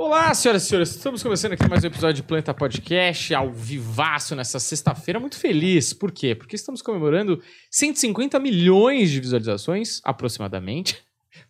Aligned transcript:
Olá, 0.00 0.32
senhoras 0.32 0.62
e 0.62 0.66
senhores, 0.68 0.90
estamos 0.90 1.24
começando 1.24 1.54
aqui 1.54 1.68
mais 1.68 1.82
um 1.82 1.88
episódio 1.88 2.14
de 2.14 2.22
Planta 2.22 2.54
Podcast, 2.54 3.34
ao 3.34 3.52
vivaço 3.52 4.36
nessa 4.36 4.60
sexta-feira, 4.60 5.18
muito 5.18 5.36
feliz. 5.36 5.92
Por 5.92 6.12
quê? 6.12 6.36
Porque 6.36 6.54
estamos 6.54 6.80
comemorando 6.80 7.42
150 7.68 8.38
milhões 8.38 9.10
de 9.10 9.18
visualizações, 9.18 10.00
aproximadamente. 10.04 11.07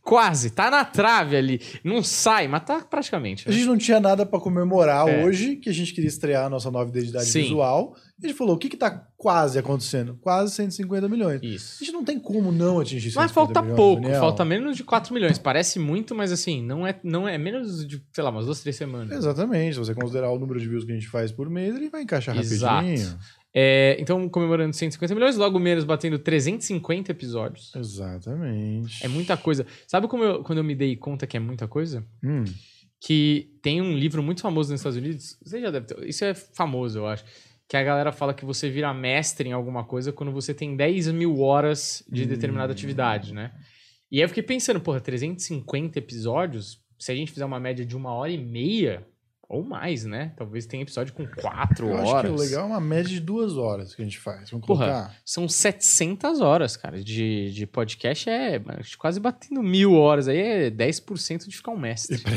Quase, 0.08 0.48
tá 0.48 0.70
na 0.70 0.86
trave 0.86 1.36
ali. 1.36 1.60
Não 1.84 2.02
sai, 2.02 2.48
mas 2.48 2.64
tá 2.64 2.80
praticamente. 2.80 3.46
A 3.46 3.50
né? 3.50 3.56
gente 3.58 3.66
não 3.68 3.76
tinha 3.76 4.00
nada 4.00 4.24
pra 4.24 4.40
comemorar 4.40 5.06
É. 5.06 5.22
hoje, 5.22 5.56
que 5.56 5.68
a 5.68 5.72
gente 5.72 5.92
queria 5.92 6.08
estrear 6.08 6.46
a 6.46 6.48
nossa 6.48 6.70
nova 6.70 6.88
identidade 6.88 7.26
Sim. 7.26 7.42
visual. 7.42 7.94
E 8.20 8.24
a 8.24 8.28
gente 8.30 8.36
falou, 8.38 8.56
o 8.56 8.58
que 8.58 8.68
que 8.70 8.76
tá 8.76 8.90
quase 9.18 9.58
acontecendo? 9.58 10.18
Quase 10.22 10.52
150 10.54 11.08
milhões. 11.08 11.40
A 11.42 11.46
Isso. 11.46 11.84
gente 11.84 11.92
não 11.92 12.02
tem 12.02 12.18
como 12.18 12.50
não 12.50 12.80
atingir 12.80 13.10
150 13.12 13.20
Mas 13.20 13.30
falta 13.32 13.60
milhões, 13.60 13.76
pouco, 13.76 14.02
Daniel. 14.02 14.20
falta 14.20 14.44
menos 14.46 14.76
de 14.76 14.82
4 14.82 15.12
milhões. 15.12 15.38
Parece 15.38 15.78
muito, 15.78 16.14
mas 16.14 16.32
assim, 16.32 16.62
não 16.62 16.86
é, 16.86 16.98
não 17.04 17.28
é 17.28 17.36
menos 17.36 17.86
de, 17.86 18.02
sei 18.12 18.24
lá, 18.24 18.30
umas 18.30 18.46
duas, 18.46 18.60
três 18.60 18.76
semanas. 18.76 19.16
Exatamente, 19.16 19.74
se 19.74 19.78
você 19.78 19.94
considerar 19.94 20.30
o 20.32 20.38
número 20.38 20.58
de 20.58 20.66
views 20.66 20.84
que 20.84 20.90
a 20.90 20.94
gente 20.94 21.06
faz 21.08 21.30
por 21.30 21.48
mês, 21.50 21.76
ele 21.76 21.90
vai 21.90 22.02
encaixar 22.02 22.36
Exato. 22.36 22.74
rapidinho. 22.86 23.18
É, 23.54 23.96
então, 23.98 24.28
comemorando 24.28 24.74
150 24.76 25.14
milhões, 25.14 25.36
logo 25.36 25.58
menos 25.58 25.84
batendo 25.84 26.18
350 26.18 27.10
episódios. 27.12 27.74
Exatamente. 27.74 29.04
É 29.04 29.08
muita 29.08 29.36
coisa. 29.36 29.66
Sabe 29.86 30.06
como 30.06 30.22
eu, 30.24 30.42
quando 30.42 30.58
eu 30.58 30.64
me 30.64 30.74
dei 30.74 30.96
conta 30.96 31.26
que 31.26 31.36
é 31.36 31.40
muita 31.40 31.66
coisa? 31.66 32.06
Hum, 32.22 32.44
que 33.00 33.52
tem 33.62 33.80
um 33.80 33.96
livro 33.96 34.22
muito 34.22 34.40
famoso 34.42 34.70
nos 34.72 34.80
Estados 34.80 34.98
Unidos. 34.98 35.38
Você 35.42 35.60
já 35.60 35.70
deve 35.70 35.86
ter. 35.86 36.08
Isso 36.08 36.24
é 36.24 36.34
famoso, 36.34 36.98
eu 36.98 37.06
acho. 37.06 37.24
Que 37.68 37.76
a 37.76 37.82
galera 37.82 38.12
fala 38.12 38.32
que 38.34 38.44
você 38.44 38.68
vira 38.70 38.92
mestre 38.94 39.48
em 39.48 39.52
alguma 39.52 39.84
coisa 39.84 40.12
quando 40.12 40.32
você 40.32 40.52
tem 40.54 40.74
10 40.76 41.08
mil 41.08 41.40
horas 41.40 42.02
de 42.10 42.24
determinada 42.26 42.70
Hum. 42.72 42.74
atividade, 42.74 43.32
né? 43.34 43.52
E 44.10 44.16
aí 44.18 44.24
eu 44.24 44.28
fiquei 44.28 44.42
pensando, 44.42 44.80
porra, 44.80 45.00
350 45.00 45.98
episódios, 45.98 46.80
se 46.98 47.12
a 47.12 47.14
gente 47.14 47.30
fizer 47.30 47.44
uma 47.44 47.60
média 47.60 47.84
de 47.84 47.94
uma 47.94 48.10
hora 48.12 48.32
e 48.32 48.38
meia, 48.38 49.06
ou 49.48 49.64
mais, 49.64 50.04
né? 50.04 50.32
Talvez 50.36 50.66
tenha 50.66 50.82
episódio 50.82 51.14
com 51.14 51.26
quatro 51.26 51.88
eu 51.88 51.94
horas. 51.94 52.12
acho 52.12 52.22
que 52.26 52.28
o 52.32 52.44
legal 52.44 52.64
é 52.64 52.66
uma 52.66 52.80
média 52.80 53.08
de 53.08 53.20
duas 53.20 53.56
horas 53.56 53.94
que 53.94 54.02
a 54.02 54.04
gente 54.04 54.18
faz. 54.18 54.50
Vamos 54.50 54.66
Porra. 54.66 54.84
colocar. 54.86 55.16
São 55.24 55.48
700 55.48 56.40
horas, 56.42 56.76
cara, 56.76 57.02
de, 57.02 57.50
de 57.52 57.66
podcast. 57.66 58.28
É 58.28 58.60
quase 58.98 59.18
batendo 59.18 59.62
mil 59.62 59.94
horas. 59.94 60.28
Aí 60.28 60.38
é 60.38 60.70
10% 60.70 61.48
de 61.48 61.56
ficar 61.56 61.70
um 61.70 61.78
mestre. 61.78 62.22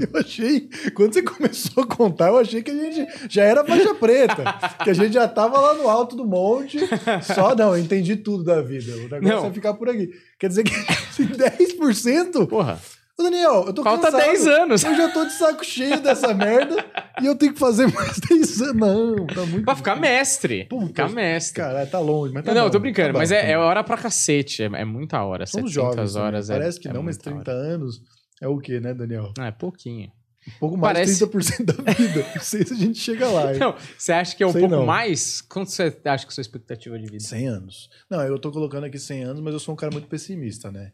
Eu 0.00 0.20
achei, 0.20 0.68
quando 0.94 1.12
você 1.14 1.22
começou 1.22 1.82
a 1.82 1.86
contar, 1.86 2.28
eu 2.28 2.38
achei 2.38 2.62
que 2.62 2.70
a 2.70 2.74
gente 2.74 3.28
já 3.28 3.42
era 3.42 3.64
faixa 3.64 3.92
preta, 3.96 4.44
que 4.84 4.90
a 4.90 4.92
gente 4.92 5.14
já 5.14 5.26
tava 5.26 5.58
lá 5.58 5.74
no 5.74 5.88
alto 5.88 6.14
do 6.14 6.24
monte, 6.24 6.78
só 7.22 7.52
não, 7.56 7.74
eu 7.74 7.82
entendi 7.82 8.14
tudo 8.14 8.44
da 8.44 8.62
vida. 8.62 8.92
O 8.94 9.08
negócio 9.08 9.20
Não. 9.22 9.46
é 9.46 9.52
ficar 9.52 9.74
por 9.74 9.88
aqui. 9.88 10.10
Quer 10.38 10.48
dizer 10.48 10.62
que 10.62 10.70
10%? 11.18 12.46
Porra, 12.46 12.78
Ô, 13.18 13.22
Daniel, 13.24 13.64
eu 13.66 13.72
tô 13.72 13.82
falta 13.82 14.12
cansado. 14.12 14.20
10 14.26 14.46
anos. 14.46 14.84
Eu 14.84 14.94
já 14.96 15.12
tô 15.12 15.24
de 15.24 15.32
saco 15.32 15.64
cheio 15.64 16.00
dessa 16.00 16.32
merda 16.32 16.76
e 17.20 17.26
eu 17.26 17.34
tenho 17.34 17.52
que 17.52 17.58
fazer 17.58 17.86
mais 17.92 18.18
10 18.20 18.62
anos. 18.62 18.76
Não, 18.76 19.26
tá 19.26 19.44
muito. 19.44 19.64
Pra 19.64 19.74
ficar 19.74 19.96
mestre. 19.96 20.66
Puta, 20.66 20.86
ficar 20.86 21.08
mestre. 21.10 21.54
Caralho, 21.62 21.90
tá 21.90 21.98
longe, 21.98 22.32
mas 22.32 22.44
tá 22.44 22.54
não, 22.54 22.60
bom, 22.62 22.66
eu 22.68 22.70
tô 22.70 22.78
brincando, 22.78 23.08
tá 23.08 23.12
bom, 23.14 23.18
mas 23.18 23.30
tá 23.30 23.34
é, 23.36 23.50
é 23.50 23.56
bom. 23.56 23.62
hora 23.64 23.82
pra 23.82 23.96
cacete. 23.96 24.62
É, 24.62 24.66
é 24.66 24.84
muita 24.84 25.20
hora. 25.24 25.46
Somos 25.46 25.72
700 25.72 25.72
jovens. 25.96 26.12
também. 26.12 26.26
horas 26.28 26.50
é. 26.50 26.52
Parece 26.58 26.80
que 26.80 26.88
é 26.88 26.92
não, 26.92 27.02
mas 27.02 27.16
muita 27.16 27.30
30 27.32 27.50
hora. 27.50 27.60
anos 27.74 28.00
é 28.40 28.46
o 28.46 28.58
quê, 28.58 28.78
né, 28.78 28.94
Daniel? 28.94 29.32
Não, 29.36 29.44
é 29.46 29.50
pouquinho. 29.50 30.12
Um 30.46 30.58
pouco 30.60 30.76
mais 30.78 30.94
Parece- 30.96 31.18
de 31.18 31.26
30% 31.26 31.64
da 31.64 31.92
vida. 31.92 32.24
Não 32.36 32.40
sei 32.42 32.64
se 32.64 32.72
a 32.72 32.76
gente 32.76 32.98
chega 33.00 33.26
lá. 33.28 33.52
hein? 33.52 33.58
Não, 33.58 33.74
você 33.98 34.12
acha 34.12 34.34
que 34.36 34.42
é 34.44 34.46
um 34.46 34.52
Sei 34.52 34.60
pouco 34.62 34.76
não. 34.76 34.86
mais? 34.86 35.42
Quanto 35.42 35.70
você 35.72 35.82
acha 36.04 36.24
que 36.24 36.30
é 36.30 36.32
a 36.32 36.34
sua 36.34 36.40
expectativa 36.40 36.96
de 36.98 37.04
vida? 37.04 37.18
100 37.22 37.48
anos. 37.48 37.90
Não, 38.08 38.22
eu 38.22 38.38
tô 38.38 38.50
colocando 38.52 38.84
aqui 38.84 38.98
100 38.98 39.24
anos, 39.24 39.40
mas 39.42 39.52
eu 39.52 39.58
sou 39.60 39.74
um 39.74 39.76
cara 39.76 39.92
muito 39.92 40.06
pessimista, 40.08 40.70
né? 40.70 40.92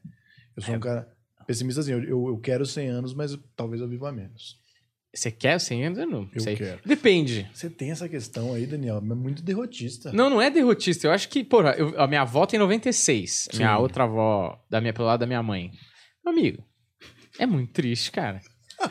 Eu 0.56 0.62
É. 0.62 0.66
sou 0.66 0.74
um 0.74 0.80
cara 0.80 1.06
pessimista 1.46 1.80
assim, 1.80 1.92
eu, 1.92 2.28
eu, 2.28 2.38
quero 2.38 2.64
100 2.66 2.88
anos, 2.88 3.14
mas 3.14 3.36
talvez 3.56 3.80
eu 3.80 3.88
viva 3.88 4.10
menos. 4.12 4.58
Você 5.14 5.30
quer 5.30 5.60
100 5.60 5.84
anos? 5.86 5.98
Eu 5.98 6.06
não 6.08 6.28
Eu 6.34 6.40
sei. 6.40 6.56
quero. 6.56 6.80
Depende. 6.84 7.48
Você 7.54 7.70
tem 7.70 7.92
essa 7.92 8.08
questão 8.08 8.52
aí, 8.52 8.66
Daniel, 8.66 9.00
mas 9.00 9.16
muito 9.16 9.42
derrotista. 9.44 10.12
Não, 10.12 10.28
não 10.28 10.42
é 10.42 10.50
derrotista. 10.50 11.06
Eu 11.06 11.12
acho 11.12 11.28
que, 11.28 11.44
porra, 11.44 11.70
eu- 11.78 12.00
a 12.00 12.06
minha 12.08 12.22
avó 12.22 12.44
tem 12.46 12.58
96. 12.58 13.48
Sim. 13.50 13.58
Minha 13.58 13.78
outra 13.78 14.04
avó, 14.04 14.60
da 14.68 14.80
minha, 14.80 14.92
pelo 14.92 15.06
lado 15.06 15.20
da 15.20 15.26
minha 15.26 15.42
mãe. 15.42 15.70
Meu 16.24 16.32
amigo, 16.32 16.64
é 17.38 17.46
muito 17.46 17.72
triste, 17.72 18.10
cara. 18.10 18.40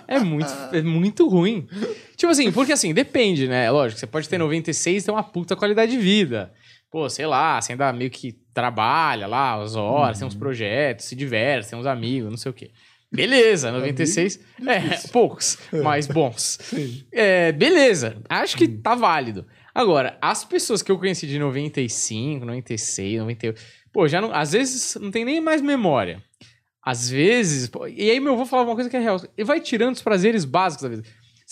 É 0.07 0.17
muito, 0.19 0.47
é 0.71 0.81
muito 0.81 1.27
ruim. 1.27 1.67
Tipo 2.15 2.31
assim, 2.31 2.51
porque 2.53 2.71
assim, 2.71 2.93
depende, 2.93 3.47
né? 3.49 3.69
Lógico, 3.69 3.99
você 3.99 4.07
pode 4.07 4.29
ter 4.29 4.37
96 4.37 5.03
e 5.03 5.05
ter 5.05 5.11
uma 5.11 5.23
puta 5.23 5.57
qualidade 5.57 5.91
de 5.91 5.97
vida. 5.97 6.53
Pô, 6.93 7.09
sei 7.09 7.25
lá, 7.25 7.59
você 7.59 7.71
ainda 7.71 7.91
meio 7.91 8.11
que 8.11 8.33
trabalha 8.53 9.25
lá 9.25 9.59
as 9.59 9.75
horas, 9.75 10.19
tem 10.19 10.27
uns 10.27 10.35
projetos, 10.35 11.07
se 11.07 11.15
diverte, 11.15 11.71
tem 11.71 11.79
uns 11.79 11.87
amigos, 11.87 12.29
não 12.29 12.37
sei 12.37 12.51
o 12.51 12.53
quê. 12.53 12.69
Beleza, 13.11 13.71
96. 13.71 14.39
É, 14.67 15.07
poucos, 15.11 15.57
mas 15.83 16.05
bons. 16.05 16.59
É, 17.11 17.51
beleza. 17.51 18.21
Acho 18.29 18.55
que 18.55 18.67
tá 18.67 18.93
válido. 18.93 19.43
Agora, 19.73 20.19
as 20.21 20.45
pessoas 20.45 20.83
que 20.83 20.91
eu 20.91 20.99
conheci 20.99 21.25
de 21.25 21.39
95, 21.39 22.45
96, 22.45 23.17
98, 23.21 23.59
pô, 23.91 24.07
já 24.07 24.21
não, 24.21 24.31
às 24.31 24.51
vezes 24.51 24.95
não 25.01 25.09
tem 25.09 25.25
nem 25.25 25.41
mais 25.41 25.63
memória. 25.63 26.21
Às 26.79 27.09
vezes, 27.09 27.67
pô, 27.69 27.87
e 27.87 28.11
aí 28.11 28.19
meu 28.19 28.33
avô 28.33 28.45
falava 28.45 28.69
uma 28.69 28.75
coisa 28.75 28.87
que 28.87 28.97
é 28.97 28.99
real, 28.99 29.19
ele 29.35 29.47
vai 29.47 29.59
tirando 29.59 29.95
os 29.95 30.01
prazeres 30.03 30.45
básicos 30.45 30.83
da 30.83 30.89
vida. 30.89 31.03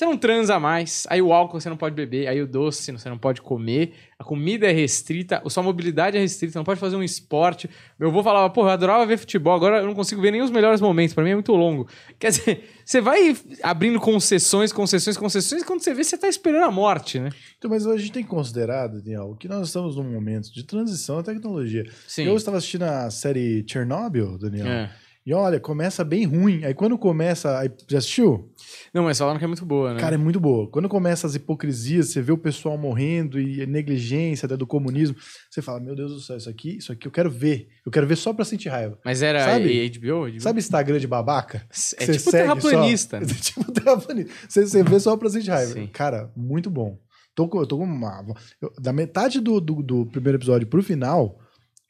Você 0.02 0.06
não 0.06 0.18
transa 0.18 0.60
mais, 0.60 1.06
aí 1.12 1.22
o 1.22 1.32
álcool 1.32 1.62
você 1.62 1.70
não 1.70 1.78
pode 1.78 1.94
beber, 1.94 2.26
aí 2.26 2.42
o 2.42 2.48
doce 2.48 2.92
você 2.92 3.08
não 3.08 3.20
pode 3.20 3.40
comer, 3.40 3.94
a 4.18 4.24
comida 4.24 4.66
é 4.66 4.72
restrita, 4.72 5.40
a 5.46 5.48
sua 5.48 5.62
mobilidade 5.62 6.18
é 6.18 6.20
restrita, 6.20 6.54
você 6.54 6.58
não 6.58 6.66
pode 6.66 6.80
fazer 6.80 6.96
um 6.96 7.04
esporte. 7.04 7.70
Meu 8.00 8.10
avô 8.10 8.24
falava, 8.24 8.50
pô, 8.50 8.64
eu 8.64 8.70
adorava 8.70 9.06
ver 9.06 9.18
futebol, 9.18 9.54
agora 9.54 9.78
eu 9.78 9.86
não 9.86 9.94
consigo 9.94 10.20
ver 10.20 10.32
nem 10.32 10.42
os 10.42 10.50
melhores 10.50 10.82
momentos, 10.82 11.14
pra 11.14 11.24
mim 11.24 11.30
é 11.30 11.34
muito 11.36 11.54
longo. 11.54 11.88
Quer 12.18 12.32
dizer, 12.32 12.68
você 12.84 13.00
vai 13.00 13.38
abrindo 13.62 14.00
concessões, 14.00 14.74
concessões, 14.74 15.16
concessões, 15.16 15.62
e 15.62 15.66
quando 15.66 15.82
você 15.82 15.94
vê, 15.94 16.04
você 16.04 16.18
tá 16.18 16.28
esperando 16.28 16.64
a 16.64 16.72
morte, 16.72 17.20
né? 17.20 17.30
Então, 17.60 17.70
mas 17.70 17.86
a 17.86 17.96
gente 17.96 18.12
tem 18.12 18.24
que 18.24 18.30
considerar, 18.30 18.88
Daniel, 18.88 19.36
que 19.40 19.48
nós 19.48 19.68
estamos 19.68 19.98
num 19.98 20.12
momento 20.12 20.52
de 20.52 20.64
transição 20.64 21.20
à 21.20 21.24
tecnologia. 21.24 21.84
Sim. 22.08 22.24
Eu 22.24 22.36
estava 22.36 22.58
assistindo 22.58 22.86
a 22.86 23.12
série 23.12 23.64
Chernobyl, 23.68 24.36
Daniel, 24.40 24.66
É. 24.66 24.90
e 25.26 25.34
olha, 25.34 25.60
começa 25.60 26.04
bem 26.04 26.26
ruim. 26.26 26.64
Aí 26.66 26.74
quando 26.74 26.98
começa. 26.98 27.60
Aí, 27.60 27.70
já 27.88 28.00
assistiu? 28.00 28.52
Não, 28.94 29.04
mas 29.04 29.18
falaram 29.18 29.38
que 29.38 29.44
é 29.46 29.48
muito 29.48 29.66
boa, 29.66 29.94
né? 29.94 30.00
Cara, 30.00 30.16
é 30.16 30.18
muito 30.18 30.40
boa. 30.40 30.70
Quando 30.70 30.90
começa 30.90 31.28
as 31.28 31.36
hipocrisias, 31.36 32.10
você 32.10 32.22
vê 32.22 32.32
o 32.32 32.38
pessoal 32.38 32.78
morrendo 32.78 33.40
e 33.40 33.66
negligência 33.68 34.46
até 34.46 34.58
do 34.58 34.66
comunismo, 34.66 35.16
você 35.50 35.62
fala, 35.62 35.80
meu 35.80 35.96
Deus 35.96 36.12
do 36.12 36.20
céu, 36.20 36.38
isso 36.38 36.50
aqui, 36.50 36.78
isso 36.78 36.92
aqui 36.92 37.08
eu 37.08 37.12
quero 37.12 37.30
ver. 37.30 37.68
Eu 37.86 37.92
quero 37.92 38.08
ver 38.08 38.16
só 38.16 38.34
pra 38.34 38.44
sentir 38.46 38.70
raiva. 38.70 38.98
mas 39.06 39.22
era 39.22 39.44
Sabe? 39.46 39.90
HBO? 39.90 40.28
HBO? 40.30 40.40
Sabe 40.42 40.60
Instagram 40.60 41.00
de 41.00 41.08
babaca? 41.08 41.58
É 41.60 41.74
Você 41.74 42.18
tipo 42.18 42.32
terraplanista. 42.32 43.20
só? 43.20 43.26
né? 43.26 43.32
É 43.38 43.42
tipo 43.42 43.72
terraplanista. 43.72 44.32
Você, 44.50 44.68
você 44.68 44.84
vê 44.84 45.00
só 45.00 45.16
pra 45.18 45.30
sentir 45.30 45.50
raiva. 45.52 45.74
Sim. 45.74 45.88
Cara, 45.88 46.32
muito 46.36 46.70
bom. 46.70 46.98
Tô 47.34 47.48
com, 47.48 47.60
eu 47.60 47.66
tô 47.66 47.78
com 47.78 47.86
uma. 47.86 48.26
eu- 48.62 48.74
da 48.82 48.92
metade 48.92 49.40
do, 49.40 49.62
do, 49.62 49.82
do 49.82 50.06
primeiro 50.08 50.38
episódio 50.38 50.68
pro 50.68 50.84
final, 50.84 51.40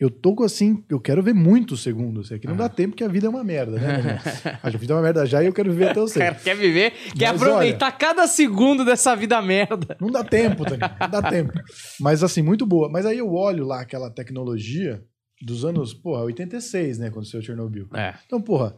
eu 0.02 0.10
tô 0.10 0.34
com 0.36 0.44
assim. 0.44 0.84
Eu 0.90 1.00
quero 1.00 1.22
ver 1.22 1.34
muitos 1.34 1.82
segundos. 1.84 2.32
É 2.32 2.40
que 2.40 2.48
não 2.48 2.56
dá 2.58 2.68
tempo, 2.68 2.90
porque 2.90 3.04
a 3.04 3.08
vida 3.08 3.28
é 3.28 3.30
uma 3.30 3.44
merda, 3.44 3.78
né? 3.80 4.20
A 4.62 4.70
vida 4.72 4.94
é 4.94 4.96
uma 4.96 5.02
merda 5.04 5.26
já 5.26 5.42
e 5.44 5.46
eu 5.46 5.54
quero 5.54 5.72
viver 5.72 5.90
até 5.92 6.00
o 6.02 6.04
O 6.06 6.08
céu. 6.08 6.24
cara 6.24 6.36
quer 6.36 6.56
viver, 6.56 6.92
quer 7.18 7.32
Mas 7.32 7.42
aproveitar 7.42 7.92
cada 7.94 8.26
segundo 8.28 8.84
dessa 8.84 9.16
vida 9.16 9.42
merda. 9.42 9.96
Não 10.02 10.10
dá 10.10 10.24
tempo, 10.24 10.64
Daniel. 10.66 10.90
Não 11.00 11.10
dá 11.10 11.22
tempo. 11.30 11.54
Mas 12.00 12.24
assim, 12.24 12.42
muito 12.42 12.66
boa. 12.66 12.90
Mas 12.90 13.06
aí 13.06 13.20
eu 13.20 13.32
olho 13.32 13.64
lá 13.66 13.82
aquela 13.82 14.10
tecnologia 14.10 15.04
dos 15.42 15.64
anos, 15.64 15.94
porra, 15.94 16.24
86, 16.24 16.98
né? 16.98 17.10
Quando 17.10 17.26
saiu 17.28 17.42
Chernobyl. 17.44 17.88
É. 17.94 18.16
Então, 18.26 18.42
porra, 18.42 18.76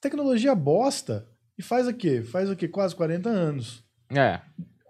tecnologia 0.00 0.54
bosta 0.54 1.26
e 1.58 1.62
faz 1.62 1.88
o 1.88 1.94
quê? 1.94 2.22
Faz 2.22 2.48
o 2.50 2.54
quê? 2.56 2.68
Quase 2.68 2.94
40 2.94 3.28
anos. 3.28 3.82
É. 4.14 4.40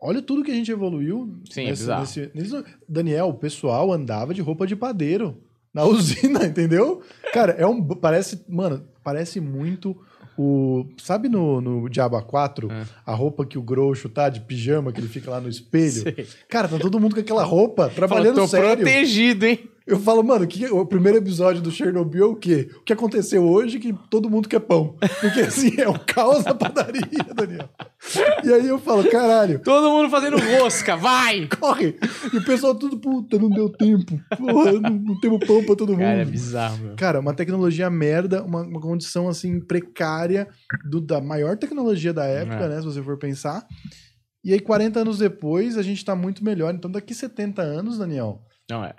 Olha 0.01 0.23
tudo 0.23 0.45
que 0.45 0.51
a 0.51 0.55
gente 0.55 0.71
evoluiu. 0.71 1.41
Sim, 1.51 1.67
é 1.67 1.71
bizarro. 1.71 2.03
nesse- 2.03 2.65
Daniel, 2.89 3.29
o 3.31 3.35
pessoal 3.35 3.93
andava 3.93 4.33
de 4.33 4.41
roupa 4.41 4.65
de 4.67 4.77
padeiro 4.77 5.43
na 5.73 5.85
usina, 5.87 6.45
entendeu? 6.45 7.03
Cara, 7.33 7.53
é 7.53 7.67
um. 7.67 7.83
Parece. 7.83 8.45
Mano, 8.49 8.85
parece 9.03 9.41
muito 9.41 9.97
o. 10.37 10.87
Sabe 11.03 11.29
no, 11.29 11.61
no 11.61 11.89
Diaba 11.89 12.23
4? 12.23 12.71
É. 12.71 12.85
A 13.05 13.15
roupa 13.15 13.45
que 13.45 13.59
o 13.59 13.63
Groucho 13.63 14.09
tá 14.09 14.29
de 14.29 14.41
pijama, 14.41 14.93
que 14.93 15.01
ele 15.01 15.09
fica 15.09 15.31
lá 15.31 15.41
no 15.41 15.49
espelho? 15.49 15.91
Sei. 16.15 16.27
Cara, 16.49 16.69
tá 16.69 16.79
todo 16.79 17.01
mundo 17.01 17.15
com 17.15 17.21
aquela 17.21 17.45
roupa, 17.45 17.89
trabalhando 17.89 18.35
Falou, 18.35 18.49
tô 18.49 18.57
sério. 18.57 18.77
protegido, 18.77 19.47
hein? 19.47 19.69
Eu 19.89 19.99
falo, 19.99 20.23
mano, 20.23 20.47
que, 20.47 20.67
o 20.67 20.85
primeiro 20.85 21.17
episódio 21.17 21.63
do 21.63 21.71
Chernobyl 21.71 22.23
é 22.25 22.27
o 22.27 22.37
quê? 22.37 22.69
O 22.77 22.83
que 22.85 22.93
aconteceu 22.93 23.43
hoje 23.43 23.79
que 23.79 23.95
todo 24.11 24.29
mundo 24.29 24.47
quer 24.49 24.61
pão. 24.61 24.97
Porque 25.21 25.41
assim, 25.41 25.81
é 25.81 25.89
o 25.89 25.99
caos 25.99 26.45
na 26.45 26.55
padaria, 26.55 27.01
Daniel. 27.35 27.69
E 28.45 28.53
aí 28.53 28.69
eu 28.69 28.79
falo, 28.79 29.09
caralho, 29.11 29.59
Todo 29.61 29.91
mundo 29.91 30.11
fazendo 30.11 30.37
rosca, 30.39 30.95
vai! 30.95 31.49
corre! 31.59 31.97
E 32.33 32.37
o 32.37 32.45
pessoal 32.45 32.75
tudo, 32.75 32.99
puta, 32.99 33.39
não 33.39 33.49
deu 33.49 33.71
tempo. 33.71 34.21
Porra, 34.37 34.73
não, 34.73 34.91
não 34.91 35.21
temos 35.21 35.45
pão 35.47 35.65
pra 35.65 35.75
todo 35.75 35.93
mundo. 35.93 36.01
Cara, 36.01 36.21
é 36.21 36.25
bizarro, 36.27 36.79
meu. 36.79 36.95
Cara, 36.97 37.19
uma 37.21 37.33
tecnologia 37.33 37.89
merda, 37.89 38.43
uma, 38.45 38.61
uma 38.63 38.81
condição 38.81 39.27
assim 39.29 39.59
precária 39.59 40.49
do- 40.89 41.01
da 41.01 41.21
maior 41.21 41.57
tecnologia 41.57 42.13
da 42.13 42.25
época, 42.27 42.65
É. 42.65 42.69
né? 42.69 42.79
Se 42.81 42.85
você 42.85 43.03
for 43.03 43.17
pensar. 43.19 43.67
E 44.45 44.53
aí, 44.53 44.61
40 44.61 45.01
anos 45.01 45.19
depois, 45.19 45.77
a 45.79 45.83
gente 45.83 46.05
tá 46.05 46.15
muito 46.15 46.45
melhor. 46.45 46.75
Então, 46.75 46.91
daqui 46.91 47.15
70 47.15 47.63
anos, 47.63 47.97
Daniel, 47.99 48.43
Não, 48.71 48.85
é. 48.85 48.95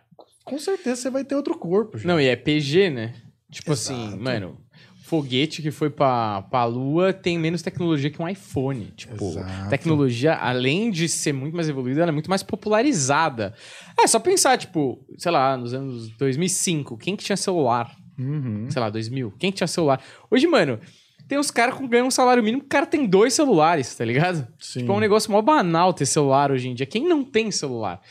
Com 0.50 0.58
certeza 0.60 1.02
você 1.02 1.10
vai 1.10 1.24
ter 1.24 1.36
outro 1.36 1.58
corpo. 1.58 1.98
Não, 2.04 2.20
e 2.20 2.26
é 2.26 2.36
PG, 2.36 2.90
né? 2.90 3.14
Tipo 3.52 3.72
Exato. 3.72 4.00
assim, 4.00 4.18
mano, 4.20 4.58
foguete 5.04 5.62
que 5.62 5.72
foi 5.72 5.90
pra, 5.90 6.44
pra 6.44 6.66
Lua 6.66 7.12
tem 7.12 7.38
menos 7.38 7.62
tecnologia 7.62 8.10
que 8.12 8.22
um 8.22 8.28
iPhone. 8.28 8.94
Tipo, 8.96 9.26
Exato. 9.26 9.70
tecnologia, 9.70 10.36
além 10.36 10.92
de 10.92 11.10
ser 11.10 11.34
muito 11.34 11.56
mais 11.56 11.68
evoluída, 11.68 12.02
ela 12.02 12.12
é 12.12 12.12
muito 12.12 12.30
mais 12.30 12.44
popularizada. 12.44 13.54
É, 14.00 14.06
só 14.06 14.20
pensar, 14.20 14.58
tipo, 14.58 15.04
sei 15.18 15.32
lá, 15.32 15.58
nos 15.58 15.74
anos 15.74 16.10
2005, 16.18 16.98
quem 16.98 17.16
que 17.16 17.24
tinha 17.24 17.38
celular? 17.38 17.96
Uhum. 18.20 18.68
Sei 18.70 18.80
lá, 18.80 18.90
2000, 18.90 19.34
quem 19.40 19.52
que 19.52 19.58
tinha 19.58 19.68
celular? 19.68 20.00
Hoje, 20.30 20.46
mano, 20.46 20.80
tem 21.28 21.40
uns 21.40 21.50
caras 21.50 21.76
que 21.76 21.88
ganham 21.88 22.08
um 22.08 22.12
salário 22.12 22.44
mínimo, 22.44 22.64
o 22.64 22.68
cara 22.68 22.86
tem 22.86 23.06
dois 23.06 23.34
celulares, 23.34 23.96
tá 23.96 24.06
ligado? 24.06 24.48
Sim. 24.60 24.82
Tipo, 24.82 24.92
é 24.92 24.96
um 24.96 25.00
negócio 25.00 25.32
mó 25.32 25.42
banal 25.42 25.92
ter 25.94 26.06
celular 26.06 26.52
hoje 26.52 26.70
em 26.70 26.76
dia. 26.76 26.86
Quem 26.86 27.08
não 27.08 27.24
tem 27.24 27.50
celular? 27.52 28.02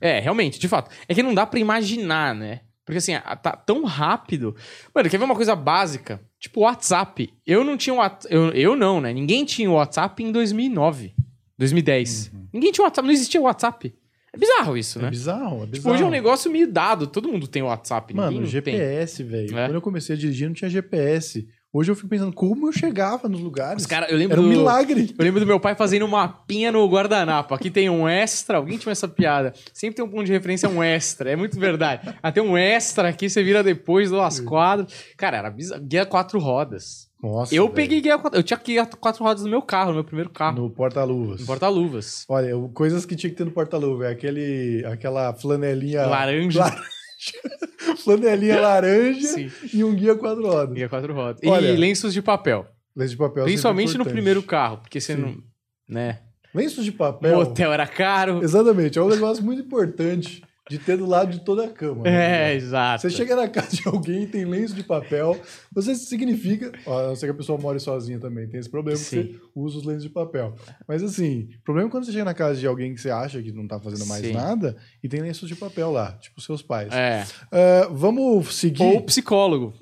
É, 0.00 0.20
realmente, 0.20 0.58
de 0.58 0.68
fato. 0.68 0.90
É 1.08 1.14
que 1.14 1.22
não 1.22 1.34
dá 1.34 1.46
pra 1.46 1.58
imaginar, 1.58 2.34
né? 2.34 2.60
Porque 2.84 2.98
assim, 2.98 3.12
tá 3.42 3.52
tão 3.52 3.84
rápido. 3.84 4.56
Mano, 4.94 5.10
quer 5.10 5.18
ver 5.18 5.24
uma 5.24 5.34
coisa 5.34 5.54
básica? 5.54 6.20
Tipo, 6.40 6.60
WhatsApp. 6.62 7.28
Eu 7.46 7.62
não 7.62 7.76
tinha 7.76 7.92
WhatsApp. 7.94 8.34
Eu, 8.34 8.50
eu 8.52 8.74
não, 8.76 9.00
né? 9.00 9.12
Ninguém 9.12 9.44
tinha 9.44 9.70
WhatsApp 9.70 10.22
em 10.22 10.32
2009, 10.32 11.14
2010. 11.58 12.32
Ninguém 12.52 12.72
tinha 12.72 12.84
WhatsApp, 12.84 13.06
não 13.06 13.12
existia 13.12 13.40
WhatsApp. 13.40 13.94
É 14.32 14.38
bizarro 14.38 14.76
isso, 14.76 14.98
Uhum. 14.98 15.02
É 15.02 15.04
né? 15.06 15.10
bizarro, 15.10 15.44
é 15.44 15.66
bizarro. 15.66 15.72
Tipo, 15.72 15.90
hoje 15.90 16.02
é 16.02 16.06
um 16.06 16.10
negócio 16.10 16.50
meio 16.50 16.70
dado. 16.70 17.06
Todo 17.06 17.28
mundo 17.28 17.46
tem 17.46 17.62
WhatsApp. 17.62 18.14
Mano. 18.14 18.46
GPS, 18.46 19.22
velho. 19.22 19.58
É. 19.58 19.66
Quando 19.66 19.74
eu 19.74 19.82
comecei 19.82 20.14
a 20.14 20.18
dirigir, 20.18 20.46
não 20.48 20.54
tinha 20.54 20.70
GPS. 20.70 21.46
Hoje 21.70 21.90
eu 21.90 21.94
fico 21.94 22.08
pensando 22.08 22.32
como 22.32 22.66
eu 22.66 22.72
chegava 22.72 23.28
nos 23.28 23.40
lugares. 23.40 23.82
Os 23.82 23.86
cara, 23.86 24.06
eu 24.10 24.16
lembro 24.16 24.32
Era 24.34 24.40
um 24.40 24.44
do- 24.44 24.50
milagre. 24.50 25.14
Eu 25.18 25.22
lembro 25.24 25.38
do 25.38 25.46
meu 25.46 25.60
pai 25.60 25.74
fazendo 25.74 26.06
uma 26.06 26.18
mapinha 26.26 26.72
no 26.72 26.86
guardanapo. 26.88 27.52
Aqui 27.54 27.70
tem 27.70 27.90
um 27.90 28.08
extra. 28.08 28.56
Alguém 28.56 28.78
tinha 28.78 28.90
essa 28.90 29.06
piada. 29.06 29.52
Sempre 29.72 29.96
tem 29.96 30.04
um 30.04 30.08
ponto 30.08 30.24
de 30.24 30.32
referência, 30.32 30.66
um 30.68 30.82
extra. 30.82 31.30
É 31.30 31.36
muito 31.36 31.60
verdade. 31.60 32.08
Ah, 32.22 32.32
tem 32.32 32.42
um 32.42 32.56
extra 32.56 33.10
aqui, 33.10 33.28
você 33.28 33.42
vira 33.42 33.62
depois, 33.62 34.08
duas 34.10 34.40
quadras. 34.40 34.90
Cara, 35.16 35.36
era 35.36 35.50
bizarro. 35.50 35.82
Guia 35.82 36.06
quatro 36.06 36.38
rodas. 36.38 37.06
Nossa. 37.22 37.52
eu 37.54 37.64
velho. 37.64 37.74
peguei 37.74 38.00
guia 38.00 38.16
quatro... 38.16 38.38
Eu 38.38 38.42
tinha 38.44 38.60
guia 38.64 38.86
quatro 38.86 39.24
rodas 39.24 39.42
no 39.42 39.50
meu 39.50 39.60
carro, 39.60 39.88
no 39.88 39.94
meu 39.96 40.04
primeiro 40.04 40.30
carro. 40.30 40.56
No 40.62 40.70
porta-luvas. 40.70 41.40
No 41.40 41.46
porta-luvas. 41.46 42.24
Olha, 42.28 42.52
coisas 42.72 43.04
que 43.04 43.14
tinha 43.16 43.28
que 43.28 43.36
ter 43.36 43.44
no 43.44 43.50
porta-luva. 43.50 44.06
É 44.06 44.12
aquele, 44.12 44.84
aquela 44.86 45.34
flanelinha. 45.34 46.06
Laranja. 46.06 46.60
Laranja. 46.64 46.82
flanelinha 48.02 48.60
laranja 48.60 49.28
Sim. 49.28 49.50
e 49.72 49.84
um 49.84 49.94
guia 49.94 50.14
quatro 50.14 50.46
rodas. 50.46 50.74
Guia 50.74 50.88
quatro 50.88 51.12
rodas. 51.14 51.40
Olha, 51.44 51.68
e 51.68 51.76
lenços 51.76 52.12
de 52.12 52.22
papel. 52.22 52.66
Lenço 52.94 53.12
de 53.12 53.16
papel. 53.16 53.34
sempre 53.34 53.52
Principalmente 53.52 53.98
no 53.98 54.04
primeiro 54.04 54.42
carro. 54.42 54.78
Porque 54.78 55.00
você 55.00 55.14
Sim. 55.14 55.20
não... 55.22 55.42
Né? 55.88 56.20
Lenços 56.54 56.84
de 56.84 56.90
O 56.90 56.94
papel. 56.94 57.38
hotel 57.38 57.72
era 57.72 57.86
caro. 57.86 58.42
Exatamente. 58.42 58.98
É 58.98 59.02
um 59.02 59.08
negócio 59.08 59.44
muito 59.44 59.62
importante 59.62 60.42
de 60.68 60.78
ter 60.78 60.96
do 60.96 61.06
lado 61.06 61.30
de 61.30 61.40
toda 61.44 61.64
a 61.64 61.68
cama. 61.68 62.02
né? 62.04 62.52
É, 62.52 62.54
exato. 62.54 63.02
Você 63.02 63.10
chega 63.10 63.34
na 63.34 63.48
casa 63.48 63.76
de 63.76 63.82
alguém 63.86 64.22
e 64.22 64.26
tem 64.26 64.44
lenço 64.44 64.74
de 64.74 64.82
papel, 64.82 65.38
você 65.72 65.94
significa. 65.94 66.72
Ó, 66.86 67.00
eu 67.10 67.16
sei 67.16 67.28
que 67.28 67.32
a 67.32 67.36
pessoa 67.36 67.58
mora 67.58 67.78
sozinha 67.78 68.18
também, 68.18 68.48
tem 68.48 68.60
esse 68.60 68.68
problema 68.70 68.98
que 68.98 69.04
você 69.04 69.34
usa 69.54 69.78
os 69.78 69.84
lenços 69.84 70.04
de 70.04 70.10
papel. 70.10 70.54
Mas 70.86 71.02
assim, 71.02 71.48
o 71.60 71.64
problema 71.64 71.88
é 71.88 71.90
quando 71.90 72.04
você 72.04 72.12
chega 72.12 72.24
na 72.24 72.34
casa 72.34 72.58
de 72.58 72.66
alguém 72.66 72.94
que 72.94 73.00
você 73.00 73.10
acha 73.10 73.42
que 73.42 73.52
não 73.52 73.66
tá 73.66 73.80
fazendo 73.80 74.06
mais 74.06 74.24
Sim. 74.24 74.32
nada 74.32 74.76
e 75.02 75.08
tem 75.08 75.20
lenços 75.20 75.48
de 75.48 75.54
papel 75.54 75.90
lá, 75.90 76.12
tipo 76.12 76.40
seus 76.40 76.62
pais. 76.62 76.92
É. 76.92 77.24
Ah, 77.50 77.88
vamos 77.90 78.54
seguir. 78.54 78.82
Ou 78.82 79.02
psicólogo. 79.02 79.72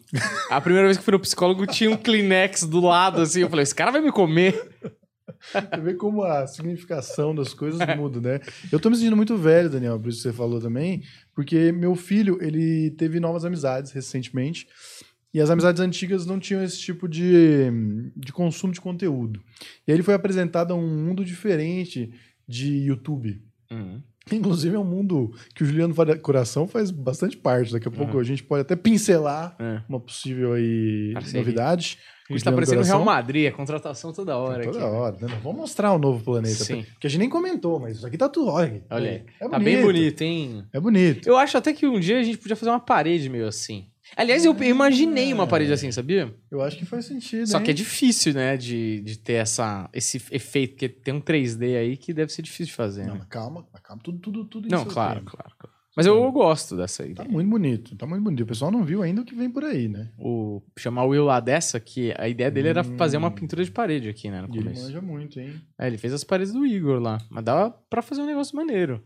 A 0.51 0.61
primeira 0.61 0.87
vez 0.87 0.97
que 0.97 1.05
fui 1.05 1.13
no 1.13 1.21
psicólogo 1.21 1.67
tinha 1.67 1.91
um 1.91 1.97
Kleenex 1.97 2.63
do 2.65 2.81
lado, 2.81 3.21
assim. 3.21 3.41
Eu 3.41 3.51
falei, 3.51 3.63
esse 3.65 3.75
cara 3.75 3.91
vai 3.91 4.01
me 4.01 4.13
comer. 4.13 4.55
Você 5.53 5.81
vê 5.81 5.95
como 5.95 6.23
a 6.23 6.47
significação 6.47 7.35
das 7.35 7.53
coisas 7.55 7.81
muda, 7.97 8.21
né? 8.21 8.41
Eu 8.71 8.79
tô 8.81 8.89
me 8.91 8.97
sentindo 8.97 9.17
muito 9.17 9.37
velho, 9.37 9.71
Daniel, 9.71 9.99
por 9.99 10.09
isso 10.09 10.19
que 10.19 10.23
você 10.29 10.33
falou 10.33 10.61
também, 10.61 11.03
porque 11.35 11.73
meu 11.73 11.95
filho, 11.95 12.39
ele 12.41 12.91
teve 12.93 13.21
novas 13.21 13.45
amizades 13.45 13.93
recentemente, 13.93 14.67
e 15.35 15.41
as 15.41 15.51
amizades 15.51 15.81
antigas 15.81 16.25
não 16.25 16.39
tinham 16.39 16.65
esse 16.65 16.79
tipo 16.79 17.07
de, 17.07 17.71
de 18.17 18.33
consumo 18.33 18.73
de 18.73 18.81
conteúdo. 18.81 19.41
E 19.87 19.91
aí 19.93 19.97
ele 19.97 20.03
foi 20.03 20.15
apresentado 20.15 20.73
a 20.73 20.77
um 20.77 20.89
mundo 21.05 21.25
diferente 21.25 22.11
de 22.49 22.73
YouTube. 22.87 23.43
Inclusive 24.33 24.75
é 24.75 24.79
um 24.79 24.85
mundo 24.85 25.33
que 25.55 25.63
o 25.63 25.67
Juliano 25.67 25.95
Coração 26.21 26.67
faz 26.67 26.91
bastante 26.91 27.37
parte. 27.37 27.73
Daqui 27.73 27.87
a 27.87 27.91
pouco 27.93 28.15
Uhum. 28.15 28.21
a 28.21 28.25
gente 28.25 28.43
pode 28.43 28.63
até 28.63 28.75
pincelar 28.75 29.55
É. 29.61 29.83
uma 29.89 30.01
possível 30.01 30.55
aí 30.55 31.13
Parceria. 31.13 31.41
novidade. 31.41 31.99
A 32.29 32.33
gente 32.33 32.45
tá 32.45 32.53
parecendo 32.53 32.81
o 32.81 32.85
Real. 32.85 33.05
Madrid, 33.05 33.45
é 33.47 33.51
contratação 33.51 34.13
toda 34.13 34.37
hora 34.37 34.65
Toda 34.65 34.79
aqui. 34.79 34.87
hora, 34.87 35.17
né? 35.21 35.41
Vamos 35.43 35.61
mostrar 35.61 35.93
o 35.93 35.99
novo 35.99 36.25
planeta. 36.25 36.65
Sim. 36.65 36.83
Porque 36.93 37.07
a 37.07 37.11
gente 37.11 37.21
nem 37.21 37.29
comentou, 37.29 37.79
mas 37.79 37.99
isso 37.99 38.07
aqui 38.07 38.19
tá 38.19 38.29
tudo. 38.29 38.51
Olha, 38.51 38.83
Olha 38.91 39.11
aí. 39.11 39.25
É 39.41 39.49
tá 39.49 39.59
bem 39.59 39.81
bonito, 39.81 40.23
hein? 40.23 40.65
É 40.73 40.81
bonito. 40.81 41.27
Eu 41.29 41.37
acho 41.37 41.57
até 41.57 41.73
que 41.73 41.87
um 41.87 42.01
dia 42.01 42.19
a 42.19 42.23
gente 42.23 42.39
podia 42.39 42.57
fazer 42.57 42.71
uma 42.71 42.81
parede 42.81 43.29
meio 43.29 43.47
assim. 43.47 43.87
Aliás, 44.17 44.45
eu 44.45 44.57
imaginei 44.63 45.33
uma 45.33 45.47
parede 45.49 45.73
assim, 45.73 45.91
sabia? 45.91 46.33
Eu 46.51 46.63
acho 46.63 46.77
que 46.79 46.87
faz 46.87 47.07
sentido. 47.07 47.47
Só 47.47 47.59
hein? 47.59 47.65
que 47.65 47.71
é 47.73 47.75
difícil, 47.75 48.35
né, 48.35 48.57
de, 48.57 49.01
de 49.01 49.19
ter 49.19 49.35
essa, 49.35 49.91
esse 49.93 50.23
efeito, 50.31 50.73
porque 50.73 50.89
tem 50.89 51.13
um 51.13 51.21
3D 51.21 51.77
aí 51.77 51.97
que 51.97 52.15
deve 52.15 52.33
ser 52.33 52.43
difícil 52.43 52.67
de 52.67 52.73
fazer, 52.73 53.05
Não, 53.07 53.17
né? 53.17 53.27
calma, 53.29 53.67
calma. 53.83 54.01
Tudo, 54.03 54.19
tudo, 54.19 54.45
tudo 54.45 54.69
Não, 54.69 54.85
claro, 54.85 55.23
claro, 55.23 55.53
claro. 55.59 55.76
Mas 55.97 56.05
eu, 56.05 56.15
eu 56.23 56.31
gosto 56.31 56.77
dessa 56.77 57.03
Tá 57.05 57.09
ideia. 57.09 57.29
muito 57.29 57.49
bonito, 57.49 57.97
tá 57.97 58.07
muito 58.07 58.23
bonito. 58.23 58.43
O 58.43 58.47
pessoal 58.47 58.71
não 58.71 58.85
viu 58.85 59.03
ainda 59.03 59.23
o 59.23 59.25
que 59.25 59.35
vem 59.35 59.51
por 59.51 59.65
aí, 59.65 59.89
né? 59.89 60.11
O, 60.19 60.63
chamar 60.79 61.05
o 61.05 61.09
Will 61.09 61.25
lá 61.25 61.41
dessa, 61.41 61.81
que 61.81 62.13
a 62.19 62.29
ideia 62.29 62.51
dele 62.51 62.69
era 62.69 62.83
Hum. 62.83 62.97
fazer 62.99 63.17
uma 63.17 63.31
pintura 63.31 63.65
de 63.65 63.71
parede 63.71 64.09
aqui, 64.09 64.31
né, 64.31 64.43
no 64.43 64.49
E 64.49 64.59
ele 64.59 64.65
começo. 64.65 64.83
manja 64.83 65.01
muito, 65.01 65.41
hein? 65.41 65.59
É, 65.79 65.87
ele 65.87 65.97
fez 65.97 66.13
as 66.13 66.23
paredes 66.23 66.53
do 66.53 66.67
Igor 66.67 67.01
lá. 67.01 67.19
Mas 67.31 67.43
dava 67.45 67.71
pra 67.89 68.03
fazer 68.03 68.21
um 68.21 68.27
negócio 68.27 68.55
maneiro. 68.55 69.03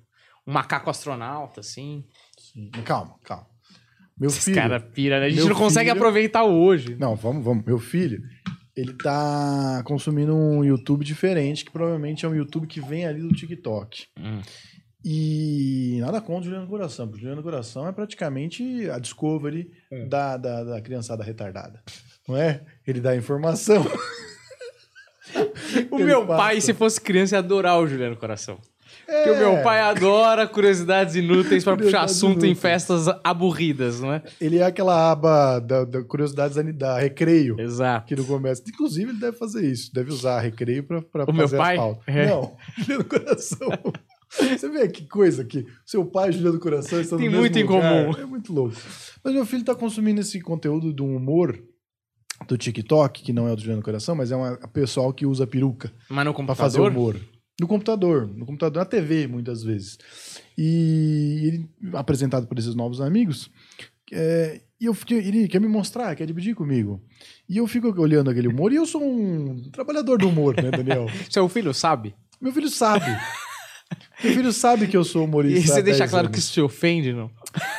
Um 0.47 0.53
macaco 0.53 0.91
astronauta, 0.91 1.61
assim. 1.61 2.05
Sim. 2.37 2.71
Mas 2.75 2.85
Calma, 2.85 3.15
calma. 3.23 3.47
Meu 4.19 4.29
Esses 4.29 4.45
filho. 4.45 4.57
caras 4.57 4.83
pira, 4.93 5.21
né? 5.21 5.27
A 5.27 5.29
gente 5.29 5.39
meu 5.39 5.49
não 5.51 5.57
consegue 5.57 5.89
filho- 5.91 5.99
aproveitar 6.01 6.43
hoje. 6.45 6.97
Não, 6.99 7.15
vamos, 7.15 7.45
vamos. 7.45 7.65
Meu 7.65 7.79
filho, 7.79 8.21
ele 8.77 8.95
tá 8.95 9.83
consumindo 9.87 10.35
um 10.35 10.65
YouTube 10.65 11.05
diferente, 11.05 11.65
que 11.65 11.71
provavelmente 11.71 12.27
é 12.27 12.29
um 12.29 12.35
YouTube 12.35 12.67
que 12.67 12.81
vem 12.81 13.07
ali 13.07 13.21
do 13.23 13.29
TikTok. 13.33 14.07
Hum. 14.19 14.41
E 15.05 15.99
nada 16.01 16.21
contra 16.21 16.43
o 16.43 16.45
Juliano 16.45 16.67
Coração, 16.67 17.07
porque 17.07 17.19
o 17.19 17.23
Juliano 17.23 17.43
Coração 17.43 17.89
é 17.89 17.93
praticamente 17.93 18.89
a 18.91 18.99
Discovery 18.99 19.71
É. 19.91 20.05
da, 20.05 20.37
da, 20.37 20.65
da 20.65 20.81
criançada 20.81 21.25
retardada. 21.25 21.83
Não 22.29 22.37
é? 22.37 22.61
Ele 22.87 23.01
dá 23.01 23.17
informação. 23.17 23.85
O 25.91 25.97
Ele 25.97 26.05
meu 26.07 26.27
passa. 26.27 26.37
pai, 26.43 26.61
se 26.61 26.75
fosse 26.75 27.01
criança, 27.01 27.37
ia 27.37 27.39
adorar 27.39 27.79
o 27.79 27.87
Juliano 27.87 28.17
Coração. 28.17 28.59
É, 29.07 29.25
Porque 29.25 29.31
o 29.31 29.53
meu 29.53 29.63
pai 29.63 29.81
adora 29.81 30.47
curiosidades 30.49 31.15
inúteis 31.15 31.63
pra 31.63 31.77
puxar 31.77 32.03
assunto 32.03 32.45
em 32.45 32.51
inúteis. 32.51 32.59
festas 32.61 33.07
aburridas, 33.23 34.01
não 34.01 34.13
é? 34.13 34.23
Ele 34.41 34.59
é 34.59 34.65
aquela 34.65 35.13
aba 35.13 35.61
da, 35.61 35.85
da 35.85 36.03
curiosidades 36.03 36.57
da, 36.77 36.99
recreio. 36.99 37.61
Exato. 37.61 38.07
Que 38.09 38.17
no 38.17 38.25
começo. 38.25 38.63
Inclusive, 38.69 39.11
ele 39.13 39.21
deve 39.21 39.37
fazer 39.37 39.65
isso. 39.65 39.93
Deve 39.95 40.11
usar 40.13 40.41
recreio 40.41 40.85
O 41.29 41.33
fazer 41.33 41.33
meu 41.33 41.49
pai? 41.49 41.77
É. 42.09 42.27
Não, 42.27 42.57
Juliano 42.79 43.05
Coração. 43.05 43.69
Você 44.31 44.69
vê 44.69 44.89
que 44.89 45.07
coisa 45.07 45.45
que 45.45 45.67
seu 45.85 46.05
pai 46.05 46.29
e 46.29 46.33
Juliano 46.33 46.61
Coração 46.61 47.01
estão 47.01 47.19
Tem 47.19 47.27
no 47.27 47.33
mesmo 47.33 47.43
muito 47.43 47.59
em 47.59 47.63
lugar. 47.65 48.07
comum. 48.07 48.23
É 48.23 48.25
muito 48.27 48.53
louco. 48.53 48.77
Mas 49.25 49.35
meu 49.35 49.45
filho 49.45 49.65
tá 49.65 49.75
consumindo 49.75 50.21
esse 50.21 50.41
conteúdo 50.41 50.93
do 50.93 51.05
humor 51.05 51.61
do 52.47 52.57
TikTok, 52.57 53.23
que 53.23 53.33
não 53.33 53.49
é 53.49 53.53
o 53.53 53.57
do 53.57 53.61
Juliano 53.63 53.83
Coração, 53.83 54.15
mas 54.15 54.31
é 54.31 54.37
um 54.37 54.57
pessoal 54.73 55.13
que 55.13 55.27
usa 55.27 55.47
peruca 55.47 55.93
Mas 56.09 56.25
no 56.25 56.33
pra 56.33 56.55
fazer 56.55 56.79
computador? 56.79 56.91
humor. 57.17 57.21
No 57.61 57.67
computador, 57.69 58.27
no 58.27 58.47
computador, 58.47 58.79
na 58.79 58.87
TV, 58.87 59.27
muitas 59.27 59.63
vezes. 59.63 59.99
E 60.57 61.43
ele, 61.47 61.71
apresentado 61.93 62.47
por 62.47 62.59
esses 62.59 62.75
novos 62.75 63.01
amigos, 63.03 63.51
é, 64.11 64.63
e 64.81 64.87
eu 64.87 64.95
fiquei, 64.95 65.19
ele 65.19 65.47
quer 65.47 65.61
me 65.61 65.69
mostrar, 65.69 66.17
quer 66.17 66.25
dividir 66.27 66.55
comigo. 66.55 67.03
E 67.47 67.59
eu 67.59 67.67
fico 67.67 67.89
olhando 68.01 68.31
aquele 68.31 68.49
humor, 68.49 68.73
e 68.73 68.77
eu 68.77 68.87
sou 68.87 69.03
um 69.05 69.69
trabalhador 69.71 70.17
do 70.19 70.29
humor, 70.29 70.55
né, 70.57 70.71
Daniel? 70.71 71.07
Seu 71.29 71.47
filho 71.51 71.75
sabe? 71.75 72.15
Meu 72.41 72.51
filho 72.53 72.71
sabe. 72.71 73.05
Meu 74.23 74.35
filho 74.35 74.53
sabe 74.53 74.87
que 74.87 74.97
eu 74.97 75.03
sou 75.03 75.25
humorista. 75.25 75.59
E 75.59 75.63
você 75.67 75.83
deixa 75.83 76.01
10 76.01 76.11
claro 76.11 76.27
anos. 76.27 76.35
que 76.37 76.43
isso 76.43 76.53
te 76.53 76.61
ofende, 76.61 77.13
não? 77.13 77.31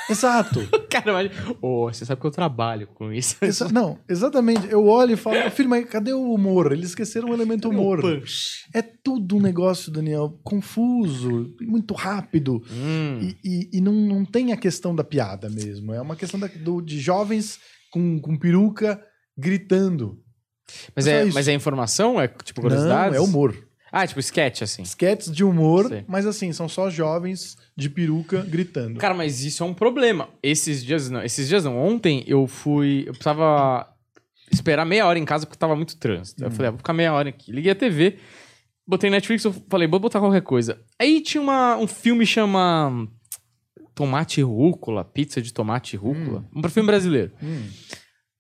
Exato. 0.10 0.60
Cara, 0.89 1.13
mas... 1.13 1.32
Ô, 1.62 1.86
você 1.86 2.03
sabe 2.03 2.20
que 2.20 2.27
eu 2.27 2.32
trabalho 2.32 2.88
com 2.88 3.13
isso. 3.13 3.38
Exa- 3.41 3.70
não, 3.72 4.00
exatamente. 4.10 4.68
Eu 4.70 4.86
olho 4.88 5.13
e 5.13 5.15
falo, 5.15 5.50
filho, 5.51 5.70
mas 5.70 5.86
cadê 5.88 6.12
o 6.13 6.34
humor? 6.34 6.72
Eles 6.72 6.89
esqueceram 6.89 7.30
o 7.30 7.34
elemento 7.34 7.70
humor. 7.70 8.01
É 8.74 8.82
tudo 8.82 9.38
um 9.38 9.41
negócio, 9.41 9.91
Daniel, 9.91 10.38
confuso, 10.44 11.53
muito 11.62 11.94
rápido. 11.94 12.62
Hum. 12.72 13.20
E, 13.22 13.38
e- 13.44 13.70
e 13.77 13.82
não, 13.82 13.94
não 13.94 14.25
tem 14.25 14.51
a 14.51 14.58
questão 14.58 14.96
da 14.96 15.03
piada 15.03 15.50
mesmo. 15.50 15.94
É 15.94 16.01
uma 16.01 16.15
questão 16.15 16.39
da- 16.39 16.48
do- 16.48 16.82
de 16.82 17.00
jovens 17.00 17.60
com, 17.91 18.20
com 18.20 18.36
peruca 18.38 19.00
gritando. 19.38 20.18
Mas, 20.96 21.06
É 21.08 21.12
só 21.12 21.18
é, 21.18 21.25
isso. 21.27 21.34
mas 21.36 21.48
é 21.48 21.53
informação? 21.53 22.20
É 22.20 22.27
tipo 22.27 22.62
Não, 22.62 22.70
curiosidades? 22.70 23.15
é 23.18 23.22
humor. 23.22 23.56
Ah, 23.91 24.07
tipo 24.07 24.19
sketch, 24.21 24.62
assim. 24.62 24.83
Sketches 24.83 25.31
de 25.31 25.43
humor, 25.43 25.88
Sei. 25.88 26.05
mas 26.07 26.25
assim, 26.25 26.53
são 26.53 26.69
só 26.69 26.89
jovens 26.89 27.57
de 27.75 27.89
peruca 27.89 28.41
gritando. 28.41 28.98
Cara, 28.98 29.13
mas 29.13 29.43
isso 29.43 29.63
é 29.63 29.65
um 29.65 29.74
problema. 29.74 30.29
Esses 30.41 30.83
dias 30.83 31.10
não, 31.10 31.21
esses 31.21 31.48
dias 31.50 31.65
não. 31.65 31.77
Ontem 31.77 32.24
eu 32.25 32.48
fui, 32.48 33.01
eu 33.01 33.12
precisava 33.12 33.88
esperar 34.51 34.86
meia 34.86 35.05
hora 35.05 35.19
em 35.19 35.25
casa 35.25 35.45
porque 35.45 35.60
tava 35.60 35.75
muito 35.75 35.98
trânsito. 35.98 36.41
Hum. 36.41 36.48
Eu 36.48 36.51
falei, 36.51 36.67
ah, 36.69 36.71
vou 36.71 36.77
ficar 36.77 36.93
meia 36.93 37.13
hora 37.13 37.29
aqui. 37.29 37.51
Liguei 37.51 37.71
a 37.71 37.75
TV, 37.75 38.17
botei 38.88 39.10
Netflix, 39.10 39.43
eu 39.43 39.53
falei, 39.69 39.88
vou 39.88 40.00
botar 40.00 40.21
qualquer 40.21 40.41
coisa. 40.41 40.79
Aí 40.98 41.19
tinha 41.19 41.41
uma, 41.41 41.75
um 41.75 41.88
filme 41.88 42.25
chama 42.25 43.07
Tomate 43.93 44.41
Rúcula, 44.41 45.03
pizza 45.03 45.41
de 45.41 45.53
tomate 45.53 45.98
rúcula. 45.98 46.45
Um 46.55 46.67
filme 46.69 46.88
brasileiro. 46.88 47.33
Hum. 47.43 47.67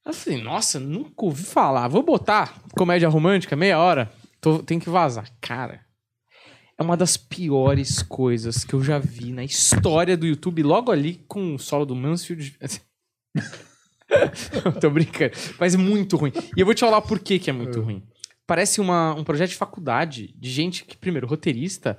Eu 0.05 0.13
falei, 0.13 0.41
nossa, 0.41 0.79
nunca 0.79 1.25
ouvi 1.25 1.43
falar. 1.43 1.87
Vou 1.87 2.01
botar 2.01 2.55
comédia 2.75 3.07
romântica, 3.07 3.55
meia 3.55 3.77
hora. 3.77 4.11
Tô, 4.41 4.59
tem 4.59 4.79
que 4.79 4.89
vazar. 4.89 5.29
Cara, 5.39 5.81
é 6.77 6.81
uma 6.83 6.97
das 6.97 7.15
piores 7.15 8.01
coisas 8.01 8.63
que 8.65 8.73
eu 8.73 8.83
já 8.83 8.97
vi 8.99 9.31
na 9.31 9.43
história 9.43 10.17
do 10.17 10.25
YouTube, 10.25 10.63
logo 10.63 10.91
ali 10.91 11.23
com 11.27 11.55
o 11.55 11.59
solo 11.59 11.85
do 11.85 11.95
Mansfield. 11.95 12.57
Tô 14.81 14.89
brincando. 14.89 15.31
Mas 15.59 15.73
é 15.73 15.77
muito 15.77 16.17
ruim. 16.17 16.33
E 16.55 16.59
eu 16.59 16.65
vou 16.65 16.73
te 16.75 16.81
falar 16.81 17.01
por 17.01 17.19
que, 17.19 17.39
que 17.39 17.49
é 17.49 17.53
muito 17.53 17.79
ruim. 17.81 18.03
Parece 18.45 18.81
uma, 18.81 19.13
um 19.13 19.23
projeto 19.23 19.51
de 19.51 19.55
faculdade 19.55 20.33
de 20.37 20.49
gente 20.49 20.83
que, 20.83 20.97
primeiro, 20.97 21.27
roteirista. 21.27 21.97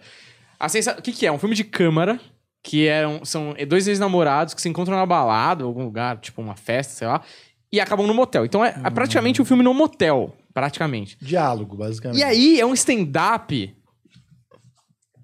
A 0.61 0.69
sensa... 0.69 0.97
O 0.99 1.03
que, 1.03 1.13
que 1.13 1.25
é? 1.27 1.33
Um 1.33 1.39
filme 1.39 1.55
de 1.55 1.65
câmara, 1.65 2.21
que 2.63 2.87
é 2.87 3.07
um- 3.09 3.25
são 3.25 3.55
dois 3.67 3.89
ex-namorados 3.89 4.53
que 4.53 4.61
se 4.61 4.69
encontram 4.69 4.97
na 4.97 5.07
balada, 5.07 5.63
em 5.63 5.67
algum 5.67 5.85
lugar, 5.85 6.19
tipo 6.19 6.43
uma 6.43 6.55
festa, 6.57 6.93
sei 6.93 7.07
lá, 7.07 7.23
e 7.73 7.81
acabam 7.81 8.07
no 8.07 8.13
motel. 8.13 8.45
Então 8.45 8.63
é, 8.63 8.75
é 8.85 8.91
praticamente 8.91 9.41
um 9.41 9.45
filme 9.47 9.63
no 9.63 9.73
motel, 9.73 10.37
praticamente. 10.53 11.17
Diálogo, 11.21 11.77
basicamente. 11.77 12.21
E 12.21 12.23
aí 12.23 12.61
é 12.61 12.67
um 12.67 12.75
stand-up 12.75 13.75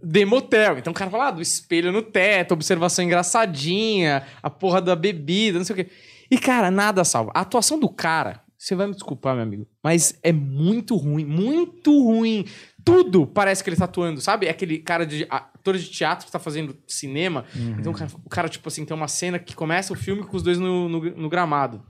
de 0.03 0.25
motel. 0.25 0.79
Então 0.79 0.93
o 0.93 0.95
cara 0.95 1.11
fala 1.11 1.29
ah, 1.29 1.33
do 1.33 1.43
espelho 1.43 1.93
no 1.93 2.03
teto, 2.03 2.53
observação 2.53 3.05
engraçadinha, 3.05 4.25
a 4.43 4.49
porra 4.49 4.81
da 4.81 4.95
bebida, 4.95 5.59
não 5.59 5.65
sei 5.65 5.75
o 5.75 5.77
quê. 5.77 5.91
E, 6.31 6.39
cara, 6.39 6.71
nada 6.71 7.05
salva. 7.05 7.33
A 7.35 7.41
atuação 7.41 7.79
do 7.79 7.89
cara, 7.89 8.43
você 8.57 8.75
vai 8.75 8.87
me 8.87 8.93
desculpar, 8.93 9.35
meu 9.35 9.43
amigo, 9.43 9.67
mas 9.83 10.19
é 10.23 10.33
muito 10.33 10.97
ruim, 10.97 11.25
muito 11.25 11.91
ruim. 12.03 12.45
Tudo 12.85 13.27
parece 13.27 13.63
que 13.63 13.71
ele 13.71 13.77
tá 13.77 13.85
atuando, 13.85 14.21
sabe? 14.21 14.47
É 14.47 14.51
aquele 14.51 14.79
cara 14.79 15.07
de 15.07 15.27
ator 15.29 15.77
de 15.77 15.91
teatro 15.91 16.27
que 16.27 16.33
tá 16.33 16.39
fazendo 16.39 16.77
cinema. 16.87 17.45
Então 17.79 17.93
o 17.93 17.95
cara, 17.95 18.11
o 18.25 18.29
cara, 18.29 18.49
tipo 18.49 18.69
assim, 18.69 18.85
tem 18.85 18.97
uma 18.97 19.09
cena 19.09 19.39
que 19.39 19.55
começa 19.55 19.93
o 19.93 19.97
filme 19.97 20.23
com 20.23 20.37
os 20.37 20.43
dois 20.43 20.59
no, 20.59 20.89
no, 20.89 21.01
no 21.01 21.29
gramado. 21.29 21.83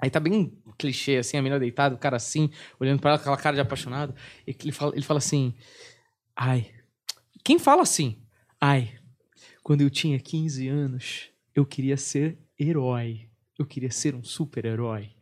Aí 0.00 0.10
tá 0.10 0.18
bem 0.18 0.52
clichê, 0.78 1.16
assim, 1.16 1.36
a 1.36 1.42
menina 1.42 1.58
deitada, 1.58 1.94
o 1.94 1.98
cara 1.98 2.16
assim, 2.16 2.50
olhando 2.78 3.00
pra 3.00 3.10
ela 3.10 3.18
com 3.18 3.22
aquela 3.22 3.36
cara 3.36 3.54
de 3.56 3.62
apaixonado. 3.62 4.14
E 4.46 4.56
ele 4.62 4.72
fala, 4.72 4.92
ele 4.94 5.04
fala 5.04 5.18
assim: 5.18 5.54
Ai. 6.36 6.70
Quem 7.44 7.58
fala 7.58 7.82
assim? 7.82 8.22
Ai. 8.60 8.92
Quando 9.62 9.82
eu 9.82 9.90
tinha 9.90 10.18
15 10.18 10.68
anos, 10.68 11.30
eu 11.54 11.64
queria 11.64 11.96
ser 11.96 12.38
herói. 12.58 13.28
Eu 13.58 13.66
queria 13.66 13.90
ser 13.90 14.14
um 14.14 14.22
super-herói. 14.22 15.13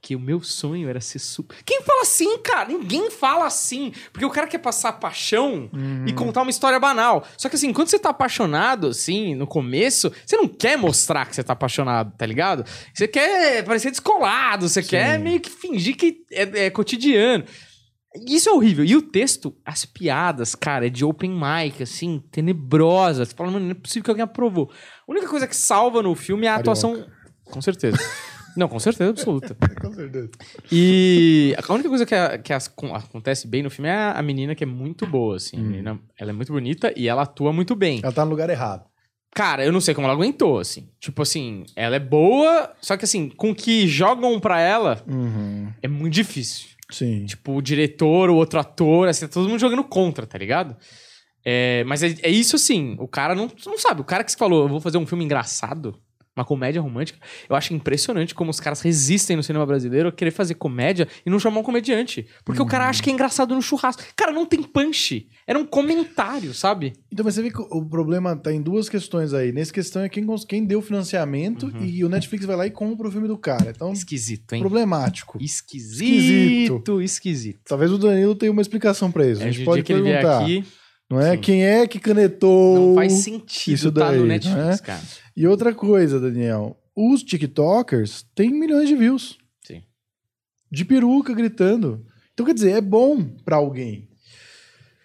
Porque 0.00 0.14
o 0.14 0.20
meu 0.20 0.40
sonho 0.40 0.88
era 0.88 1.00
ser 1.00 1.18
super. 1.18 1.56
Quem 1.64 1.82
fala 1.82 2.02
assim, 2.02 2.38
cara? 2.38 2.68
Ninguém 2.68 3.10
fala 3.10 3.46
assim. 3.46 3.92
Porque 4.12 4.24
o 4.24 4.30
cara 4.30 4.46
quer 4.46 4.58
passar 4.58 4.92
paixão 4.92 5.68
e 6.06 6.12
contar 6.12 6.42
uma 6.42 6.50
história 6.50 6.78
banal. 6.78 7.26
Só 7.36 7.48
que 7.48 7.56
assim, 7.56 7.72
quando 7.72 7.88
você 7.88 7.98
tá 7.98 8.10
apaixonado, 8.10 8.86
assim, 8.88 9.34
no 9.34 9.46
começo, 9.46 10.10
você 10.24 10.36
não 10.36 10.46
quer 10.46 10.78
mostrar 10.78 11.26
que 11.26 11.34
você 11.34 11.42
tá 11.42 11.52
apaixonado, 11.52 12.12
tá 12.16 12.24
ligado? 12.24 12.64
Você 12.94 13.08
quer 13.08 13.64
parecer 13.64 13.90
descolado, 13.90 14.68
você 14.68 14.82
quer 14.82 15.18
meio 15.18 15.40
que 15.40 15.50
fingir 15.50 15.96
que 15.96 16.24
é, 16.30 16.66
é 16.66 16.70
cotidiano. 16.70 17.44
Isso 18.26 18.48
é 18.48 18.52
horrível. 18.52 18.84
E 18.84 18.96
o 18.96 19.02
texto, 19.02 19.54
as 19.66 19.84
piadas, 19.84 20.54
cara, 20.54 20.86
é 20.86 20.90
de 20.90 21.04
open 21.04 21.30
mic, 21.30 21.82
assim, 21.82 22.22
tenebrosa. 22.30 23.24
Você 23.24 23.34
fala, 23.34 23.50
mano, 23.50 23.66
não 23.66 23.72
é 23.72 23.74
possível 23.74 24.04
que 24.04 24.10
alguém 24.10 24.24
aprovou. 24.24 24.70
A 25.06 25.10
única 25.10 25.28
coisa 25.28 25.46
que 25.46 25.56
salva 25.56 26.02
no 26.02 26.14
filme 26.14 26.46
é 26.46 26.50
a 26.50 26.52
Carioca. 26.52 26.70
atuação. 26.70 27.06
Com 27.44 27.60
certeza. 27.60 27.98
Não, 28.58 28.68
com 28.68 28.78
certeza 28.80 29.10
absoluta. 29.10 29.56
Com 29.80 29.92
certeza. 29.94 30.28
E 30.72 31.54
a 31.56 31.72
única 31.72 31.88
coisa 31.88 32.04
que, 32.04 32.14
a- 32.14 32.38
que 32.38 32.52
as- 32.52 32.66
com- 32.68 32.94
acontece 32.94 33.46
bem 33.46 33.62
no 33.62 33.70
filme 33.70 33.88
é 33.88 33.92
a, 33.94 34.12
a 34.12 34.22
menina 34.22 34.54
que 34.54 34.64
é 34.64 34.66
muito 34.66 35.06
boa, 35.06 35.36
assim. 35.36 35.56
A 35.56 35.60
menina, 35.60 36.00
ela 36.18 36.30
é 36.30 36.32
muito 36.32 36.52
bonita 36.52 36.92
e 36.96 37.06
ela 37.08 37.22
atua 37.22 37.52
muito 37.52 37.76
bem. 37.76 38.00
Ela 38.02 38.12
tá 38.12 38.24
no 38.24 38.30
lugar 38.32 38.50
errado. 38.50 38.84
Cara, 39.34 39.64
eu 39.64 39.70
não 39.70 39.80
sei 39.80 39.94
como 39.94 40.06
ela 40.06 40.14
aguentou, 40.14 40.58
assim. 40.58 40.88
Tipo 40.98 41.22
assim, 41.22 41.64
ela 41.76 41.94
é 41.96 42.00
boa, 42.00 42.72
só 42.80 42.96
que 42.96 43.04
assim, 43.04 43.28
com 43.28 43.50
o 43.50 43.54
que 43.54 43.86
jogam 43.86 44.40
pra 44.40 44.60
ela, 44.60 45.04
é 45.82 45.86
muito 45.86 46.14
difícil. 46.14 46.70
Sim. 46.90 47.26
Tipo, 47.26 47.52
o 47.56 47.62
diretor, 47.62 48.30
o 48.30 48.34
outro 48.36 48.58
ator, 48.58 49.06
assim, 49.08 49.26
tá 49.26 49.32
todo 49.32 49.48
mundo 49.48 49.60
jogando 49.60 49.84
contra, 49.84 50.26
tá 50.26 50.36
ligado? 50.38 50.74
É, 51.44 51.84
mas 51.84 52.02
é, 52.02 52.16
é 52.22 52.30
isso 52.30 52.56
assim, 52.56 52.96
o 52.98 53.06
cara 53.06 53.34
não, 53.34 53.48
não 53.66 53.78
sabe. 53.78 54.00
O 54.00 54.04
cara 54.04 54.24
que 54.24 54.34
falou, 54.34 54.64
eu 54.64 54.68
vou 54.68 54.80
fazer 54.80 54.98
um 54.98 55.06
filme 55.06 55.24
engraçado, 55.24 55.96
uma 56.38 56.44
comédia 56.44 56.80
romântica, 56.80 57.18
eu 57.48 57.56
acho 57.56 57.74
impressionante 57.74 58.34
como 58.34 58.50
os 58.50 58.60
caras 58.60 58.80
resistem 58.80 59.36
no 59.36 59.42
cinema 59.42 59.66
brasileiro 59.66 60.08
a 60.08 60.12
querer 60.12 60.30
fazer 60.30 60.54
comédia 60.54 61.06
e 61.24 61.30
não 61.30 61.38
chamar 61.38 61.60
um 61.60 61.62
comediante. 61.62 62.26
Porque 62.44 62.62
o 62.62 62.66
cara 62.66 62.88
acha 62.88 63.02
que 63.02 63.10
é 63.10 63.12
engraçado 63.12 63.54
no 63.54 63.62
churrasco. 63.62 64.02
Cara, 64.16 64.32
não 64.32 64.46
tem 64.46 64.62
punch. 64.62 65.28
Era 65.46 65.58
um 65.58 65.64
comentário, 65.64 66.52
sabe? 66.54 66.92
Então, 67.12 67.24
mas 67.24 67.34
você 67.34 67.42
vê 67.42 67.50
que 67.50 67.60
o 67.60 67.84
problema 67.84 68.36
tá 68.36 68.52
em 68.52 68.60
duas 68.62 68.88
questões 68.88 69.32
aí. 69.34 69.52
Nessa 69.52 69.72
questão 69.72 70.02
é 70.02 70.08
quem, 70.08 70.24
quem 70.46 70.64
deu 70.64 70.80
financiamento 70.80 71.72
e 71.80 72.04
o 72.04 72.08
Netflix 72.08 72.44
vai 72.44 72.56
lá 72.56 72.66
e 72.66 72.70
compra 72.70 73.08
o 73.08 73.10
filme 73.10 73.26
do 73.28 73.36
cara. 73.36 73.70
Então, 73.74 73.92
Esquisito, 73.92 74.52
hein? 74.54 74.60
problemático. 74.60 75.38
Esquisito, 75.42 77.00
esquisito. 77.02 77.60
Talvez 77.66 77.90
o 77.90 77.98
Danilo 77.98 78.34
tenha 78.34 78.52
uma 78.52 78.62
explicação 78.62 79.10
pra 79.10 79.26
isso. 79.26 79.42
É, 79.42 79.46
A 79.46 79.50
gente 79.50 79.64
pode 79.64 79.82
perguntar. 79.82 80.42
aqui, 80.42 80.64
não 81.10 81.20
é? 81.20 81.32
sim. 81.32 81.40
Quem 81.40 81.64
é 81.64 81.86
que 81.86 81.98
canetou? 81.98 82.88
não 82.88 82.94
faz 82.94 83.12
sentido 83.12 83.74
isso 83.74 83.92
tá 83.92 84.08
daí, 84.08 84.18
no 84.18 84.26
né? 84.26 84.34
Netflix, 84.34 84.80
cara. 84.80 85.02
E 85.36 85.46
outra 85.46 85.74
coisa, 85.74 86.20
Daniel. 86.20 86.76
Os 86.94 87.22
TikTokers 87.22 88.26
têm 88.34 88.50
milhões 88.50 88.88
de 88.88 88.96
views. 88.96 89.38
Sim. 89.64 89.82
De 90.70 90.84
peruca 90.84 91.32
gritando. 91.32 92.04
Então, 92.34 92.44
quer 92.44 92.54
dizer, 92.54 92.72
é 92.72 92.80
bom 92.80 93.22
pra 93.44 93.56
alguém. 93.56 94.08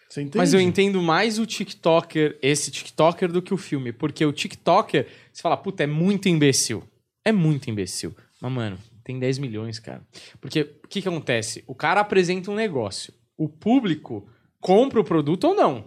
Você 0.09 0.21
entende? 0.21 0.37
Mas 0.37 0.53
eu 0.53 0.59
entendo 0.59 1.01
mais 1.01 1.39
o 1.39 1.45
TikToker, 1.45 2.37
esse 2.41 2.69
TikToker, 2.69 3.31
do 3.31 3.41
que 3.41 3.53
o 3.53 3.57
filme. 3.57 3.91
Porque 3.91 4.23
o 4.25 4.31
TikToker, 4.31 5.07
você 5.31 5.41
fala, 5.41 5.57
puta, 5.57 5.83
é 5.83 5.87
muito 5.87 6.29
imbecil. 6.29 6.83
É 7.25 7.31
muito 7.31 7.69
imbecil. 7.69 8.15
Mas, 8.39 8.51
mano, 8.51 8.77
tem 9.03 9.17
10 9.17 9.39
milhões, 9.39 9.79
cara. 9.79 10.05
Porque 10.39 10.61
o 10.83 10.87
que, 10.87 11.01
que 11.01 11.07
acontece? 11.07 11.63
O 11.65 11.73
cara 11.73 12.01
apresenta 12.01 12.51
um 12.51 12.55
negócio. 12.55 13.13
O 13.35 13.49
público 13.49 14.27
compra 14.63 14.99
o 14.99 15.03
produto 15.03 15.43
ou 15.49 15.55
não. 15.55 15.83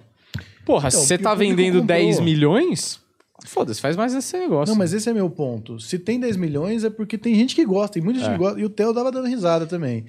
Porra, 0.64 0.88
Então, 0.88 1.00
se 1.00 1.06
você 1.06 1.14
e 1.14 1.16
o 1.16 1.22
tá 1.22 1.34
vendendo 1.34 1.80
comprou. 1.80 1.86
10 1.98 2.20
milhões, 2.20 3.00
foda-se, 3.46 3.80
faz 3.80 3.96
mais 3.96 4.14
esse 4.14 4.36
negócio. 4.38 4.72
Não, 4.72 4.78
mas 4.78 4.92
esse 4.92 5.08
é 5.08 5.12
meu 5.12 5.30
ponto. 5.30 5.80
Se 5.80 5.98
tem 5.98 6.20
10 6.20 6.36
milhões 6.36 6.84
é 6.84 6.90
porque 6.90 7.16
tem 7.16 7.34
gente 7.34 7.54
que 7.54 7.64
gosta, 7.64 7.94
tem 7.94 8.02
muita 8.02 8.20
gente 8.20 8.28
É. 8.28 8.32
que 8.32 8.38
gosta. 8.38 8.60
E 8.60 8.64
o 8.64 8.68
Theo 8.68 8.92
dava 8.92 9.10
dando 9.10 9.28
risada 9.28 9.66
também. 9.66 10.04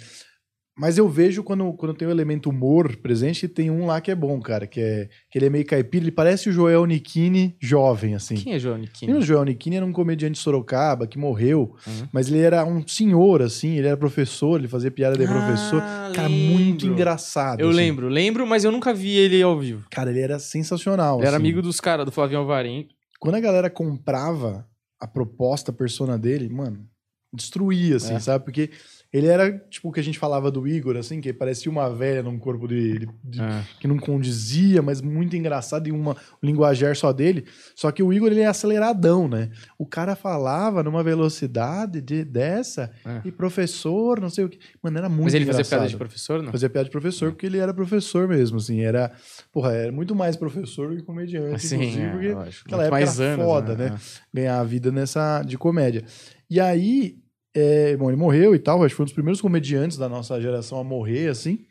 Mas 0.79 0.97
eu 0.97 1.09
vejo 1.09 1.43
quando, 1.43 1.73
quando 1.73 1.93
tem 1.95 2.07
o 2.07 2.11
elemento 2.11 2.49
humor 2.51 2.95
presente, 2.97 3.47
tem 3.47 3.71
um 3.71 3.87
lá 3.87 3.99
que 3.99 4.11
é 4.11 4.15
bom, 4.15 4.39
cara, 4.39 4.67
que 4.67 4.79
é 4.79 5.09
que 5.31 5.37
ele 5.39 5.47
é 5.47 5.49
meio 5.49 5.65
caipira, 5.65 6.03
ele 6.03 6.11
parece 6.11 6.49
o 6.49 6.51
Joel 6.51 6.85
Nikini 6.85 7.55
jovem, 7.59 8.13
assim. 8.13 8.35
Quem 8.35 8.53
é 8.53 8.59
Lembra 8.59 8.77
Nikini? 8.77 9.13
o 9.13 9.21
Joel 9.21 9.43
Nikini 9.45 9.77
era 9.77 9.85
um 9.85 9.91
comediante 9.91 10.33
de 10.33 10.39
Sorocaba 10.39 11.07
que 11.07 11.17
morreu, 11.17 11.75
Uhum. 11.87 12.07
mas 12.13 12.27
ele 12.29 12.39
era 12.39 12.63
um 12.63 12.87
senhor, 12.87 13.41
assim, 13.41 13.77
ele 13.77 13.87
era 13.87 13.97
professor, 13.97 14.59
ele 14.59 14.67
fazia 14.67 14.91
piada 14.91 15.17
de 15.17 15.23
Ah, 15.23 15.27
professor. 15.27 15.81
Cara, 16.13 16.29
muito 16.29 16.83
lembro. 16.83 16.93
engraçado. 16.93 17.59
Eu 17.59 17.69
assim. 17.69 17.77
lembro, 17.77 18.07
lembro, 18.07 18.45
mas 18.45 18.63
eu 18.63 18.71
nunca 18.71 18.93
vi 18.93 19.15
ele 19.17 19.41
ao 19.41 19.57
vivo. 19.59 19.87
Cara, 19.89 20.11
ele 20.11 20.19
era 20.21 20.37
sensacional. 20.37 21.17
Ele 21.17 21.27
era 21.27 21.37
assim. 21.37 21.43
amigo 21.45 21.61
dos 21.61 21.79
caras, 21.79 22.05
do 22.05 22.11
Flavinho 22.11 22.39
Alvarim. 22.41 22.87
Quando 23.19 23.33
a 23.35 23.39
galera 23.39 23.69
comprava 23.69 24.67
a 24.99 25.07
proposta, 25.07 25.71
a 25.71 25.73
persona 25.73 26.17
dele, 26.19 26.47
mano, 26.49 26.85
destruía, 27.33 27.95
assim, 27.97 28.13
É. 28.13 28.19
sabe? 28.19 28.45
Porque 28.45 28.69
ele 29.11 29.27
era, 29.27 29.57
tipo, 29.69 29.89
o 29.89 29.91
que 29.91 29.99
a 29.99 30.03
gente 30.03 30.19
falava 30.19 30.51
do 30.51 30.67
Igor, 30.67 30.97
assim, 30.97 31.21
que 31.21 31.31
parecia 31.31 31.71
uma 31.71 31.89
velha 31.89 32.21
num 32.21 32.37
corpo 32.37 32.67
de, 32.67 33.07
É. 33.39 33.63
que 33.79 33.87
não 33.87 33.97
condizia, 33.97 34.81
mas 34.81 35.01
muito 35.01 35.35
engraçado 35.35 35.87
e 35.87 35.91
uma, 35.91 36.11
um 36.11 36.45
linguajar 36.45 36.95
só 36.95 37.13
dele. 37.13 37.45
Só 37.75 37.91
que 37.91 38.03
o 38.03 38.11
Igor, 38.11 38.31
ele 38.31 38.41
é 38.41 38.47
aceleradão, 38.47 39.27
né? 39.27 39.49
O 39.77 39.85
cara 39.85 40.15
falava 40.15 40.83
numa 40.83 41.01
velocidade 41.03 42.01
de, 42.01 42.23
dessa, 42.25 42.91
É. 43.05 43.21
e 43.25 43.31
professor, 43.31 44.19
não 44.19 44.29
sei 44.29 44.45
o 44.45 44.49
que. 44.49 44.59
Mano, 44.83 44.97
era 44.97 45.07
muito 45.09 45.23
Mas 45.23 45.33
ele 45.33 45.45
fazia 45.45 45.61
engraçado. 45.61 45.79
piada 45.79 45.89
de 45.89 45.97
professor, 45.97 46.43
não? 46.43 46.51
Fazia 46.51 46.69
piada 46.69 46.85
de 46.85 46.91
professor 46.91 47.31
porque 47.31 47.45
ele 47.45 47.57
era 47.57 47.73
professor 47.73 48.27
mesmo, 48.27 48.57
assim. 48.57 48.81
Era, 48.81 49.11
porra, 49.51 49.71
era 49.73 49.91
muito 49.91 50.13
mais 50.15 50.35
professor 50.35 50.89
do 50.89 50.97
que 50.97 51.03
comediante, 51.03 51.55
Assim, 51.55 51.75
inclusive, 51.75 52.27
é, 52.27 52.33
porque 52.35 52.61
naquela 52.65 52.83
época 52.83 52.91
mais 52.91 53.19
era 53.19 53.33
anos, 53.33 53.45
foda, 53.45 53.75
né? 53.75 53.89
né? 53.91 53.97
Ganhar 54.33 54.59
a 54.59 54.63
vida 54.63 54.91
nessa 54.91 55.41
de 55.43 55.57
comédia. 55.57 56.03
E 56.49 56.59
aí, 56.59 57.17
é, 57.59 57.97
bom, 57.97 58.09
ele 58.09 58.17
morreu 58.17 58.53
e 58.53 58.59
tal, 58.59 58.83
acho 58.83 58.93
que 58.93 58.97
foi 58.97 59.03
um 59.03 59.07
dos 59.07 59.13
primeiros 59.13 59.41
comediantes 59.41 59.97
da 59.97 60.07
nossa 60.07 60.39
geração 60.41 60.79
a 60.79 60.83
morrer, 60.83 61.27
assim. 61.29 61.65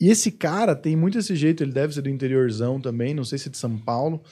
E 0.00 0.08
esse 0.08 0.30
cara 0.32 0.74
tem 0.74 0.96
muito 0.96 1.18
esse 1.18 1.36
jeito, 1.36 1.62
ele 1.62 1.72
deve 1.72 1.92
ser 1.92 2.00
do 2.00 2.08
interiorzão 2.08 2.80
também, 2.80 3.12
não 3.12 3.22
sei 3.24 3.36
se 3.38 3.48
é 3.48 3.50
de 3.50 3.58
São 3.58 3.76
Paulo. 3.76 4.22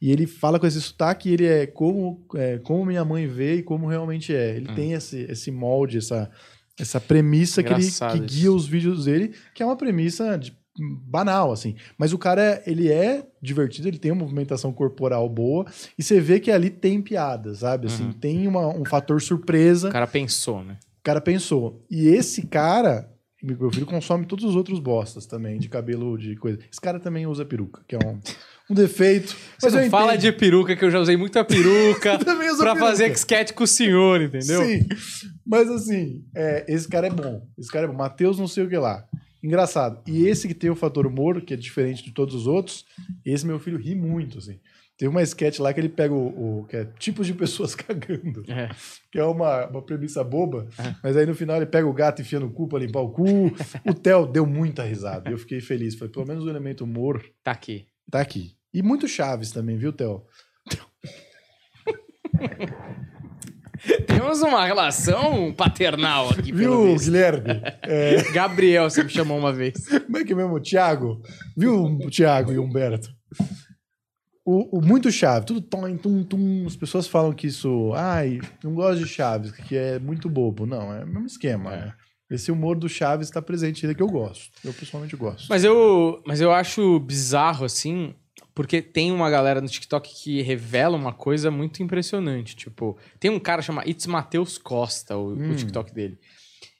E 0.00 0.10
ele 0.10 0.26
fala 0.26 0.58
com 0.58 0.66
esse 0.66 0.80
sotaque, 0.80 1.30
ele 1.30 1.44
é 1.44 1.66
como, 1.66 2.24
é, 2.34 2.56
como 2.58 2.86
minha 2.86 3.04
mãe 3.04 3.26
vê 3.26 3.56
e 3.56 3.62
como 3.62 3.86
realmente 3.86 4.34
é. 4.34 4.56
Ele 4.56 4.70
Hum. 4.70 4.74
tem 4.74 4.92
esse, 4.94 5.18
esse 5.28 5.50
molde, 5.50 5.98
essa, 5.98 6.30
essa 6.80 6.98
premissa 6.98 7.62
que, 7.62 7.70
ele, 7.70 7.82
que 7.84 8.18
guia 8.20 8.38
isso. 8.44 8.56
os 8.56 8.66
vídeos 8.66 9.04
dele, 9.04 9.34
que 9.54 9.62
é 9.62 9.66
uma 9.66 9.76
premissa 9.76 10.38
de- 10.38 10.56
banal, 11.06 11.52
assim. 11.52 11.74
Mas 11.96 12.12
o 12.12 12.18
cara, 12.18 12.62
ele 12.66 12.90
é 12.90 13.26
divertido, 13.42 13.88
ele 13.88 13.98
tem 13.98 14.10
uma 14.12 14.22
movimentação 14.22 14.72
corporal 14.72 15.28
boa, 15.28 15.66
e 15.98 16.02
você 16.02 16.20
vê 16.20 16.38
que 16.40 16.50
ali 16.50 16.70
tem 16.70 17.00
piada, 17.02 17.54
sabe? 17.54 17.86
Assim, 17.86 18.04
Uhum. 18.04 18.12
tem 18.12 18.46
uma- 18.46 18.68
um 18.68 18.84
fator 18.84 19.20
surpresa 19.20 19.88
O 19.88 19.92
cara 19.92 20.06
pensou, 20.06 20.62
né? 20.64 20.78
o 21.00 21.02
cara 21.04 21.20
pensou. 21.20 21.84
E 21.90 22.08
esse 22.08 22.46
cara, 22.46 23.10
Meu 23.40 23.70
filho 23.70 23.86
consome 23.86 24.26
todos 24.26 24.44
os 24.44 24.56
outros 24.56 24.80
bostas 24.80 25.24
também, 25.24 25.60
de 25.60 25.68
cabelo, 25.68 26.18
de 26.18 26.34
coisa. 26.34 26.58
Esse 26.72 26.80
cara 26.80 26.98
também 26.98 27.24
usa 27.24 27.44
peruca, 27.44 27.82
que 27.86 27.94
é 27.94 27.98
um, 28.04 28.18
um 28.68 28.74
defeito. 28.74 29.28
Você 29.28 29.66
Mas 29.66 29.74
eu 29.74 29.82
não 29.82 29.90
fala 29.90 30.14
entendo. 30.16 30.20
de 30.22 30.32
peruca, 30.32 30.74
que 30.74 30.84
eu 30.84 30.90
já 30.90 30.98
usei 30.98 31.16
muita 31.16 31.44
peruca 31.44 32.18
peruca. 32.18 32.76
fazer 32.76 33.12
sketch 33.12 33.52
com 33.52 33.62
o 33.62 33.66
senhor, 33.66 34.20
entendeu? 34.22 34.64
Sim. 34.66 34.84
Mas 35.46 35.70
assim, 35.70 36.24
é, 36.34 36.64
esse 36.66 36.88
cara 36.88 37.06
é 37.06 37.10
bom. 37.10 37.46
Esse 37.56 37.70
cara 37.70 37.84
é 37.86 37.88
bom. 37.88 37.94
Matheus 37.94 38.40
não 38.40 38.48
sei 38.48 38.64
o 38.64 38.68
que 38.68 38.76
lá. 38.76 39.04
Engraçado. 39.42 40.02
E 40.06 40.26
esse 40.26 40.46
que 40.48 40.54
tem 40.54 40.70
o 40.70 40.76
fator 40.76 41.06
humor, 41.06 41.40
que 41.42 41.54
é 41.54 41.56
diferente 41.56 42.02
de 42.04 42.12
todos 42.12 42.34
os 42.34 42.46
outros, 42.46 42.84
esse 43.24 43.46
meu 43.46 43.58
filho 43.58 43.78
ri 43.78 43.94
muito, 43.94 44.38
assim. 44.38 44.58
Tem 44.96 45.08
uma 45.08 45.22
sketch 45.22 45.60
lá 45.60 45.72
que 45.72 45.78
ele 45.78 45.88
pega 45.88 46.12
o, 46.12 46.62
o- 46.62 46.66
que 46.66 46.76
é 46.76 46.84
tipos 46.98 47.24
de 47.24 47.32
pessoas 47.32 47.72
cagando, 47.76 48.42
É. 48.50 48.68
que 49.12 49.18
é 49.18 49.24
uma, 49.24 49.68
uma 49.68 49.80
premissa 49.80 50.24
boba, 50.24 50.66
mas 51.04 51.16
aí 51.16 51.24
no 51.24 51.36
final 51.36 51.56
ele 51.56 51.66
pega 51.66 51.86
o 51.86 51.92
gato 51.92 52.18
e 52.18 52.22
enfia 52.22 52.40
no 52.40 52.50
cu 52.50 52.66
pra 52.66 52.80
limpar 52.80 53.00
o 53.02 53.10
cu. 53.12 53.24
O 53.86 53.94
Theo 53.94 54.26
deu 54.26 54.44
muita 54.44 54.82
risada. 54.82 55.30
E 55.30 55.32
eu 55.32 55.38
fiquei 55.38 55.60
feliz. 55.60 55.94
Falei, 55.94 56.12
pelo 56.12 56.26
menos 56.26 56.44
o 56.44 56.50
elemento 56.50 56.82
humor 56.82 57.24
Tá 57.44 57.52
aqui. 57.52 57.86
tá 58.10 58.20
aqui. 58.20 58.56
E 58.74 58.82
muito 58.82 59.06
Chaves 59.06 59.52
também, 59.52 59.78
viu, 59.78 59.92
Theo? 59.92 60.24
Temos 64.06 64.42
uma 64.42 64.64
relação 64.66 65.52
paternal 65.52 66.30
aqui, 66.30 66.52
Viu. 66.52 66.96
Guilherme? 66.96 67.60
É, 67.82 68.22
Gabriel, 68.32 68.88
você 68.90 69.02
me 69.04 69.10
chamou 69.10 69.38
uma 69.38 69.52
vez. 69.52 69.74
como 70.06 70.18
é 70.18 70.24
que 70.24 70.32
é 70.32 70.36
mesmo? 70.36 70.58
Tiago? 70.60 71.20
Viu 71.56 71.98
Tiago 72.10 72.52
e 72.52 72.58
Humberto? 72.58 73.08
O, 74.44 74.78
o 74.78 74.80
muito 74.82 75.10
chave, 75.12 75.44
tudo 75.44 75.60
tom, 75.60 75.94
tum, 75.98 76.24
tum. 76.24 76.64
As 76.66 76.74
pessoas 76.74 77.06
falam 77.06 77.32
que 77.34 77.46
isso. 77.46 77.92
Ai, 77.94 78.40
não 78.64 78.74
gosto 78.74 79.00
de 79.00 79.06
Chaves, 79.06 79.52
que 79.52 79.76
é 79.76 79.98
muito 79.98 80.30
bobo. 80.30 80.64
Não, 80.64 80.90
é 80.94 81.04
o 81.04 81.06
mesmo 81.06 81.26
esquema, 81.26 81.72
É. 81.72 81.76
né? 81.86 81.92
Esse 82.30 82.50
humor 82.52 82.78
do 82.78 82.88
Chaves 82.90 83.28
está 83.28 83.40
presente 83.40 83.84
ainda 83.86 83.94
que 83.94 84.02
eu 84.02 84.06
gosto. 84.06 84.50
Eu 84.62 84.72
pessoalmente 84.74 85.16
gosto. 85.16 85.46
Mas 85.48 85.64
eu, 85.64 86.22
mas 86.26 86.40
eu 86.42 86.52
acho 86.52 86.98
bizarro, 87.00 87.64
assim, 87.64 88.14
porque 88.58 88.82
tem 88.82 89.12
uma 89.12 89.30
galera 89.30 89.60
no 89.60 89.68
TikTok 89.68 90.12
que 90.20 90.42
revela 90.42 90.96
uma 90.96 91.12
coisa 91.12 91.48
muito 91.48 91.80
impressionante. 91.80 92.56
Tipo, 92.56 92.98
tem 93.20 93.30
um 93.30 93.38
cara 93.38 93.62
chamado 93.62 93.88
It's 93.88 94.04
Matheus 94.08 94.58
Costa, 94.58 95.16
o, 95.16 95.28
o 95.28 95.32
Hum. 95.34 95.54
TikTok 95.54 95.94
dele. 95.94 96.18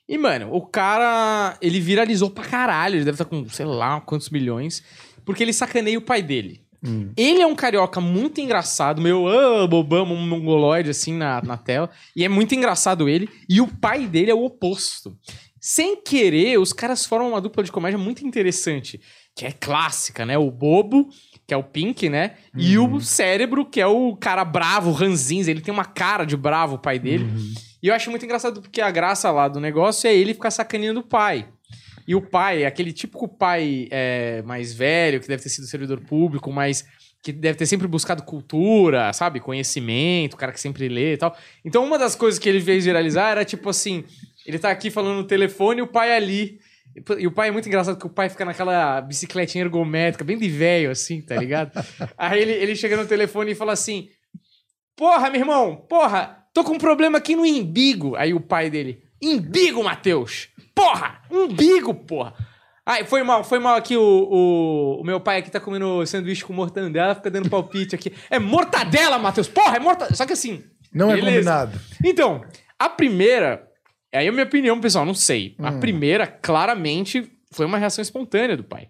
E, 0.08 0.18
mano, 0.18 0.52
o 0.52 0.60
cara, 0.60 1.56
ele 1.62 1.78
viralizou 1.78 2.30
pra 2.30 2.42
caralho. 2.42 2.96
Ele 2.96 3.04
deve 3.04 3.14
estar 3.14 3.26
com, 3.26 3.48
sei 3.48 3.64
lá, 3.64 4.00
quantos 4.00 4.28
milhões. 4.28 4.82
Porque 5.24 5.40
ele 5.40 5.52
sacaneia 5.52 5.96
o 5.96 6.02
pai 6.02 6.20
dele. 6.20 6.60
Hum. 6.84 7.12
Ele 7.16 7.42
é 7.42 7.46
um 7.46 7.54
carioca 7.54 8.00
muito 8.00 8.40
engraçado, 8.40 9.00
meu 9.00 9.28
ah, 9.28 9.64
bobão, 9.68 10.02
um 10.02 10.26
mongoloide 10.26 10.90
assim 10.90 11.12
na, 11.12 11.40
na 11.42 11.56
tela. 11.56 11.88
E 12.16 12.24
é 12.24 12.28
muito 12.28 12.56
engraçado 12.56 13.08
ele. 13.08 13.28
E 13.48 13.60
o 13.60 13.68
pai 13.68 14.04
dele 14.08 14.32
é 14.32 14.34
o 14.34 14.44
oposto. 14.44 15.16
Sem 15.60 16.02
querer, 16.02 16.58
os 16.58 16.72
caras 16.72 17.06
formam 17.06 17.30
uma 17.30 17.40
dupla 17.40 17.62
de 17.62 17.70
comédia 17.70 17.98
muito 17.98 18.26
interessante. 18.26 19.00
Que 19.36 19.46
é 19.46 19.52
clássica, 19.52 20.26
né? 20.26 20.36
O 20.36 20.50
bobo, 20.50 21.08
que 21.48 21.54
é 21.54 21.56
o 21.56 21.64
Pink, 21.64 22.10
né? 22.10 22.32
E 22.54 22.76
o 22.76 23.00
cérebro, 23.00 23.64
que 23.64 23.80
é 23.80 23.86
o 23.86 24.14
cara 24.14 24.44
bravo, 24.44 24.92
ranzinza. 24.92 25.50
Ele 25.50 25.62
tem 25.62 25.72
uma 25.72 25.86
cara 25.86 26.26
de 26.26 26.36
bravo, 26.36 26.74
o 26.74 26.78
pai 26.78 26.98
dele. 26.98 27.24
Uhum. 27.24 27.54
E 27.82 27.88
eu 27.88 27.94
acho 27.94 28.10
muito 28.10 28.22
engraçado 28.22 28.60
porque 28.60 28.82
a 28.82 28.90
graça 28.90 29.30
lá 29.30 29.48
do 29.48 29.58
negócio 29.58 30.06
é 30.06 30.14
ele 30.14 30.34
ficar 30.34 30.50
sacaneando 30.50 31.00
o 31.00 31.02
pai. 31.02 31.48
E 32.06 32.14
o 32.14 32.20
pai, 32.20 32.66
aquele 32.66 32.92
típico 32.92 33.26
pai 33.26 33.88
é, 33.90 34.42
mais 34.42 34.74
velho, 34.74 35.20
que 35.20 35.26
deve 35.26 35.42
ter 35.42 35.48
sido 35.48 35.66
servidor 35.66 36.00
público, 36.00 36.52
mas 36.52 36.84
que 37.22 37.32
deve 37.32 37.56
ter 37.56 37.64
sempre 37.64 37.88
buscado 37.88 38.24
cultura, 38.24 39.10
sabe? 39.14 39.40
Conhecimento, 39.40 40.34
o 40.34 40.36
cara 40.36 40.52
que 40.52 40.60
sempre 40.60 40.86
lê 40.86 41.14
e 41.14 41.16
tal. 41.16 41.34
Então, 41.64 41.82
uma 41.82 41.98
das 41.98 42.14
coisas 42.14 42.38
que 42.38 42.46
ele 42.46 42.60
fez 42.60 42.84
viralizar 42.84 43.30
era 43.30 43.42
tipo 43.42 43.70
assim: 43.70 44.04
ele 44.44 44.58
tá 44.58 44.70
aqui 44.70 44.90
falando 44.90 45.16
no 45.16 45.24
telefone 45.24 45.80
e 45.80 45.82
o 45.82 45.86
pai 45.86 46.14
ali. 46.14 46.58
E 47.18 47.26
o 47.26 47.32
pai 47.32 47.48
é 47.48 47.50
muito 47.50 47.68
engraçado, 47.68 47.94
porque 47.94 48.06
o 48.06 48.14
pai 48.14 48.28
fica 48.28 48.44
naquela 48.44 49.00
bicicletinha 49.00 49.64
ergométrica, 49.64 50.24
bem 50.24 50.38
de 50.38 50.48
velho, 50.48 50.90
assim, 50.90 51.20
tá 51.20 51.36
ligado? 51.36 51.72
Aí 52.16 52.40
ele, 52.40 52.52
ele 52.52 52.76
chega 52.76 52.96
no 52.96 53.06
telefone 53.06 53.52
e 53.52 53.54
fala 53.54 53.72
assim: 53.72 54.08
Porra, 54.96 55.30
meu 55.30 55.40
irmão, 55.40 55.76
porra, 55.88 56.44
tô 56.52 56.64
com 56.64 56.74
um 56.74 56.78
problema 56.78 57.18
aqui 57.18 57.36
no 57.36 57.42
umbigo. 57.42 58.16
Aí 58.16 58.34
o 58.34 58.40
pai 58.40 58.68
dele: 58.68 59.02
Umbigo, 59.22 59.82
Matheus! 59.82 60.48
Porra! 60.74 61.22
Umbigo, 61.30 61.94
porra! 61.94 62.34
Ai, 62.84 63.04
foi 63.04 63.22
mal, 63.22 63.44
foi 63.44 63.58
mal 63.58 63.76
aqui 63.76 63.96
o, 63.96 64.02
o, 64.02 65.00
o 65.00 65.04
meu 65.04 65.20
pai 65.20 65.38
aqui 65.38 65.50
tá 65.50 65.60
comendo 65.60 66.06
sanduíche 66.06 66.44
com 66.44 66.52
mortandela, 66.52 67.14
fica 67.14 67.30
dando 67.30 67.50
palpite 67.50 67.94
aqui. 67.94 68.14
É 68.30 68.38
mortadela, 68.38 69.18
Matheus! 69.18 69.46
Porra, 69.46 69.76
é 69.76 69.78
mortadela! 69.78 70.16
Só 70.16 70.24
que 70.24 70.32
assim. 70.32 70.64
Não 70.92 71.10
é 71.10 71.14
beleza. 71.16 71.36
combinado. 71.36 71.80
Então, 72.04 72.44
a 72.78 72.88
primeira. 72.88 73.67
Aí 74.14 74.26
é 74.26 74.28
a 74.28 74.32
minha 74.32 74.44
opinião, 74.44 74.80
pessoal, 74.80 75.04
não 75.04 75.14
sei. 75.14 75.54
A 75.58 75.70
Hum. 75.70 75.80
primeira, 75.80 76.26
claramente, 76.26 77.30
foi 77.52 77.66
uma 77.66 77.78
reação 77.78 78.02
espontânea 78.02 78.56
do 78.56 78.64
pai. 78.64 78.88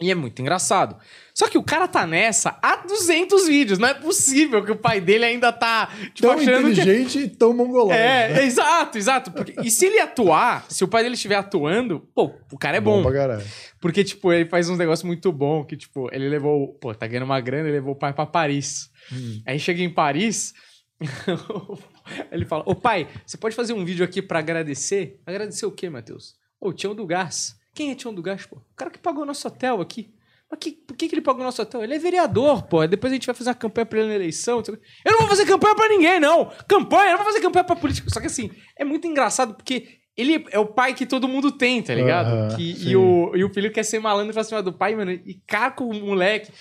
E 0.00 0.10
é 0.10 0.14
muito 0.16 0.42
engraçado. 0.42 0.96
Só 1.32 1.48
que 1.48 1.56
o 1.56 1.62
cara 1.62 1.86
tá 1.86 2.04
nessa 2.04 2.58
há 2.60 2.76
200 2.76 3.46
vídeos. 3.46 3.78
Não 3.78 3.86
é 3.86 3.94
possível 3.94 4.64
que 4.64 4.72
o 4.72 4.76
pai 4.76 5.00
dele 5.00 5.24
ainda 5.24 5.52
tá, 5.52 5.86
tipo, 6.12 6.22
Tão 6.22 6.32
achando 6.32 6.64
que... 6.66 6.72
inteligente 6.80 7.18
e 7.20 7.28
tão 7.28 7.54
mongolóide. 7.54 8.00
É, 8.02 8.28
né? 8.30 8.44
exato, 8.44 8.98
exato. 8.98 9.30
Porque- 9.30 9.54
e 9.62 9.70
se 9.70 9.86
ele 9.86 10.00
atuar, 10.00 10.66
se 10.68 10.82
o 10.82 10.88
pai 10.88 11.04
dele 11.04 11.14
estiver 11.14 11.36
atuando, 11.36 12.00
pô, 12.14 12.34
o 12.50 12.58
cara 12.58 12.78
é 12.78 12.80
bom. 12.80 13.00
caralho. 13.12 13.44
Porque, 13.80 14.02
tipo, 14.02 14.32
ele 14.32 14.48
faz 14.48 14.68
uns 14.68 14.78
negócios 14.78 15.06
muito 15.06 15.30
bom, 15.30 15.64
que, 15.64 15.76
tipo, 15.76 16.08
ele 16.12 16.28
levou... 16.28 16.74
Pô, 16.80 16.92
tá 16.92 17.06
ganhando 17.06 17.24
uma 17.26 17.40
grana, 17.40 17.68
ele 17.68 17.76
levou 17.76 17.92
o 17.94 17.98
pai 17.98 18.12
pra 18.12 18.26
Paris. 18.26 18.90
Hum. 19.12 19.40
Aí 19.46 19.58
chega 19.60 19.82
em 19.82 19.90
Paris, 19.90 20.52
ele 22.30 22.44
fala, 22.44 22.62
ô 22.66 22.74
pai, 22.74 23.08
você 23.26 23.36
pode 23.36 23.54
fazer 23.54 23.72
um 23.72 23.84
vídeo 23.84 24.04
aqui 24.04 24.20
pra 24.22 24.38
agradecer? 24.38 25.20
Agradecer 25.26 25.66
o 25.66 25.70
quê, 25.72 25.88
Matheus? 25.90 26.34
Ô, 26.60 26.72
Tião 26.72 26.94
do 26.94 27.06
Gás. 27.06 27.56
Quem 27.74 27.90
é 27.90 27.94
Tião 27.94 28.12
do 28.14 28.22
Gás, 28.22 28.46
pô? 28.46 28.56
O 28.56 28.74
cara 28.76 28.90
que 28.90 28.98
pagou 28.98 29.24
nosso 29.24 29.46
hotel 29.48 29.80
aqui. 29.80 30.12
Mas 30.50 30.58
que, 30.60 30.72
por 30.72 30.94
que, 30.96 31.08
que 31.08 31.14
ele 31.14 31.22
pagou 31.22 31.42
nosso 31.42 31.62
hotel? 31.62 31.82
Ele 31.82 31.94
é 31.94 31.98
vereador, 31.98 32.64
pô. 32.64 32.86
Depois 32.86 33.10
a 33.10 33.14
gente 33.16 33.24
vai 33.26 33.34
fazer 33.34 33.48
uma 33.50 33.54
campanha 33.56 33.86
pra 33.86 33.98
ele 33.98 34.08
na 34.08 34.14
eleição. 34.14 34.58
o. 34.58 34.62
Eu 35.04 35.12
não 35.12 35.20
vou 35.20 35.28
fazer 35.28 35.46
campanha 35.46 35.74
pra 35.74 35.88
ninguém, 35.88 36.20
não. 36.20 36.52
Campanha, 36.68 37.06
eu 37.12 37.16
não 37.16 37.24
vou 37.24 37.32
fazer 37.32 37.40
campanha 37.40 37.64
pra 37.64 37.74
político. 37.74 38.12
Só 38.12 38.20
que 38.20 38.26
assim, 38.26 38.50
é 38.78 38.84
muito 38.84 39.06
engraçado 39.06 39.54
porque 39.54 39.88
ele 40.14 40.44
é 40.50 40.58
o 40.58 40.66
pai 40.66 40.92
que 40.92 41.06
todo 41.06 41.26
mundo 41.26 41.50
tem, 41.52 41.82
tá 41.82 41.94
ligado? 41.94 42.26
Aham, 42.28 42.56
Que- 42.56 42.88
e, 42.90 42.94
o, 42.94 43.34
e 43.34 43.42
o 43.42 43.48
filho 43.52 43.72
quer 43.72 43.82
ser 43.82 43.98
malandro 43.98 44.34
pra 44.34 44.44
cima 44.44 44.62
do 44.62 44.72
pai, 44.74 44.94
mano, 44.94 45.10
e 45.12 45.40
caca 45.46 45.82
o 45.82 45.94
moleque. 45.94 46.52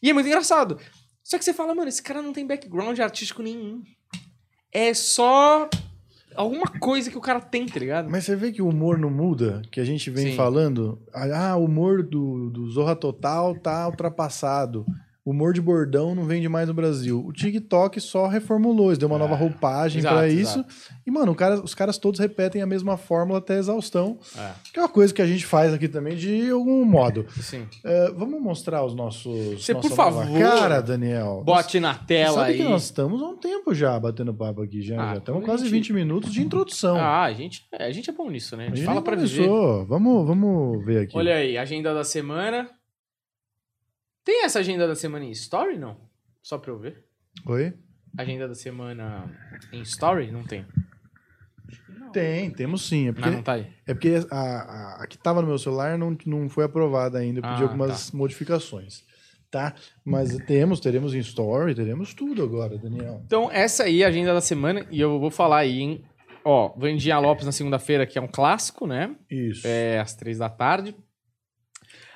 E 0.00 0.08
é 0.08 0.12
muito 0.12 0.26
engraçado. 0.28 0.78
Só 1.24 1.36
que 1.36 1.44
você 1.44 1.52
fala, 1.52 1.74
mano, 1.74 1.88
esse 1.88 2.02
cara 2.02 2.22
não 2.22 2.32
tem 2.32 2.46
background 2.46 2.96
artístico 3.00 3.42
nenhum. 3.42 3.82
É 4.72 4.94
só 4.94 5.68
alguma 6.34 6.66
coisa 6.66 7.10
que 7.10 7.18
o 7.18 7.20
cara 7.20 7.40
tem, 7.40 7.66
tá 7.66 7.78
ligado? 7.78 8.08
Mas 8.08 8.24
você 8.24 8.36
vê 8.36 8.52
que 8.52 8.62
o 8.62 8.68
humor 8.68 8.98
não 8.98 9.10
muda? 9.10 9.62
Que 9.70 9.80
a 9.80 9.84
gente 9.84 10.10
vem 10.10 10.30
Sim. 10.30 10.36
falando. 10.36 10.98
Ah, 11.12 11.56
o 11.56 11.64
humor 11.64 12.02
do, 12.02 12.50
do 12.50 12.70
Zorra 12.70 12.94
Total 12.94 13.54
tá 13.54 13.86
ultrapassado. 13.86 14.86
O 15.24 15.32
humor 15.32 15.52
de 15.52 15.60
bordão 15.60 16.14
não 16.14 16.24
vende 16.24 16.48
mais 16.48 16.66
no 16.66 16.72
Brasil. 16.74 17.22
O 17.26 17.32
TikTok 17.32 18.00
só 18.00 18.26
reformulou, 18.26 18.86
eles 18.88 18.98
deu 18.98 19.06
uma 19.06 19.16
É, 19.16 19.18
nova 19.18 19.34
roupagem 19.34 19.98
exato, 19.98 20.14
pra 20.16 20.28
isso. 20.28 20.64
E, 21.06 21.10
mano, 21.10 21.34
cara- 21.34 21.60
os 21.62 21.74
caras 21.74 21.98
todos 21.98 22.18
repetem 22.18 22.62
a 22.62 22.66
mesma 22.66 22.96
fórmula 22.96 23.38
até 23.38 23.58
exaustão. 23.58 24.18
É, 24.36 24.50
Que 24.72 24.78
é 24.78 24.82
uma 24.82 24.88
coisa 24.88 25.12
que 25.12 25.20
a 25.20 25.26
gente 25.26 25.44
faz 25.44 25.74
aqui 25.74 25.88
também 25.88 26.16
de 26.16 26.50
algum 26.50 26.84
modo. 26.86 27.26
sim. 27.42 27.66
É, 27.84 28.10
vamos 28.12 28.40
mostrar 28.40 28.82
os 28.84 28.94
nossos. 28.94 29.62
Você, 29.62 29.74
por 29.74 29.90
favor, 29.90 30.26
Cara, 30.38 30.80
Daniel. 30.80 31.42
Bote 31.44 31.78
na 31.80 31.94
tela 31.94 32.34
sabe 32.34 32.52
aí. 32.52 32.56
que 32.56 32.64
nós 32.64 32.84
estamos 32.84 33.22
há 33.22 33.26
um 33.28 33.36
tempo 33.36 33.74
já 33.74 34.00
batendo 34.00 34.32
papo 34.32 34.62
aqui, 34.62 34.80
já. 34.80 35.00
Ah, 35.00 35.12
já 35.12 35.18
estamos 35.18 35.44
quase 35.44 35.64
gente- 35.64 35.72
20 35.72 35.92
minutos 35.92 36.32
de 36.32 36.40
introdução. 36.42 36.96
Ah, 36.96 37.24
a 37.24 37.32
gente, 37.34 37.66
é, 37.72 37.84
a 37.84 37.92
gente 37.92 38.08
é 38.08 38.12
bom 38.12 38.30
nisso, 38.30 38.56
né? 38.56 38.62
A 38.64 38.66
a 38.66 38.68
gente 38.70 38.78
gente 38.78 38.86
fala 38.86 39.02
pra 39.02 39.16
viver. 39.16 39.46
Vamos, 39.86 40.26
vamos 40.26 40.84
ver 40.84 41.02
aqui. 41.02 41.16
Olha 41.16 41.34
aí, 41.34 41.58
agenda 41.58 41.92
da 41.92 42.04
semana. 42.04 42.68
Tem 44.24 44.44
essa 44.44 44.58
agenda 44.60 44.86
da 44.86 44.94
semana 44.94 45.24
em 45.24 45.30
Story, 45.30 45.78
não? 45.78 45.96
Só 46.42 46.58
pra 46.58 46.70
eu 46.70 46.78
ver. 46.78 47.04
Oi? 47.46 47.72
Agenda 48.18 48.48
da 48.48 48.54
semana 48.54 49.30
em 49.72 49.82
Story? 49.82 50.30
Não 50.30 50.42
tem. 50.44 50.66
Tem, 52.12 52.50
temos 52.50 52.88
sim. 52.88 53.08
É 53.08 53.12
porque, 53.12 53.28
Ah, 53.28 53.32
não 53.32 53.42
tá 53.42 53.52
aí. 53.52 53.66
é 53.86 53.94
porque 53.94 54.14
a, 54.30 54.36
a, 54.36 55.02
a 55.02 55.06
que 55.06 55.14
estava 55.16 55.40
no 55.40 55.46
meu 55.48 55.58
celular 55.58 55.96
não, 55.96 56.16
não 56.26 56.48
foi 56.48 56.64
aprovada 56.64 57.18
ainda. 57.18 57.38
Eu 57.38 57.42
pedi 57.42 57.62
Ah, 57.62 57.62
algumas 57.62 58.10
modificações. 58.10 59.04
Tá? 59.50 59.74
Mas 60.04 60.36
temos, 60.46 60.78
teremos 60.80 61.12
em 61.14 61.18
Story, 61.18 61.74
teremos 61.74 62.14
tudo 62.14 62.42
agora, 62.42 62.78
Daniel. 62.78 63.20
Então, 63.26 63.50
essa 63.50 63.84
aí 63.84 64.02
é 64.02 64.06
a 64.06 64.08
agenda 64.08 64.32
da 64.32 64.40
semana 64.40 64.86
e 64.90 65.00
eu 65.00 65.18
vou 65.18 65.30
falar 65.30 65.58
aí, 65.58 65.80
hein? 65.80 66.04
Ó, 66.44 66.68
Vandinha 66.76 67.18
Lopes 67.18 67.44
na 67.46 67.52
segunda-feira, 67.52 68.06
que 68.06 68.16
é 68.18 68.22
um 68.22 68.28
clássico, 68.28 68.86
né? 68.86 69.14
Isso. 69.28 69.66
É 69.66 69.98
às 69.98 70.14
três 70.14 70.38
da 70.38 70.48
tarde. 70.48 70.96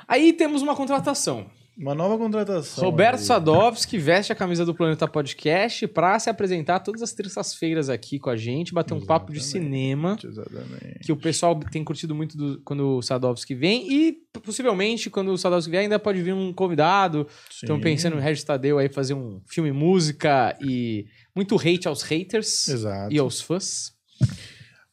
Aí 0.07 0.33
temos 0.33 0.63
uma 0.63 0.77
contratação. 0.77 1.51
Uma 1.77 1.93
nova 1.93 2.17
contratação. 2.17 2.85
Roberto 2.85 3.19
aí. 3.19 3.25
Sadovski 3.25 3.99
veste 3.99 4.33
a 4.33 4.37
camisa 4.37 4.65
do 4.65 4.73
Planeta 4.73 5.09
Podcast 5.09 5.89
pra 5.89 6.17
se 6.21 6.31
apresentar 6.31 6.79
todas 6.79 7.03
as 7.03 7.13
terças-feiras 7.13 7.89
aqui 7.89 8.19
com 8.21 8.31
a 8.31 8.37
gente, 8.37 8.73
bater 8.73 8.95
um 8.95 9.05
papo 9.05 9.33
de 9.33 9.39
Exatamente. 9.39 9.65
cinema. 9.71 10.17
Exatamente. 10.23 10.99
que 11.01 11.11
o 11.13 11.17
pessoal 11.17 11.59
tem 11.73 11.83
curtido 11.83 12.15
muito 12.15 12.37
do- 12.39 12.61
quando 12.65 12.99
o 12.99 13.03
Sadovski 13.03 13.55
vem 13.57 13.93
e 13.93 14.13
possivelmente 14.43 15.11
quando 15.11 15.33
o 15.33 15.37
Sadovski 15.39 15.71
vier 15.71 15.83
ainda 15.83 15.99
pode 15.99 16.23
vir 16.23 16.33
um 16.33 16.53
convidado. 16.53 17.27
Estão 17.51 17.81
pensando 17.81 18.15
no 18.15 18.23
Regis 18.23 18.45
Tadeu 18.45 18.79
aí 18.79 18.89
fazer 18.89 19.15
um 19.15 19.41
filme 19.47 19.73
música 19.73 20.57
e 20.61 21.07
muito 21.35 21.57
hate 21.57 21.89
aos 21.89 22.03
haters 22.03 22.69
Exato. 22.69 23.13
e 23.13 23.19
aos 23.19 23.41
fãs. 23.41 23.93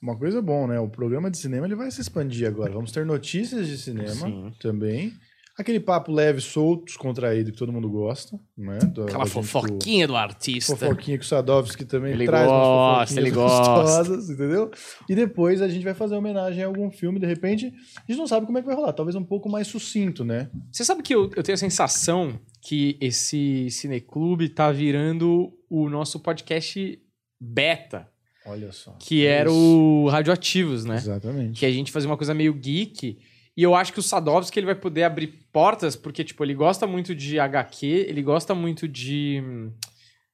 uma 0.01 0.17
coisa 0.17 0.41
bom, 0.41 0.65
né? 0.65 0.79
O 0.79 0.89
programa 0.89 1.29
de 1.29 1.37
cinema 1.37 1.67
ele 1.67 1.75
vai 1.75 1.91
se 1.91 2.01
expandir 2.01 2.47
agora. 2.47 2.71
Vamos 2.73 2.91
ter 2.91 3.05
notícias 3.05 3.67
de 3.67 3.77
cinema 3.77 4.09
Sim. 4.09 4.51
também. 4.59 5.13
Aquele 5.57 5.79
papo 5.79 6.11
leve, 6.11 6.39
solto, 6.41 6.85
descontraído 6.85 7.51
que 7.51 7.57
todo 7.57 7.71
mundo 7.73 7.89
gosta, 7.89 8.39
né? 8.57 8.79
Do- 8.79 9.03
Aquela 9.03 9.25
fofoquinha 9.25 10.07
do 10.07 10.13
com- 10.13 10.19
artista. 10.19 10.75
Fofoquinha 10.75 11.17
que 11.17 11.25
o 11.25 11.27
Sadovski 11.27 11.83
também 11.85 12.13
Ele 12.13 12.25
traz 12.25 12.47
gosta, 12.47 13.19
ele 13.19 13.31
gosta. 13.31 13.69
gostosas, 13.81 14.29
entendeu? 14.29 14.71
E 15.09 15.13
depois 15.13 15.61
a 15.61 15.67
gente 15.67 15.83
vai 15.83 15.93
fazer 15.93 16.15
homenagem 16.15 16.63
a 16.63 16.67
algum 16.67 16.89
filme, 16.89 17.19
de 17.19 17.25
repente, 17.27 17.67
a 17.67 18.11
gente 18.11 18.17
não 18.17 18.27
sabe 18.27 18.45
como 18.45 18.57
é 18.57 18.61
que 18.61 18.67
vai 18.67 18.75
rolar. 18.75 18.93
Talvez 18.93 19.15
um 19.15 19.23
pouco 19.23 19.49
mais 19.49 19.67
sucinto, 19.67 20.23
né? 20.23 20.49
Você 20.71 20.85
sabe 20.85 21.03
que 21.03 21.13
eu, 21.13 21.29
eu 21.35 21.43
tenho 21.43 21.53
a 21.55 21.57
sensação 21.59 22.39
que 22.61 22.97
esse 23.01 23.69
cineclube 23.71 24.49
tá 24.49 24.71
virando 24.71 25.51
o 25.69 25.89
nosso 25.89 26.19
podcast 26.19 26.97
beta, 27.39 28.07
Olha 28.45 28.71
só. 28.71 28.91
que 28.99 29.25
era 29.25 29.49
Isso. 29.49 29.57
o 29.59 30.07
Radioativos, 30.09 30.85
né? 30.85 30.95
Exatamente. 30.95 31.59
Que 31.59 31.65
a 31.65 31.71
gente 31.71 31.91
fazia 31.91 32.09
uma 32.09 32.17
coisa 32.17 32.33
meio 32.33 32.53
geek. 32.53 33.17
E 33.55 33.63
eu 33.63 33.75
acho 33.75 33.91
que 33.91 33.99
o 33.99 34.03
Sadovski 34.03 34.59
ele 34.59 34.65
vai 34.65 34.75
poder 34.75 35.03
abrir 35.03 35.27
portas, 35.51 35.95
porque, 35.95 36.23
tipo, 36.23 36.43
ele 36.43 36.53
gosta 36.53 36.87
muito 36.87 37.13
de 37.13 37.39
HQ, 37.39 37.85
ele 37.85 38.21
gosta 38.21 38.55
muito 38.55 38.87
de. 38.87 39.43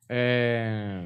é, 0.07 1.03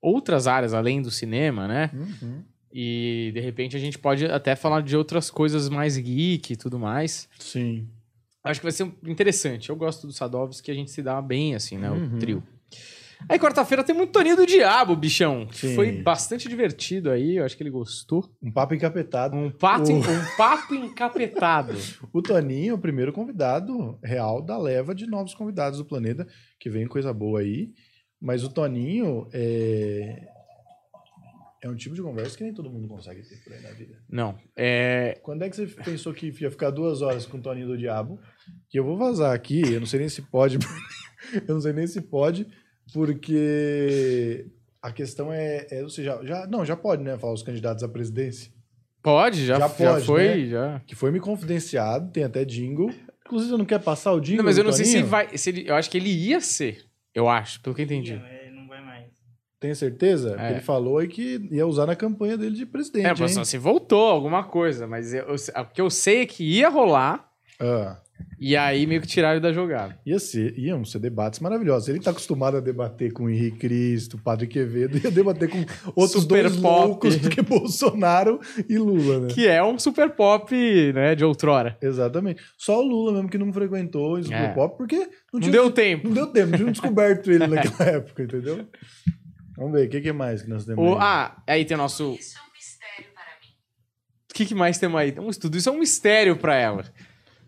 outras 0.00 0.48
áreas 0.48 0.74
além 0.74 1.00
do 1.00 1.10
cinema, 1.10 1.68
né? 1.68 1.90
Uhum. 1.94 2.42
E 2.72 3.30
de 3.34 3.40
repente 3.40 3.76
a 3.76 3.78
gente 3.78 3.98
pode 3.98 4.24
até 4.26 4.56
falar 4.56 4.82
de 4.82 4.96
outras 4.96 5.30
coisas 5.30 5.68
mais 5.68 5.96
geek 5.96 6.54
e 6.54 6.56
tudo 6.56 6.78
mais. 6.78 7.28
Sim. 7.38 7.86
Acho 8.42 8.60
que 8.60 8.64
vai 8.64 8.72
ser 8.72 8.90
interessante. 9.06 9.70
Eu 9.70 9.76
gosto 9.76 10.06
do 10.06 10.12
Sadovski, 10.12 10.70
a 10.70 10.74
gente 10.74 10.90
se 10.90 11.02
dá 11.02 11.20
bem, 11.22 11.54
assim, 11.54 11.78
né? 11.78 11.90
Uhum. 11.90 12.16
O 12.16 12.18
trio. 12.18 12.42
Aí, 13.28 13.38
quarta-feira 13.38 13.82
tem 13.84 13.94
muito 13.94 14.12
Toninho 14.12 14.36
do 14.36 14.46
Diabo, 14.46 14.94
bichão. 14.96 15.48
Sim. 15.52 15.74
foi 15.74 15.92
bastante 16.02 16.48
divertido 16.48 17.10
aí. 17.10 17.36
Eu 17.36 17.44
acho 17.44 17.56
que 17.56 17.62
ele 17.62 17.70
gostou. 17.70 18.28
Um 18.42 18.50
papo 18.52 18.74
encapetado. 18.74 19.36
Um 19.36 19.50
pato, 19.50 19.90
O- 19.92 19.96
um 19.98 20.36
papo 20.36 20.74
encapetado. 20.74 21.72
O 22.12 22.20
Toninho 22.20 22.72
é 22.72 22.74
o 22.74 22.78
primeiro 22.78 23.12
convidado 23.12 23.98
real 24.02 24.42
da 24.42 24.58
leva 24.58 24.94
de 24.94 25.06
novos 25.06 25.34
convidados 25.34 25.78
do 25.78 25.84
planeta, 25.84 26.26
que 26.60 26.68
vem 26.68 26.86
coisa 26.86 27.12
boa 27.12 27.40
aí. 27.40 27.70
Mas 28.20 28.44
o 28.44 28.48
Toninho 28.48 29.28
é. 29.32 30.28
É 31.64 31.68
um 31.68 31.76
tipo 31.76 31.94
de 31.94 32.02
conversa 32.02 32.36
que 32.36 32.42
nem 32.42 32.52
todo 32.52 32.68
mundo 32.68 32.88
consegue 32.88 33.22
ter 33.22 33.36
por 33.44 33.52
aí 33.52 33.62
na 33.62 33.70
vida. 33.70 33.94
Não, 34.10 34.36
é. 34.56 35.20
Quando 35.22 35.42
é 35.44 35.48
que 35.48 35.54
você 35.54 35.66
pensou 35.68 36.12
que 36.12 36.26
ia 36.40 36.50
ficar 36.50 36.70
duas 36.70 37.02
horas 37.02 37.24
com 37.24 37.38
o 37.38 37.40
Toninho 37.40 37.68
do 37.68 37.78
Diabo? 37.78 38.18
Que 38.68 38.80
eu 38.80 38.84
vou 38.84 38.96
vazar 38.96 39.32
aqui, 39.32 39.60
eu 39.72 39.78
não 39.78 39.86
sei 39.86 40.00
nem 40.00 40.08
se 40.08 40.22
pode. 40.22 40.58
eu 41.46 41.54
não 41.54 41.60
sei 41.60 41.72
nem 41.72 41.86
se 41.86 42.00
pode, 42.00 42.48
porque 42.92 44.46
a 44.80 44.90
questão 44.92 45.32
é. 45.32 45.66
é 45.70 45.82
ou 45.82 45.90
seja, 45.90 46.18
já, 46.22 46.46
não, 46.46 46.64
já 46.64 46.76
pode, 46.76 47.02
né? 47.02 47.16
Falar 47.18 47.32
os 47.34 47.42
candidatos 47.42 47.82
à 47.82 47.88
presidência. 47.88 48.50
Pode, 49.02 49.44
já, 49.44 49.58
Já 49.58 49.68
já, 49.68 49.68
pode, 49.92 50.06
foi, 50.06 50.24
né? 50.28 50.46
já. 50.46 50.80
Que 50.86 50.94
foi 50.94 51.10
me 51.10 51.18
confidenciado, 51.20 52.10
tem 52.12 52.22
até 52.24 52.44
jingle. 52.44 52.90
Inclusive, 53.26 53.50
você 53.50 53.56
não 53.58 53.64
quer 53.64 53.80
passar 53.80 54.12
o 54.12 54.20
jingle? 54.20 54.38
Não, 54.38 54.44
mas 54.44 54.58
eu 54.58 54.64
não 54.64 54.72
sei 54.72 54.84
se 54.84 55.02
vai. 55.02 55.36
Se 55.36 55.50
ele, 55.50 55.68
eu 55.68 55.74
acho 55.74 55.90
que 55.90 55.98
ele 55.98 56.10
ia 56.10 56.40
ser. 56.40 56.84
Eu 57.14 57.28
acho, 57.28 57.60
pelo 57.60 57.74
que 57.74 57.82
eu 57.82 57.84
entendi. 57.84 58.14
Não, 58.14 58.24
é, 58.26 58.50
não 58.50 58.68
vai 58.68 58.80
mais. 58.84 59.06
Tem 59.58 59.74
certeza? 59.74 60.36
É. 60.38 60.52
Ele 60.52 60.60
falou 60.60 60.98
aí 60.98 61.08
que 61.08 61.40
ia 61.50 61.66
usar 61.66 61.86
na 61.86 61.96
campanha 61.96 62.36
dele 62.38 62.54
de 62.56 62.64
presidente. 62.66 63.06
É, 63.06 63.08
hein? 63.10 63.14
mas 63.18 63.32
só 63.32 63.44
se 63.44 63.58
voltou 63.58 64.08
alguma 64.08 64.44
coisa, 64.44 64.86
mas 64.86 65.12
eu, 65.12 65.24
eu- 65.24 65.34
o 65.62 65.64
que 65.66 65.80
eu 65.80 65.90
sei 65.90 66.22
é 66.22 66.26
que 66.26 66.44
ia 66.44 66.68
rolar, 66.68 67.28
Ah, 67.60 67.96
e 68.38 68.56
aí 68.56 68.86
meio 68.86 69.00
que 69.00 69.06
tiraram 69.06 69.34
ele 69.34 69.40
da 69.40 69.52
jogada. 69.52 69.98
ia 70.04 70.18
ser, 70.18 70.56
iam 70.58 70.84
ser 70.84 70.98
debates 70.98 71.38
maravilhosos. 71.40 71.88
Ele 71.88 72.00
tá 72.00 72.10
acostumado 72.10 72.56
a 72.56 72.60
debater 72.60 73.12
com 73.12 73.24
o 73.24 73.30
Henrique 73.30 73.58
Cristo, 73.58 74.18
Padre 74.18 74.46
Quevedo, 74.46 74.98
ia 74.98 75.10
debater 75.10 75.48
com 75.48 75.58
outros 75.94 76.22
Super 76.22 76.44
dois 76.48 76.56
pop. 76.56 76.86
loucos 76.88 77.16
do 77.18 77.30
que 77.30 77.40
Bolsonaro 77.42 78.40
e 78.68 78.76
Lula, 78.78 79.20
né? 79.20 79.28
Que 79.32 79.46
é 79.46 79.62
um 79.62 79.78
super 79.78 80.10
pop, 80.10 80.54
né, 80.92 81.14
de 81.14 81.24
outrora. 81.24 81.76
Exatamente. 81.80 82.42
Só 82.58 82.78
o 82.80 82.82
Lula 82.86 83.12
mesmo 83.12 83.28
que 83.28 83.38
não 83.38 83.52
frequentou 83.52 84.14
o 84.18 84.22
Super 84.22 84.36
É. 84.36 84.48
Pop, 84.54 84.76
porque 84.76 84.96
não, 84.98 85.06
Não 85.34 85.40
tinha 85.40 85.52
deu 85.52 85.70
tempo. 85.70 86.08
Não 86.08 86.14
deu 86.14 86.26
tempo, 86.26 86.50
não 86.50 86.58
tinha 86.58 86.70
descoberto 86.72 87.30
ele 87.30 87.46
naquela 87.46 87.90
época, 87.90 88.22
entendeu? 88.24 88.68
Vamos 89.56 89.72
ver, 89.72 89.86
o 89.86 89.90
que, 89.90 90.00
que 90.00 90.12
mais 90.12 90.42
que 90.42 90.48
nós 90.50 90.64
temos 90.64 90.84
O- 90.84 90.92
aí? 90.94 90.98
ah, 91.00 91.42
aí 91.46 91.64
tem 91.64 91.76
o 91.76 91.78
nosso. 91.78 92.16
Isso 92.18 92.36
é 92.38 92.40
um 92.40 92.52
mistério 92.52 93.12
para 93.14 93.24
mim. 93.40 93.54
O 94.30 94.34
que, 94.34 94.46
que 94.46 94.54
mais 94.54 94.78
temos 94.78 94.98
aí? 95.00 95.14
Um 95.18 95.28
estudo. 95.30 95.56
Isso 95.56 95.68
é 95.68 95.72
um 95.72 95.78
mistério 95.78 96.36
pra 96.36 96.56
ela. 96.56 96.84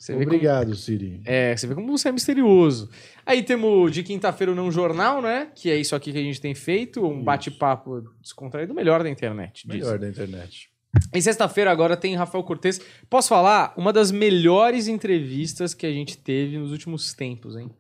Você 0.05 0.13
vê 0.13 0.19
como, 0.19 0.37
Obrigado, 0.37 0.77
Siri. 0.77 1.23
é, 1.25 1.57
você 1.57 1.67
vê 1.67 1.75
como 1.75 1.97
você 1.97 2.11
é 2.11 2.13
misterioso. 2.13 2.91
Aí 3.25 3.43
temos 3.43 3.91
de 3.91 4.03
quinta-feira 4.03 4.53
o 4.53 4.55
Não 4.55 4.71
Jornal, 4.71 5.23
né? 5.23 5.49
Que 5.55 5.71
é 5.71 5.77
isso 5.79 5.97
aqui 5.97 6.13
que 6.13 6.19
a 6.19 6.23
gente 6.23 6.39
tem 6.43 6.55
feito. 6.55 7.03
Um 7.07 7.25
bate-papo 7.25 8.05
descontraído, 8.21 8.75
melhor 8.75 9.03
da 9.03 9.09
internet. 9.09 9.67
Melhor 9.67 9.99
da 9.99 10.07
internet. 10.07 10.69
Em 11.11 11.23
sexta-feira 11.23 11.71
agora 11.73 11.97
tem 11.97 12.15
Rafael 12.15 12.45
Cortez. 12.45 12.83
Posso 13.09 13.31
falar? 13.31 13.73
Uma 13.79 13.95
das 13.95 14.13
melhores 14.13 14.89
entrevistas 14.89 15.73
que 15.73 15.87
a 15.87 15.91
gente 15.91 16.19
teve 16.19 16.59
nos 16.59 16.71
últimos 16.71 17.15
tempos, 17.15 17.57
hein? 17.57 17.71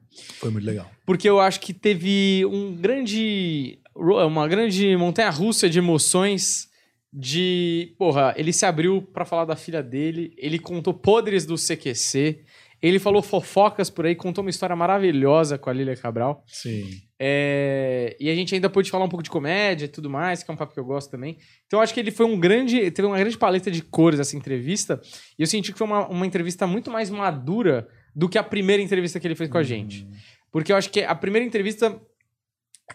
Foi 0.40 0.50
muito 0.50 0.64
legal. 0.64 0.90
Porque 1.04 1.28
eu 1.28 1.38
acho 1.38 1.60
que 1.60 1.74
teve 1.74 2.46
um 2.46 2.74
grande. 2.74 3.78
Uma 3.94 4.48
grande 4.48 4.96
montanha-russa 4.96 5.68
de 5.68 5.78
emoções. 5.78 6.70
De. 7.16 7.94
Porra, 7.96 8.34
ele 8.36 8.52
se 8.52 8.66
abriu 8.66 9.00
pra 9.00 9.24
falar 9.24 9.44
da 9.44 9.54
filha 9.54 9.80
dele. 9.80 10.34
Ele 10.36 10.58
contou 10.58 10.92
podres 10.92 11.46
do 11.46 11.54
CQC. 11.54 12.40
Ele 12.82 12.98
falou 12.98 13.22
fofocas 13.22 13.88
por 13.88 14.04
aí, 14.04 14.14
contou 14.14 14.42
uma 14.44 14.50
história 14.50 14.74
maravilhosa 14.76 15.56
com 15.56 15.70
a 15.70 15.72
Lília 15.72 15.96
Cabral. 15.96 16.42
Sim. 16.46 16.84
É, 17.18 18.14
E 18.20 18.28
a 18.28 18.34
gente 18.34 18.54
ainda 18.54 18.68
pôde 18.68 18.90
falar 18.90 19.04
um 19.04 19.08
pouco 19.08 19.22
de 19.22 19.30
comédia 19.30 19.86
e 19.86 19.88
tudo 19.88 20.10
mais, 20.10 20.42
que 20.42 20.50
é 20.50 20.54
um 20.54 20.56
papo 20.56 20.74
que 20.74 20.80
eu 20.80 20.84
gosto 20.84 21.10
também. 21.10 21.38
Então 21.66 21.78
eu 21.78 21.82
acho 21.82 21.94
que 21.94 22.00
ele 22.00 22.10
foi 22.10 22.26
um 22.26 22.38
grande. 22.38 22.90
Teve 22.90 23.06
uma 23.06 23.18
grande 23.18 23.38
paleta 23.38 23.70
de 23.70 23.80
cores 23.80 24.20
essa 24.20 24.36
entrevista. 24.36 25.00
E 25.38 25.42
eu 25.42 25.46
senti 25.46 25.72
que 25.72 25.78
foi 25.78 25.86
uma, 25.86 26.06
uma 26.08 26.26
entrevista 26.26 26.66
muito 26.66 26.90
mais 26.90 27.08
madura 27.08 27.88
do 28.14 28.28
que 28.28 28.36
a 28.36 28.42
primeira 28.42 28.82
entrevista 28.82 29.18
que 29.18 29.26
ele 29.26 29.34
fez 29.34 29.48
com 29.48 29.58
a 29.58 29.62
gente. 29.62 30.06
Porque 30.52 30.70
eu 30.70 30.76
acho 30.76 30.90
que 30.90 31.02
a 31.02 31.14
primeira 31.14 31.46
entrevista 31.46 31.98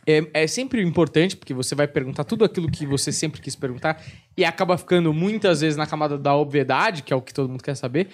é, 0.08 0.28
é 0.34 0.47
sempre 0.47 0.82
importante, 0.82 1.36
porque 1.36 1.54
você 1.54 1.75
vai 1.75 1.88
perguntar 1.88 2.23
tudo 2.23 2.45
aquilo 2.45 2.69
que 2.69 2.86
você 2.86 3.12
sempre 3.12 3.41
quis 3.41 3.56
perguntar, 3.56 4.04
e 4.38 4.45
acaba 4.45 4.78
ficando 4.78 5.13
muitas 5.13 5.62
vezes 5.62 5.78
na 5.78 5.86
camada 5.88 6.17
da 6.17 6.36
obviedade, 6.36 7.04
que 7.04 7.12
é 7.13 7.15
o 7.15 7.21
que 7.21 7.34
todo 7.34 7.49
mundo 7.49 7.63
quer 7.63 7.75
saber. 7.75 8.08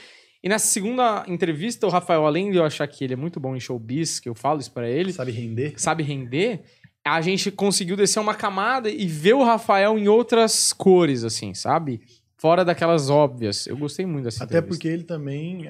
E 0.44 0.50
nessa 0.50 0.68
segunda 0.68 1.26
entrevista, 1.28 1.88
o 1.88 1.90
Rafael, 1.90 2.26
além 2.26 2.52
de 2.52 2.58
eu 2.58 2.64
achar 2.64 2.88
que 2.88 3.04
ele 3.04 3.14
é 3.14 3.18
muito 3.18 3.40
bom 3.40 3.56
em 3.56 3.60
showbiz, 3.60 4.20
que 4.20 4.30
eu 4.30 4.36
falo 4.36 4.60
isso 4.60 4.72
pra 4.72 4.88
ele, 4.90 5.12
Sabe 5.12 5.32
render? 5.32 5.74
sabe 5.76 6.04
render, 6.04 6.62
a 7.04 7.20
gente 7.22 7.52
conseguiu 7.52 7.96
descer 7.96 8.20
uma 8.20 8.36
camada 8.36 8.90
e 8.90 9.08
ver 9.08 9.34
o 9.34 9.44
Rafael 9.44 9.98
em 9.98 10.08
outras 10.08 10.72
cores, 10.72 11.24
assim, 11.24 11.54
sabe? 11.54 12.00
Fora 12.38 12.64
daquelas 12.64 13.10
óbvias. 13.10 13.66
Eu 13.66 13.78
gostei 13.78 14.06
muito 14.06 14.26
dessa 14.26 14.44
Até 14.44 14.58
entrevista. 14.58 14.70
porque 14.76 14.88
ele 14.88 15.04
também 15.04 15.68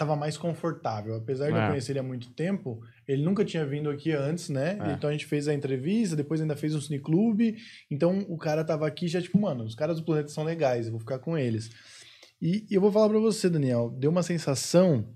estava 0.00 0.16
mais 0.16 0.36
confortável. 0.36 1.14
Apesar 1.14 1.46
de 1.46 1.52
eu 1.52 1.58
É. 1.60 1.68
conhecer 1.68 1.92
ele 1.92 1.98
há 1.98 2.02
muito 2.02 2.30
tempo, 2.30 2.80
ele 3.06 3.22
nunca 3.22 3.44
tinha 3.44 3.66
vindo 3.66 3.90
aqui 3.90 4.12
antes, 4.12 4.48
né? 4.48 4.78
É. 4.80 4.92
Então 4.92 5.10
a 5.10 5.12
gente 5.12 5.26
fez 5.26 5.46
a 5.46 5.54
entrevista, 5.54 6.16
depois 6.16 6.40
ainda 6.40 6.56
fez 6.56 6.74
um 6.74 6.80
cineclube. 6.80 7.56
Então 7.90 8.24
o 8.28 8.38
cara 8.38 8.64
tava 8.64 8.86
aqui 8.86 9.06
já, 9.08 9.20
tipo, 9.20 9.38
mano, 9.38 9.64
os 9.64 9.74
caras 9.74 9.98
do 9.98 10.04
planeta 10.04 10.28
são 10.28 10.42
legais, 10.44 10.86
eu 10.86 10.92
vou 10.92 11.00
ficar 11.00 11.18
com 11.18 11.36
eles. 11.36 11.70
E 12.40 12.64
eu 12.70 12.80
vou 12.80 12.90
falar 12.90 13.08
pra 13.10 13.18
você, 13.18 13.50
Daniel, 13.50 13.90
deu 13.90 14.10
uma 14.10 14.22
sensação 14.22 15.06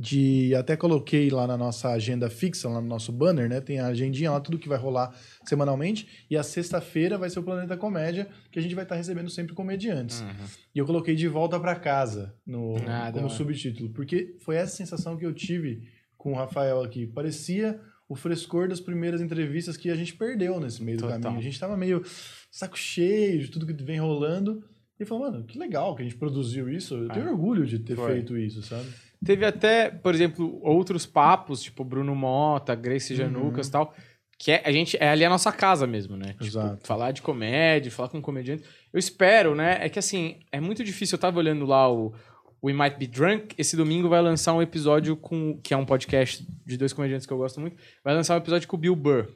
de. 0.00 0.54
Até 0.54 0.76
coloquei 0.76 1.28
lá 1.30 1.46
na 1.46 1.56
nossa 1.58 1.90
agenda 1.90 2.30
fixa, 2.30 2.68
lá 2.68 2.80
no 2.80 2.86
nosso 2.88 3.12
banner, 3.12 3.48
né? 3.48 3.60
Tem 3.60 3.78
a 3.78 3.88
agendinha 3.88 4.30
lá, 4.30 4.40
tudo 4.40 4.58
que 4.58 4.68
vai 4.68 4.78
rolar 4.78 5.14
semanalmente. 5.44 6.08
E 6.30 6.36
a 6.36 6.42
sexta-feira 6.42 7.18
vai 7.18 7.28
ser 7.28 7.38
o 7.40 7.42
Planeta 7.42 7.76
Comédia, 7.76 8.26
que 8.50 8.58
a 8.58 8.62
gente 8.62 8.74
vai 8.74 8.84
estar 8.84 8.94
recebendo 8.94 9.28
sempre 9.28 9.54
comediantes. 9.54 10.22
Uhum. 10.22 10.28
E 10.74 10.78
eu 10.78 10.86
coloquei 10.86 11.14
de 11.14 11.28
volta 11.28 11.60
pra 11.60 11.74
casa 11.74 12.34
no, 12.46 12.76
Ah, 12.86 13.06
da 13.10 13.12
como 13.20 13.26
hora. 13.26 13.34
subtítulo, 13.34 13.90
porque 13.90 14.36
foi 14.40 14.56
essa 14.56 14.74
sensação 14.74 15.16
que 15.16 15.26
eu 15.26 15.34
tive 15.34 15.82
com 16.16 16.32
o 16.32 16.36
Rafael 16.36 16.82
aqui. 16.82 17.06
Parecia 17.06 17.78
o 18.08 18.14
frescor 18.16 18.68
das 18.68 18.80
primeiras 18.80 19.20
entrevistas 19.20 19.76
que 19.76 19.90
a 19.90 19.94
gente 19.94 20.14
perdeu 20.14 20.58
nesse 20.58 20.82
meio 20.82 20.96
do 20.98 21.02
Total. 21.02 21.20
caminho. 21.20 21.40
A 21.40 21.44
gente 21.44 21.60
tava 21.60 21.76
meio 21.76 22.02
saco 22.50 22.76
cheio 22.78 23.40
de 23.40 23.48
tudo 23.48 23.66
que 23.66 23.72
vem 23.84 24.00
rolando. 24.00 24.64
E 24.98 25.04
falou, 25.06 25.30
mano, 25.30 25.44
que 25.44 25.58
legal 25.58 25.94
que 25.96 26.02
a 26.02 26.04
gente 26.04 26.16
produziu 26.18 26.68
isso. 26.68 26.94
Eu 26.94 27.08
tenho 27.08 27.26
Ah, 27.28 27.30
orgulho 27.30 27.64
de 27.66 27.78
ter 27.78 27.96
foi. 27.96 28.12
feito 28.12 28.36
isso, 28.36 28.62
sabe? 28.62 28.86
Teve 29.24 29.44
até, 29.44 29.90
por 29.90 30.14
exemplo, 30.14 30.58
outros 30.62 31.04
papos, 31.04 31.62
tipo 31.62 31.84
Bruno 31.84 32.14
Mota, 32.14 32.74
Grace 32.74 33.14
Janucas 33.14 33.68
e 33.68 33.70
tal, 33.70 33.94
que 34.38 34.52
é, 34.52 34.62
a 34.64 34.72
gente, 34.72 34.96
é 34.98 35.10
ali 35.10 35.22
a 35.22 35.28
nossa 35.28 35.52
casa 35.52 35.86
mesmo, 35.86 36.16
né? 36.16 36.28
Tipo, 36.28 36.44
Exato. 36.44 36.86
falar 36.86 37.12
de 37.12 37.20
comédia, 37.20 37.92
falar 37.92 38.08
com 38.08 38.16
um 38.16 38.22
comediante. 38.22 38.64
Eu 38.90 38.98
espero, 38.98 39.54
né? 39.54 39.78
É 39.82 39.90
que 39.90 39.98
assim, 39.98 40.38
é 40.50 40.58
muito 40.58 40.82
difícil. 40.82 41.16
Eu 41.16 41.20
tava 41.20 41.38
olhando 41.38 41.66
lá 41.66 41.92
o 41.92 42.14
We 42.62 42.72
Might 42.72 42.96
Be 42.98 43.06
Drunk. 43.06 43.54
Esse 43.56 43.76
domingo 43.76 44.08
vai 44.08 44.20
lançar 44.20 44.52
um 44.54 44.62
episódio 44.62 45.16
com. 45.16 45.58
que 45.62 45.72
é 45.72 45.76
um 45.76 45.84
podcast 45.86 46.46
de 46.66 46.76
dois 46.76 46.92
comediantes 46.92 47.26
que 47.26 47.32
eu 47.32 47.38
gosto 47.38 47.60
muito. 47.60 47.76
Vai 48.04 48.14
lançar 48.14 48.34
um 48.34 48.38
episódio 48.38 48.68
com 48.68 48.76
o 48.76 48.78
Bill 48.78 48.94
Burr. 48.96 49.28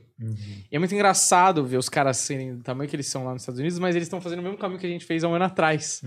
E 0.71 0.77
é 0.77 0.79
muito 0.79 0.95
engraçado 0.95 1.65
ver 1.65 1.77
os 1.77 1.89
caras 1.89 2.19
serem 2.19 2.57
do 2.57 2.63
tamanho 2.63 2.89
que 2.89 2.95
eles 2.95 3.07
são 3.07 3.25
lá 3.25 3.33
nos 3.33 3.43
Estados 3.43 3.59
Unidos, 3.59 3.79
mas 3.81 3.97
eles 3.97 4.07
estão 4.07 4.21
fazendo 4.21 4.39
o 4.39 4.43
mesmo 4.43 4.57
caminho 4.59 4.79
que 4.79 4.87
a 4.87 4.89
gente 4.89 5.05
fez 5.05 5.25
há 5.25 5.29
um 5.29 5.35
ano 5.35 5.45
atrás. 5.45 6.01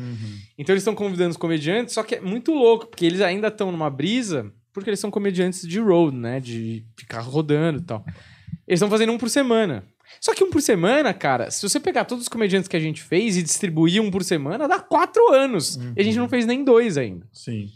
Então 0.57 0.73
eles 0.73 0.81
estão 0.81 0.95
convidando 0.95 1.31
os 1.31 1.37
comediantes, 1.37 1.93
só 1.93 2.03
que 2.03 2.15
é 2.15 2.21
muito 2.21 2.53
louco, 2.53 2.87
porque 2.87 3.05
eles 3.05 3.19
ainda 3.19 3.49
estão 3.49 3.71
numa 3.71 3.89
brisa, 3.89 4.51
porque 4.71 4.89
eles 4.89 4.99
são 4.99 5.11
comediantes 5.11 5.67
de 5.67 5.79
road, 5.79 6.15
né? 6.15 6.39
De 6.39 6.85
ficar 6.95 7.19
rodando 7.19 7.79
e 7.79 7.83
tal. 7.83 8.05
Eles 8.65 8.77
estão 8.79 8.89
fazendo 8.89 9.11
um 9.11 9.17
por 9.17 9.29
semana. 9.29 9.83
Só 10.21 10.33
que 10.33 10.43
um 10.43 10.49
por 10.49 10.61
semana, 10.61 11.13
cara, 11.13 11.51
se 11.51 11.61
você 11.67 11.79
pegar 11.79 12.05
todos 12.05 12.23
os 12.23 12.29
comediantes 12.29 12.67
que 12.67 12.75
a 12.77 12.79
gente 12.79 13.01
fez 13.03 13.37
e 13.37 13.43
distribuir 13.43 14.01
um 14.01 14.09
por 14.11 14.23
semana, 14.23 14.67
dá 14.67 14.79
quatro 14.79 15.31
anos. 15.33 15.75
Uhum. 15.77 15.93
E 15.95 16.01
a 16.01 16.03
gente 16.03 16.17
não 16.17 16.27
fez 16.29 16.45
nem 16.45 16.63
dois 16.63 16.97
ainda. 16.97 17.27
Sim. 17.31 17.67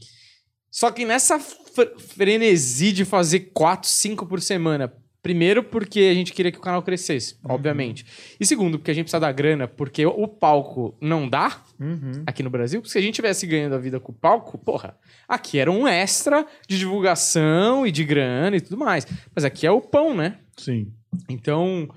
Só 0.69 0.89
que 0.91 1.05
nessa 1.05 1.37
fre- 1.39 1.91
frenesi 1.99 2.91
de 2.91 3.03
fazer 3.05 3.51
quatro, 3.53 3.89
cinco 3.89 4.25
por 4.25 4.41
semana. 4.41 4.93
Primeiro, 5.21 5.61
porque 5.63 5.99
a 5.99 6.13
gente 6.15 6.33
queria 6.33 6.51
que 6.51 6.57
o 6.57 6.61
canal 6.61 6.81
crescesse, 6.81 7.35
obviamente. 7.43 8.03
E 8.39 8.45
segundo, 8.45 8.79
porque 8.79 8.89
a 8.89 8.93
gente 8.93 9.03
precisa 9.03 9.19
da 9.19 9.31
grana, 9.31 9.67
porque 9.67 10.03
o 10.03 10.27
palco 10.27 10.97
não 10.99 11.29
dá 11.29 11.61
Uhum. 11.79 12.23
aqui 12.25 12.41
no 12.41 12.49
Brasil. 12.49 12.83
Se 12.85 12.97
a 12.97 13.01
gente 13.01 13.15
tivesse 13.15 13.45
ganhando 13.45 13.75
a 13.75 13.77
vida 13.77 13.99
com 13.99 14.11
o 14.11 14.15
palco, 14.15 14.57
porra, 14.57 14.97
aqui 15.27 15.59
era 15.59 15.71
um 15.71 15.87
extra 15.87 16.43
de 16.67 16.79
divulgação 16.79 17.85
e 17.85 17.91
de 17.91 18.03
grana 18.03 18.55
e 18.57 18.61
tudo 18.61 18.77
mais. 18.77 19.05
Mas 19.35 19.43
aqui 19.45 19.67
é 19.67 19.71
o 19.71 19.79
pão, 19.81 20.15
né? 20.15 20.39
Sim. 20.57 20.91
Então, 21.29 21.87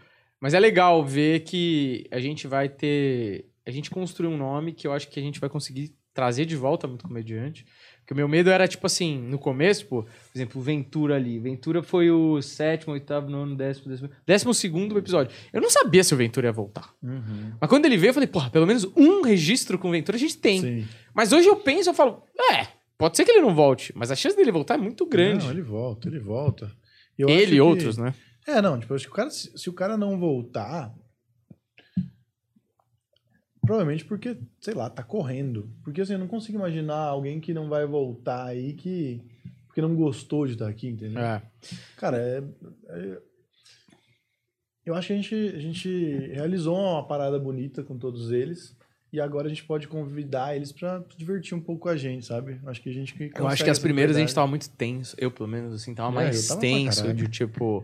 mas 0.45 0.53
é 0.53 0.61
legal 0.61 1.03
ver 1.03 1.41
que 1.41 2.07
a 2.11 2.21
gente 2.21 2.47
vai 2.47 2.69
ter. 2.69 3.47
A 3.65 3.71
gente 3.71 3.91
construiu 3.91 4.31
um 4.31 4.37
nome 4.37 4.75
que 4.75 4.87
eu 4.87 4.93
acho 4.93 5.09
que 5.09 5.19
a 5.19 5.23
gente 5.23 5.41
vai 5.41 5.49
conseguir 5.49 5.95
trazer 6.13 6.45
de 6.45 6.55
volta 6.55 6.87
muito 6.87 7.09
comediante. 7.09 7.65
Porque 8.01 8.13
o 8.13 8.17
meu 8.17 8.29
medo 8.29 8.51
era, 8.51 8.69
tipo 8.69 8.87
assim, 8.87 9.19
no 9.19 9.39
começo, 9.39 9.87
pô, 9.87 10.03
por 10.03 10.11
exemplo, 10.35 10.61
Ventura 10.61 11.17
ali. 11.17 11.39
Ventura 11.39 11.83
foi 11.83 12.11
o 12.11 12.43
sétimo, 12.43 12.93
oitavo, 12.93 13.31
nono, 13.31 13.57
décimo, 13.57 13.89
décimo. 13.89 14.11
Décimo 14.27 14.53
segundo 14.53 14.99
episódio. 14.99 15.35
Eu 15.51 15.63
não 15.63 15.71
sabia 15.71 16.05
se 16.05 16.13
o 16.13 16.17
Ventura 16.19 16.49
ia 16.49 16.53
voltar. 16.53 16.93
Uhum. 17.03 17.55
Mas 17.59 17.71
quando 17.71 17.87
ele 17.87 17.97
veio, 17.97 18.11
eu 18.11 18.15
falei, 18.15 18.27
porra, 18.27 18.51
pelo 18.51 18.67
menos 18.67 18.85
um 18.95 19.23
registro 19.23 19.79
com 19.79 19.89
o 19.89 19.93
Ventura 19.93 20.17
a 20.17 20.21
gente 20.21 20.37
tem. 20.37 20.61
Sim. 20.61 20.89
Mas 21.15 21.33
hoje 21.33 21.49
eu 21.49 21.57
penso, 21.57 21.89
eu 21.89 21.95
falo, 21.95 22.23
é, 22.53 22.67
pode 22.99 23.17
ser 23.17 23.25
que 23.25 23.31
ele 23.31 23.41
não 23.41 23.55
volte, 23.55 23.95
mas 23.97 24.11
a 24.11 24.15
chance 24.15 24.37
dele 24.37 24.53
voltar 24.53 24.75
é 24.75 24.77
muito 24.77 25.07
grande. 25.07 25.47
Não, 25.47 25.53
ele 25.53 25.63
volta, 25.63 26.07
ele 26.07 26.21
volta. 26.21 26.71
Eu 27.17 27.31
ele 27.31 27.57
e 27.57 27.61
outros, 27.63 27.97
né? 27.97 28.13
É, 28.47 28.61
não, 28.61 28.79
tipo, 28.79 28.95
acho 28.95 29.07
que 29.07 29.13
o 29.13 29.15
cara, 29.15 29.31
se, 29.31 29.57
se 29.57 29.71
o 29.71 29.73
cara 29.73 29.97
não 29.97 30.19
voltar. 30.19 30.95
Provavelmente 33.63 34.05
porque, 34.05 34.37
sei 34.61 34.75
lá, 34.75 34.91
tá 34.91 35.03
correndo. 35.03 35.71
Porque 35.83 36.03
assim, 36.03 36.13
eu 36.13 36.19
não 36.19 36.29
consigo 36.29 36.59
imaginar 36.59 36.97
alguém 36.97 37.41
que 37.41 37.55
não 37.55 37.69
vai 37.69 37.87
voltar 37.87 38.45
aí 38.45 38.75
que. 38.75 39.23
Porque 39.67 39.81
não 39.81 39.97
gostou 39.97 40.47
de 40.47 40.53
estar 40.53 40.69
aqui, 40.69 40.89
entendeu? 40.89 41.21
É. 41.23 41.43
Cara, 41.97 42.19
é, 42.19 42.43
é- 42.91 43.23
eu 44.85 44.95
acho 44.95 45.07
que 45.09 45.13
a 45.15 45.17
gente, 45.17 45.35
a 45.35 45.59
gente 45.59 45.89
realizou 46.33 46.77
uma 46.77 47.07
parada 47.07 47.39
bonita 47.39 47.83
com 47.83 47.99
todos 47.99 48.31
eles. 48.31 48.77
E 49.11 49.21
agora 49.21 49.47
a 49.47 49.49
gente 49.49 49.65
pode 49.65 49.89
convidar 49.89 50.55
eles 50.57 50.73
pra 50.73 51.03
divertir 51.17 51.57
um 51.57 51.61
pouco 51.61 51.83
com 51.83 51.89
a 51.89 51.97
gente, 51.97 52.27
sabe? 52.27 52.61
Acho 52.67 52.83
que 52.83 52.91
a 52.91 52.93
gente 52.93 53.15
que 53.15 53.31
Eu 53.35 53.47
acho 53.47 53.65
que 53.65 53.71
as 53.71 53.79
primeiras 53.79 54.17
a 54.17 54.21
gente 54.21 54.35
tava 54.35 54.47
muito 54.49 54.69
tenso. 54.71 55.15
Eu, 55.19 55.31
pelo 55.31 55.49
menos, 55.49 55.73
assim, 55.73 55.95
tava 55.95 56.11
É, 56.11 56.15
mais 56.15 56.49
tava 56.49 56.61
tenso. 56.61 57.15
De 57.15 57.29
tipo. 57.29 57.83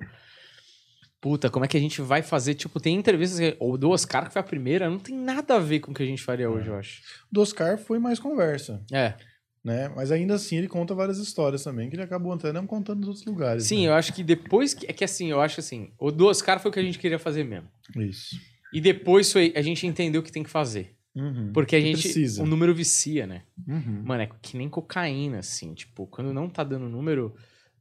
Puta, 1.20 1.50
como 1.50 1.64
é 1.64 1.68
que 1.68 1.76
a 1.76 1.80
gente 1.80 2.00
vai 2.00 2.22
fazer? 2.22 2.54
Tipo, 2.54 2.80
tem 2.80 2.96
entrevistas. 2.96 3.54
Ou 3.58 3.76
do 3.76 3.90
Oscar, 3.90 4.26
que 4.26 4.32
foi 4.32 4.40
a 4.40 4.44
primeira, 4.44 4.88
não 4.88 4.98
tem 4.98 5.14
nada 5.14 5.56
a 5.56 5.58
ver 5.58 5.80
com 5.80 5.92
o 5.92 5.94
que 5.94 6.02
a 6.02 6.06
gente 6.06 6.22
faria 6.22 6.48
hoje, 6.50 6.68
eu 6.68 6.76
acho. 6.76 7.02
Do 7.30 7.42
Oscar 7.42 7.76
foi 7.76 7.98
mais 7.98 8.18
conversa. 8.18 8.82
É. 8.90 9.14
né? 9.62 9.92
Mas 9.94 10.10
ainda 10.10 10.34
assim 10.34 10.56
ele 10.56 10.68
conta 10.68 10.94
várias 10.94 11.18
histórias 11.18 11.62
também, 11.62 11.90
que 11.90 11.96
ele 11.96 12.02
acabou 12.02 12.32
até 12.32 12.52
não 12.52 12.66
contando 12.66 13.00
nos 13.00 13.08
outros 13.08 13.26
lugares. 13.26 13.64
Sim, 13.64 13.82
né? 13.82 13.88
eu 13.88 13.94
acho 13.94 14.14
que 14.14 14.24
depois. 14.24 14.72
Que, 14.72 14.86
é 14.86 14.92
que 14.94 15.04
assim, 15.04 15.30
eu 15.30 15.42
acho 15.42 15.60
assim. 15.60 15.90
O 15.98 16.10
do 16.10 16.26
Oscar 16.26 16.58
foi 16.58 16.70
o 16.70 16.72
que 16.72 16.80
a 16.80 16.82
gente 16.82 16.98
queria 16.98 17.18
fazer 17.18 17.44
mesmo. 17.44 17.68
Isso. 17.96 18.36
E 18.72 18.80
depois 18.80 19.30
foi. 19.30 19.52
A 19.54 19.62
gente 19.62 19.86
entendeu 19.86 20.22
o 20.22 20.24
que 20.24 20.32
tem 20.32 20.42
que 20.42 20.50
fazer. 20.50 20.94
Uhum. 21.14 21.50
Porque 21.52 21.76
a 21.76 21.80
gente. 21.80 22.02
Precisa. 22.02 22.42
O 22.42 22.46
número 22.46 22.74
vicia, 22.74 23.26
né? 23.26 23.42
Uhum. 23.68 24.02
Mano, 24.04 24.22
é 24.22 24.30
que 24.40 24.56
nem 24.56 24.68
cocaína, 24.68 25.40
assim. 25.40 25.74
Tipo, 25.74 26.06
quando 26.06 26.32
não 26.32 26.48
tá 26.48 26.64
dando 26.64 26.88
número. 26.88 27.34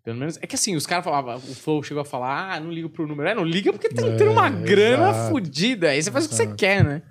Pelo 0.09 0.19
menos. 0.19 0.37
É 0.41 0.47
que 0.47 0.55
assim, 0.55 0.75
os 0.75 0.85
caras 0.85 1.03
falavam. 1.05 1.35
O 1.35 1.39
Flow 1.55 1.83
chegou 1.83 2.01
a 2.01 2.05
falar, 2.05 2.53
ah, 2.55 2.59
não 2.59 2.71
ligo 2.71 2.89
pro 2.89 3.07
número. 3.07 3.29
É, 3.29 3.35
não 3.35 3.43
liga 3.43 3.71
porque 3.71 3.89
tá 3.89 4.05
É, 4.07 4.15
tendo 4.15 4.31
uma 4.31 4.49
grana 4.49 5.09
exato. 5.09 5.29
fodida. 5.31 5.89
Aí 5.89 6.01
você 6.01 6.11
faz 6.11 6.25
o 6.25 6.29
que 6.29 6.35
você 6.35 6.43
Exato. 6.43 6.57
quer, 6.57 6.83
né? 6.83 7.01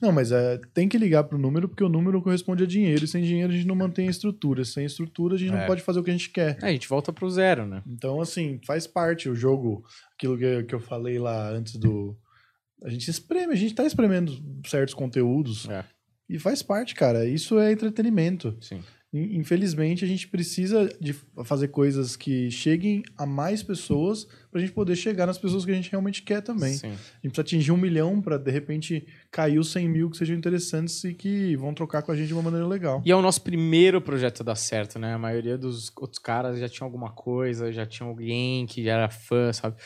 Não, 0.00 0.10
mas 0.12 0.32
é, 0.32 0.58
tem 0.74 0.88
que 0.88 0.96
ligar 0.98 1.24
pro 1.24 1.38
número, 1.38 1.68
porque 1.68 1.84
o 1.84 1.88
número 1.88 2.20
corresponde 2.22 2.62
a 2.64 2.66
dinheiro, 2.66 3.04
e 3.04 3.08
sem 3.08 3.22
dinheiro 3.22 3.52
a 3.52 3.54
gente 3.56 3.66
não 3.66 3.74
mantém 3.74 4.08
a 4.08 4.10
estrutura. 4.10 4.64
Sem 4.64 4.84
estrutura 4.84 5.34
a 5.34 5.38
gente 5.38 5.52
É. 5.52 5.58
não 5.58 5.66
pode 5.66 5.82
fazer 5.82 6.00
o 6.00 6.02
que 6.02 6.10
a 6.10 6.14
gente 6.14 6.30
quer. 6.30 6.58
É, 6.62 6.66
a 6.68 6.72
gente 6.72 6.88
volta 6.88 7.12
pro 7.12 7.28
zero, 7.30 7.66
né? 7.66 7.82
Então, 7.86 8.20
assim, 8.20 8.58
faz 8.66 8.86
parte 8.86 9.28
o 9.28 9.34
jogo, 9.34 9.84
aquilo 10.14 10.36
que, 10.38 10.62
que 10.64 10.74
eu 10.74 10.80
falei 10.80 11.18
lá 11.18 11.50
antes 11.50 11.76
do. 11.76 12.16
A 12.84 12.88
gente 12.90 13.10
espreme, 13.10 13.52
a 13.52 13.56
gente 13.56 13.74
tá 13.74 13.84
espremendo 13.84 14.32
certos 14.66 14.94
conteúdos. 14.94 15.68
É. 15.68 15.84
E 16.28 16.38
faz 16.38 16.62
parte, 16.62 16.94
cara. 16.94 17.24
Isso 17.24 17.58
é 17.58 17.70
entretenimento. 17.72 18.56
Sim. 18.60 18.80
In- 19.12 19.36
Infelizmente, 19.38 20.04
a 20.04 20.08
gente 20.08 20.26
precisa 20.28 20.88
de 21.00 21.14
fazer 21.44 21.68
coisas 21.68 22.16
que 22.16 22.50
cheguem 22.50 23.02
a 23.16 23.24
mais 23.24 23.62
pessoas 23.62 24.26
pra 24.50 24.60
gente 24.60 24.72
poder 24.72 24.96
chegar 24.96 25.26
nas 25.26 25.38
pessoas 25.38 25.64
que 25.64 25.70
a 25.70 25.74
gente 25.74 25.90
realmente 25.90 26.22
quer 26.22 26.42
também. 26.42 26.72
Sim. 26.74 26.88
A 26.88 26.90
gente 26.92 27.32
precisa 27.32 27.40
atingir 27.42 27.72
um 27.72 27.76
milhão 27.76 28.20
pra, 28.20 28.36
de 28.36 28.50
repente, 28.50 29.06
cair 29.30 29.58
os 29.58 29.70
100 29.72 29.88
mil 29.88 30.10
que 30.10 30.16
sejam 30.16 30.36
interessantes 30.36 31.02
e 31.04 31.14
que 31.14 31.54
vão 31.56 31.72
trocar 31.72 32.02
com 32.02 32.10
a 32.12 32.16
gente 32.16 32.26
de 32.28 32.34
uma 32.34 32.42
maneira 32.42 32.66
legal. 32.66 33.02
E 33.06 33.10
é 33.10 33.16
o 33.16 33.22
nosso 33.22 33.42
primeiro 33.42 34.00
projeto 34.00 34.40
a 34.40 34.44
dar 34.44 34.56
certo, 34.56 34.98
né? 34.98 35.14
A 35.14 35.18
maioria 35.18 35.56
dos 35.56 35.90
outros 35.96 36.18
caras 36.18 36.58
já 36.58 36.68
tinha 36.68 36.84
alguma 36.86 37.12
coisa, 37.12 37.72
já 37.72 37.86
tinha 37.86 38.06
alguém 38.08 38.66
que 38.66 38.82
já 38.84 38.92
era 38.94 39.08
fã, 39.08 39.52
sabe? 39.52 39.76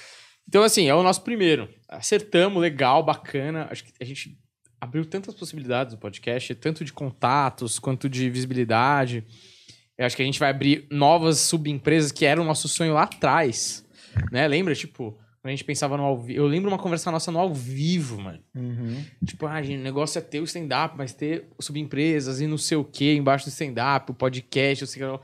Então, 0.49 0.63
assim, 0.65 0.89
é 0.89 0.95
o 0.95 1.03
nosso 1.03 1.23
primeiro. 1.23 1.69
Acertamos, 1.89 2.61
legal, 2.61 3.05
bacana. 3.05 3.69
Acho 3.71 3.85
que 3.85 3.93
a 4.01 4.05
gente 4.05 4.37
abriu 4.81 5.05
tantas 5.05 5.35
possibilidades 5.35 5.95
do 5.95 5.99
podcast, 5.99 6.55
tanto 6.55 6.85
de 6.85 6.93
contatos 6.93 7.79
quanto 7.79 8.09
de 8.09 8.31
visibilidade. 8.31 9.25
Eu 9.99 10.07
acho 10.07 10.17
que 10.17 10.23
a 10.23 10.25
gente 10.25 10.41
vai 10.41 10.49
abrir 10.51 10.87
novas 10.91 11.39
subempresas 11.39 12.11
que 12.11 12.25
era 12.25 12.41
o 12.41 12.45
nosso 12.45 12.69
sonho 12.69 12.95
lá 12.95 13.03
atrás, 13.03 13.85
né? 14.33 14.49
Lembra, 14.49 14.75
tipo, 14.75 15.13
quando 15.43 15.47
a 15.47 15.51
gente 15.51 15.65
pensava 15.65 15.97
no 15.97 16.03
ao 16.05 16.19
vivo. 16.19 16.39
Eu 16.39 16.47
lembro 16.47 16.71
uma 16.71 16.79
conversa 16.79 17.11
nossa 17.11 17.31
no 17.31 17.39
ao 17.39 17.53
vivo, 17.53 18.21
mano. 18.21 18.41
Tipo, 19.27 19.47
ah, 19.47 19.63
gente, 19.63 19.81
o 19.81 19.83
negócio 19.83 20.19
é 20.19 20.23
ter 20.23 20.41
o 20.41 20.45
stand-up, 20.45 20.95
mas 20.97 21.13
ter 21.13 21.49
subempresas 21.59 22.41
e 22.41 22.47
não 22.47 22.59
sei 22.59 22.77
o 22.77 22.85
que 22.85 23.15
embaixo 23.15 23.47
do 23.47 23.51
stand-up, 23.51 24.11
o 24.11 24.15
podcast, 24.15 24.85
o 24.85 24.87
sei 24.87 25.05
lá. 25.05 25.21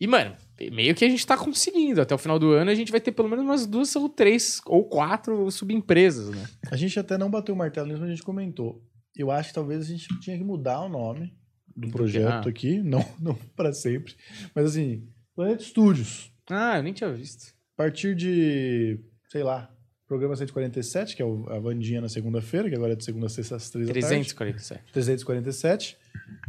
E, 0.00 0.06
mano, 0.06 0.34
meio 0.72 0.94
que 0.94 1.04
a 1.04 1.08
gente 1.08 1.26
tá 1.26 1.36
conseguindo. 1.36 2.00
Até 2.00 2.14
o 2.14 2.18
final 2.18 2.38
do 2.38 2.52
ano 2.52 2.70
a 2.70 2.74
gente 2.74 2.90
vai 2.90 3.00
ter 3.00 3.12
pelo 3.12 3.28
menos 3.28 3.44
umas 3.44 3.66
duas 3.66 3.94
ou 3.94 4.08
três 4.08 4.60
ou 4.66 4.84
quatro 4.84 5.50
subempresas, 5.50 6.30
né? 6.30 6.48
A 6.70 6.76
gente 6.76 6.98
até 6.98 7.18
não 7.18 7.30
bateu 7.30 7.54
o 7.54 7.58
martelo 7.58 7.86
nisso, 7.86 8.00
mas 8.00 8.08
a 8.08 8.12
gente 8.12 8.22
comentou. 8.22 8.82
Eu 9.22 9.30
acho 9.30 9.50
que 9.50 9.54
talvez 9.54 9.82
a 9.82 9.84
gente 9.84 10.08
tinha 10.20 10.36
que 10.36 10.44
mudar 10.44 10.80
o 10.80 10.88
nome 10.88 11.34
do 11.76 11.88
Do 11.88 11.92
projeto? 11.92 12.46
Ah. 12.46 12.50
aqui, 12.50 12.78
não, 12.84 13.04
não 13.20 13.34
para 13.56 13.72
sempre, 13.72 14.14
mas 14.54 14.66
assim, 14.66 15.08
Planeta 15.34 15.62
Studios. 15.62 16.32
Ah, 16.48 16.78
eu 16.78 16.82
nem 16.82 16.92
tinha 16.92 17.12
visto. 17.12 17.54
A 17.74 17.76
partir 17.76 18.14
de, 18.14 19.00
sei 19.30 19.42
lá, 19.42 19.72
programa 20.06 20.34
147, 20.34 21.14
que 21.14 21.22
é 21.22 21.24
a 21.24 21.58
Vandinha 21.60 22.00
na 22.00 22.08
segunda-feira, 22.08 22.68
que 22.68 22.74
agora 22.74 22.94
é 22.94 22.96
de 22.96 23.04
segunda 23.04 23.26
a 23.26 23.28
sexta 23.28 23.54
às 23.54 23.70
três 23.70 23.86
da 23.86 23.94
tarde. 23.94 24.06
347. 24.08 24.92
347, 24.92 25.96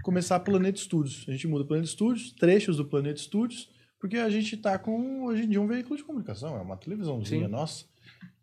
começar 0.03 0.39
Planeta 0.39 0.79
Studios. 0.79 1.23
A 1.27 1.31
gente 1.31 1.47
muda 1.47 1.63
Planeta 1.63 1.88
Studios, 1.88 2.31
trechos 2.34 2.77
do 2.77 2.86
Planeta 2.86 3.19
Studios, 3.19 3.69
porque 3.99 4.17
a 4.17 4.29
gente 4.31 4.57
tá 4.57 4.79
com, 4.79 5.25
hoje 5.25 5.43
em 5.43 5.49
dia, 5.49 5.62
um 5.62 5.67
veículo 5.67 5.95
de 5.95 6.03
comunicação, 6.03 6.57
é 6.57 6.62
uma 6.62 6.75
televisãozinha 6.75 7.45
Sim. 7.45 7.51
nossa, 7.51 7.86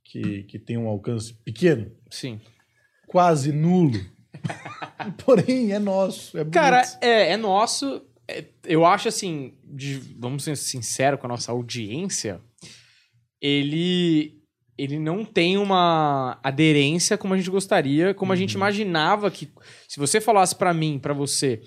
que, 0.05 0.45
que 0.45 0.57
tem 0.57 0.79
um 0.79 0.87
alcance 0.87 1.35
pequeno, 1.35 1.91
Sim. 2.09 2.41
quase 3.09 3.51
nulo. 3.51 3.99
Porém, 5.25 5.73
é 5.73 5.79
nosso. 5.79 6.37
É. 6.39 6.45
Cara, 6.45 6.83
é, 7.01 7.33
é 7.33 7.37
nosso. 7.37 8.03
É, 8.27 8.45
eu 8.65 8.85
acho 8.85 9.09
assim, 9.09 9.55
de- 9.65 9.99
vamos 10.19 10.45
ser 10.45 10.57
sinceros 10.57 11.19
com 11.21 11.27
a 11.27 11.31
nossa 11.31 11.51
audiência, 11.53 12.41
ele 13.41 14.37
ele 14.77 14.97
não 14.97 15.25
tem 15.25 15.59
uma 15.59 16.39
aderência 16.41 17.19
como 17.19 17.35
a 17.35 17.37
gente 17.37 17.51
gostaria, 17.51 18.15
como 18.15 18.33
a 18.33 18.37
gente 18.37 18.53
imaginava 18.53 19.29
que 19.29 19.51
se 19.89 19.99
você 19.99 20.21
falasse 20.21 20.55
pra 20.55 20.73
mim, 20.73 21.01
pra 21.01 21.13
você, 21.13 21.61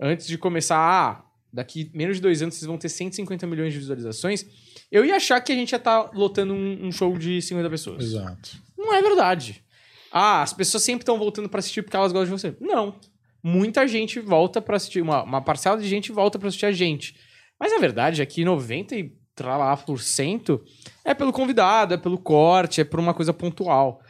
antes 0.00 0.26
de 0.26 0.36
começar, 0.36 0.76
ah, 0.76 1.24
daqui 1.52 1.88
menos 1.94 2.16
de 2.16 2.22
dois 2.22 2.42
anos 2.42 2.56
vocês 2.56 2.66
vão 2.66 2.76
ter 2.76 2.88
150 2.88 3.46
milhões 3.46 3.72
de 3.72 3.78
visualizações, 3.78 4.44
eu 4.90 5.04
ia 5.04 5.14
achar 5.14 5.40
que 5.40 5.52
a 5.52 5.54
gente 5.54 5.70
ia 5.70 5.76
estar 5.76 6.10
lotando 6.12 6.54
um, 6.54 6.86
um 6.86 6.90
show 6.90 7.16
de 7.16 7.40
50 7.40 7.70
pessoas. 7.70 8.02
Exato. 8.02 8.60
Não 8.76 8.92
é 8.92 9.00
verdade. 9.00 9.62
Ah, 10.12 10.42
as 10.42 10.52
pessoas 10.52 10.82
sempre 10.82 11.02
estão 11.02 11.18
voltando 11.18 11.48
pra 11.48 11.58
assistir 11.58 11.82
porque 11.82 11.96
elas 11.96 12.12
gostam 12.12 12.36
de 12.36 12.42
você. 12.42 12.56
Não. 12.60 12.98
Muita 13.42 13.86
gente 13.86 14.18
volta 14.18 14.60
pra 14.60 14.76
assistir, 14.76 15.00
uma, 15.00 15.22
uma 15.22 15.40
parcela 15.40 15.78
de 15.78 15.88
gente 15.88 16.10
volta 16.10 16.38
pra 16.38 16.48
assistir 16.48 16.66
a 16.66 16.72
gente. 16.72 17.16
Mas 17.58 17.72
a 17.72 17.78
verdade 17.78 18.20
é 18.20 18.26
que 18.26 18.44
90 18.44 18.96
e 18.96 19.12
tralá 19.34 19.76
por 19.76 20.00
cento 20.00 20.64
é 21.04 21.14
pelo 21.14 21.32
convidado, 21.32 21.94
é 21.94 21.96
pelo 21.96 22.18
corte, 22.18 22.80
é 22.80 22.84
por 22.84 22.98
uma 22.98 23.14
coisa 23.14 23.32
pontual. 23.32 24.00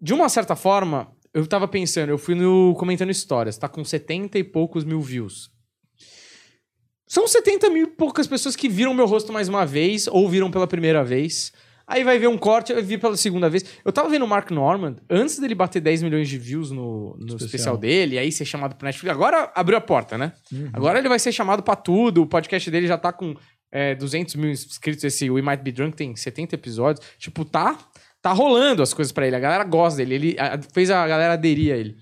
De 0.00 0.14
uma 0.14 0.28
certa 0.28 0.56
forma, 0.56 1.12
eu 1.32 1.46
tava 1.46 1.66
pensando, 1.66 2.10
eu 2.10 2.18
fui 2.18 2.34
no 2.34 2.74
comentando 2.78 3.10
histórias, 3.10 3.58
tá 3.58 3.68
com 3.68 3.84
70 3.84 4.38
e 4.38 4.44
poucos 4.44 4.84
mil 4.84 5.00
views. 5.00 5.50
São 7.06 7.28
70 7.28 7.70
mil 7.70 7.84
e 7.84 7.90
poucas 7.90 8.26
pessoas 8.26 8.56
que 8.56 8.68
viram 8.68 8.94
meu 8.94 9.06
rosto 9.06 9.32
mais 9.32 9.48
uma 9.48 9.66
vez, 9.66 10.06
ou 10.06 10.28
viram 10.28 10.50
pela 10.50 10.66
primeira 10.66 11.04
vez. 11.04 11.52
Aí 11.86 12.02
vai 12.02 12.18
ver 12.18 12.28
um 12.28 12.38
corte, 12.38 12.72
eu 12.72 12.82
vi 12.82 12.96
pela 12.96 13.16
segunda 13.16 13.50
vez. 13.50 13.64
Eu 13.84 13.92
tava 13.92 14.08
vendo 14.08 14.24
o 14.24 14.28
Mark 14.28 14.50
Norman, 14.50 14.96
antes 15.10 15.38
dele 15.38 15.54
bater 15.54 15.80
10 15.80 16.02
milhões 16.02 16.28
de 16.28 16.38
views 16.38 16.70
no, 16.70 17.14
no 17.18 17.26
especial. 17.26 17.44
Especial. 17.46 17.76
dele, 17.76 18.18
aí 18.18 18.32
ser 18.32 18.44
chamado 18.46 18.74
pro 18.74 18.86
Netflix. 18.86 19.14
Agora 19.14 19.52
abriu 19.54 19.76
a 19.76 19.80
porta, 19.80 20.16
né? 20.16 20.32
Uhum. 20.50 20.70
Agora 20.72 20.98
ele 20.98 21.08
vai 21.08 21.18
ser 21.18 21.30
chamado 21.32 21.62
pra 21.62 21.76
tudo. 21.76 22.22
O 22.22 22.26
podcast 22.26 22.70
dele 22.70 22.86
já 22.86 22.96
tá 22.96 23.12
com 23.12 23.34
é, 23.70 23.94
200 23.94 24.34
mil 24.36 24.50
inscritos. 24.50 25.04
Esse 25.04 25.28
We 25.30 25.42
Might 25.42 25.62
Be 25.62 25.72
Drunk 25.72 25.94
tem 25.94 26.16
70 26.16 26.54
episódios. 26.54 27.04
Tipo, 27.18 27.44
tá, 27.44 27.78
tá 28.22 28.32
rolando 28.32 28.82
as 28.82 28.94
coisas 28.94 29.12
pra 29.12 29.26
ele. 29.26 29.36
A 29.36 29.40
galera 29.40 29.64
gosta 29.64 29.98
dele. 29.98 30.14
Ele 30.14 30.36
a- 30.38 30.58
fez 30.72 30.90
a 30.90 31.06
galera 31.06 31.34
aderir 31.34 31.74
a 31.74 31.76
ele. 31.76 31.96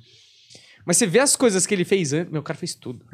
Mas 0.87 0.97
você 0.97 1.07
vê 1.07 1.19
as 1.19 1.35
coisas 1.37 1.67
que 1.67 1.75
ele 1.75 1.85
fez 1.85 2.13
antes. 2.13 2.31
Meu, 2.33 2.41
o 2.41 2.45
cara 2.45 2.59
fez 2.59 2.75
tudo. 2.75 3.05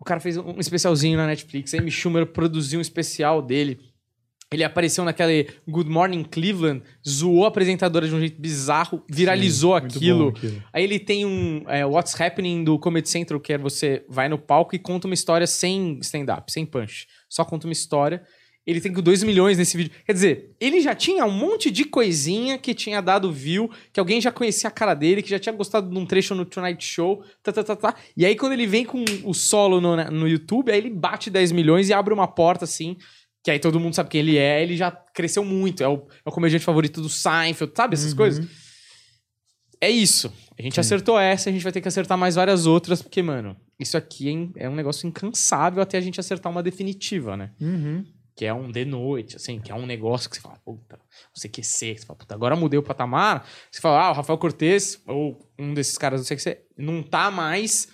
O 0.00 0.04
cara 0.04 0.18
fez 0.20 0.36
um 0.36 0.58
especialzinho 0.58 1.16
na 1.16 1.26
Netflix. 1.26 1.72
A 1.74 1.78
Amy 1.78 1.90
Schumer 1.90 2.26
produziu 2.26 2.78
um 2.78 2.82
especial 2.82 3.40
dele. 3.42 3.78
Ele 4.52 4.62
apareceu 4.62 5.04
naquele 5.04 5.48
Good 5.68 5.90
Morning 5.90 6.22
Cleveland, 6.22 6.82
zoou 7.06 7.44
a 7.44 7.48
apresentadora 7.48 8.06
de 8.06 8.14
um 8.14 8.20
jeito 8.20 8.40
bizarro, 8.40 9.02
viralizou 9.10 9.72
Muito 9.72 9.96
aquilo. 9.96 10.28
aquilo. 10.28 10.62
Aí 10.72 10.84
ele 10.84 10.98
tem 10.98 11.26
um 11.26 11.64
é, 11.66 11.84
What's 11.84 12.18
Happening 12.20 12.62
do 12.62 12.78
Comedy 12.78 13.08
Central, 13.08 13.40
que 13.40 13.52
é 13.52 13.58
você 13.58 14.04
vai 14.08 14.28
no 14.28 14.38
palco 14.38 14.76
e 14.76 14.78
conta 14.78 15.08
uma 15.08 15.14
história 15.14 15.46
sem 15.46 15.98
stand-up, 16.00 16.52
sem 16.52 16.64
punch. 16.64 17.06
Só 17.28 17.44
conta 17.44 17.66
uma 17.66 17.72
história. 17.72 18.22
Ele 18.66 18.80
tem 18.80 18.90
2 18.90 19.22
milhões 19.24 19.58
nesse 19.58 19.76
vídeo. 19.76 19.92
Quer 20.06 20.12
dizer, 20.14 20.56
ele 20.58 20.80
já 20.80 20.94
tinha 20.94 21.26
um 21.26 21.30
monte 21.30 21.70
de 21.70 21.84
coisinha 21.84 22.56
que 22.56 22.72
tinha 22.72 23.02
dado 23.02 23.30
view, 23.30 23.70
que 23.92 24.00
alguém 24.00 24.22
já 24.22 24.32
conhecia 24.32 24.68
a 24.68 24.72
cara 24.72 24.94
dele, 24.94 25.20
que 25.20 25.28
já 25.28 25.38
tinha 25.38 25.54
gostado 25.54 25.90
de 25.90 25.98
um 25.98 26.06
trecho 26.06 26.34
no 26.34 26.46
Tonight 26.46 26.82
Show, 26.82 27.22
tá, 27.42 27.52
tá, 27.52 27.62
tá, 27.62 27.76
tá. 27.76 27.94
E 28.16 28.24
aí, 28.24 28.34
quando 28.34 28.52
ele 28.52 28.66
vem 28.66 28.86
com 28.86 29.04
o 29.24 29.34
solo 29.34 29.82
no, 29.82 29.96
no 30.10 30.26
YouTube, 30.26 30.72
aí 30.72 30.78
ele 30.78 30.88
bate 30.88 31.28
10 31.28 31.52
milhões 31.52 31.90
e 31.90 31.92
abre 31.92 32.14
uma 32.14 32.26
porta 32.26 32.64
assim, 32.64 32.96
que 33.44 33.50
aí 33.50 33.60
todo 33.60 33.78
mundo 33.78 33.94
sabe 33.94 34.08
quem 34.08 34.20
ele 34.20 34.36
é, 34.38 34.60
ele 34.62 34.76
já 34.76 34.90
cresceu 34.90 35.44
muito. 35.44 35.82
É 35.84 35.88
o, 35.88 36.06
é 36.24 36.28
o 36.28 36.32
comediante 36.32 36.64
favorito 36.64 37.00
do 37.00 37.08
Seinfeld, 37.08 37.72
sabe 37.76 37.94
essas 37.94 38.10
Uhum. 38.12 38.16
coisas? 38.16 38.46
É 39.80 39.90
isso. 39.90 40.32
A 40.58 40.62
gente 40.62 40.80
acertou 40.80 41.18
essa, 41.18 41.50
a 41.50 41.52
gente 41.52 41.62
vai 41.62 41.72
ter 41.72 41.80
que 41.80 41.88
acertar 41.88 42.16
mais 42.16 42.36
várias 42.36 42.64
outras, 42.64 43.02
porque, 43.02 43.22
mano, 43.22 43.56
isso 43.78 43.96
aqui 43.96 44.50
é 44.56 44.64
é 44.64 44.68
um 44.68 44.74
negócio 44.74 45.06
incansável 45.06 45.82
até 45.82 45.98
a 45.98 46.00
gente 46.00 46.18
acertar 46.18 46.50
uma 46.50 46.62
definitiva, 46.62 47.36
né? 47.36 47.50
Uhum. 47.60 48.04
Que 48.36 48.46
é 48.46 48.54
um 48.54 48.70
de 48.70 48.84
noite, 48.84 49.36
assim, 49.36 49.60
que 49.60 49.70
é 49.70 49.74
um 49.74 49.84
negócio 49.86 50.28
que 50.30 50.36
você 50.36 50.42
fala, 50.42 50.56
puta, 50.64 50.98
você 51.34 51.48
que 51.48 51.62
ser, 51.62 51.98
você 51.98 52.06
fala, 52.06 52.18
puta, 52.18 52.34
agora 52.34 52.56
mudei 52.56 52.78
o 52.78 52.82
patamar. 52.82 53.46
Você 53.70 53.80
fala, 53.80 54.06
ah, 54.06 54.10
o 54.10 54.14
Rafael 54.14 54.38
Cortez, 54.38 55.00
ou 55.06 55.38
um 55.58 55.74
desses 55.74 55.98
caras, 55.98 56.20
não 56.20 56.24
sei 56.26 56.34
o 56.34 56.38
que 56.38 56.42
você, 56.42 56.62
não 56.78 57.02
tá 57.02 57.30
mais 57.30 57.86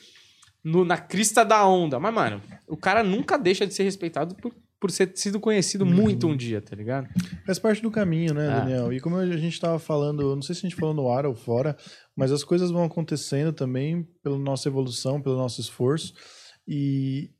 no- 0.62 0.84
na 0.84 0.96
crista 0.96 1.44
da 1.44 1.66
onda. 1.66 1.98
Mas, 1.98 2.14
mano, 2.14 2.40
o 2.68 2.76
cara 2.76 3.02
nunca 3.02 3.36
deixa 3.36 3.66
de 3.66 3.74
ser 3.74 3.82
respeitado 3.82 4.34
por, 4.36 4.54
por 4.80 4.90
ser 4.90 5.12
sido 5.14 5.38
conhecido 5.38 5.84
muito 5.84 6.26
um 6.26 6.34
dia, 6.34 6.60
tá 6.62 6.74
ligado? 6.74 7.06
Faz 7.44 7.58
parte 7.58 7.82
do 7.82 7.90
caminho, 7.90 8.32
né, 8.32 8.48
Ah. 8.48 8.60
Daniel? 8.60 8.92
E 8.92 8.98
como 9.00 9.16
a 9.16 9.26
gente 9.36 9.52
estava 9.52 9.78
falando, 9.78 10.34
não 10.34 10.40
sei 10.42 10.54
se 10.54 10.66
a 10.66 10.68
gente 10.70 10.78
falou 10.80 10.94
no 10.94 11.10
ar 11.12 11.26
ou 11.26 11.34
fora, 11.34 11.76
mas 12.16 12.32
as 12.32 12.42
coisas 12.42 12.70
vão 12.70 12.84
acontecendo 12.84 13.52
também 13.52 14.08
pela 14.22 14.38
nossa 14.38 14.68
evolução, 14.68 15.20
pelo 15.20 15.36
nosso 15.36 15.60
esforço. 15.60 16.14
E, 16.66 17.30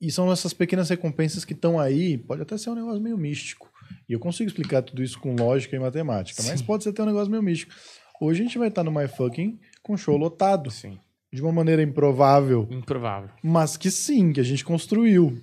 e 0.00 0.10
são 0.10 0.30
essas 0.32 0.52
pequenas 0.52 0.88
recompensas 0.90 1.44
que 1.44 1.52
estão 1.52 1.78
aí. 1.78 2.18
Pode 2.18 2.42
até 2.42 2.58
ser 2.58 2.70
um 2.70 2.74
negócio 2.74 3.00
meio 3.00 3.16
místico. 3.16 3.70
E 4.08 4.12
eu 4.12 4.18
consigo 4.18 4.48
explicar 4.48 4.82
tudo 4.82 5.02
isso 5.02 5.20
com 5.20 5.34
lógica 5.36 5.76
e 5.76 5.78
matemática, 5.78 6.42
mas 6.42 6.60
Sim. 6.60 6.66
pode 6.66 6.82
ser 6.82 6.90
até 6.90 7.02
um 7.02 7.06
negócio 7.06 7.30
meio 7.30 7.42
místico. 7.42 7.72
Hoje 8.20 8.40
a 8.40 8.44
gente 8.44 8.58
vai 8.58 8.68
estar 8.68 8.82
no 8.82 8.90
My 8.92 9.06
Fucking 9.06 9.58
com 9.82 9.96
show 9.96 10.16
lotado, 10.16 10.70
Sim. 10.70 10.98
de 11.32 11.40
uma 11.42 11.52
maneira 11.52 11.82
improvável, 11.82 12.66
Improvável. 12.70 13.30
mas 13.42 13.76
que 13.76 13.90
sim, 13.90 14.32
que 14.32 14.40
a 14.40 14.44
gente 14.44 14.64
construiu. 14.64 15.40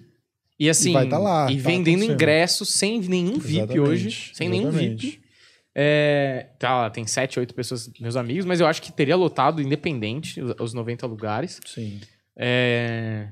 E 0.59 0.69
assim, 0.69 0.91
vai 0.91 1.07
tá 1.07 1.17
lá, 1.17 1.49
e 1.49 1.55
tá 1.55 1.69
vendendo 1.69 2.03
ingressos 2.03 2.69
sem 2.69 2.99
nenhum 2.99 3.39
VIP 3.39 3.57
Exatamente, 3.59 3.79
hoje. 3.79 4.31
Sem 4.33 4.49
nenhum 4.49 4.67
exatamente. 4.67 5.07
VIP. 5.07 5.29
É, 5.73 6.47
tá, 6.59 6.81
lá, 6.81 6.89
tem 6.89 7.07
7, 7.07 7.39
8 7.39 7.53
pessoas, 7.53 7.89
meus 7.99 8.17
amigos, 8.17 8.43
mas 8.43 8.59
eu 8.59 8.67
acho 8.67 8.81
que 8.81 8.91
teria 8.91 9.15
lotado 9.15 9.61
independente 9.61 10.41
os, 10.41 10.53
os 10.59 10.73
90 10.73 11.07
lugares. 11.07 11.61
Sim. 11.65 12.01
É, 12.35 13.29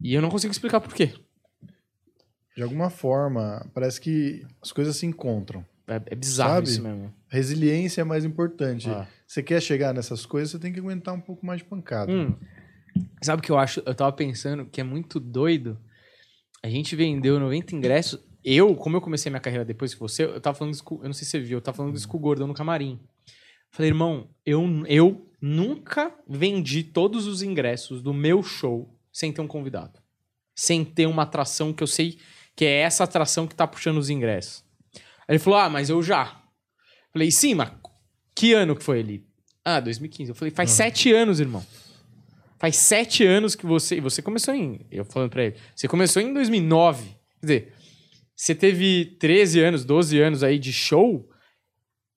e 0.00 0.14
eu 0.14 0.22
não 0.22 0.28
consigo 0.28 0.50
explicar 0.50 0.80
por 0.80 0.92
quê. 0.92 1.12
De 2.56 2.62
alguma 2.62 2.90
forma, 2.90 3.64
parece 3.72 4.00
que 4.00 4.44
as 4.60 4.72
coisas 4.72 4.96
se 4.96 5.06
encontram. 5.06 5.64
É, 5.86 6.02
é 6.06 6.14
bizarro 6.16 6.54
Sabe? 6.54 6.68
isso 6.68 6.82
mesmo. 6.82 7.14
Resiliência 7.28 8.00
é 8.00 8.04
mais 8.04 8.24
importante. 8.24 8.90
Ah. 8.90 9.06
Você 9.26 9.42
quer 9.42 9.62
chegar 9.62 9.94
nessas 9.94 10.26
coisas, 10.26 10.50
você 10.50 10.58
tem 10.58 10.72
que 10.72 10.80
aguentar 10.80 11.14
um 11.14 11.20
pouco 11.20 11.46
mais 11.46 11.60
de 11.60 11.64
pancada. 11.64 12.10
Hum, 12.10 12.34
sabe 13.22 13.40
o 13.40 13.42
que 13.42 13.52
eu 13.52 13.58
acho? 13.58 13.80
Eu 13.86 13.94
tava 13.94 14.12
pensando 14.12 14.64
que 14.66 14.80
é 14.80 14.84
muito 14.84 15.20
doido. 15.20 15.78
A 16.62 16.68
gente 16.68 16.96
vendeu 16.96 17.38
90 17.38 17.74
ingressos. 17.74 18.20
Eu, 18.44 18.74
como 18.74 18.96
eu 18.96 19.00
comecei 19.00 19.30
minha 19.30 19.40
carreira 19.40 19.64
depois 19.64 19.94
que 19.94 20.00
você, 20.00 20.24
eu 20.24 20.40
tava 20.40 20.56
falando 20.56 20.74
isso 20.74 20.84
com, 20.84 20.96
eu 20.96 21.04
não 21.04 21.12
sei 21.12 21.24
se 21.24 21.32
você 21.32 21.40
viu, 21.40 21.58
eu 21.58 21.62
tava 21.62 21.76
falando 21.76 21.96
isso 21.96 22.08
com 22.08 22.16
o 22.16 22.20
Gordão 22.20 22.46
no 22.46 22.54
camarim. 22.54 23.00
Falei, 23.70 23.90
irmão, 23.90 24.30
eu, 24.46 24.62
eu 24.86 25.30
nunca 25.40 26.14
vendi 26.26 26.82
todos 26.82 27.26
os 27.26 27.42
ingressos 27.42 28.02
do 28.02 28.14
meu 28.14 28.42
show 28.42 28.96
sem 29.12 29.32
ter 29.32 29.40
um 29.40 29.46
convidado. 29.46 30.00
Sem 30.54 30.84
ter 30.84 31.06
uma 31.06 31.22
atração 31.22 31.72
que 31.72 31.82
eu 31.82 31.86
sei 31.86 32.18
que 32.56 32.64
é 32.64 32.80
essa 32.80 33.04
atração 33.04 33.46
que 33.46 33.54
tá 33.54 33.66
puxando 33.66 33.98
os 33.98 34.10
ingressos. 34.10 34.64
Aí 34.94 35.34
ele 35.34 35.38
falou, 35.38 35.60
ah, 35.60 35.68
mas 35.68 35.90
eu 35.90 36.02
já. 36.02 36.42
Falei, 37.12 37.30
sim, 37.30 37.54
mas 37.54 37.70
que 38.34 38.52
ano 38.52 38.74
que 38.74 38.82
foi 38.82 38.98
ele? 38.98 39.24
Ah, 39.64 39.78
2015. 39.78 40.30
Eu 40.30 40.34
falei, 40.34 40.50
faz 40.50 40.70
sete 40.70 41.12
anos, 41.12 41.38
irmão. 41.38 41.64
Faz 42.58 42.76
sete 42.76 43.24
anos 43.24 43.54
que 43.54 43.64
você. 43.66 43.96
E 43.96 44.00
você 44.00 44.20
começou 44.20 44.52
em. 44.54 44.86
Eu 44.90 45.04
falando 45.04 45.30
pra 45.30 45.44
ele. 45.44 45.56
Você 45.76 45.86
começou 45.86 46.20
em 46.20 46.32
2009. 46.34 47.04
Quer 47.40 47.46
dizer, 47.46 47.72
você 48.34 48.54
teve 48.54 49.16
13 49.20 49.60
anos, 49.60 49.84
12 49.84 50.18
anos 50.20 50.42
aí 50.42 50.58
de 50.58 50.72
show. 50.72 51.28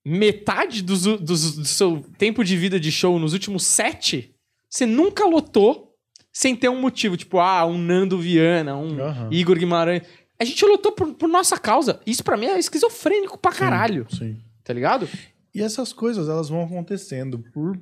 Metade 0.04 0.82
dos, 0.82 1.04
dos- 1.04 1.56
do 1.58 1.66
seu 1.66 2.04
tempo 2.18 2.44
de 2.44 2.58
vida 2.58 2.80
de 2.80 2.92
show 2.92 3.20
nos 3.20 3.34
últimos 3.34 3.64
sete, 3.64 4.34
você 4.68 4.84
nunca 4.88 5.26
lotou 5.26 5.96
sem 6.34 6.56
ter 6.56 6.70
um 6.70 6.82
motivo. 6.82 7.16
Tipo, 7.16 7.40
ah, 7.40 7.66
um 7.68 7.78
Nando 7.78 8.18
Viana, 8.18 8.76
um 8.76 9.00
Aham. 9.00 9.30
Igor 9.32 9.58
Guimarães. 9.60 10.02
A 10.40 10.44
gente 10.44 10.66
lotou 10.66 10.92
por, 10.92 11.14
por 11.14 11.30
nossa 11.30 11.56
causa. 11.60 12.02
Isso 12.04 12.24
pra 12.24 12.36
mim 12.36 12.48
é 12.48 12.58
esquizofrênico 12.58 13.38
pra 13.38 13.52
caralho. 13.52 14.08
Sim. 14.10 14.40
Tá 14.64 14.74
ligado? 14.74 15.08
E 15.54 15.62
essas 15.62 15.94
coisas, 15.94 16.28
elas 16.28 16.50
vão 16.50 16.64
acontecendo 16.64 17.38
por 17.54 17.78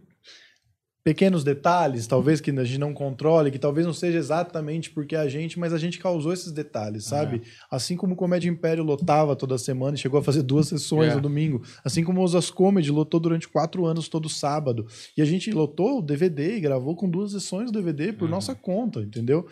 pequenos 1.10 1.44
detalhes, 1.44 2.06
talvez 2.06 2.40
que 2.40 2.52
a 2.52 2.64
gente 2.64 2.78
não 2.78 2.94
controle, 2.94 3.50
que 3.50 3.58
talvez 3.58 3.84
não 3.88 3.94
seja 3.96 4.20
exatamente 4.20 4.92
porque 4.92 5.16
é 5.16 5.20
a 5.20 5.28
gente, 5.28 5.58
mas 5.58 5.74
a 5.74 5.80
gente 5.80 5.98
causou 5.98 6.32
esses 6.32 6.52
detalhes, 6.52 7.06
sabe? 7.06 7.42
Assim 7.72 7.98
como 7.98 8.14
o 8.14 8.16
Comédia 8.16 8.48
Império 8.48 8.84
lotava 8.84 9.36
toda 9.36 9.58
semana 9.58 9.96
e 9.96 10.00
chegou 10.00 10.20
a 10.20 10.24
fazer 10.24 10.44
duas 10.44 10.68
sessões 10.68 11.12
É. 11.12 11.16
no 11.16 11.22
domingo, 11.22 11.64
assim 11.84 12.04
como 12.04 12.22
o 12.22 12.24
Osas 12.24 12.52
Comedy 12.52 12.92
lotou 12.92 13.20
durante 13.20 13.48
quatro 13.48 13.88
anos 13.88 14.08
todo 14.08 14.30
sábado, 14.30 14.86
e 15.18 15.22
a 15.24 15.26
gente 15.26 15.52
lotou 15.52 15.98
o 15.98 16.02
DVD 16.04 16.58
e 16.58 16.60
gravou 16.60 16.96
com 16.96 17.10
duas 17.10 17.32
sessões 17.32 17.72
do 17.72 17.82
DVD 17.82 18.14
por 18.14 18.26
Uhum. 18.26 18.30
nossa 18.32 18.54
conta, 18.54 19.00
entendeu? 19.02 19.48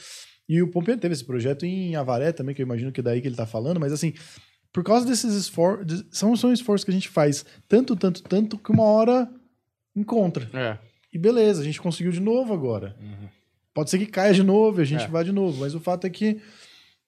E 0.47 0.61
o 0.61 0.69
Pompeu 0.69 0.95
teve 0.95 1.13
esse 1.13 1.25
projeto 1.25 1.65
em 1.65 1.95
Avaré 1.95 2.31
também, 2.31 2.53
que 2.53 2.61
eu 2.61 2.65
imagino 2.65 2.91
que 2.91 2.99
é 2.99 3.03
daí 3.03 3.19
que 3.19 3.27
ele 3.27 3.35
tá 3.35 3.47
falando, 3.47 3.79
mas 3.79 3.91
assim, 3.91 4.13
por 4.71 4.83
causa 4.83 5.07
desses 5.07 5.33
esforços, 5.33 6.05
são, 6.11 6.35
são 6.35 6.53
esforços 6.53 6.85
que 6.85 6.91
a 6.91 6.93
gente 6.93 7.09
faz 7.09 7.43
tanto, 7.67 7.95
tanto, 7.95 8.21
tanto, 8.21 8.57
que 8.59 8.71
uma 8.71 8.83
hora 8.83 9.27
encontra. 9.95 10.47
É. 10.53 10.77
E 11.17 11.19
beleza, 11.19 11.61
a 11.61 11.65
gente 11.65 11.81
conseguiu 11.81 12.11
de 12.11 12.19
novo 12.19 12.53
agora. 12.53 12.95
Pode 13.73 13.89
ser 13.89 13.97
que 13.97 14.05
caia 14.05 14.31
de 14.35 14.43
novo 14.43 14.79
e 14.79 14.83
a 14.83 14.85
gente 14.85 15.05
É. 15.05 15.07
vá 15.07 15.23
de 15.23 15.31
novo, 15.31 15.61
mas 15.61 15.73
o 15.73 15.79
fato 15.79 16.05
é 16.05 16.11
que 16.11 16.39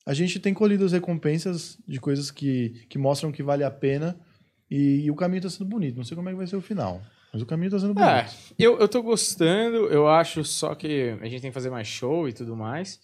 a 0.03 0.15
gente 0.15 0.39
tem 0.39 0.51
colhido 0.51 0.83
as 0.83 0.93
recompensas 0.93 1.77
de 1.87 1.99
coisas 1.99 2.31
que, 2.31 2.87
que 2.89 2.97
mostram 2.97 3.31
que 3.31 3.43
vale 3.43 3.63
a 3.63 3.69
pena 3.69 4.19
e, 4.67 5.01
e 5.05 5.11
o 5.11 5.15
caminho 5.15 5.43
tá 5.43 5.49
sendo 5.51 5.65
bonito. 5.69 5.95
Não 5.95 6.03
sei 6.03 6.15
como 6.17 6.27
é 6.27 6.31
que 6.31 6.37
vai 6.39 6.47
ser 6.47 6.55
o 6.55 6.61
final, 6.61 7.03
mas 7.31 7.39
o 7.39 7.45
caminho 7.45 7.69
tá 7.69 7.77
sendo 7.77 7.93
bonito. 7.93 8.09
É, 8.09 8.27
eu, 8.57 8.79
eu 8.79 8.87
tô 8.87 9.03
gostando, 9.03 9.75
eu 9.89 10.07
acho 10.07 10.43
só 10.43 10.73
que 10.73 11.15
a 11.21 11.25
gente 11.27 11.41
tem 11.41 11.51
que 11.51 11.53
fazer 11.53 11.69
mais 11.69 11.87
show 11.87 12.27
e 12.27 12.33
tudo 12.33 12.55
mais. 12.55 12.99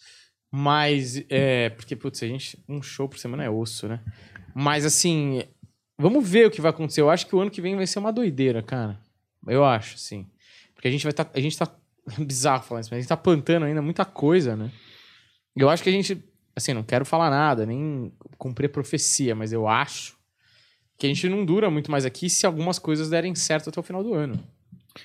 Mas, 0.52 1.24
é, 1.30 1.70
porque, 1.70 1.96
putz, 1.96 2.24
a 2.24 2.28
gente, 2.28 2.58
um 2.68 2.82
show 2.82 3.08
por 3.08 3.20
semana 3.20 3.44
é 3.44 3.50
osso, 3.50 3.88
né? 3.88 4.00
Mas, 4.56 4.86
assim, 4.86 5.44
vamos 6.00 6.28
ver 6.28 6.48
o 6.48 6.52
que 6.52 6.62
vai 6.62 6.72
acontecer. 6.72 7.02
Eu 7.02 7.12
acho 7.12 7.28
que 7.28 7.36
o 7.36 7.39
ano 7.41 7.52
que 7.52 7.62
vem 7.62 7.76
vai 7.76 7.86
ser 7.86 8.00
uma 8.00 8.12
doideira, 8.12 8.63
cara. 8.63 8.98
Eu 9.46 9.63
acho, 9.63 9.98
sim. 10.00 10.26
Porque 10.75 10.88
a 10.88 10.91
gente 10.91 11.03
vai 11.03 11.13
tá, 11.13 11.27
a 11.33 11.39
gente 11.39 11.57
tá, 11.57 11.73
bizarro 12.19 12.63
falar 12.63 12.81
isso, 12.81 12.89
mas 12.91 12.97
a 12.97 13.01
gente 13.01 13.09
tá 13.09 13.17
plantando 13.17 13.63
ainda 13.65 13.81
muita 13.81 14.05
coisa, 14.05 14.55
né? 14.55 14.71
Eu 15.55 15.69
acho 15.69 15.81
que 15.81 15.89
a 15.89 15.91
gente, 15.91 16.21
assim, 16.55 16.73
não 16.73 16.83
quero 16.83 17.05
falar 17.05 17.29
nada, 17.29 17.65
nem 17.65 18.11
cumprir 18.38 18.67
a 18.67 18.69
profecia, 18.69 19.33
mas 19.33 19.51
eu 19.53 19.67
acho 19.67 20.15
que 20.97 21.05
a 21.05 21.09
gente 21.09 21.27
não 21.29 21.45
dura 21.45 21.69
muito 21.69 21.89
mais 21.89 22.05
aqui 22.05 22.29
se 22.29 22.45
algumas 22.45 22.77
coisas 22.77 23.09
derem 23.09 23.33
certo 23.35 23.69
até 23.69 23.79
o 23.79 23.83
final 23.83 24.03
do 24.03 24.13
ano. 24.13 24.41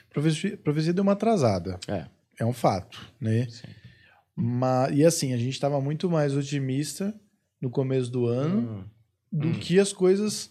Profecia, 0.09 0.57
profecia 0.57 0.93
deu 0.93 1.03
uma 1.03 1.13
atrasada. 1.13 1.79
É. 1.89 2.07
É 2.39 2.45
um 2.45 2.53
fato, 2.53 2.99
né? 3.21 3.47
Sim. 3.49 3.69
Mas, 4.35 4.97
e 4.97 5.05
assim, 5.05 5.33
a 5.33 5.37
gente 5.37 5.51
estava 5.53 5.81
muito 5.81 6.09
mais 6.09 6.35
otimista 6.37 7.15
no 7.61 7.69
começo 7.71 8.11
do 8.11 8.27
ano 8.27 8.61
Hum, 8.61 8.85
do 9.31 9.49
Hum. 9.49 9.53
que 9.53 9.79
as 9.79 9.93
coisas 9.93 10.51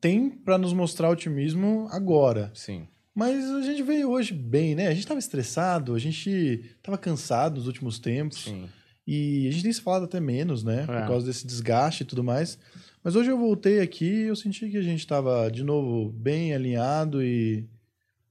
têm 0.00 0.28
para 0.30 0.58
nos 0.58 0.72
mostrar 0.72 1.08
otimismo 1.10 1.88
agora. 1.90 2.50
sim. 2.54 2.86
Mas 3.14 3.44
a 3.50 3.62
gente 3.62 3.82
veio 3.82 4.10
hoje 4.10 4.34
bem, 4.34 4.74
né? 4.74 4.88
A 4.88 4.94
gente 4.94 5.06
tava 5.06 5.20
estressado, 5.20 5.94
a 5.94 5.98
gente 5.98 6.64
tava 6.82 6.98
cansado 6.98 7.56
nos 7.58 7.66
últimos 7.66 7.98
tempos. 7.98 8.44
Sim. 8.44 8.68
E 9.06 9.46
a 9.48 9.52
gente 9.52 9.62
tem 9.62 9.72
se 9.72 9.80
falado 9.82 10.04
até 10.04 10.18
menos, 10.18 10.64
né? 10.64 10.84
Por 10.86 10.94
É. 10.94 11.06
causa 11.06 11.26
desse 11.26 11.46
desgaste 11.46 12.02
e 12.02 12.06
tudo 12.06 12.24
mais. 12.24 12.58
Mas 13.04 13.14
hoje 13.14 13.30
eu 13.30 13.38
voltei 13.38 13.80
aqui 13.80 14.04
e 14.06 14.26
eu 14.28 14.34
senti 14.36 14.68
que 14.70 14.76
a 14.78 14.82
gente 14.82 15.06
tava 15.06 15.48
de 15.50 15.62
novo 15.62 16.10
bem 16.10 16.54
alinhado 16.54 17.22
e, 17.22 17.66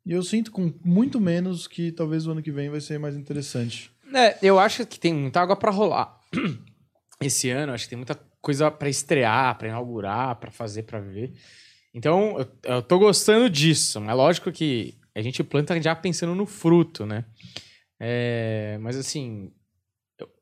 e 0.05 0.11
eu 0.11 0.23
sinto 0.23 0.51
com 0.51 0.73
muito 0.83 1.21
menos 1.21 1.67
que 1.67 1.91
talvez 1.91 2.25
o 2.27 2.31
ano 2.31 2.41
que 2.41 2.51
vem 2.51 2.69
vai 2.69 2.81
ser 2.81 2.99
mais 2.99 3.15
interessante. 3.15 3.91
É, 4.13 4.37
eu 4.41 4.59
acho 4.59 4.85
que 4.85 4.99
tem 4.99 5.13
muita 5.13 5.39
água 5.41 5.55
pra 5.55 5.71
rolar. 5.71 6.19
Esse 7.21 7.49
ano, 7.51 7.71
acho 7.71 7.85
que 7.85 7.91
tem 7.91 7.97
muita 7.97 8.15
coisa 8.41 8.69
pra 8.69 8.89
estrear, 8.89 9.57
pra 9.57 9.67
inaugurar, 9.69 10.35
pra 10.37 10.51
fazer, 10.51 10.83
pra 10.83 10.99
ver. 10.99 11.31
Então, 11.93 12.37
eu, 12.39 12.47
eu 12.75 12.81
tô 12.81 12.97
gostando 12.97 13.49
disso. 13.49 14.01
Mas 14.01 14.15
lógico 14.15 14.51
que 14.51 14.95
a 15.15 15.21
gente 15.21 15.43
planta 15.43 15.79
já 15.81 15.95
pensando 15.95 16.33
no 16.33 16.45
fruto, 16.45 17.05
né? 17.05 17.25
É, 17.99 18.77
mas 18.81 18.97
assim, 18.97 19.51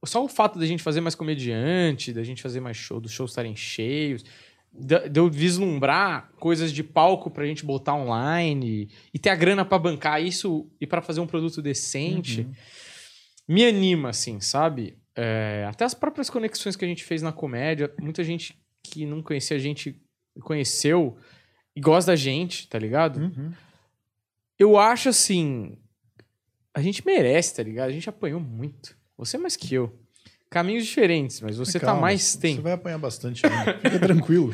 só 0.05 0.23
o 0.23 0.27
fato 0.27 0.57
da 0.57 0.65
gente 0.65 0.81
fazer 0.81 1.01
mais 1.01 1.15
comediante, 1.15 2.13
da 2.13 2.23
gente 2.23 2.41
fazer 2.41 2.59
mais 2.59 2.77
show, 2.77 2.99
dos 2.99 3.11
shows 3.11 3.31
estarem 3.31 3.55
cheios, 3.55 4.23
de 4.73 5.19
eu 5.19 5.29
vislumbrar 5.29 6.31
coisas 6.39 6.71
de 6.71 6.83
palco 6.83 7.29
pra 7.29 7.45
gente 7.45 7.65
botar 7.65 7.93
online 7.93 8.89
e 9.13 9.19
ter 9.19 9.29
a 9.29 9.35
grana 9.35 9.65
pra 9.65 9.77
bancar 9.77 10.23
isso 10.23 10.71
e 10.79 10.87
pra 10.87 11.01
fazer 11.01 11.19
um 11.19 11.27
produto 11.27 11.61
decente, 11.61 12.47
me 13.47 13.65
anima, 13.65 14.09
assim, 14.09 14.39
sabe? 14.39 14.97
É, 15.13 15.65
até 15.69 15.83
as 15.83 15.93
próprias 15.93 16.29
conexões 16.29 16.77
que 16.77 16.85
a 16.85 16.87
gente 16.87 17.03
fez 17.03 17.21
na 17.21 17.33
comédia, 17.33 17.93
muita 17.99 18.23
gente 18.23 18.57
que 18.81 19.05
não 19.05 19.21
conhecia 19.21 19.57
a 19.57 19.59
gente 19.59 20.01
conheceu 20.41 21.17
e 21.75 21.81
gosta 21.81 22.11
da 22.11 22.15
gente, 22.15 22.67
tá 22.67 22.77
ligado? 22.77 23.17
Uhum. 23.19 23.51
Eu 24.57 24.77
acho 24.77 25.09
assim. 25.09 25.77
A 26.73 26.81
gente 26.81 27.05
merece, 27.05 27.55
tá 27.55 27.63
ligado? 27.63 27.89
A 27.89 27.93
gente 27.93 28.09
apanhou 28.09 28.39
muito. 28.39 28.95
Você 29.17 29.37
mais 29.37 29.55
que 29.55 29.73
eu. 29.73 29.97
Caminhos 30.49 30.85
diferentes, 30.85 31.39
mas 31.39 31.55
você 31.57 31.79
tá 31.79 31.87
Calma, 31.87 32.01
mais 32.01 32.21
Você 32.21 32.37
tempo. 32.39 32.61
vai 32.61 32.73
apanhar 32.73 32.97
bastante 32.97 33.45
ainda. 33.45 33.77
Fica 33.79 33.99
tranquilo. 33.99 34.53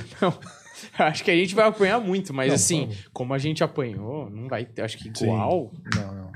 Acho 0.97 1.23
que 1.23 1.31
a 1.31 1.35
gente 1.35 1.55
vai 1.55 1.65
apanhar 1.67 1.99
muito, 1.99 2.31
mas 2.33 2.49
Não, 2.49 2.55
assim, 2.55 2.81
vamos. 2.81 3.09
como 3.11 3.33
a 3.33 3.37
gente 3.39 3.63
apanhou, 3.63 4.29
não 4.29 4.47
vai 4.47 4.63
ter, 4.63 4.83
acho 4.83 4.95
que 4.95 5.05
Sim. 5.05 5.25
igual. 5.25 5.73
Não, 5.95 6.13
não. 6.13 6.31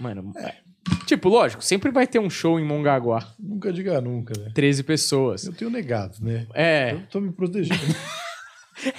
Mano, 0.00 0.32
é. 0.36 0.56
tipo, 1.06 1.28
lógico, 1.28 1.62
sempre 1.62 1.92
vai 1.92 2.04
ter 2.08 2.18
um 2.18 2.28
show 2.28 2.58
em 2.58 2.64
Mongaguá. 2.64 3.32
Nunca 3.38 3.72
diga 3.72 4.00
nunca, 4.00 4.34
né? 4.36 4.50
13 4.52 4.82
pessoas. 4.82 5.44
Eu 5.44 5.52
tenho 5.52 5.70
negado, 5.70 6.18
né? 6.20 6.44
É. 6.52 6.92
Eu 6.94 7.06
tô 7.06 7.20
me 7.20 7.30
protegendo. 7.30 7.78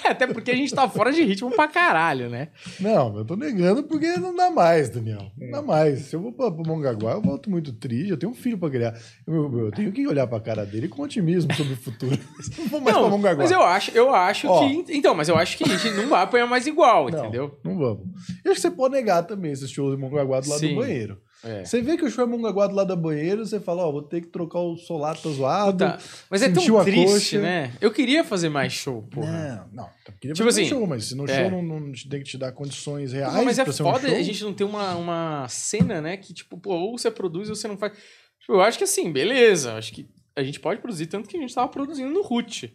É, 0.04 0.10
até 0.10 0.26
porque 0.26 0.50
a 0.50 0.54
gente 0.54 0.74
tá 0.74 0.88
fora 0.88 1.12
de 1.12 1.22
ritmo 1.22 1.50
pra 1.50 1.68
caralho, 1.68 2.28
né? 2.30 2.48
Não, 2.80 3.16
eu 3.18 3.24
tô 3.24 3.36
negando 3.36 3.82
porque 3.84 4.16
não 4.16 4.34
dá 4.34 4.50
mais, 4.50 4.88
Daniel. 4.88 5.30
Não 5.36 5.50
dá 5.50 5.62
mais. 5.62 6.00
Se 6.06 6.16
eu 6.16 6.20
vou 6.20 6.32
pra, 6.32 6.50
pra 6.50 6.64
Mongaguá, 6.64 7.12
eu 7.12 7.20
volto 7.22 7.50
muito 7.50 7.72
triste. 7.72 8.10
Eu 8.10 8.16
tenho 8.16 8.32
um 8.32 8.34
filho 8.34 8.58
pra 8.58 8.70
criar. 8.70 8.94
Eu, 9.26 9.58
eu 9.66 9.70
tenho 9.72 9.92
que 9.92 10.06
olhar 10.06 10.26
pra 10.26 10.40
cara 10.40 10.64
dele 10.64 10.88
com 10.88 11.02
otimismo 11.02 11.52
sobre 11.54 11.72
o 11.74 11.76
futuro. 11.76 12.18
não 12.58 12.66
vou 12.68 12.80
mais 12.80 12.94
pra 12.96 13.02
Não, 13.02 13.10
Mongaguá. 13.10 13.42
mas 13.42 13.50
eu 13.50 13.62
acho, 13.62 13.90
eu 13.92 14.14
acho 14.14 14.48
Ó. 14.48 14.60
que. 14.60 14.84
Então, 14.96 15.14
mas 15.14 15.28
eu 15.28 15.36
acho 15.36 15.56
que 15.58 15.64
a 15.64 15.76
gente 15.76 15.94
não 15.96 16.08
vai 16.08 16.22
apanhar 16.22 16.46
mais 16.46 16.66
igual, 16.66 17.10
Não, 17.10 17.18
entendeu? 17.18 17.58
Não 17.64 17.76
vamos. 17.76 18.04
Eu 18.44 18.52
acho 18.52 18.60
que 18.60 18.68
você 18.68 18.70
pode 18.70 18.94
negar 18.94 19.22
também 19.24 19.52
esses 19.52 19.70
shows 19.70 19.94
de 19.94 20.00
Mongaguá 20.00 20.40
do 20.40 20.48
lado 20.48 20.58
Sim. 20.60 20.74
do 20.74 20.80
banheiro. 20.80 21.18
É. 21.44 21.64
Você 21.64 21.82
vê 21.82 21.96
que 21.96 22.04
o 22.04 22.10
show 22.10 22.24
é 22.24 22.26
Mongaguá 22.26 22.66
do 22.66 22.74
lado 22.74 22.94
do 22.94 23.00
banheiro, 23.00 23.44
você 23.44 23.60
fala, 23.60 23.86
ó, 23.86 23.92
vou 23.92 24.02
ter 24.02 24.22
que 24.22 24.28
trocar 24.28 24.60
o 24.60 24.76
solata 24.76 25.28
zoado. 25.28 25.84
Puta, 25.84 25.98
mas 26.30 26.42
é 26.42 26.48
tão 26.48 26.84
triste, 26.84 27.36
coxa. 27.36 27.40
né? 27.40 27.72
Eu 27.80 27.90
queria 27.90 28.24
fazer 28.24 28.48
mais 28.48 28.72
show, 28.72 29.02
porra. 29.02 29.68
Não, 29.72 29.84
não. 29.84 29.90
Eu 30.06 30.12
queria 30.14 30.34
Tipo 30.34 30.46
fazer 30.46 30.62
um 30.62 30.64
assim, 30.64 30.74
show, 30.74 30.86
mas 30.86 31.04
se 31.04 31.14
no 31.14 31.28
é. 31.28 31.42
show 31.42 31.50
não, 31.50 31.62
não 31.80 31.92
tem 31.92 32.20
que 32.20 32.24
te 32.24 32.38
dar 32.38 32.52
condições 32.52 33.12
reais 33.12 33.34
Não, 33.34 33.44
mas 33.44 33.58
é 33.58 33.62
um 33.62 33.72
foda 33.72 34.08
show. 34.08 34.16
a 34.16 34.22
gente 34.22 34.42
não 34.42 34.54
ter 34.54 34.64
uma, 34.64 34.96
uma 34.96 35.46
cena, 35.48 36.00
né? 36.00 36.16
Que, 36.16 36.32
tipo, 36.32 36.56
pô, 36.58 36.74
ou 36.74 36.98
você 36.98 37.10
produz 37.10 37.48
ou 37.48 37.54
você 37.54 37.68
não 37.68 37.76
faz. 37.76 37.92
Tipo, 38.40 38.54
eu 38.54 38.60
acho 38.62 38.78
que 38.78 38.84
assim, 38.84 39.12
beleza. 39.12 39.74
Acho 39.74 39.92
que 39.92 40.08
a 40.36 40.42
gente 40.42 40.58
pode 40.60 40.80
produzir 40.80 41.06
tanto 41.06 41.28
que 41.28 41.36
a 41.36 41.40
gente 41.40 41.54
tava 41.54 41.68
produzindo 41.68 42.10
no 42.10 42.22
Root. 42.22 42.74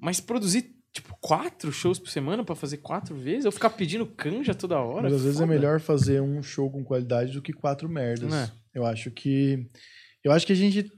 Mas 0.00 0.20
produzir, 0.20 0.74
tipo, 0.92 1.16
quatro 1.20 1.72
shows 1.72 1.98
por 1.98 2.08
semana 2.10 2.44
pra 2.44 2.54
fazer 2.54 2.78
quatro 2.78 3.14
vezes? 3.14 3.44
Eu 3.44 3.52
ficar 3.52 3.70
pedindo 3.70 4.06
canja 4.06 4.54
toda 4.54 4.78
hora? 4.78 5.02
Mas 5.02 5.14
às 5.14 5.22
vezes 5.22 5.40
é 5.40 5.46
melhor 5.46 5.80
fazer 5.80 6.20
um 6.20 6.42
show 6.42 6.70
com 6.70 6.84
qualidade 6.84 7.32
do 7.32 7.42
que 7.42 7.52
quatro 7.52 7.88
merdas. 7.88 8.32
É? 8.32 8.50
Eu 8.74 8.84
acho 8.86 9.10
que. 9.10 9.66
Eu 10.24 10.32
acho 10.32 10.46
que 10.46 10.52
a 10.52 10.56
gente 10.56 10.90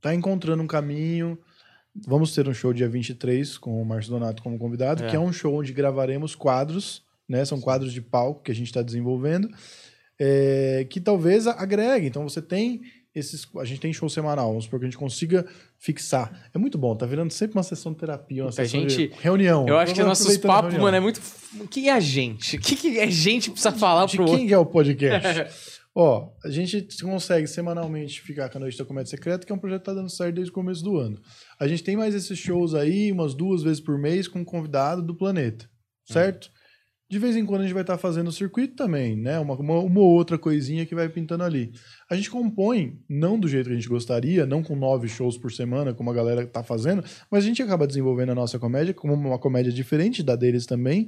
tá 0.00 0.14
encontrando 0.14 0.62
um 0.62 0.66
caminho. 0.66 1.38
Vamos 2.06 2.34
ter 2.34 2.46
um 2.46 2.52
show 2.52 2.72
dia 2.74 2.88
23 2.88 3.56
com 3.56 3.80
o 3.80 3.84
Márcio 3.84 4.12
Donato 4.12 4.42
como 4.42 4.58
convidado, 4.58 5.02
É. 5.04 5.08
que 5.08 5.16
é 5.16 5.20
um 5.20 5.32
show 5.32 5.54
onde 5.58 5.72
gravaremos 5.72 6.34
quadros, 6.34 7.02
né? 7.26 7.42
São 7.44 7.58
quadros 7.60 7.92
de 7.92 8.02
palco 8.02 8.42
que 8.42 8.52
a 8.52 8.54
gente 8.54 8.66
está 8.66 8.82
desenvolvendo, 8.82 9.48
é, 10.20 10.86
que 10.90 11.00
talvez 11.00 11.46
agregue. 11.46 12.06
Então 12.06 12.22
você 12.28 12.42
tem 12.42 12.82
esses. 13.18 13.46
A 13.58 13.64
gente 13.64 13.80
tem 13.80 13.92
show 13.92 14.08
semanal, 14.08 14.48
vamos 14.48 14.64
supor 14.64 14.78
que 14.78 14.84
a 14.86 14.88
gente 14.88 14.98
consiga 14.98 15.44
fixar. 15.78 16.48
É 16.54 16.58
muito 16.58 16.76
bom, 16.78 16.94
tá 16.94 17.06
virando 17.06 17.32
sempre 17.32 17.56
uma 17.56 17.62
sessão 17.62 17.92
de 17.92 17.98
terapia, 17.98 18.44
uma 18.44 18.50
Puta, 18.50 18.64
sessão 18.64 18.80
gente- 18.88 19.08
de 19.08 19.14
reunião. 19.20 19.66
Eu 19.66 19.78
acho 19.78 19.94
que 19.94 20.02
nossos 20.02 20.36
papos, 20.38 20.72
reunião. 20.72 20.82
mano, 20.82 20.96
é 20.96 21.00
muito. 21.00 21.20
O 21.60 21.66
que 21.66 21.88
é 21.88 21.92
a 21.92 22.00
gente? 22.00 22.56
O 22.56 22.60
que, 22.60 22.76
que 22.76 23.00
a 23.00 23.10
gente 23.10 23.50
precisa 23.50 23.72
falar 23.72 24.06
De 24.06 24.16
pro 24.16 24.26
quem 24.26 24.34
outro? 24.42 24.54
é 24.54 24.58
o 24.58 24.66
podcast? 24.66 25.46
Ó, 25.98 26.28
a 26.44 26.50
gente 26.50 26.86
consegue 27.02 27.46
semanalmente 27.46 28.20
ficar 28.20 28.50
com 28.50 28.58
a 28.58 28.60
Noite 28.60 28.76
da 28.76 28.84
Comédia 28.84 29.08
Secreta, 29.10 29.46
que 29.46 29.50
é 29.50 29.54
um 29.54 29.58
projeto 29.58 29.80
que 29.80 29.86
tá 29.86 29.94
dando 29.94 30.10
certo 30.10 30.34
desde 30.34 30.50
o 30.50 30.54
começo 30.54 30.84
do 30.84 30.98
ano. 30.98 31.18
A 31.58 31.66
gente 31.66 31.82
tem 31.82 31.96
mais 31.96 32.14
esses 32.14 32.38
shows 32.38 32.74
aí, 32.74 33.10
umas 33.10 33.34
duas 33.34 33.62
vezes 33.62 33.80
por 33.80 33.98
mês, 33.98 34.28
com 34.28 34.40
um 34.40 34.44
convidado 34.44 35.00
do 35.02 35.14
planeta, 35.16 35.66
certo? 36.04 36.50
De 37.08 37.20
vez 37.20 37.36
em 37.36 37.46
quando 37.46 37.60
a 37.60 37.64
gente 37.64 37.72
vai 37.72 37.84
estar 37.84 37.96
fazendo 37.98 38.28
o 38.28 38.32
circuito 38.32 38.74
também, 38.74 39.16
né? 39.16 39.38
Uma, 39.38 39.54
uma, 39.54 39.78
uma 39.78 40.00
ou 40.00 40.10
outra 40.10 40.36
coisinha 40.36 40.84
que 40.84 40.94
vai 40.94 41.08
pintando 41.08 41.44
ali. 41.44 41.70
A 42.10 42.16
gente 42.16 42.28
compõe, 42.28 42.98
não 43.08 43.38
do 43.38 43.46
jeito 43.46 43.66
que 43.66 43.72
a 43.72 43.76
gente 43.76 43.88
gostaria, 43.88 44.44
não 44.44 44.60
com 44.60 44.74
nove 44.74 45.06
shows 45.08 45.38
por 45.38 45.52
semana, 45.52 45.94
como 45.94 46.10
a 46.10 46.14
galera 46.14 46.44
tá 46.46 46.64
fazendo, 46.64 47.04
mas 47.30 47.44
a 47.44 47.46
gente 47.46 47.62
acaba 47.62 47.86
desenvolvendo 47.86 48.30
a 48.32 48.34
nossa 48.34 48.58
comédia 48.58 48.92
como 48.92 49.14
uma 49.14 49.38
comédia 49.38 49.72
diferente 49.72 50.20
da 50.22 50.34
deles 50.34 50.66
também. 50.66 51.06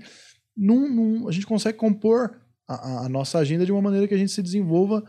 Num, 0.57 0.89
num- 0.89 1.29
a 1.29 1.33
gente 1.33 1.47
consegue 1.47 1.77
compor 1.77 2.31
a- 2.69 3.07
a 3.07 3.09
nossa 3.09 3.39
agenda 3.39 3.67
de 3.67 3.73
uma 3.73 3.83
maneira 3.83 4.07
que 4.07 4.15
a 4.15 4.19
gente 4.19 4.31
se 4.31 4.43
desenvolva 4.43 5.03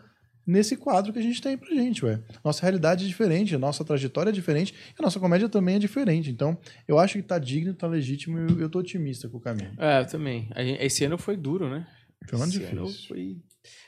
nesse 0.45 0.75
quadro 0.75 1.13
que 1.13 1.19
a 1.19 1.21
gente 1.21 1.41
tem 1.41 1.57
pra 1.57 1.69
gente, 1.69 2.03
ué. 2.05 2.19
Nossa 2.43 2.61
realidade 2.61 3.05
é 3.05 3.07
diferente, 3.07 3.55
nossa 3.57 3.85
trajetória 3.85 4.29
é 4.29 4.33
diferente, 4.33 4.73
e 4.73 4.95
a 4.97 5.01
nossa 5.01 5.19
comédia 5.19 5.47
também 5.47 5.75
é 5.75 5.79
diferente. 5.79 6.29
Então, 6.29 6.57
eu 6.87 6.97
acho 6.97 7.15
que 7.15 7.23
tá 7.23 7.37
digno, 7.37 7.73
tá 7.73 7.87
legítimo 7.87 8.37
e 8.39 8.51
eu, 8.51 8.61
eu 8.61 8.69
tô 8.69 8.79
otimista 8.79 9.29
com 9.29 9.37
o 9.37 9.41
caminho. 9.41 9.71
É, 9.77 10.01
eu 10.01 10.07
também. 10.07 10.49
Esse 10.79 11.05
ano 11.05 11.17
foi 11.17 11.37
duro, 11.37 11.69
né? 11.69 11.87
Foi 12.27 12.37
um 12.37 12.43
ano 12.43 12.51
Esse 12.51 12.63
ano 12.63 12.85
difícil. 12.85 13.07
foi. 13.07 13.37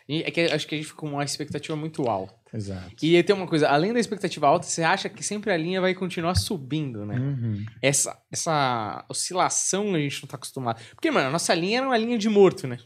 E 0.08 0.24
É 0.24 0.32
que 0.32 0.42
acho 0.42 0.68
que 0.68 0.76
a 0.76 0.78
gente 0.78 0.88
ficou 0.88 1.10
com 1.10 1.16
uma 1.16 1.24
expectativa 1.24 1.76
muito 1.76 2.04
alta. 2.04 2.36
Exato. 2.54 2.94
E 3.02 3.22
tem 3.24 3.36
uma 3.36 3.48
coisa, 3.48 3.70
além 3.70 3.94
da 3.94 4.00
expectativa 4.00 4.48
alta, 4.48 4.66
você 4.66 4.84
acha 4.84 5.08
que 5.08 5.24
sempre 5.24 5.52
a 5.52 5.58
linha 5.58 5.80
vai 5.80 5.94
continuar 5.94 6.36
subindo, 6.36 7.06
né? 7.06 7.18
Uhum. 7.18 7.66
Essa, 7.82 8.22
essa 8.30 9.06
oscilação 9.10 9.96
a 9.96 10.00
gente 10.00 10.22
não 10.22 10.28
tá 10.28 10.36
acostumado. 10.36 10.82
Porque, 10.94 11.10
mano, 11.10 11.30
a 11.30 11.32
nossa 11.32 11.54
linha 11.54 11.78
era 11.78 11.88
uma 11.88 11.98
linha 11.98 12.18
de 12.18 12.28
morto, 12.28 12.68
né? 12.68 12.78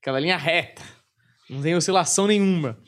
Aquela 0.00 0.18
linha 0.18 0.38
reta. 0.38 0.82
Não 1.50 1.60
tem 1.60 1.74
oscilação 1.74 2.26
nenhuma. 2.26 2.78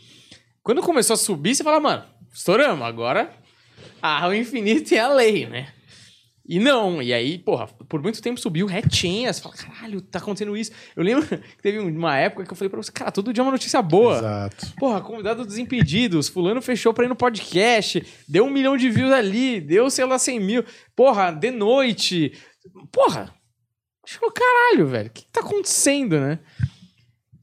Quando 0.62 0.82
começou 0.82 1.14
a 1.14 1.16
subir, 1.16 1.54
você 1.54 1.64
fala, 1.64 1.80
mano, 1.80 2.04
estouramos, 2.32 2.86
agora 2.86 3.32
a 4.00 4.26
o 4.28 4.34
infinito 4.34 4.94
é 4.94 4.98
a 4.98 5.08
lei, 5.08 5.46
né? 5.46 5.68
E 6.44 6.58
não, 6.58 7.00
e 7.00 7.14
aí, 7.14 7.38
porra, 7.38 7.68
por 7.88 8.02
muito 8.02 8.20
tempo 8.20 8.40
subiu 8.40 8.66
retinha. 8.66 9.32
Você 9.32 9.40
fala, 9.40 9.54
caralho, 9.54 10.00
tá 10.00 10.18
acontecendo 10.18 10.56
isso. 10.56 10.72
Eu 10.96 11.04
lembro 11.04 11.24
que 11.26 11.62
teve 11.62 11.78
uma 11.78 12.16
época 12.16 12.44
que 12.44 12.52
eu 12.52 12.56
falei 12.56 12.68
pra 12.68 12.82
você, 12.82 12.90
cara, 12.90 13.12
todo 13.12 13.32
dia 13.32 13.42
é 13.42 13.44
uma 13.44 13.52
notícia 13.52 13.80
boa. 13.80 14.18
Exato. 14.18 14.74
Porra, 14.76 15.00
convidado 15.00 15.46
dos 15.46 15.56
Impedidos, 15.56 16.28
fulano 16.28 16.60
fechou 16.60 16.92
pra 16.92 17.04
ir 17.04 17.08
no 17.08 17.14
podcast, 17.14 18.04
deu 18.28 18.44
um 18.44 18.50
milhão 18.50 18.76
de 18.76 18.90
views 18.90 19.12
ali, 19.12 19.60
deu, 19.60 19.88
sei 19.88 20.04
lá, 20.04 20.18
100 20.18 20.40
mil. 20.40 20.64
Porra, 20.96 21.30
de 21.30 21.52
noite. 21.52 22.32
Porra, 22.90 23.32
acho 24.04 24.18
que 24.18 24.30
caralho, 24.32 24.86
velho, 24.88 25.08
o 25.08 25.12
que, 25.12 25.22
que 25.22 25.30
tá 25.30 25.40
acontecendo, 25.40 26.18
né? 26.18 26.40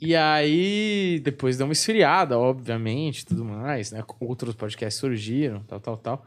E 0.02 0.16
aí, 0.16 1.20
depois 1.24 1.58
deu 1.58 1.68
uma 1.68 1.74
esfriada, 1.74 2.39
obviamente, 2.39 3.26
tudo 3.26 3.43
mais, 3.43 3.91
né? 3.91 4.04
Outros 4.20 4.56
podcasts 4.56 5.00
surgiram, 5.00 5.62
tal, 5.64 5.80
tal, 5.80 5.97
tal. 5.97 6.26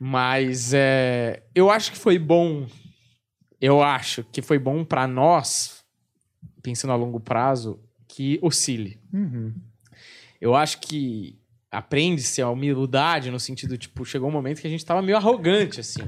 Mas 0.00 0.72
é, 0.72 1.42
eu 1.54 1.70
acho 1.70 1.92
que 1.92 1.98
foi 1.98 2.18
bom. 2.18 2.66
Eu 3.60 3.82
acho 3.82 4.24
que 4.24 4.40
foi 4.40 4.58
bom 4.58 4.84
pra 4.84 5.06
nós, 5.06 5.84
pensando 6.62 6.92
a 6.92 6.96
longo 6.96 7.20
prazo, 7.20 7.78
que 8.08 8.38
oscile. 8.42 9.00
Uhum. 9.12 9.54
Eu 10.40 10.54
acho 10.54 10.80
que 10.80 11.38
aprende-se 11.70 12.40
a 12.40 12.48
humildade 12.48 13.30
no 13.30 13.40
sentido, 13.40 13.76
tipo, 13.76 14.04
chegou 14.04 14.28
um 14.28 14.32
momento 14.32 14.60
que 14.60 14.66
a 14.66 14.70
gente 14.70 14.84
tava 14.84 15.02
meio 15.02 15.16
arrogante, 15.16 15.80
assim. 15.80 16.02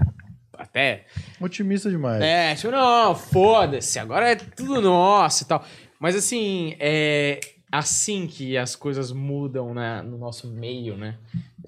Até. 0.53 1.07
Otimista 1.40 1.90
demais. 1.90 2.22
É, 2.22 2.55
tipo, 2.55 2.70
não, 2.70 3.14
foda-se, 3.14 3.99
agora 3.99 4.30
é 4.30 4.34
tudo 4.34 4.80
nosso 4.80 5.44
e 5.44 5.46
tal. 5.46 5.64
Mas 6.01 6.14
assim, 6.16 6.74
é 6.78 7.40
assim 7.70 8.26
que 8.26 8.57
as 8.57 8.74
coisas 8.74 9.12
mudam 9.12 9.74
né, 9.74 10.01
no 10.03 10.16
nosso 10.16 10.49
meio, 10.49 10.96
né? 10.96 11.18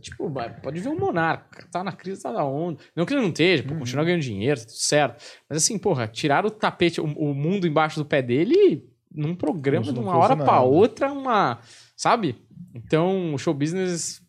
Tipo, 0.01 0.31
vai- 0.31 0.49
pode 0.61 0.81
ver 0.81 0.89
um 0.89 0.99
monarca, 0.99 1.67
tá 1.71 1.85
na 1.85 1.93
crise, 1.93 2.23
tá 2.23 2.33
da 2.33 2.45
onda. 2.45 2.81
Não 2.97 3.05
que 3.05 3.13
ele 3.13 3.21
não 3.21 3.29
esteja, 3.29 3.63
pô, 3.63 3.75
continua 3.75 4.05
ganhando 4.05 4.23
dinheiro, 4.23 4.59
tudo 4.61 4.73
certo. 4.73 5.23
Mas 5.49 5.59
assim, 5.63 5.79
porra, 5.79 6.09
tirar 6.09 6.47
o 6.47 6.51
tapete, 6.51 7.01
o, 7.01 7.05
o 7.05 7.35
mundo 7.35 7.67
embaixo 7.67 7.99
do 8.01 8.07
pé 8.07 8.23
dele 8.23 8.89
num 9.15 9.35
programa 9.35 9.85
se 9.85 9.91
de 9.93 9.97
não 9.97 10.05
uma 10.05 10.17
hora 10.17 10.37
pra 10.37 10.47
nada. 10.55 10.61
outra, 10.61 11.13
uma. 11.13 11.59
Sabe? 11.97 12.37
Então, 12.75 13.35
o 13.35 13.39
show 13.39 13.53
business 13.53 14.23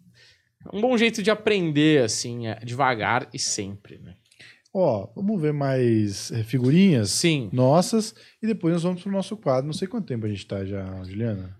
é 0.66 0.76
um 0.76 0.82
bom 0.82 0.97
jeito 0.97 1.24
de 1.24 1.32
aprender, 1.32 2.04
assim, 2.04 2.47
é, 2.47 2.56
devagar 2.56 3.30
e 3.34 3.39
sempre, 3.39 3.97
né? 3.99 4.16
Ó, 4.74 5.12
vamos 5.16 5.42
ver 5.42 5.52
mais 5.52 6.32
eh, 6.32 6.44
figurinhas 6.44 7.10
Sim. 7.10 7.50
nossas 7.52 8.16
e 8.42 8.48
depois 8.48 8.74
nós 8.74 8.84
vamos 8.84 9.04
pro 9.04 9.12
nosso 9.12 9.36
quadro. 9.36 9.66
Não 9.66 9.74
sei 9.74 9.88
quanto 9.88 10.08
tempo 10.08 10.26
a 10.26 10.30
gente 10.30 10.46
tá 10.48 10.64
já, 10.64 11.04
Juliana. 11.04 11.58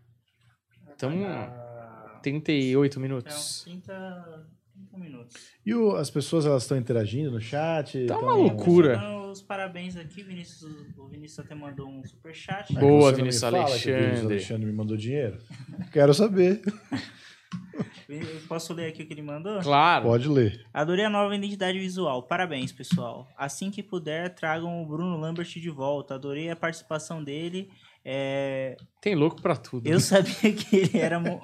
Então, 0.96 1.12
Ah, 1.26 2.20
38 2.24 2.94
é 2.94 2.98
uns 2.98 3.02
minutos. 3.02 3.62
30, 3.66 4.48
30 4.74 4.98
minutos. 4.98 5.36
E 5.66 5.74
o- 5.76 5.96
as 5.98 6.10
pessoas 6.10 6.46
elas 6.46 6.64
estão 6.64 6.78
interagindo 6.78 7.32
no 7.32 7.42
chat? 7.42 8.06
Tá 8.06 8.16
tão- 8.16 8.24
uma 8.24 8.34
loucura. 8.36 8.96
Não, 8.98 9.32
os 9.32 9.42
parabéns 9.42 9.98
aqui. 9.98 10.24
Vinícius, 10.24 10.64
o 10.98 11.08
Vinícius 11.10 11.40
até 11.40 11.54
mandou 11.54 11.90
um 11.90 12.06
superchat. 12.06 12.74
Boa, 12.76 12.82
Você 12.82 13.04
não 13.04 13.12
me 13.12 13.16
Vinícius 13.18 13.42
fala 13.42 13.58
que 13.58 13.60
o 13.60 13.72
Alexandre. 13.74 14.02
Vinícius 14.06 14.26
Alexandre 14.32 14.66
me 14.68 14.74
mandou 14.74 14.96
dinheiro? 14.96 15.38
Quero 15.92 16.14
saber. 16.14 16.62
Eu 18.20 18.42
posso 18.48 18.74
ler 18.74 18.88
aqui 18.88 19.04
o 19.04 19.08
que 19.08 19.14
ele 19.14 19.22
mandou? 19.22 19.60
Claro. 19.62 20.06
Pode 20.06 20.28
ler. 20.28 20.66
Adorei 20.74 21.06
a 21.06 21.10
nova 21.10 21.36
identidade 21.36 21.80
visual. 21.80 22.24
Parabéns, 22.24 22.72
pessoal. 22.72 23.28
Assim 23.38 23.70
que 23.72 23.82
puder, 23.82 24.34
tragam 24.36 24.82
o 24.82 24.86
Bruno 24.86 25.18
Lambert 25.18 25.48
de 25.48 25.70
volta. 25.70 26.16
Adorei 26.16 26.50
a 26.50 26.56
participação 26.56 27.24
dele. 27.24 27.70
É, 28.04 28.76
Tem 29.00 29.14
louco 29.14 29.40
pra 29.42 29.56
tudo. 29.56 29.86
Eu 29.88 30.00
sabia 30.00 30.52
que 30.52 30.76
ele 30.76 30.98
era 30.98 31.20
mo- 31.20 31.40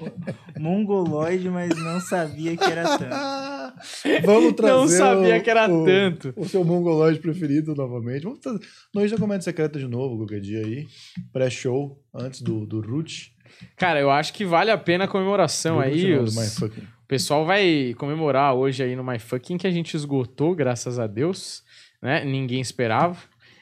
mongoloide, 0.57 1.49
mas 1.49 1.70
não 1.78 1.99
sabia 1.99 2.57
que 2.57 2.63
era 2.63 2.97
tanto. 2.97 4.26
Vamos 4.26 4.53
trazer 4.53 4.74
Não 4.74 4.88
sabia 4.88 5.38
o- 5.38 5.43
que 5.43 5.49
era 5.49 5.72
o- 5.72 5.86
tanto. 5.86 6.34
O 6.36 6.45
seu 6.47 6.63
mongoloide 6.63 7.20
preferido 7.20 7.76
novamente. 7.76 8.24
Vamos 8.24 8.39
trazer. 8.39 8.59
Nós 8.93 9.09
já 9.11 9.18
comédia 9.18 9.43
secreta 9.43 9.78
de 9.78 9.88
novo 9.88 10.18
qualquer 10.18 10.41
dia 10.41 10.59
aí. 10.65 10.88
Pré-show, 11.32 12.01
antes 12.13 12.41
do, 12.41 12.65
do 12.65 12.82
Root. 12.82 13.36
Cara, 13.75 13.99
eu 13.99 14.09
acho 14.11 14.33
que 14.33 14.45
vale 14.45 14.71
a 14.71 14.77
pena 14.77 15.05
a 15.05 15.07
comemoração 15.07 15.79
aí. 15.79 16.17
Os-. 16.17 16.61
O 16.61 17.07
pessoal 17.07 17.45
vai 17.45 17.95
comemorar 17.97 18.53
hoje 18.53 18.83
aí 18.83 18.95
no 18.95 19.03
My 19.03 19.17
Fucking 19.17 19.57
que 19.57 19.67
a 19.67 19.71
gente 19.71 19.95
esgotou, 19.95 20.53
graças 20.53 20.99
a 20.99 21.07
Deus. 21.07 21.63
Né? 22.01 22.25
Ninguém 22.25 22.59
esperava. 22.59 23.17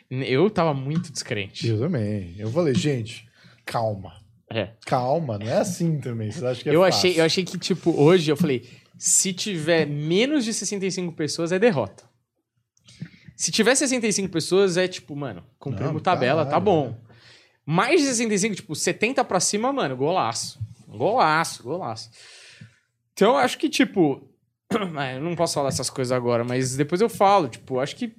Eu 0.10 0.50
tava 0.50 0.74
muito 0.74 1.12
descrente. 1.12 1.68
Eu 1.68 1.80
também. 1.80 2.36
Eu 2.38 2.52
falei, 2.52 2.74
gente, 2.74 3.28
calma. 3.66 4.14
É. 4.50 4.70
Calma, 4.86 5.38
não 5.38 5.48
é 5.48 5.58
assim 5.58 6.00
também. 6.00 6.32
Vocês 6.32 6.44
acham 6.44 6.64
que 6.64 6.70
é 6.70 6.76
eu, 6.76 6.82
fácil. 6.82 6.98
achei, 6.98 7.20
eu 7.20 7.26
achei 7.26 7.44
que, 7.44 7.58
tipo, 7.58 7.92
hoje 8.00 8.32
eu 8.32 8.38
falei: 8.38 8.64
se 8.98 9.34
tiver 9.34 9.86
menos 9.86 10.46
de 10.46 10.54
65 10.54 11.14
pessoas, 11.14 11.52
é 11.52 11.60
derrota. 11.60 12.04
Se 13.36 13.52
tiver 13.52 13.76
65 13.76 14.30
pessoas, 14.30 14.78
é 14.78 14.88
tipo, 14.88 15.16
mano, 15.16 15.44
cumprimos 15.60 15.94
Não, 15.94 16.00
tabela, 16.00 16.46
tá 16.46 16.60
bom. 16.60 16.98
Mais 17.66 18.00
de 18.02 18.08
65, 18.08 18.56
tipo, 18.56 18.76
70 18.76 19.24
pra 19.26 19.40
cima, 19.40 19.74
mano, 19.74 19.96
golaço. 19.98 20.60
Golaço, 20.88 21.64
golaço. 21.64 22.10
Então, 23.14 23.32
eu 23.32 23.38
acho 23.38 23.58
que, 23.58 23.70
tipo. 23.70 24.30
ah, 24.96 25.14
eu 25.16 25.22
não 25.22 25.36
posso 25.36 25.56
falar 25.56 25.70
essas 25.70 25.90
coisas 25.90 26.12
agora, 26.12 26.44
mas 26.44 26.76
depois 26.76 27.02
eu 27.02 27.10
falo. 27.10 27.48
Tipo, 27.48 27.80
acho 27.80 27.96
que 27.96 28.14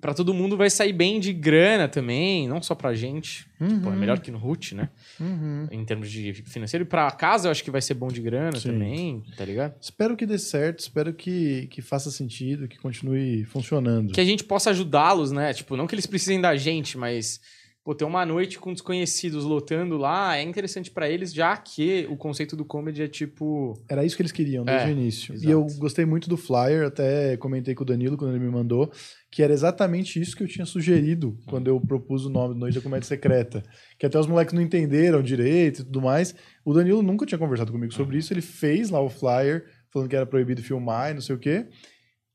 pra 0.00 0.12
todo 0.14 0.32
mundo 0.34 0.56
vai 0.56 0.70
sair 0.70 0.92
bem 0.92 1.18
de 1.18 1.32
grana 1.32 1.88
também, 1.88 2.46
não 2.46 2.62
só 2.62 2.74
pra 2.74 2.94
gente. 2.94 3.46
Pô, 3.58 3.64
é 3.64 3.68
Uhum. 3.92 3.96
melhor 3.96 4.20
que 4.20 4.30
no 4.30 4.38
Root, 4.38 4.74
né? 4.74 4.88
Uhum. 5.18 5.66
Em 5.70 5.84
termos 5.84 6.10
de 6.10 6.32
financeiro. 6.34 6.84
E 6.84 6.88
pra 6.88 7.10
casa, 7.10 7.48
eu 7.48 7.50
acho 7.52 7.64
que 7.64 7.70
vai 7.70 7.82
ser 7.82 7.94
bom 7.94 8.08
de 8.08 8.20
grana 8.20 8.58
Sim. 8.58 8.70
também, 8.72 9.22
tá 9.36 9.44
ligado? 9.44 9.74
Espero 9.80 10.16
que 10.16 10.24
dê 10.26 10.38
certo, 10.38 10.80
espero 10.80 11.12
que, 11.12 11.66
que 11.68 11.82
faça 11.82 12.10
sentido, 12.10 12.68
que 12.68 12.78
continue 12.78 13.44
funcionando. 13.44 14.12
Que 14.12 14.20
a 14.20 14.24
gente 14.24 14.44
possa 14.44 14.70
ajudá-los, 14.70 15.32
né? 15.32 15.52
Tipo, 15.52 15.76
não 15.76 15.86
que 15.86 15.94
eles 15.94 16.06
precisem 16.06 16.40
da 16.40 16.56
gente, 16.56 16.96
mas. 16.96 17.40
Pô, 17.86 17.94
ter 17.94 18.04
uma 18.04 18.26
noite 18.26 18.58
com 18.58 18.72
desconhecidos 18.72 19.44
lotando 19.44 19.96
lá 19.96 20.36
é 20.36 20.42
interessante 20.42 20.90
pra 20.90 21.08
eles, 21.08 21.32
já 21.32 21.56
que 21.56 22.04
o 22.10 22.16
conceito 22.16 22.56
do 22.56 22.64
comedy 22.64 23.00
é 23.00 23.06
tipo. 23.06 23.80
Era 23.88 24.04
isso 24.04 24.16
que 24.16 24.22
eles 24.22 24.32
queriam 24.32 24.64
desde 24.64 24.86
É, 24.86 24.88
o 24.88 24.90
início. 24.90 25.32
exato. 25.34 25.48
E 25.48 25.52
eu 25.52 25.64
gostei 25.78 26.04
muito 26.04 26.28
do 26.28 26.36
flyer, 26.36 26.84
até 26.84 27.36
comentei 27.36 27.76
com 27.76 27.84
o 27.84 27.86
Danilo 27.86 28.16
quando 28.16 28.34
ele 28.34 28.44
me 28.44 28.50
mandou, 28.50 28.90
que 29.30 29.40
era 29.40 29.52
exatamente 29.52 30.20
isso 30.20 30.36
que 30.36 30.42
eu 30.42 30.48
tinha 30.48 30.66
sugerido 30.66 31.38
quando 31.46 31.68
eu 31.68 31.80
propus 31.80 32.26
o 32.26 32.28
nome 32.28 32.54
do 32.54 32.58
Noite 32.58 32.74
da 32.74 32.80
Comédia 32.80 33.06
Secreta. 33.06 33.62
Que 33.96 34.04
até 34.06 34.18
os 34.18 34.26
moleques 34.26 34.52
não 34.52 34.62
entenderam 34.62 35.22
direito 35.22 35.82
e 35.82 35.84
tudo 35.84 36.02
mais. 36.02 36.34
O 36.64 36.74
Danilo 36.74 37.04
nunca 37.04 37.24
tinha 37.24 37.38
conversado 37.38 37.70
comigo 37.70 37.94
sobre 37.94 38.18
isso, 38.18 38.32
ele 38.32 38.42
fez 38.42 38.90
lá 38.90 39.00
o 39.00 39.08
flyer, 39.08 39.64
falando 39.92 40.08
que 40.08 40.16
era 40.16 40.26
proibido 40.26 40.60
filmar 40.60 41.12
e 41.12 41.14
não 41.14 41.20
sei 41.20 41.36
o 41.36 41.38
quê. 41.38 41.68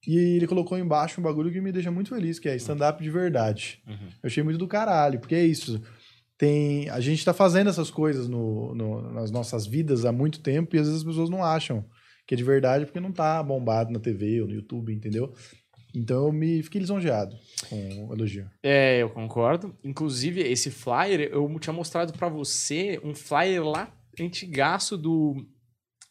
E 0.08 0.18
ele 0.18 0.48
colocou 0.48 0.78
embaixo 0.80 1.20
um 1.20 1.24
bagulho 1.24 1.52
que 1.52 1.62
me 1.62 1.72
deixa 1.72 1.92
muito 1.92 2.10
feliz, 2.10 2.40
que 2.40 2.50
é 2.50 2.56
stand-up 2.56 3.02
de 3.04 3.10
verdade. 3.10 3.82
Uhum. 3.88 4.08
Eu 4.24 4.28
achei 4.28 4.42
muito 4.44 4.58
do 4.58 4.68
caralho, 4.68 5.20
porque 5.20 5.36
é 5.36 5.46
isso. 5.46 5.82
Tem, 6.38 6.90
a 6.90 7.00
gente 7.00 7.24
tá 7.24 7.34
fazendo 7.34 7.70
essas 7.70 7.92
coisas 7.92 8.28
no, 8.28 8.74
no- 8.74 9.12
nas 9.14 9.30
nossas 9.30 9.68
vidas 9.68 10.06
há 10.06 10.12
muito 10.12 10.40
tempo 10.40 10.76
e 10.76 10.80
às 10.80 10.88
vezes 10.88 11.02
as 11.02 11.08
pessoas 11.08 11.30
não 11.30 11.44
acham 11.44 11.86
que 12.26 12.34
é 12.34 12.38
de 12.38 12.44
verdade 12.44 12.86
porque 12.86 13.00
não 13.00 13.12
tá 13.12 13.44
bombado 13.44 13.92
na 13.92 14.00
TV 14.00 14.42
ou 14.42 14.48
no 14.48 14.54
YouTube, 14.56 14.92
entendeu? 14.92 15.32
Então 15.94 16.26
eu 16.28 16.32
me 16.32 16.64
fiquei 16.64 16.80
lisonjeado 16.82 17.36
com 17.70 18.08
o 18.08 18.14
elogio. 18.14 18.50
É, 18.64 19.00
eu 19.04 19.10
concordo. 19.10 19.76
Inclusive, 19.84 20.40
esse 20.42 20.72
flyer, 20.72 21.30
eu 21.32 21.60
tinha 21.60 21.74
mostrado 21.74 22.12
pra 22.14 22.28
você 22.30 23.00
um 23.04 23.14
flyer 23.14 23.64
lá 23.64 23.94
antigaço 24.20 24.98
do, 24.98 25.46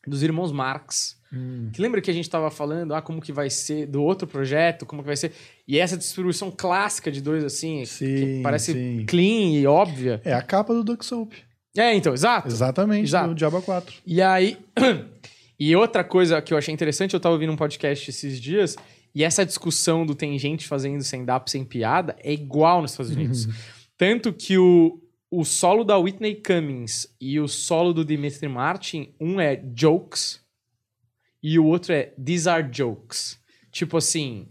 dos 0.06 0.22
irmãos 0.22 0.52
Marx. 0.52 1.18
Que 1.72 1.80
lembra 1.80 2.00
que 2.00 2.10
a 2.10 2.14
gente 2.14 2.28
tava 2.28 2.50
falando, 2.50 2.92
ah, 2.92 3.00
como 3.00 3.20
que 3.20 3.32
vai 3.32 3.48
ser, 3.48 3.86
do 3.86 4.02
outro 4.02 4.26
projeto, 4.26 4.84
como 4.84 5.00
que 5.00 5.06
vai 5.06 5.16
ser. 5.16 5.32
E 5.66 5.78
essa 5.78 5.96
distribuição 5.96 6.50
clássica 6.50 7.10
de 7.10 7.20
dois, 7.20 7.44
assim, 7.44 7.80
que 7.80 7.86
Sim, 7.86 8.42
parece 8.42 8.72
sim. 8.72 9.04
clean 9.06 9.52
e 9.52 9.66
óbvia. 9.66 10.20
É 10.24 10.32
a 10.32 10.42
capa 10.42 10.74
do 10.74 10.82
Duck 10.82 11.04
Soap. 11.04 11.32
É, 11.76 11.94
então, 11.94 12.12
exato. 12.12 12.48
Exatamente, 12.48 13.04
Exato. 13.04 13.28
do 13.28 13.34
Diaba 13.36 13.62
4. 13.62 13.94
E 14.04 14.20
aí. 14.20 14.58
e 15.58 15.76
outra 15.76 16.02
coisa 16.02 16.42
que 16.42 16.52
eu 16.52 16.58
achei 16.58 16.74
interessante, 16.74 17.14
eu 17.14 17.20
tava 17.20 17.34
ouvindo 17.34 17.52
um 17.52 17.56
podcast 17.56 18.10
esses 18.10 18.40
dias, 18.40 18.76
e 19.14 19.22
essa 19.22 19.46
discussão 19.46 20.04
do 20.04 20.16
tem 20.16 20.36
gente 20.36 20.66
fazendo 20.66 21.00
stand-up 21.00 21.48
sem 21.48 21.64
piada 21.64 22.16
é 22.24 22.32
igual 22.32 22.82
nos 22.82 22.90
Estados 22.90 23.12
Unidos. 23.12 23.46
Tanto 23.96 24.32
que 24.32 24.58
o, 24.58 25.00
o 25.30 25.44
solo 25.44 25.84
da 25.84 25.96
Whitney 25.96 26.42
Cummings 26.42 27.06
e 27.20 27.38
o 27.38 27.46
solo 27.46 27.92
do 27.92 28.04
Dimitri 28.04 28.48
Martin, 28.48 29.14
um 29.20 29.40
é 29.40 29.62
jokes 29.76 30.40
e 31.42 31.58
o 31.58 31.64
outro 31.64 31.92
é 31.92 32.12
these 32.22 32.48
are 32.48 32.68
jokes. 32.70 33.38
Tipo 33.70 33.96
assim, 33.96 34.48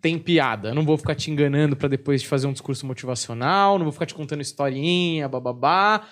tem 0.00 0.18
piada. 0.18 0.68
Eu 0.68 0.74
não 0.74 0.84
vou 0.84 0.96
ficar 0.96 1.14
te 1.14 1.30
enganando 1.30 1.76
pra 1.76 1.88
depois 1.88 2.22
te 2.22 2.28
fazer 2.28 2.46
um 2.46 2.52
discurso 2.52 2.86
motivacional, 2.86 3.78
não 3.78 3.84
vou 3.84 3.92
ficar 3.92 4.06
te 4.06 4.14
contando 4.14 4.40
historinha, 4.40 5.28
bababá. 5.28 6.06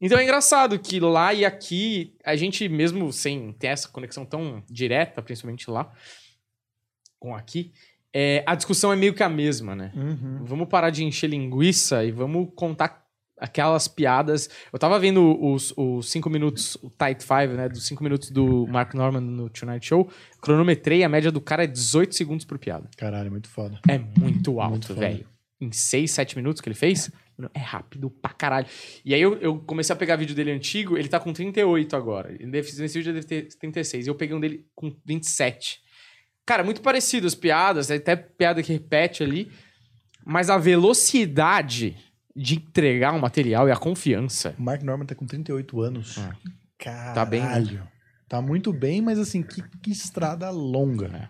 Então 0.00 0.18
é 0.18 0.22
engraçado 0.22 0.78
que 0.78 1.00
lá 1.00 1.34
e 1.34 1.44
aqui, 1.44 2.14
a 2.24 2.36
gente 2.36 2.68
mesmo 2.68 3.12
sem 3.12 3.52
ter 3.52 3.68
essa 3.68 3.88
conexão 3.88 4.24
tão 4.24 4.62
direta, 4.70 5.20
principalmente 5.20 5.68
lá, 5.68 5.92
com 7.18 7.34
aqui, 7.34 7.72
é, 8.14 8.44
a 8.46 8.54
discussão 8.54 8.92
é 8.92 8.96
meio 8.96 9.12
que 9.12 9.22
a 9.22 9.28
mesma, 9.28 9.74
né? 9.74 9.92
Uhum. 9.94 10.44
Vamos 10.44 10.68
parar 10.68 10.90
de 10.90 11.04
encher 11.04 11.28
linguiça 11.28 12.04
e 12.04 12.12
vamos 12.12 12.48
contar 12.54 13.07
aquelas 13.40 13.88
piadas. 13.88 14.48
Eu 14.72 14.78
tava 14.78 14.98
vendo 14.98 15.38
os, 15.42 15.72
os 15.76 16.10
cinco 16.10 16.28
minutos, 16.28 16.76
o 16.82 16.90
Tight 16.90 17.22
Five, 17.22 17.54
né? 17.54 17.68
Dos 17.68 17.86
cinco 17.86 18.02
minutos 18.02 18.30
do 18.30 18.66
Mark 18.66 18.94
Norman 18.94 19.20
no 19.20 19.48
Tonight 19.48 19.86
Show. 19.86 20.10
Cronometrei, 20.40 21.04
a 21.04 21.08
média 21.08 21.30
do 21.30 21.40
cara 21.40 21.64
é 21.64 21.66
18 21.66 22.14
segundos 22.14 22.44
por 22.44 22.58
piada. 22.58 22.88
Caralho, 22.96 23.30
muito 23.30 23.48
foda. 23.48 23.80
É 23.88 23.98
muito 23.98 24.60
alto, 24.60 24.94
velho. 24.94 25.26
Em 25.60 25.72
6, 25.72 26.10
7 26.10 26.36
minutos 26.36 26.60
que 26.60 26.68
ele 26.68 26.76
fez, 26.76 27.10
é 27.52 27.58
rápido 27.58 28.10
pra 28.10 28.30
caralho. 28.32 28.66
E 29.04 29.14
aí 29.14 29.20
eu, 29.20 29.36
eu 29.38 29.58
comecei 29.58 29.92
a 29.92 29.96
pegar 29.96 30.16
vídeo 30.16 30.34
dele 30.34 30.52
antigo, 30.52 30.96
ele 30.96 31.08
tá 31.08 31.18
com 31.18 31.32
38 31.32 31.96
agora. 31.96 32.32
Ele 32.32 32.50
deve, 32.50 32.80
nesse 32.80 32.98
vídeo 32.98 33.12
deve 33.12 33.26
ter 33.26 33.48
36. 33.58 34.06
E 34.06 34.10
eu 34.10 34.14
peguei 34.14 34.36
um 34.36 34.40
dele 34.40 34.64
com 34.74 34.94
27. 35.04 35.80
Cara, 36.46 36.64
muito 36.64 36.80
parecido 36.80 37.26
as 37.26 37.34
piadas, 37.34 37.90
até 37.90 38.16
piada 38.16 38.62
que 38.62 38.72
repete 38.72 39.22
ali. 39.22 39.50
Mas 40.24 40.50
a 40.50 40.58
velocidade 40.58 41.96
de 42.38 42.54
entregar 42.54 43.12
um 43.12 43.18
material 43.18 43.68
e 43.68 43.72
a 43.72 43.76
confiança. 43.76 44.54
O 44.56 44.62
Mark 44.62 44.82
Norman 44.82 45.06
tá 45.06 45.14
com 45.14 45.26
38 45.26 45.80
anos. 45.80 46.18
Ah. 46.18 46.36
Caralho. 46.78 47.14
Tá 47.14 47.24
bem, 47.24 47.42
né? 47.42 47.88
Tá 48.28 48.40
muito 48.40 48.72
bem, 48.72 49.02
mas 49.02 49.18
assim, 49.18 49.42
que, 49.42 49.60
que 49.80 49.90
estrada 49.90 50.48
longa. 50.50 51.06
É. 51.06 51.28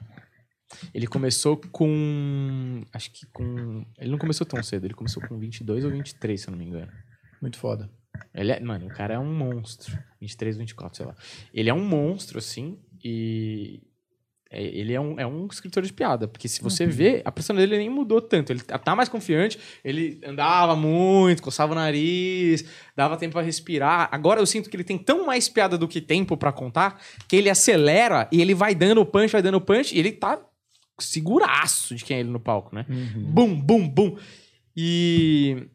Ele 0.93 1.07
começou 1.07 1.57
com. 1.73 2.83
Acho 2.93 3.11
que 3.11 3.27
com. 3.33 3.87
Ele 3.99 4.11
não 4.11 4.19
começou 4.19 4.47
tão 4.47 4.63
cedo, 4.63 4.85
ele 4.85 4.95
começou 4.95 5.27
com 5.27 5.39
22 5.39 5.85
ou 5.85 5.91
23, 5.91 6.39
se 6.41 6.49
eu 6.49 6.53
não 6.53 6.59
me 6.59 6.67
engano. 6.67 6.93
Muito 7.41 7.59
foda. 7.59 7.91
Ele 8.35 8.53
é, 8.53 8.61
mano, 8.61 8.87
o 8.87 8.91
cara 8.91 9.15
é 9.15 9.19
um 9.19 9.33
monstro. 9.33 9.97
23, 10.21 10.59
24, 10.59 10.97
sei 10.97 11.07
lá. 11.07 11.15
Ele 11.55 11.71
é 11.71 11.75
um 11.75 11.85
monstro, 11.85 12.39
assim, 12.39 12.79
e. 13.03 13.81
é- 14.51 14.63
ele 14.63 14.93
é 14.95 15.01
um, 15.01 15.21
é 15.21 15.27
um 15.27 15.47
escritor 15.47 15.83
de 15.83 15.93
piada, 15.93 16.27
porque 16.27 16.49
se 16.49 16.63
você 16.63 16.87
vê, 16.87 17.23
a 17.25 17.31
persona 17.31 17.61
dele 17.61 17.77
nem 17.79 17.91
mudou 17.91 18.21
tanto. 18.21 18.51
Ele 18.51 18.61
tá 18.61 18.97
mais 18.97 19.09
confiante, 19.09 19.59
ele 19.85 20.19
andava 20.25 20.75
muito, 20.75 21.43
coçava 21.43 21.73
o 21.73 21.75
nariz, 21.75 22.65
dava 22.97 23.17
tempo 23.17 23.33
pra 23.35 23.43
respirar. 23.43 24.09
Agora 24.11 24.41
eu 24.41 24.47
sinto 24.47 24.71
que 24.71 24.77
ele 24.77 24.85
tem 24.85 24.97
tão 24.99 25.27
mais 25.27 25.49
piada 25.49 25.77
do 25.77 25.87
que 25.87 26.01
tempo 26.01 26.37
pra 26.37 26.51
contar, 26.53 27.01
que 27.29 27.37
ele 27.37 27.51
acelera 27.51 28.27
e 28.33 28.41
ele 28.41 28.55
vai 28.55 28.75
dando 28.75 29.05
punch, 29.05 29.33
vai 29.33 29.43
dando 29.43 29.61
punch, 29.61 29.95
e 29.95 29.99
ele 29.99 30.13
tá 30.13 30.41
seguraço 30.99 31.95
de 31.95 32.05
quem 32.05 32.17
é 32.17 32.21
ele 32.21 32.31
no 32.31 32.41
palco, 32.41 32.75
né? 32.75 32.85
Bum, 33.17 33.55
bum, 33.61 33.89
bum. 33.89 34.17
E, 34.77 35.67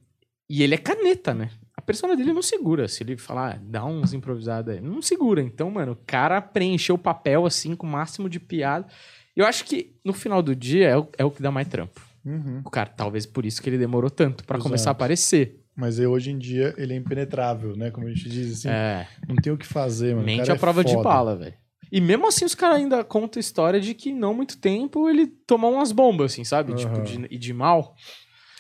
e 0.50 0.64
ele 0.64 0.76
é 0.76 0.78
caneta, 0.78 1.34
né? 1.34 1.50
A 1.84 1.86
persona 1.86 2.16
dele 2.16 2.32
não 2.32 2.42
segura. 2.42 2.88
Se 2.88 3.04
ele 3.04 3.18
falar, 3.18 3.60
dá 3.62 3.84
uns 3.84 4.14
improvisados 4.14 4.74
aí, 4.74 4.80
não 4.80 5.02
segura. 5.02 5.42
Então, 5.42 5.70
mano, 5.70 5.92
o 5.92 5.98
cara 6.08 6.40
preencheu 6.42 6.96
o 6.96 6.98
papel 6.98 7.46
assim 7.46 7.76
com 7.76 7.86
o 7.86 7.90
máximo 7.90 8.30
de 8.30 8.40
piada. 8.40 8.88
Eu 9.36 9.46
acho 9.46 9.66
que 9.66 9.94
no 10.04 10.14
final 10.14 10.42
do 10.42 10.56
dia 10.56 10.88
é 10.88 10.98
o, 10.98 11.08
é 11.18 11.26
o 11.26 11.30
que 11.30 11.42
dá 11.42 11.52
mais 11.52 11.68
trampo. 11.68 12.00
Uhum. 12.24 12.62
O 12.64 12.70
cara, 12.70 12.90
talvez 12.90 13.26
por 13.26 13.46
isso 13.46 13.62
que 13.62 13.70
ele 13.70 13.78
demorou 13.78 14.10
tanto 14.10 14.46
pra 14.46 14.56
Exato. 14.56 14.70
começar 14.70 14.92
a 14.92 14.94
aparecer. 14.94 15.60
Mas 15.76 16.00
eu, 16.00 16.12
hoje 16.12 16.32
em 16.32 16.38
dia 16.38 16.74
ele 16.78 16.94
é 16.94 16.96
impenetrável, 16.96 17.76
né? 17.76 17.92
Como 17.92 18.08
a 18.08 18.10
gente 18.10 18.30
diz 18.30 18.54
assim. 18.60 18.70
é, 18.70 19.06
Não 19.28 19.36
tem 19.36 19.52
o 19.52 19.58
que 19.58 19.66
fazer, 19.68 20.14
mano. 20.16 20.26
Mente 20.26 20.50
a 20.50 20.56
é 20.56 20.58
prova 20.58 20.86
de 20.86 20.94
foda. 20.94 21.04
bala, 21.04 21.36
velho. 21.36 21.54
E 21.92 22.00
mesmo 22.00 22.26
assim, 22.28 22.46
os 22.46 22.56
caras 22.56 22.78
ainda 22.78 23.04
contam 23.04 23.40
a 23.40 23.42
história 23.42 23.82
de 23.82 23.94
que 23.94 24.14
não 24.14 24.34
muito 24.34 24.58
tempo 24.58 25.10
ele 25.10 25.28
tomou 25.28 25.74
umas 25.74 25.92
bombas, 25.92 26.32
assim, 26.32 26.46
sabe? 26.46 26.74
Tipo, 26.76 26.94
Aham. 26.94 27.04
de, 27.04 27.28
e 27.30 27.38
de 27.38 27.54
mal. 27.54 27.94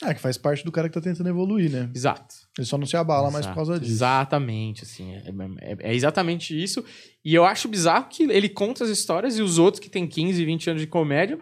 É, 0.05 0.13
que 0.13 0.19
faz 0.21 0.37
parte 0.37 0.63
do 0.65 0.71
cara 0.71 0.87
que 0.89 0.93
tá 0.93 1.01
tentando 1.01 1.29
evoluir, 1.29 1.71
né? 1.71 1.89
Exato. 1.95 2.35
Ele 2.57 2.65
só 2.67 2.77
não 2.77 2.85
se 2.85 2.95
abala 2.97 3.31
mais 3.31 3.45
por 3.45 3.51
Exato. 3.51 3.55
causa 3.55 3.79
disso. 3.79 3.91
Exatamente, 3.93 4.83
assim. 4.83 5.13
É, 5.13 5.23
é- 5.61 5.77
é 5.91 5.95
exatamente 5.95 6.61
isso. 6.61 6.83
E 7.23 7.33
eu 7.33 7.45
acho 7.45 7.67
bizarro 7.67 8.07
que 8.09 8.23
ele 8.23 8.49
conta 8.49 8.83
as 8.83 8.89
histórias 8.89 9.37
e 9.37 9.41
os 9.41 9.57
outros 9.57 9.79
que 9.79 9.89
têm 9.89 10.07
15, 10.07 10.43
20 10.43 10.69
anos 10.69 10.81
de 10.81 10.87
comédia. 10.87 11.39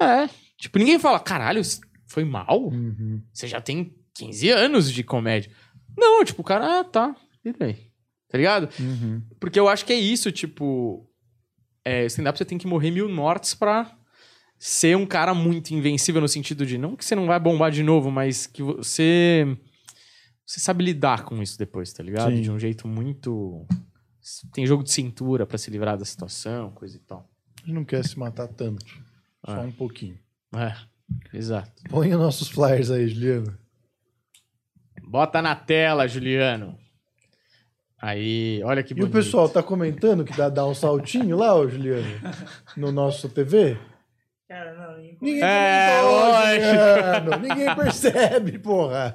É. 0.00 0.28
Tipo, 0.58 0.78
ninguém 0.78 0.98
fala, 0.98 1.18
caralho, 1.20 1.62
foi 2.06 2.24
mal? 2.24 2.68
Uhum. 2.68 3.22
Você 3.32 3.46
já 3.48 3.60
tem 3.60 3.94
15 4.14 4.50
anos 4.50 4.90
de 4.92 5.02
comédia. 5.02 5.50
Não, 5.96 6.24
tipo, 6.24 6.42
o 6.42 6.44
cara, 6.44 6.80
ah, 6.80 6.84
tá. 6.84 7.14
E 7.44 7.52
daí? 7.52 7.76
Tá 8.28 8.38
ligado? 8.38 8.68
Uhum. 8.80 9.22
Porque 9.40 9.58
eu 9.60 9.68
acho 9.68 9.84
que 9.84 9.92
é 9.92 9.96
isso, 9.98 10.30
tipo. 10.32 11.08
É, 11.84 12.06
stand-up 12.06 12.36
você 12.38 12.44
tem 12.44 12.56
que 12.58 12.66
morrer 12.66 12.90
mil 12.90 13.08
mortes 13.08 13.54
pra 13.54 13.96
ser 14.66 14.96
um 14.96 15.04
cara 15.04 15.34
muito 15.34 15.74
invencível 15.74 16.22
no 16.22 16.28
sentido 16.28 16.64
de 16.64 16.78
não 16.78 16.96
que 16.96 17.04
você 17.04 17.14
não 17.14 17.26
vai 17.26 17.38
bombar 17.38 17.70
de 17.70 17.82
novo, 17.82 18.10
mas 18.10 18.46
que 18.46 18.62
você. 18.62 19.46
Você 20.46 20.58
sabe 20.60 20.82
lidar 20.84 21.24
com 21.24 21.42
isso 21.42 21.58
depois, 21.58 21.92
tá 21.92 22.02
ligado? 22.02 22.30
Sim. 22.34 22.40
De 22.40 22.50
um 22.50 22.58
jeito 22.58 22.88
muito. 22.88 23.66
Tem 24.54 24.66
jogo 24.66 24.82
de 24.82 24.90
cintura 24.90 25.44
pra 25.46 25.58
se 25.58 25.70
livrar 25.70 25.98
da 25.98 26.04
situação, 26.06 26.70
coisa 26.70 26.96
e 26.96 27.00
tal. 27.00 27.28
A 27.58 27.60
gente 27.66 27.74
não 27.74 27.84
quer 27.84 28.02
se 28.04 28.18
matar 28.18 28.48
tanto. 28.48 28.84
Só 29.44 29.56
É. 29.56 29.60
um 29.60 29.72
pouquinho. 29.72 30.18
É, 30.56 30.74
exato. 31.36 31.70
Põe 31.90 32.14
os 32.14 32.18
nossos 32.20 32.48
flyers 32.48 32.90
aí, 32.90 33.06
Juliano. 33.08 33.58
Bota 35.06 35.42
na 35.42 35.54
tela, 35.54 36.06
Juliano. 36.08 36.78
Aí, 38.00 38.62
olha 38.64 38.82
que 38.82 38.92
E 38.92 38.96
bonito. 38.96 39.10
o 39.10 39.12
pessoal 39.12 39.48
tá 39.48 39.62
comentando 39.62 40.24
que 40.24 40.34
dá, 40.36 40.48
dá 40.48 40.66
um 40.66 40.74
saltinho 40.74 41.36
lá, 41.36 41.54
ô 41.54 41.68
Juliano? 41.68 42.06
No 42.76 42.90
nosso 42.92 43.28
TV? 43.28 43.78
Cara, 44.48 44.74
não, 44.74 44.96
ninguém 44.98 45.18
Ninguém 45.20 45.42
É, 45.42 46.00
lógico. 46.02 47.40
Ninguém 47.40 47.74
percebe, 47.74 48.58
porra. 48.58 49.14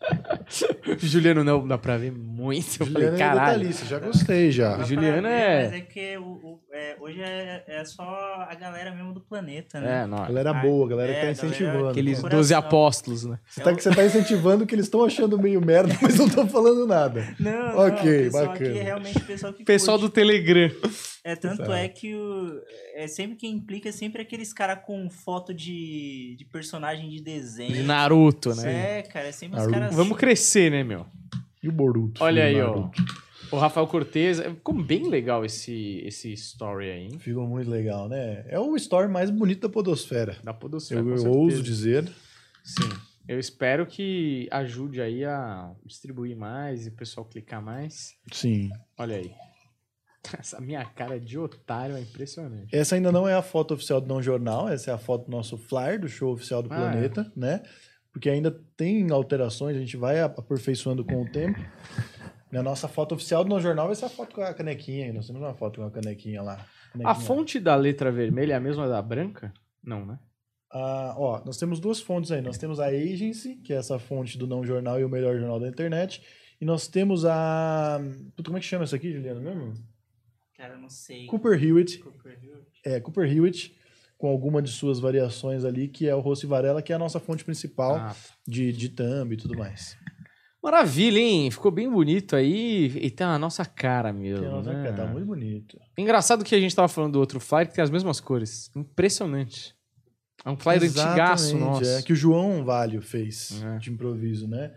Juliano 0.98 1.44
não 1.44 1.66
dá 1.66 1.76
pra 1.76 1.98
ver 1.98 2.10
muito. 2.40 2.66
Eu 2.80 2.86
Juliano 2.86 2.92
falei, 2.92 3.14
é 3.14 3.18
caralho. 3.18 3.58
detalhista, 3.58 3.86
já 3.86 3.98
gostei 3.98 4.50
já. 4.50 4.76
Ver, 4.78 4.98
é- 4.98 5.20
Mas 5.20 5.72
é 5.74 5.80
que 5.80 6.16
o, 6.18 6.22
o- 6.22 6.60
é, 6.72 6.96
hoje 7.00 7.20
é, 7.20 7.64
é 7.68 7.84
só 7.84 8.02
a 8.48 8.54
galera 8.54 8.90
mesmo 8.94 9.12
do 9.12 9.20
planeta, 9.20 9.80
né? 9.80 10.02
É, 10.02 10.06
não. 10.06 10.18
Galera 10.18 10.52
boa, 10.54 10.88
galera 10.88 11.12
que 11.12 11.18
É, 11.18 11.20
tá 11.20 11.26
galera- 11.26 11.46
incentivando. 11.46 11.88
Aqueles 11.88 12.18
Coração. 12.20 12.38
12 12.38 12.54
apóstolos, 12.54 13.24
né? 13.24 13.38
Você 13.46 13.60
tá, 13.60 13.72
você 13.72 13.90
tá 13.94 14.04
incentivando 14.04 14.66
que 14.66 14.74
eles 14.74 14.86
estão 14.86 15.04
achando 15.04 15.38
meio 15.38 15.60
merda, 15.64 15.94
mas 16.00 16.16
não 16.18 16.26
estão 16.26 16.48
falando 16.48 16.86
nada. 16.86 17.20
Não, 17.38 17.78
Ok, 17.86 18.24
não, 18.24 18.32
bacana. 18.32 18.52
Aqui 18.70 18.78
é 18.78 18.82
realmente 18.82 19.18
o 19.18 19.24
pessoal 19.24 19.52
que 19.52 19.64
Pessoal 19.64 19.98
do 19.98 20.02
curte. 20.02 20.14
Telegram. 20.14 20.70
É, 21.22 21.36
tanto 21.36 21.56
Exato. 21.62 21.72
é 21.72 21.86
que 21.88 22.14
o, 22.14 22.60
é 22.94 23.06
sempre 23.06 23.36
quem 23.36 23.52
implica 23.52 23.90
é 23.90 23.92
sempre 23.92 24.22
aqueles 24.22 24.54
caras 24.54 24.78
com 24.86 25.08
foto 25.10 25.52
de, 25.52 26.34
de 26.38 26.44
personagem 26.46 27.10
de 27.10 27.20
desenho. 27.22 27.72
De 27.74 27.82
Naruto, 27.82 28.54
né? 28.54 29.00
É, 29.00 29.02
cara, 29.02 29.28
é 29.28 29.32
sempre 29.32 29.56
Naruto. 29.58 29.74
os 29.76 29.80
caras. 29.80 29.94
Vamos 29.96 30.16
crescer, 30.16 30.70
né, 30.70 30.82
meu? 30.82 31.04
E 31.62 31.68
o 31.68 31.72
Boruto? 31.72 32.22
Olha 32.22 32.44
aí, 32.44 32.54
do 32.54 32.60
ó. 32.60 32.66
Naruto? 32.76 33.02
O 33.52 33.56
Rafael 33.56 33.86
Cortez. 33.86 34.40
Ficou 34.40 34.74
bem 34.74 35.08
legal 35.08 35.44
esse, 35.44 36.02
esse 36.04 36.32
story 36.32 36.90
aí, 36.90 37.02
hein? 37.04 37.18
Ficou 37.18 37.46
muito 37.46 37.68
legal, 37.70 38.08
né? 38.08 38.44
É 38.48 38.58
o 38.58 38.76
story 38.76 39.08
mais 39.08 39.30
bonito 39.30 39.62
da 39.62 39.68
podosfera. 39.68 40.36
Da 40.44 40.54
Podosfera, 40.54 41.00
Eu, 41.00 41.16
eu 41.16 41.30
ouso 41.32 41.62
dizer. 41.62 42.04
Sim. 42.62 42.88
Eu 43.28 43.38
espero 43.38 43.86
que 43.86 44.48
ajude 44.50 45.00
aí 45.00 45.24
a 45.24 45.72
distribuir 45.84 46.36
mais 46.36 46.86
e 46.86 46.88
o 46.90 46.92
pessoal 46.92 47.24
clicar 47.26 47.62
mais. 47.62 48.14
Sim. 48.32 48.70
Olha 48.98 49.16
aí. 49.16 49.32
Essa 50.38 50.60
minha 50.60 50.84
cara 50.84 51.18
de 51.18 51.38
otário 51.38 51.96
é 51.96 52.00
impressionante. 52.00 52.74
Essa 52.74 52.94
ainda 52.94 53.10
não 53.10 53.26
é 53.26 53.34
a 53.34 53.42
foto 53.42 53.74
oficial 53.74 54.00
do 54.00 54.06
Não 54.06 54.22
Jornal, 54.22 54.68
essa 54.68 54.90
é 54.90 54.94
a 54.94 54.98
foto 54.98 55.24
do 55.26 55.30
nosso 55.30 55.56
flyer 55.56 55.98
do 55.98 56.08
show 56.08 56.32
oficial 56.32 56.62
do 56.62 56.70
Ah, 56.72 56.76
Planeta, 56.76 57.32
né? 57.34 57.62
Porque 58.12 58.28
ainda 58.28 58.50
tem 58.76 59.10
alterações, 59.10 59.76
a 59.76 59.80
gente 59.80 59.96
vai 59.96 60.20
aperfeiçoando 60.20 61.04
com 61.04 61.22
o 61.22 61.30
tempo. 61.30 61.58
Na 62.50 62.62
nossa 62.62 62.88
foto 62.88 63.14
oficial 63.14 63.44
do 63.44 63.50
Não 63.50 63.60
Jornal 63.60 63.86
vai 63.86 63.94
ser 63.94 64.06
a 64.06 64.08
foto 64.08 64.34
com 64.34 64.42
a 64.42 64.52
canequinha. 64.52 65.12
Nós 65.12 65.26
temos 65.26 65.40
uma 65.40 65.54
foto 65.54 65.80
com 65.80 65.86
a 65.86 65.90
canequinha 65.90 66.42
lá. 66.42 66.54
A 66.54 66.92
Canequinha. 66.92 67.26
fonte 67.26 67.60
da 67.60 67.76
letra 67.76 68.10
vermelha 68.10 68.54
é 68.54 68.56
a 68.56 68.60
mesma 68.60 68.88
da 68.88 69.00
branca? 69.00 69.54
Não, 69.82 70.04
né? 70.04 70.18
Ah, 70.72 71.14
ó, 71.16 71.42
nós 71.44 71.56
temos 71.56 71.78
duas 71.78 72.00
fontes 72.00 72.32
aí. 72.32 72.40
Nós 72.40 72.58
temos 72.58 72.80
a 72.80 72.86
Agency, 72.86 73.56
que 73.56 73.72
é 73.72 73.76
essa 73.76 73.98
fonte 73.98 74.36
do 74.36 74.46
Não 74.48 74.64
Jornal 74.64 74.98
e 75.00 75.04
o 75.04 75.08
melhor 75.08 75.36
jornal 75.38 75.60
da 75.60 75.68
internet. 75.68 76.22
E 76.60 76.64
nós 76.64 76.88
temos 76.88 77.24
a. 77.24 78.00
Puta, 78.36 78.48
como 78.50 78.58
é 78.58 78.60
que 78.60 78.66
chama 78.66 78.84
isso 78.84 78.94
aqui, 78.94 79.12
Juliano 79.12 79.40
mesmo? 79.40 79.74
Cara, 80.56 80.74
eu 80.74 80.80
não 80.80 80.90
sei. 80.90 81.26
Cooper 81.26 81.62
Hewitt. 81.62 81.98
Cooper 81.98 82.32
Hewitt. 82.42 82.80
É, 82.84 83.00
Cooper 83.00 83.32
Hewitt, 83.32 83.76
com 84.20 84.28
alguma 84.28 84.60
de 84.60 84.70
suas 84.70 85.00
variações 85.00 85.64
ali, 85.64 85.88
que 85.88 86.06
é 86.06 86.14
o 86.14 86.20
Rossi 86.20 86.44
Varela, 86.46 86.82
que 86.82 86.92
é 86.92 86.96
a 86.96 86.98
nossa 86.98 87.18
fonte 87.18 87.42
principal 87.42 87.96
Ah, 87.96 88.14
de, 88.46 88.70
de 88.70 88.90
thumb 88.90 89.32
e 89.32 89.36
tudo 89.38 89.56
mais. 89.56 89.96
Maravilha, 90.62 91.18
hein? 91.18 91.50
Ficou 91.50 91.70
bem 91.70 91.88
bonito 91.90 92.36
aí 92.36 92.92
e 93.00 93.10
tem 93.10 93.26
a 93.26 93.38
nossa 93.38 93.64
cara 93.64 94.12
mesmo. 94.12 94.44
É 94.44 94.48
a 94.48 94.50
nossa 94.50 94.72
né? 94.74 94.82
cara, 94.90 94.94
tá 94.94 95.06
muito 95.06 95.26
bonito. 95.26 95.80
Engraçado 95.96 96.44
que 96.44 96.54
a 96.54 96.60
gente 96.60 96.76
tava 96.76 96.86
falando 96.86 97.14
do 97.14 97.18
outro 97.18 97.40
flyer 97.40 97.66
que 97.68 97.74
tem 97.74 97.82
as 97.82 97.88
mesmas 97.88 98.20
cores. 98.20 98.70
Impressionante. 98.76 99.74
É 100.44 100.50
um 100.50 100.56
flyer 100.58 100.82
antigaço 100.82 101.56
Exatamente, 101.56 101.64
nosso. 101.64 101.84
É, 101.90 102.02
que 102.02 102.12
o 102.12 102.16
João 102.16 102.62
Valho 102.62 103.00
fez 103.00 103.62
É. 103.62 103.78
de 103.78 103.90
improviso, 103.90 104.46
né? 104.46 104.70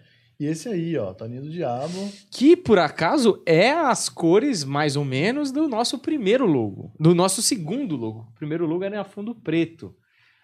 E 0.44 0.48
esse 0.48 0.68
aí, 0.68 0.98
ó, 0.98 1.14
Toninho 1.14 1.44
do 1.44 1.50
Diabo. 1.50 2.12
Que, 2.30 2.58
por 2.58 2.78
acaso, 2.78 3.42
é 3.46 3.72
as 3.72 4.10
cores, 4.10 4.66
mais 4.66 4.98
ou 4.98 5.06
menos, 5.06 5.54
do 5.54 5.70
nosso 5.70 6.00
primeiro 6.00 6.46
logo. 6.46 6.92
Do 7.00 7.16
nosso 7.16 7.42
segundo 7.42 7.96
logo. 7.96 8.28
O 8.30 8.36
primeiro 8.36 8.66
logo 8.66 8.84
era 8.84 9.00
a 9.00 9.06
fundo 9.06 9.34
preto. 9.34 9.96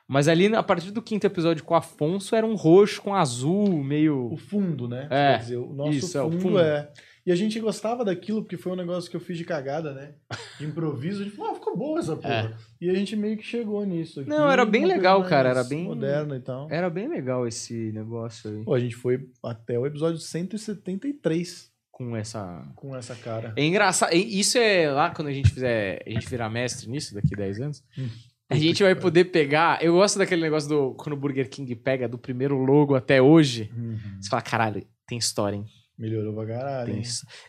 Mas 0.08 0.30
ali, 0.30 0.56
a 0.56 0.64
partir 0.64 0.92
do 0.92 1.02
quinto 1.02 1.28
episódio 1.28 1.66
com 1.66 1.74
o 1.74 1.78
Afonso, 1.78 2.34
era 2.34 2.46
um 2.46 2.56
roxo 2.56 3.02
com 3.02 3.14
azul, 3.14 3.84
meio... 3.84 4.32
O 4.32 4.38
fundo, 4.38 4.88
né? 4.88 5.06
É, 5.12 5.34
Quer 5.34 5.40
dizer, 5.40 5.58
o 5.58 5.74
nosso 5.74 5.92
isso, 5.92 6.18
é 6.18 6.24
o 6.24 6.32
fundo, 6.32 6.42
fundo. 6.44 6.60
é. 6.60 6.90
E 7.30 7.32
a 7.32 7.36
gente 7.36 7.60
gostava 7.60 8.04
daquilo 8.04 8.42
porque 8.42 8.58
foi 8.58 8.72
um 8.72 8.76
negócio 8.76 9.08
que 9.08 9.16
eu 9.16 9.20
fiz 9.22 9.38
de 9.38 9.46
cagada, 9.46 9.94
né? 9.94 10.14
De 10.58 10.66
improviso. 10.66 11.30
Falou, 11.30 11.52
ah, 11.52 11.54
ficou 11.54 11.78
boa 11.78 12.00
essa 12.00 12.16
porra. 12.16 12.58
E 12.82 12.90
a 12.90 12.94
gente 12.96 13.16
meio 13.16 13.38
que 13.38 13.44
chegou 13.44 13.86
nisso. 13.86 14.22
Aqui, 14.22 14.32
É. 14.32 14.34
Não, 14.34 14.50
era 14.50 14.66
bem 14.66 14.84
legal, 14.84 15.24
cara, 15.24 15.50
era 15.50 15.64
bem- 15.64 15.84
Moderna 15.84 16.36
e 16.38 16.40
tal. 16.40 16.68
Era 16.72 16.90
bem 16.90 17.08
legal 17.08 17.48
esse 17.48 17.92
negócio 17.92 18.50
aí. 18.50 18.64
Pô, 18.64 18.74
a 18.74 18.80
gente 18.80 18.96
foi 18.96 19.30
até 19.44 19.78
o 19.78 19.86
episódio 19.86 20.18
173 20.20 21.72
Com 21.92 22.16
essa... 22.16 22.66
com 22.76 22.96
essa 22.96 23.14
cara. 23.16 23.54
É 23.56 23.64
engraçado. 23.64 24.12
Isso 24.14 24.58
é 24.58 24.90
lá 24.92 25.12
quando 25.12 25.28
a 25.28 25.34
gente 25.34 25.52
fizer. 25.52 26.02
A 26.06 26.10
gente 26.10 26.28
virar 26.28 26.50
mestre 26.50 26.90
nisso 26.90 27.14
daqui 27.14 27.36
10 27.36 27.60
anos. 27.60 27.84
Hum. 27.96 28.08
A 28.50 28.56
gente 28.56 28.82
vai 28.82 28.96
poder 28.96 29.26
pegar. 29.26 29.84
Eu 29.84 29.94
gosto 29.94 30.18
daquele 30.18 30.42
negócio 30.42 30.68
do. 30.68 30.96
Quando 30.96 31.14
o 31.14 31.18
Burger 31.18 31.48
King 31.48 31.76
pega 31.76 32.08
do 32.08 32.18
primeiro 32.18 32.58
logo 32.58 32.96
até 32.96 33.22
hoje. 33.22 33.70
Uhum. 33.78 33.98
Você 34.20 34.30
fala, 34.30 34.42
caralho, 34.42 34.84
tem 35.08 35.18
história, 35.20 35.58
hein? 35.58 35.66
Melhorou 36.00 36.34
pra 36.34 36.48
caralho. 36.48 36.94
Tem. 36.94 37.04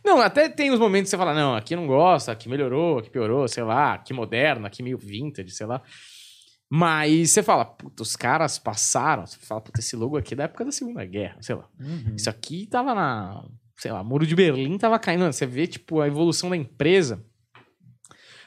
Não, 0.05 0.21
até 0.21 0.49
tem 0.49 0.73
os 0.73 0.81
momentos 0.81 1.09
que 1.09 1.11
você 1.11 1.17
fala, 1.17 1.33
não, 1.33 1.55
aqui 1.55 1.77
não 1.77 1.87
gosta, 1.87 2.33
aqui 2.33 2.49
melhorou, 2.49 2.99
aqui 2.99 3.09
piorou, 3.09 3.47
sei 3.47 3.63
lá, 3.63 3.95
aqui 3.95 4.13
moderno, 4.13 4.67
aqui 4.67 4.83
meio 4.83 4.99
vintage, 4.99 5.53
sei 5.53 5.67
lá. 5.67 5.81
Mas 6.69 7.31
você 7.31 7.43
fala, 7.45 7.65
puta, 7.65 8.03
os 8.03 8.17
caras 8.17 8.59
passaram. 8.59 9.25
Você 9.25 9.39
fala, 9.39 9.61
puta, 9.61 9.79
esse 9.79 9.95
logo 9.95 10.17
aqui 10.17 10.35
é 10.35 10.37
da 10.37 10.45
época 10.45 10.65
da 10.65 10.73
Segunda 10.73 11.05
Guerra, 11.05 11.37
sei 11.41 11.55
lá. 11.55 11.69
Uhum. 11.79 12.15
Isso 12.17 12.29
aqui 12.29 12.67
tava 12.67 12.93
na. 12.93 13.45
Sei 13.77 13.91
lá, 13.91 14.05
Muro 14.05 14.27
de 14.27 14.35
Berlim 14.35 14.77
tava 14.79 14.99
caindo. 14.99 15.25
Você 15.25 15.47
vê, 15.47 15.67
tipo, 15.67 16.01
a 16.01 16.07
evolução 16.07 16.51
da 16.51 16.57
empresa. 16.57 17.25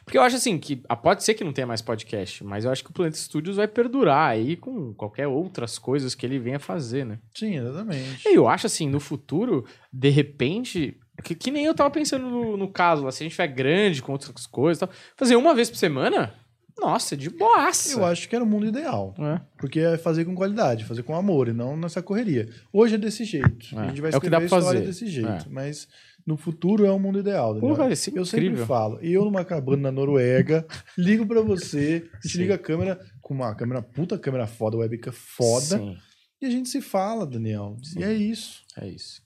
Porque 0.05 0.17
eu 0.17 0.21
acho 0.21 0.35
assim 0.35 0.57
que. 0.57 0.81
ah, 0.89 0.95
Pode 0.95 1.23
ser 1.23 1.33
que 1.33 1.43
não 1.43 1.53
tenha 1.53 1.67
mais 1.67 1.81
podcast, 1.81 2.43
mas 2.43 2.65
eu 2.65 2.71
acho 2.71 2.83
que 2.83 2.89
o 2.89 2.93
Planeta 2.93 3.17
Studios 3.17 3.55
vai 3.55 3.67
perdurar 3.67 4.31
aí 4.31 4.55
com 4.57 4.93
qualquer 4.93 5.27
outras 5.27 5.77
coisas 5.79 6.13
que 6.13 6.25
ele 6.25 6.39
venha 6.39 6.59
fazer, 6.59 7.05
né? 7.05 7.19
Sim, 7.33 7.57
exatamente. 7.57 8.27
E 8.27 8.35
eu 8.35 8.47
acho 8.47 8.67
assim, 8.67 8.87
no 8.89 8.99
futuro, 8.99 9.65
de 9.91 10.09
repente. 10.09 10.97
Que, 11.23 11.35
que 11.35 11.51
nem 11.51 11.63
eu 11.65 11.75
tava 11.75 11.91
pensando 11.91 12.27
no, 12.27 12.57
no 12.57 12.67
caso 12.67 13.03
lá, 13.03 13.11
se 13.11 13.21
a 13.21 13.25
gente 13.25 13.33
tiver 13.33 13.47
grande 13.47 14.01
com 14.01 14.11
outras 14.11 14.47
coisas 14.47 14.77
e 14.81 14.85
tal. 14.85 14.89
Fazer 15.15 15.35
uma 15.35 15.53
vez 15.53 15.69
por 15.69 15.77
semana? 15.77 16.33
Nossa, 16.77 17.15
de 17.15 17.29
boaça. 17.29 17.99
Eu 17.99 18.03
acho 18.03 18.27
que 18.27 18.35
era 18.35 18.43
o 18.43 18.47
mundo 18.47 18.65
ideal. 18.65 19.13
É. 19.19 19.39
Porque 19.57 19.79
é 19.79 19.95
fazer 19.95 20.25
com 20.25 20.33
qualidade, 20.33 20.83
fazer 20.85 21.03
com 21.03 21.15
amor 21.15 21.47
e 21.47 21.53
não 21.53 21.77
nessa 21.77 22.01
correria. 22.01 22.49
Hoje 22.73 22.95
é 22.95 22.97
desse 22.97 23.23
jeito. 23.25 23.67
É, 23.73 23.79
A 23.79 23.87
gente 23.89 24.01
vai 24.01 24.11
é 24.11 24.17
o 24.17 24.19
que 24.19 24.27
dá 24.27 24.37
escrever 24.43 24.49
pra 24.49 24.57
a 24.57 24.59
história 24.59 24.79
fazer. 24.79 24.85
desse 24.91 25.07
jeito. 25.07 25.29
É. 25.29 25.49
Mas 25.49 25.87
no 26.25 26.37
futuro 26.37 26.85
é 26.85 26.91
o 26.91 26.99
mundo 26.99 27.19
ideal. 27.19 27.53
Daniel. 27.53 27.69
Pô, 27.75 27.75
vai 27.75 27.95
ser 27.95 28.15
eu 28.17 28.25
sempre 28.25 28.55
falo, 28.57 28.97
eu 29.01 29.25
numa 29.25 29.43
cabana 29.45 29.83
na 29.83 29.91
Noruega, 29.91 30.65
ligo 30.97 31.25
pra 31.25 31.41
você, 31.41 32.05
Sim. 32.21 32.39
liga 32.39 32.55
a 32.55 32.59
câmera 32.59 32.99
com 33.21 33.33
uma 33.33 33.53
câmera 33.55 33.81
puta, 33.81 34.17
câmera 34.17 34.47
foda, 34.47 34.77
webcam 34.77 35.11
foda, 35.13 35.77
Sim, 35.77 35.97
e 36.41 36.45
a 36.45 36.49
gente 36.49 36.67
se 36.67 36.81
fala, 36.81 37.25
Daniel. 37.25 37.77
E 37.97 38.03
é 38.03 38.11
isso. 38.13 38.61
é 38.77 38.87
isso. 38.89 39.21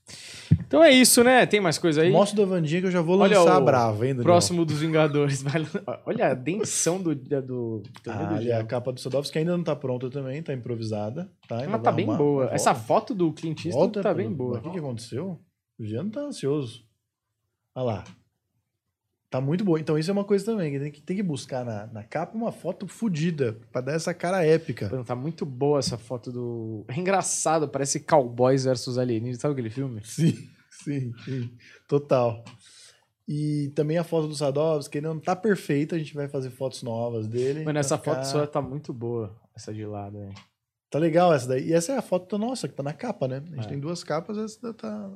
Então 0.68 0.84
é 0.84 0.92
isso, 0.92 1.24
né? 1.24 1.48
Tem 1.48 1.60
mais 1.60 1.78
coisa 1.80 2.04
aí? 2.04 2.12
Mostra 2.12 2.38
da 2.38 2.46
Vandinha 2.46 2.82
que 2.82 2.88
eu 2.88 2.92
já 2.92 3.02
vou 3.02 3.18
Olha 3.18 3.40
lançar 3.40 3.56
o 3.56 3.58
a 3.58 3.62
brava, 3.62 4.06
hein, 4.06 4.12
Daniel? 4.14 4.24
Próximo 4.24 4.64
dos 4.64 4.80
Vingadores. 4.80 5.44
Olha 6.06 6.28
a 6.28 6.34
denção 6.36 7.02
do. 7.02 7.16
do, 7.16 7.42
do, 7.42 7.84
Ah, 8.08 8.24
do 8.26 8.36
ali 8.36 8.52
a 8.52 8.64
capa 8.64 8.92
do 8.94 9.00
Sadovski 9.00 9.34
que 9.34 9.40
ainda 9.40 9.58
não 9.58 9.64
tá 9.64 9.76
pronta 9.76 10.12
também, 10.12 10.44
tá 10.44 10.54
improvisada. 10.54 11.28
Tá, 11.48 11.56
Mas 11.58 11.68
vai 11.72 11.82
tá 11.82 11.92
bem 11.92 12.06
arrumar. 12.06 12.18
boa. 12.20 12.50
Essa 12.54 12.76
foto 12.76 13.16
do 13.16 13.34
Clint 13.34 13.66
Eastwood 13.66 13.74
Volta 13.96 14.02
tá 14.04 14.10
pro- 14.14 14.24
bem 14.24 14.32
boa. 14.32 14.60
O 14.60 14.62
que, 14.62 14.70
que 14.70 14.78
aconteceu? 14.80 15.40
O 15.80 15.84
Jean 15.86 16.10
tá 16.10 16.22
ansioso. 16.22 16.84
Olha 17.78 17.86
lá. 17.86 18.04
Tá 19.30 19.40
muito 19.42 19.64
boa. 19.64 19.80
Então 19.80 19.98
isso 20.00 20.10
é 20.10 20.14
uma 20.14 20.24
coisa 20.24 20.44
também, 20.46 20.72
que 20.72 20.80
tem 20.80 20.92
que, 20.92 21.02
tem 21.02 21.16
que 21.18 21.22
buscar 21.24 21.64
na, 21.66 21.86
na 21.88 22.04
capa 22.04 22.36
uma 22.36 22.52
foto 22.52 22.88
fodida, 22.88 23.60
pra 23.72 23.82
dar 23.82 23.92
essa 23.94 24.14
cara 24.14 24.44
épica. 24.46 25.04
Tá 25.04 25.16
muito 25.16 25.46
boa 25.46 25.80
essa 25.80 25.98
foto 25.98 26.32
do. 26.32 26.86
É 26.88 26.98
engraçado, 26.98 27.68
parece 27.68 28.00
Cowboys 28.00 28.64
versus 28.64 28.98
Alienígenas. 28.98 29.42
Sabe 29.42 29.52
aquele 29.52 29.70
filme? 29.70 30.02
Sim, 30.04 30.34
sim, 30.72 31.12
sim. 31.26 31.52
Total. 31.88 32.44
E 33.28 33.70
também 33.76 33.98
a 33.98 34.04
foto 34.06 34.30
do 34.30 34.36
Sadovski, 34.36 35.00
ele 35.00 35.08
não 35.08 35.20
tá 35.20 35.36
perfeita, 35.36 35.98
a 35.98 36.00
gente 36.00 36.14
vai 36.16 36.30
fazer 36.30 36.50
fotos 36.50 36.82
novas 36.82 37.28
dele. 37.28 37.66
Mano, 37.66 37.78
essa 37.78 37.98
pra 37.98 38.14
foto 38.16 38.26
ficar- 38.26 38.32
sua 38.40 38.48
tá 38.48 38.62
muito 38.62 38.94
boa. 38.94 39.36
Essa 39.54 39.74
de 39.74 39.86
lado 39.86 40.18
aí. 40.18 40.34
Tá 40.90 40.98
legal 40.98 41.34
essa 41.34 41.50
daí. 41.50 41.68
E 41.68 41.74
essa 41.74 41.92
é 41.92 41.98
a 41.98 42.02
foto 42.02 42.38
nossa, 42.38 42.70
que 42.70 42.74
tá 42.74 42.82
na 42.82 42.94
capa, 42.94 43.28
né? 43.28 43.44
A 43.46 43.56
gente 43.56 43.66
É. 43.66 43.70
tem 43.70 43.80
duas 43.80 44.06
capas, 44.06 44.38
essa 44.38 44.74
tá. 44.74 45.12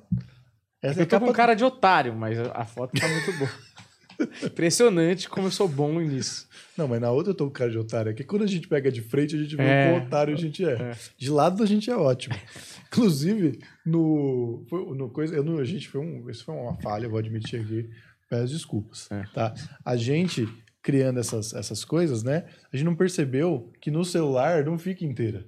É 0.82 0.88
Essa 0.88 0.96
que 0.96 1.00
é 1.02 1.04
eu 1.04 1.08
tô 1.08 1.16
capa. 1.16 1.26
com 1.28 1.34
cara 1.34 1.54
de 1.54 1.64
otário, 1.64 2.16
mas 2.16 2.38
a 2.40 2.66
foto 2.66 3.00
tá 3.00 3.08
muito 3.08 3.34
boa. 3.34 3.52
Impressionante 4.44 5.28
como 5.30 5.48
eu 5.48 5.52
sou 5.52 5.68
bom 5.68 6.00
nisso. 6.00 6.48
Não, 6.78 6.88
mas 6.88 7.02
na 7.02 7.10
outra 7.12 7.32
eu 7.32 7.36
tô 7.36 7.46
com 7.46 7.52
cara 7.52 7.72
de 7.72 7.78
otário. 7.78 8.12
Aqui 8.12 8.24
quando 8.24 8.44
a 8.44 8.48
gente 8.48 8.68
pega 8.68 8.92
de 8.92 9.02
frente, 9.02 9.36
a 9.36 9.40
gente 9.40 9.56
vê 9.56 9.64
É. 9.64 9.88
o 9.88 9.94
quão 9.96 10.08
otário 10.08 10.34
a 10.34 10.38
gente 10.38 10.64
é. 10.66 10.74
É. 10.74 10.96
De 11.18 11.30
lado 11.30 11.64
a 11.64 11.66
gente 11.66 11.90
é 11.90 11.96
ótimo. 11.96 12.36
Inclusive, 12.88 13.60
no. 13.86 14.64
Foi, 14.70 14.96
no 14.96 15.10
coisa, 15.10 15.36
eu 15.36 15.44
não, 15.44 15.58
a 15.58 15.64
gente 15.66 15.88
foi 15.88 16.02
um. 16.02 16.30
Isso 16.30 16.44
foi 16.44 16.54
uma 16.56 16.76
falha, 16.82 17.08
vou 17.10 17.18
admitir 17.20 17.62
aqui. 17.62 17.90
Peço 18.30 18.54
desculpas. 18.54 19.10
É. 19.12 19.24
Tá? 19.34 19.54
A 19.84 19.96
gente 19.96 20.48
criando 20.82 21.20
essas, 21.20 21.54
essas 21.54 21.84
coisas, 21.86 22.24
né? 22.24 22.46
A 22.72 22.76
gente 22.78 22.86
não 22.86 22.96
percebeu 22.96 23.72
que 23.80 23.92
no 23.92 24.04
celular 24.06 24.66
não 24.66 24.78
fica 24.80 25.06
inteira. 25.06 25.46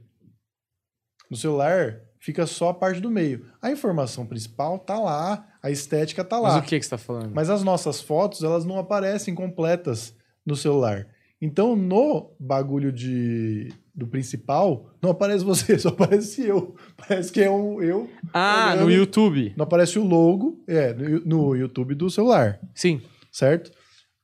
No 1.29 1.37
celular 1.37 2.01
fica 2.19 2.45
só 2.45 2.69
a 2.69 2.73
parte 2.73 3.01
do 3.01 3.11
meio. 3.11 3.45
A 3.61 3.69
informação 3.69 4.25
principal 4.25 4.79
tá 4.79 4.99
lá, 4.99 5.45
a 5.61 5.69
estética 5.69 6.23
tá 6.23 6.39
lá. 6.39 6.53
Mas 6.53 6.63
o 6.63 6.67
que 6.67 6.79
que 6.79 6.85
você 6.85 6.89
tá 6.89 6.97
falando? 6.97 7.33
Mas 7.33 7.49
as 7.49 7.63
nossas 7.63 8.01
fotos, 8.01 8.43
elas 8.43 8.65
não 8.65 8.77
aparecem 8.77 9.35
completas 9.35 10.15
no 10.45 10.55
celular. 10.55 11.07
Então, 11.41 11.75
no 11.75 12.31
bagulho 12.39 12.89
de, 12.89 13.67
do 13.93 14.07
principal, 14.07 14.89
não 15.01 15.11
aparece 15.11 15.43
você, 15.43 15.77
só 15.79 15.89
aparece 15.89 16.47
eu. 16.47 16.73
Parece 16.95 17.29
que 17.31 17.41
é 17.41 17.51
um 17.51 17.81
eu. 17.81 18.09
ah, 18.33 18.75
no 18.77 18.89
YouTube. 18.89 19.53
Não 19.57 19.63
aparece 19.65 19.99
o 19.99 20.05
logo, 20.05 20.63
é, 20.65 20.93
no, 20.93 21.19
no 21.25 21.55
YouTube 21.55 21.93
do 21.95 22.09
celular, 22.09 22.61
Sim. 22.73 23.01
certo? 23.29 23.71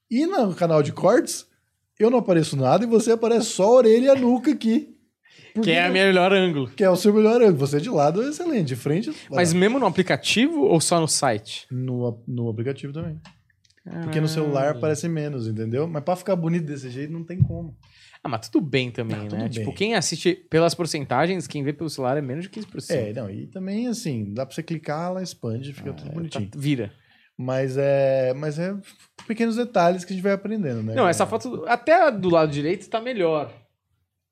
E 0.10 0.26
no 0.26 0.56
canal 0.56 0.82
de 0.82 0.94
cortes, 0.94 1.46
eu 2.00 2.10
não 2.10 2.20
apareço 2.20 2.56
nada 2.56 2.86
e 2.86 2.88
você 2.88 3.12
aparece 3.12 3.48
só 3.48 3.66
a 3.66 3.72
orelha 3.72 4.06
e 4.06 4.10
a 4.10 4.16
nuca 4.16 4.52
aqui. 4.52 4.96
Por 5.54 5.64
Que 5.64 5.72
é 5.72 5.90
o 5.90 5.92
melhor 5.94 6.34
ângulo. 6.34 6.68
Que 6.70 6.84
é 6.84 6.90
o 6.90 6.96
seu 6.96 7.14
melhor 7.14 7.42
ângulo. 7.42 7.58
Você 7.58 7.80
de 7.80 7.90
lado 7.90 8.22
é 8.24 8.30
excelente, 8.30 8.68
de 8.68 8.76
frente. 8.76 9.12
Mas 9.30 9.54
mesmo 9.54 9.80
no 9.80 9.86
aplicativo 9.86 10.62
ou 10.64 10.80
só 10.82 11.00
no 11.00 11.08
site? 11.08 11.66
no, 11.72 12.22
no 12.28 12.50
aplicativo 12.50 12.94
também. 12.94 13.20
Porque 14.04 14.22
no 14.22 14.28
celular 14.28 14.62
Caralho. 14.62 14.78
aparece 14.78 15.08
menos, 15.10 15.48
entendeu? 15.48 15.88
Mas 15.88 16.04
pra 16.04 16.16
ficar 16.16 16.36
bonito 16.36 16.66
desse 16.66 16.90
jeito 16.92 17.12
não 17.12 17.24
tem 17.24 17.42
como. 17.42 17.76
Ah, 18.24 18.30
mas 18.30 18.48
tudo 18.50 18.64
bem 18.64 18.92
também, 18.92 19.16
Ah, 19.32 19.36
né? 19.38 19.50
Tipo, 19.50 19.68
bem. 19.68 19.76
quem 19.76 19.96
assiste 19.96 20.36
pelas 20.50 20.76
porcentagens, 20.76 21.48
quem 21.48 21.64
vê 21.64 21.72
pelo 21.74 21.90
celular 21.90 22.18
é 22.18 22.22
menos 22.22 22.44
de 22.44 22.50
15%. 22.50 22.92
É, 22.92 23.14
não, 23.14 23.30
e 23.32 23.48
também 23.48 23.88
assim, 23.88 24.32
dá 24.34 24.46
pra 24.46 24.54
você 24.54 24.62
clicar, 24.62 25.08
ela 25.10 25.24
expande, 25.24 25.74
fica 25.74 25.94
tudo 25.94 26.08
Tá- 26.10 26.14
bonitinho. 26.14 26.52
vira. 26.56 26.92
Mas 27.38 27.78
é, 27.78 28.34
mas 28.34 28.60
é 28.60 28.76
pequenos 29.26 29.56
detalhes 29.56 30.04
que 30.04 30.12
a 30.12 30.16
gente 30.16 30.22
vai 30.24 30.34
aprendendo, 30.34 30.84
né? 30.84 30.94
Não, 30.94 31.08
essa 31.08 31.26
foto, 31.26 31.64
até 31.66 32.12
do 32.12 32.30
lado 32.30 32.52
direito 32.52 32.90
tá 32.90 33.00
melhor. 33.00 33.52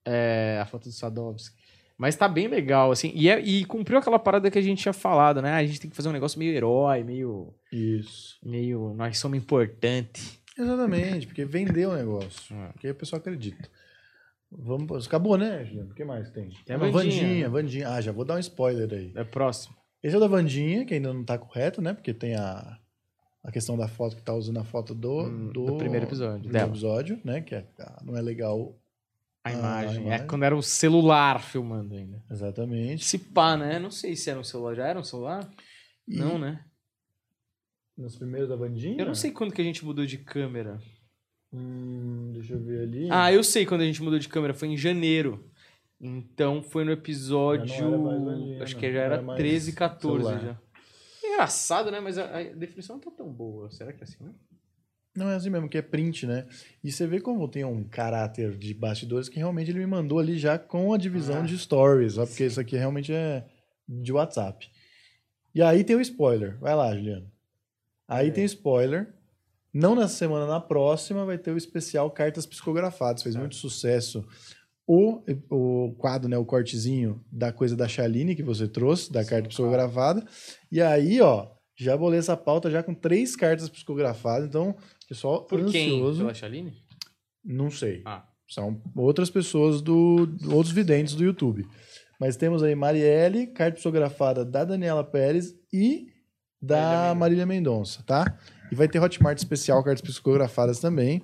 É, 0.10 0.60
a 0.62 0.66
foto 0.66 0.86
do 0.86 0.92
Sadovski. 0.92 1.56
Mas 1.98 2.16
tá 2.16 2.28
bem 2.28 2.48
legal, 2.48 2.92
assim. 2.92 3.12
E, 3.16 3.28
é- 3.28 3.40
e 3.42 3.66
cumpriu 3.66 3.98
aquela 3.98 4.20
parada 4.20 4.50
que 4.52 4.58
a 4.58 4.62
gente 4.62 4.82
tinha 4.84 4.94
falado, 4.94 5.42
né? 5.42 5.54
A 5.54 5.66
gente 5.66 5.80
tem 5.82 5.90
que 5.90 5.96
fazer 5.96 6.08
um 6.10 6.14
negócio 6.14 6.38
meio 6.40 6.54
herói, 6.56 7.04
meio. 7.04 7.54
Isso. 7.72 8.38
meio 8.44 8.94
nós 8.96 9.18
somos 9.18 9.38
importante. 9.38 10.40
Exatamente, 10.58 11.28
porque 11.28 11.44
vendeu 11.44 11.90
o 11.92 11.96
negócio. 11.96 12.56
É. 12.56 12.68
Porque 12.70 12.90
o 12.92 12.96
pessoal 12.96 13.20
acredita. 13.20 13.68
Vamos, 14.52 15.08
acabou, 15.08 15.38
né, 15.38 15.66
Juliano? 15.66 15.92
O 15.92 15.94
que 15.94 16.06
mais 16.06 16.30
tem? 16.30 16.50
Tem 16.66 16.76
a 16.76 16.80
Vandinha. 16.80 16.94
Vandinha, 17.04 17.50
Vandinha. 17.50 17.90
Ah, 17.90 18.00
já 18.02 18.12
vou 18.12 18.24
dar 18.24 18.36
um 18.36 18.40
spoiler 18.40 18.88
aí. 18.92 19.12
É 19.16 19.24
próximo. 19.24 19.76
Esse 20.02 20.16
é 20.16 20.18
o 20.18 20.22
da 20.22 20.28
Vandinha, 20.28 20.86
que 20.86 20.94
ainda 20.94 21.12
não 21.14 21.24
tá 21.24 21.38
correto, 21.38 21.82
né? 21.82 21.94
Porque 21.94 22.14
tem 22.14 22.36
a, 22.36 22.78
a 23.44 23.52
questão 23.52 23.76
da 23.78 23.88
foto 23.88 24.16
que 24.16 24.22
tá 24.22 24.34
usando 24.34 24.58
a 24.60 24.64
foto 24.64 24.96
do, 24.96 25.24
Hum, 25.24 25.48
do, 25.52 25.66
do 25.66 25.76
primeiro 25.78 26.06
episódio, 26.06 26.44
do 26.44 26.50
dela. 26.50 26.70
episódio, 26.70 27.20
né? 27.26 27.42
Que 27.42 27.56
é- 27.56 27.66
ah, 27.82 28.02
não 28.06 28.16
é 28.16 28.22
legal 28.22 28.74
A 29.48 29.58
Ah, 29.58 29.84
imagem. 29.84 29.98
a 30.00 30.02
É 30.02 30.06
imagem. 30.08 30.28
quando 30.28 30.44
era 30.44 30.56
o 30.56 30.62
celular 30.64 31.42
filmando 31.42 31.96
ainda. 31.96 32.24
exatamente. 32.30 33.04
Se 33.06 33.18
pá, 33.18 33.56
né? 33.58 33.80
Não 33.80 33.92
sei 33.92 34.16
se 34.16 34.30
era 34.30 34.40
um 34.40 34.44
celular. 34.44 34.76
Já 34.76 34.88
era 34.88 35.00
um 35.00 35.04
celular? 35.04 35.50
E 36.08 36.18
Não, 36.18 36.38
né? 36.38 36.64
Nos 37.98 38.16
primeiros 38.16 38.50
da 38.50 38.56
Vandinha? 38.56 38.96
Eu 39.02 39.06
não 39.06 39.16
sei 39.16 39.32
quando 39.32 39.52
que 39.54 39.62
a 39.62 39.64
gente 39.64 39.84
mudou 39.84 40.06
de 40.06 40.18
câmera. 40.20 40.80
Hum, 41.52 42.32
deixa 42.34 42.54
eu 42.54 42.60
ver 42.60 42.82
ali. 42.84 43.08
Ah, 43.12 43.32
eu 43.32 43.44
sei 43.44 43.66
quando 43.66 43.82
a 43.82 43.86
gente 43.86 44.02
mudou 44.04 44.20
de 44.20 44.30
câmera. 44.30 44.54
Foi 44.54 44.68
em 44.68 44.78
janeiro. 44.78 45.50
Então 46.00 46.62
foi 46.62 46.84
no 46.84 46.92
episódio. 46.92 47.90
Vandinha, 48.02 48.62
acho 48.62 48.76
que 48.78 48.92
já 48.92 49.00
era 49.02 49.16
Era 49.16 49.24
mais 49.24 49.38
13, 49.38 49.74
14 49.74 50.24
celular. 50.24 50.40
já. 50.44 50.62
Engraçado, 51.28 51.90
né? 51.92 52.00
Mas 52.00 52.18
a, 52.20 52.38
a 52.40 52.44
definição 52.44 52.98
não 52.98 53.02
tá 53.04 53.10
tão 53.12 53.32
boa. 53.34 53.70
Será 53.72 53.92
que 53.92 54.02
é 54.02 54.04
assim, 54.04 54.24
né? 54.24 54.32
Não 55.18 55.30
é 55.30 55.36
assim 55.36 55.50
mesmo, 55.50 55.68
que 55.68 55.78
é 55.78 55.82
print, 55.82 56.26
né? 56.28 56.46
E 56.84 56.92
você 56.92 57.08
vê 57.08 57.20
como 57.20 57.48
tem 57.48 57.66
um 57.66 57.84
caráter 57.84 58.56
de 58.58 58.74
bastidores 58.74 59.28
que 59.28 59.38
realmente 59.40 59.72
ele 59.72 59.80
me 59.80 59.88
mandou 59.88 60.20
ali 60.20 60.38
já 60.38 60.60
com 60.60 60.94
a 60.94 60.98
divisão 60.98 61.40
Ah. 61.40 61.46
de 61.46 61.58
stories, 61.58 62.18
ó, 62.18 62.26
porque 62.26 62.46
isso 62.46 62.60
aqui 62.60 62.78
realmente 62.78 63.12
é 63.12 63.44
de 63.88 64.14
WhatsApp. 64.14 64.70
E 65.56 65.62
aí 65.62 65.84
tem 65.84 65.96
o 65.96 66.02
spoiler. 66.02 66.58
Vai 66.60 66.76
lá, 66.76 66.94
Juliano. 66.96 67.30
Aí 68.08 68.28
É. 68.28 68.32
tem 68.32 68.46
spoiler. 68.46 69.14
Não 69.74 69.96
nessa 69.96 70.16
semana, 70.16 70.46
na 70.46 70.60
próxima 70.60 71.26
vai 71.26 71.38
ter 71.38 71.52
o 71.52 71.58
especial 71.58 72.10
Cartas 72.12 72.46
Psicografadas. 72.46 73.24
Fez 73.24 73.34
Certo. 73.34 73.42
muito 73.44 73.56
sucesso. 73.56 74.24
O, 74.86 75.22
o 75.50 75.96
quadro, 75.98 76.30
né, 76.30 76.38
o 76.38 76.46
cortezinho 76.46 77.22
da 77.32 77.52
coisa 77.52 77.76
da 77.76 77.88
Chaline 77.88 78.36
que 78.36 78.44
você 78.44 78.68
trouxe, 78.68 79.12
da 79.12 79.22
Sim, 79.24 79.30
carta 79.30 79.42
claro. 79.42 79.50
psicografada. 79.50 80.26
E 80.72 80.82
aí, 80.82 81.20
ó, 81.20 81.48
já 81.76 81.98
bolei 81.98 82.18
essa 82.20 82.38
pauta 82.38 82.72
já 82.72 82.82
com 82.82 82.94
três 82.94 83.36
cartas 83.36 83.68
psicografadas. 83.68 84.48
Então, 84.48 84.76
pessoal 85.08 85.46
Por 85.46 85.66
quem? 85.72 85.88
ansioso. 85.88 86.20
Pela 86.20 86.34
Chaline? 86.34 86.74
Não 87.44 87.72
sei. 87.72 88.02
Ah. 88.06 88.28
São 88.48 88.82
outras 88.96 89.30
pessoas 89.30 89.82
do, 89.82 90.28
outros 90.52 90.72
videntes 90.72 91.16
do 91.16 91.24
YouTube. 91.24 91.68
Mas 92.20 92.36
temos 92.36 92.64
aí 92.64 92.74
Marielle, 92.76 93.48
carta 93.48 93.76
psicografada 93.76 94.44
da 94.44 94.66
Daniela 94.66 95.04
Pérez 95.04 95.54
e 95.72 96.08
da 96.62 97.14
Marília 97.16 97.46
Mendonça, 97.46 98.04
tá? 98.04 98.40
E 98.72 98.76
vai 98.76 98.88
ter 98.88 99.00
Hotmart 99.00 99.38
especial, 99.38 99.84
cartas 99.84 100.02
psicografadas 100.02 100.80
também. 100.80 101.22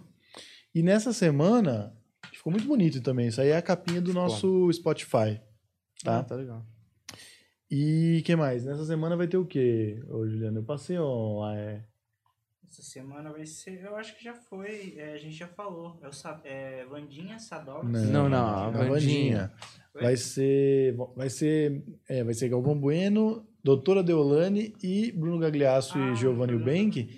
E 0.74 0.84
nessa 0.84 1.12
semana, 1.12 1.96
ficou 2.32 2.52
muito 2.52 2.68
bonito 2.68 3.02
também. 3.02 3.28
Isso 3.28 3.42
aí 3.42 3.50
é 3.50 3.58
a 3.58 3.62
capinha 3.62 4.02
do 4.02 4.14
nosso 4.14 4.72
Spotify, 4.72 5.42
tá? 6.04 6.20
Ah, 6.20 6.24
tá 6.24 6.36
legal. 6.36 6.66
E 7.72 8.22
que 8.24 8.36
mais? 8.36 8.64
Nessa 8.64 8.86
semana 8.86 9.16
vai 9.16 9.28
ter 9.28 9.38
o 9.38 9.46
quê, 9.46 10.04
ô 10.08 10.28
Juliano? 10.28 10.60
Eu 10.60 10.64
passei 10.64 10.98
ó, 11.00 11.52
é, 11.52 11.84
Essa 12.74 12.82
semana 12.82 13.32
vai 13.32 13.46
ser. 13.46 13.84
Eu 13.84 13.96
acho 13.96 14.18
que 14.18 14.24
já 14.24 14.34
foi. 14.34 14.96
é, 14.98 15.14
a 15.14 15.18
gente 15.18 15.36
já 15.36 15.48
falou. 15.48 15.96
É, 16.02 16.08
o 16.08 16.12
Sa- 16.12 16.42
é 16.44 16.84
Vandinha 16.90 17.38
Sadovski. 17.38 17.86
Não, 18.08 18.28
não, 18.28 18.38
a 18.48 18.66
a 18.66 18.70
Vandinha. 18.72 18.90
Vandinha. 18.90 19.52
Vai 19.94 20.18
ser, 20.18 20.96
vai 21.16 21.30
ser, 21.30 21.84
é, 22.10 22.24
vai 22.24 22.34
ser 22.34 22.50
Galvão 22.50 22.76
Bueno, 22.76 23.46
Doutora 23.64 24.02
Deolane 24.02 24.74
e 24.82 25.12
Bruno 25.12 25.38
Gagliasso 25.38 26.00
Ah, 26.00 26.14
e 26.14 26.16
Giovanni 26.16 26.54
Bruno. 26.56 26.68
Eubank. 26.72 27.10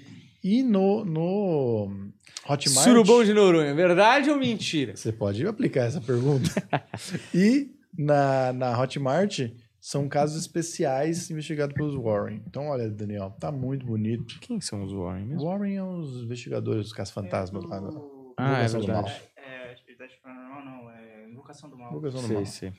E 0.44 0.62
no, 0.62 1.06
no 1.06 2.12
Hotmart... 2.50 2.84
Surubom 2.84 3.24
de 3.24 3.34
Noronha, 3.34 3.74
verdade 3.74 4.30
ou 4.30 4.38
mentira? 4.38 4.94
Você 4.98 5.14
pode 5.14 5.48
aplicar 5.48 5.86
essa 5.86 6.02
pergunta. 6.02 6.50
e 7.34 7.72
na, 7.98 8.52
na 8.52 8.78
Hotmart 8.78 9.40
são 9.88 10.10
casos 10.10 10.42
especiais 10.42 11.30
investigados 11.30 11.76
pelos 11.76 11.94
Warren. 11.96 12.42
Então, 12.48 12.70
olha, 12.70 12.90
Daniel, 12.90 13.30
tá 13.40 13.52
muito 13.52 13.86
bonito. 13.86 14.40
Quem 14.40 14.60
são 14.60 14.84
os 14.84 14.92
Warren 14.92 15.26
mesmo? 15.26 15.44
Warren 15.48 15.76
é 15.76 15.84
os 15.84 16.24
investigadores 16.24 16.86
dos 16.86 16.94
casos 16.94 17.14
fantasmas 17.14 17.64
É 17.64 17.68
lá. 17.68 17.80
do- 17.80 17.92
no- 17.92 18.34
Ah, 18.36 18.62
é 18.64 18.66
do 18.66 18.72
verdade. 18.80 19.12
Mal. 19.12 19.22
É, 19.38 19.72
atividade 19.74 20.14
paranormal 20.24 20.66
não, 20.66 20.90
é 20.90 21.30
invocação 21.30 21.70
do 21.70 21.78
mal. 21.78 21.92
Invocação 21.92 22.20
do 22.22 22.26
Sei, 22.28 22.36
Mal. 22.36 22.46
sei. 22.48 22.74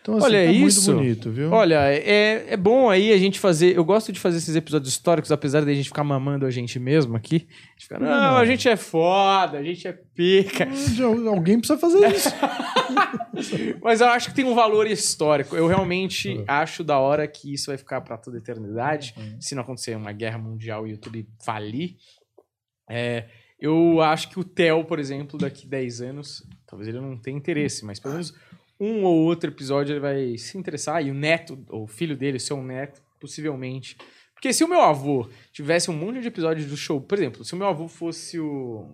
Então, 0.00 0.16
assim, 0.16 0.26
Olha 0.26 0.44
tá 0.46 0.52
isso. 0.52 0.92
muito 0.92 1.02
bonito, 1.02 1.30
viu? 1.30 1.50
Olha, 1.50 1.80
é, 1.92 2.46
é 2.52 2.56
bom 2.56 2.88
aí 2.88 3.12
a 3.12 3.18
gente 3.18 3.38
fazer. 3.38 3.76
Eu 3.76 3.84
gosto 3.84 4.10
de 4.10 4.18
fazer 4.18 4.38
esses 4.38 4.56
episódios 4.56 4.90
históricos, 4.92 5.30
apesar 5.30 5.62
de 5.64 5.70
a 5.70 5.74
gente 5.74 5.86
ficar 5.88 6.02
mamando 6.04 6.46
a 6.46 6.50
gente 6.50 6.78
mesmo 6.78 7.14
aqui. 7.16 7.46
A 7.50 7.70
gente 7.72 7.82
fica, 7.82 7.98
não, 7.98 8.06
Não. 8.08 8.36
a 8.36 8.44
gente 8.46 8.68
é 8.68 8.76
foda, 8.76 9.58
a 9.58 9.62
gente 9.62 9.86
é 9.86 9.92
pica. 9.92 10.66
Alguém 11.28 11.58
precisa 11.58 11.78
fazer 11.78 12.08
isso. 12.14 12.30
Mas 13.82 14.00
eu 14.00 14.08
acho 14.08 14.28
que 14.30 14.34
tem 14.34 14.44
um 14.44 14.54
valor 14.54 14.86
histórico. 14.86 15.54
Eu 15.56 15.66
realmente 15.66 16.28
Uhum. 16.30 16.44
acho 16.46 16.82
da 16.82 16.98
hora 16.98 17.26
que 17.28 17.52
isso 17.52 17.66
vai 17.66 17.76
ficar 17.76 18.00
pra 18.00 18.16
toda 18.16 18.36
a 18.36 18.40
eternidade. 18.40 19.14
Uhum. 19.16 19.36
Se 19.40 19.54
não 19.54 19.62
acontecer 19.62 19.96
uma 19.96 20.12
guerra 20.12 20.38
mundial 20.38 20.86
e 20.86 20.90
o 20.90 20.92
YouTube 20.92 21.28
falir. 21.44 21.96
É, 22.90 23.26
eu 23.60 24.00
acho 24.00 24.30
que 24.30 24.38
o 24.40 24.44
Theo, 24.44 24.84
por 24.84 24.98
exemplo, 24.98 25.38
daqui 25.38 25.66
10 25.66 26.00
anos, 26.00 26.42
talvez 26.66 26.88
ele 26.88 27.00
não 27.00 27.16
tenha 27.20 27.36
interesse, 27.36 27.84
mas 27.84 27.98
pelo 28.00 28.14
menos 28.14 28.32
um 28.80 29.04
ou 29.04 29.24
outro 29.24 29.50
episódio 29.50 29.92
ele 29.92 30.00
vai 30.00 30.38
se 30.38 30.56
interessar. 30.56 31.04
E 31.04 31.10
o 31.10 31.14
neto, 31.14 31.58
ou 31.68 31.84
o 31.84 31.88
filho 31.88 32.16
dele, 32.16 32.38
seu 32.38 32.62
neto, 32.62 33.02
possivelmente. 33.18 33.96
Porque 34.34 34.52
se 34.52 34.62
o 34.62 34.68
meu 34.68 34.80
avô 34.80 35.28
tivesse 35.52 35.90
um 35.90 35.94
monte 35.94 36.20
de 36.20 36.28
episódios 36.28 36.66
do 36.66 36.76
show, 36.76 37.00
por 37.00 37.18
exemplo, 37.18 37.44
se 37.44 37.54
o 37.54 37.56
meu 37.56 37.66
avô 37.66 37.88
fosse 37.88 38.38
o, 38.38 38.88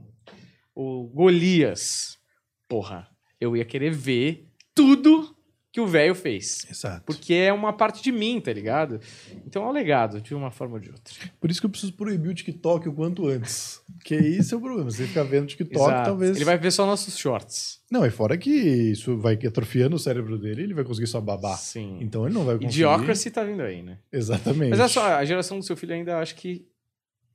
o 0.74 1.05
Golias, 1.09 2.18
porra, 2.66 3.09
eu 3.39 3.55
ia 3.55 3.64
querer 3.64 3.91
ver 3.91 4.49
tudo 4.74 5.37
que 5.75 5.81
o 5.81 5.89
velho 5.89 6.14
fez. 6.14 6.64
Exato. 6.70 7.03
Porque 7.05 7.35
é 7.35 7.53
uma 7.53 7.72
parte 7.72 8.01
de 8.01 8.12
mim, 8.12 8.41
tá 8.41 8.53
ligado? 8.53 9.01
Então 9.45 9.64
é 9.64 9.66
um 9.66 9.72
legado, 9.72 10.20
de 10.20 10.33
uma 10.33 10.49
forma 10.49 10.75
ou 10.75 10.81
de 10.81 10.89
outra. 10.89 11.12
Por 11.41 11.51
isso 11.51 11.59
que 11.59 11.66
eu 11.66 11.70
preciso 11.70 11.93
proibir 11.95 12.31
o 12.31 12.35
TikTok 12.35 12.89
o 12.89 12.93
quanto 12.93 13.27
antes. 13.27 13.83
Porque 13.99 14.14
esse 14.14 14.55
é 14.55 14.57
o 14.57 14.61
problema. 14.61 14.89
Você 14.89 15.05
fica 15.05 15.25
vendo 15.25 15.49
TikTok, 15.49 15.75
Exato. 15.75 16.05
talvez. 16.11 16.37
Ele 16.37 16.45
vai 16.45 16.57
ver 16.57 16.70
só 16.70 16.87
nossos 16.87 17.18
shorts. 17.18 17.81
Não, 17.91 18.07
e 18.07 18.11
fora 18.11 18.39
que 18.39 18.51
isso 18.51 19.18
vai 19.18 19.35
atrofiando 19.35 19.97
o 19.97 19.99
cérebro 19.99 20.39
dele, 20.39 20.62
ele 20.62 20.75
vai 20.75 20.85
conseguir 20.85 21.09
só 21.09 21.20
babar. 21.20 21.59
Sim. 21.59 21.99
Então 22.01 22.25
ele 22.25 22.35
não 22.35 22.45
vai 22.45 22.55
conseguir. 22.55 22.75
Idiocracy 22.75 23.33
tá 23.33 23.43
vindo 23.43 23.62
aí, 23.62 23.83
né? 23.83 23.99
Exatamente. 24.12 24.70
Mas 24.70 24.79
olha 24.79 24.89
só, 24.89 25.05
a 25.16 25.25
geração 25.25 25.59
do 25.59 25.64
seu 25.64 25.77
filho 25.77 25.93
ainda 25.93 26.18
acho 26.18 26.37
que 26.37 26.68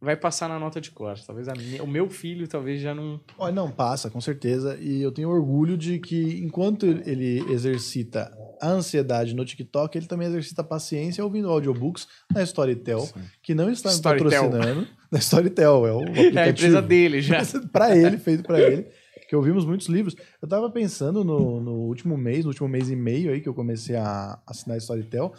vai 0.01 0.15
passar 0.15 0.47
na 0.47 0.57
nota 0.59 0.79
de 0.79 0.91
corte. 0.91 1.25
Talvez 1.25 1.47
a 1.47 1.53
minha- 1.53 1.83
o 1.83 1.87
meu 1.87 2.09
filho 2.09 2.47
talvez 2.47 2.79
já 2.81 2.95
não. 2.95 3.19
Olha, 3.37 3.53
não, 3.53 3.69
passa, 3.69 4.09
com 4.09 4.21
certeza. 4.21 4.77
E 4.79 5.01
eu 5.01 5.11
tenho 5.11 5.29
orgulho 5.29 5.77
de 5.77 5.99
que, 5.99 6.39
enquanto 6.43 6.85
ele 6.85 7.39
exercita 7.51 8.31
a 8.61 8.69
ansiedade 8.69 9.35
no 9.35 9.43
TikTok, 9.45 9.97
ele 9.97 10.07
também 10.07 10.27
exercita 10.27 10.61
a 10.61 10.65
paciência 10.65 11.23
ouvindo 11.23 11.49
audiobooks 11.49 12.07
na 12.33 12.41
Storytel, 12.43 13.09
que 13.43 13.53
não 13.53 13.69
está 13.69 13.89
me 13.89 13.95
Storytel. 13.95 14.49
patrocinando. 14.49 14.87
Na 15.11 15.17
Storytel, 15.17 15.87
é 15.87 15.91
o 15.91 16.01
É 16.35 16.43
a 16.43 16.49
empresa 16.49 16.81
dele 16.83 17.19
já. 17.23 17.39
para 17.71 17.97
ele, 17.97 18.17
feito 18.19 18.43
para 18.43 18.61
ele. 18.61 18.85
Que 19.27 19.35
ouvimos 19.35 19.65
muitos 19.65 19.87
livros. 19.87 20.15
Eu 20.41 20.47
tava 20.47 20.69
pensando 20.71 21.23
no, 21.23 21.59
no 21.59 21.71
último 21.87 22.15
mês, 22.15 22.45
no 22.45 22.51
último 22.51 22.67
mês 22.67 22.89
e 22.91 22.95
meio 22.95 23.31
aí 23.31 23.41
que 23.41 23.49
eu 23.49 23.53
comecei 23.55 23.95
a 23.95 24.39
assinar 24.45 24.75
a 24.75 24.77
Storytel, 24.77 25.33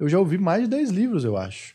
eu 0.00 0.08
já 0.08 0.18
ouvi 0.18 0.36
mais 0.36 0.62
de 0.64 0.68
10 0.68 0.90
livros, 0.90 1.24
eu 1.24 1.36
acho. 1.36 1.74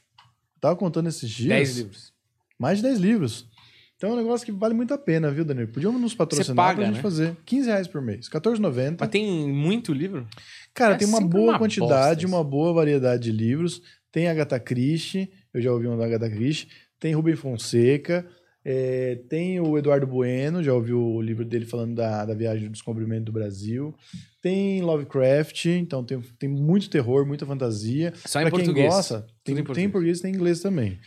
Eu 0.55 0.59
tava 0.61 0.75
contando 0.75 1.07
esses 1.07 1.29
dias. 1.29 1.47
10 1.49 1.77
livros. 1.77 2.13
Mais 2.59 2.77
de 2.79 2.83
10 2.83 2.99
livros. 2.99 3.47
Então 3.95 4.11
é 4.11 4.13
um 4.13 4.17
negócio 4.17 4.45
que 4.45 4.51
vale 4.51 4.73
muito 4.73 4.93
a 4.93 4.97
pena, 4.97 5.29
viu, 5.29 5.43
Danilo? 5.43 5.67
Podíamos 5.67 5.99
nos 5.99 6.15
patrocinar 6.15 6.55
paga, 6.55 6.75
pra 6.77 6.85
gente 6.85 6.95
né? 6.95 7.01
fazer 7.01 7.35
15 7.45 7.67
reais 7.67 7.87
por 7.87 8.01
mês, 8.01 8.27
R$14,90. 8.31 8.97
Mas 8.99 9.09
tem 9.09 9.47
muito 9.49 9.91
livro? 9.91 10.25
Cara, 10.73 10.93
é 10.93 10.97
tem 10.97 11.07
uma 11.07 11.19
boa 11.21 11.51
uma 11.51 11.59
quantidade, 11.59 12.25
bosta 12.25 12.37
uma 12.37 12.43
boa 12.43 12.71
variedade 12.73 13.23
de 13.23 13.31
livros. 13.31 13.81
Tem 14.11 14.27
Agatha 14.29 14.59
Christie, 14.59 15.29
eu 15.53 15.61
já 15.61 15.71
ouvi 15.71 15.87
um 15.87 15.97
da 15.97 16.05
Agatha 16.05 16.29
Christie. 16.29 16.69
Tem 16.99 17.13
Rubem 17.13 17.35
Fonseca. 17.35 18.25
é, 18.63 19.19
tem 19.29 19.59
o 19.59 19.77
Eduardo 19.77 20.07
Bueno, 20.07 20.63
já 20.63 20.73
ouviu 20.73 21.01
o 21.01 21.21
livro 21.21 21.43
dele 21.45 21.65
falando 21.65 21.95
da, 21.95 22.25
da 22.25 22.33
viagem 22.33 22.67
do 22.67 22.71
descobrimento 22.71 23.25
do 23.25 23.31
Brasil. 23.33 23.93
Tem 24.41 24.81
Lovecraft, 24.81 25.65
então 25.65 26.03
tem, 26.05 26.19
tem 26.37 26.47
muito 26.49 26.89
terror, 26.89 27.25
muita 27.25 27.45
fantasia. 27.45 28.13
Só 28.25 28.39
em 28.39 28.43
Pra 28.43 28.51
quem 28.51 28.59
português. 28.59 28.93
gosta, 28.93 29.27
tem, 29.43 29.53
em 29.53 29.55
tem 29.57 29.63
português. 29.65 29.85
em 29.87 29.91
português 29.91 30.19
e 30.19 30.21
tem 30.21 30.31
em 30.31 30.35
inglês 30.35 30.61
também. 30.61 30.97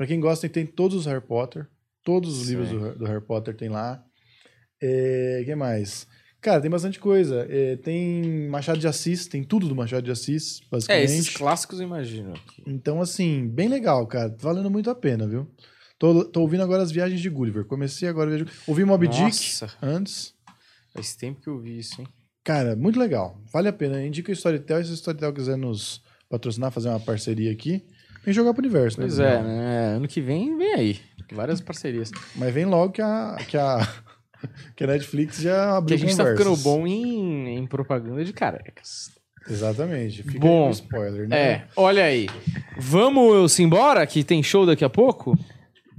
Pra 0.00 0.06
quem 0.06 0.18
gosta, 0.18 0.48
tem, 0.48 0.64
todos 0.64 0.96
os 0.96 1.04
Harry 1.04 1.20
Potter. 1.20 1.68
Todos 2.02 2.38
os 2.38 2.46
Sim. 2.46 2.56
livros 2.56 2.70
do, 2.70 2.98
do 3.00 3.04
Harry 3.04 3.20
Potter 3.20 3.54
tem 3.54 3.68
lá. 3.68 4.02
É, 4.80 5.42
que 5.44 5.54
mais? 5.54 6.06
Cara, 6.40 6.58
tem 6.58 6.70
bastante 6.70 6.98
coisa. 6.98 7.46
É, 7.50 7.76
tem 7.76 8.48
Machado 8.48 8.78
de 8.78 8.88
Assis, 8.88 9.26
tem 9.26 9.44
tudo 9.44 9.68
do 9.68 9.76
Machado 9.76 10.02
de 10.02 10.10
Assis, 10.10 10.62
É, 10.62 10.64
basicamente. 10.70 11.04
esses 11.04 11.28
clássicos 11.28 11.80
eu 11.80 11.86
imagino. 11.86 12.32
Então, 12.66 13.02
assim, 13.02 13.46
bem 13.46 13.68
legal, 13.68 14.06
cara. 14.06 14.30
Tá 14.30 14.36
valendo 14.40 14.70
muito 14.70 14.88
a 14.88 14.94
pena, 14.94 15.28
viu? 15.28 15.46
Tô, 15.98 16.24
tô 16.24 16.40
ouvindo 16.40 16.62
agora 16.62 16.82
as 16.82 16.90
viagens 16.90 17.20
de 17.20 17.28
Gulliver. 17.28 17.66
Comecei 17.66 18.08
agora 18.08 18.32
a 18.32 18.36
viagem. 18.36 18.54
Ouvi 18.66 18.86
Mob 18.86 19.06
Dick 19.06 19.20
Nossa, 19.20 19.70
antes. 19.82 20.32
faz 20.94 21.14
tempo 21.14 21.42
que 21.42 21.48
eu 21.50 21.60
vi 21.60 21.78
isso, 21.78 22.00
hein? 22.00 22.08
Cara, 22.42 22.74
muito 22.74 22.98
legal. 22.98 23.38
Vale 23.52 23.68
a 23.68 23.72
pena. 23.74 24.02
Indica 24.02 24.30
o 24.30 24.32
Storytel. 24.32 24.80
E 24.80 24.84
se 24.86 24.92
o 24.92 24.94
Storytel 24.94 25.34
quiser 25.34 25.58
nos 25.58 26.02
patrocinar, 26.26 26.72
fazer 26.72 26.88
uma 26.88 26.98
parceria 27.00 27.52
aqui, 27.52 27.84
vem 28.24 28.34
jogar 28.34 28.52
pro 28.54 28.62
universo, 28.62 29.00
né? 29.00 29.06
Pois 29.06 29.18
é, 29.18 29.42
né? 29.42 29.86
Ano 29.96 30.08
que 30.08 30.20
vem, 30.20 30.56
vem 30.56 30.74
aí. 30.74 31.00
Várias 31.32 31.60
parcerias. 31.60 32.10
Mas 32.36 32.52
vem 32.52 32.64
logo 32.64 32.92
que 32.92 33.02
a, 33.02 33.36
que 33.48 33.56
a, 33.56 33.78
que 34.74 34.84
a 34.84 34.86
Netflix 34.86 35.40
já 35.40 35.52
Que 35.54 35.76
abriu 35.76 35.94
a 35.96 35.98
gente 35.98 36.16
tá 36.16 36.24
conversas. 36.24 36.46
ficando 36.46 36.62
bom 36.62 36.86
em, 36.86 37.56
em 37.58 37.66
propaganda 37.66 38.24
de 38.24 38.32
carecas. 38.32 39.10
Exatamente. 39.48 40.22
Fica 40.22 40.38
Bom, 40.38 40.68
o 40.68 40.70
spoiler, 40.70 41.28
né? 41.28 41.36
É, 41.38 41.64
olha 41.76 42.04
aí. 42.04 42.28
Vamos 42.78 43.58
embora, 43.58 44.06
que 44.06 44.22
tem 44.22 44.42
show 44.42 44.66
daqui 44.66 44.84
a 44.84 44.90
pouco? 44.90 45.36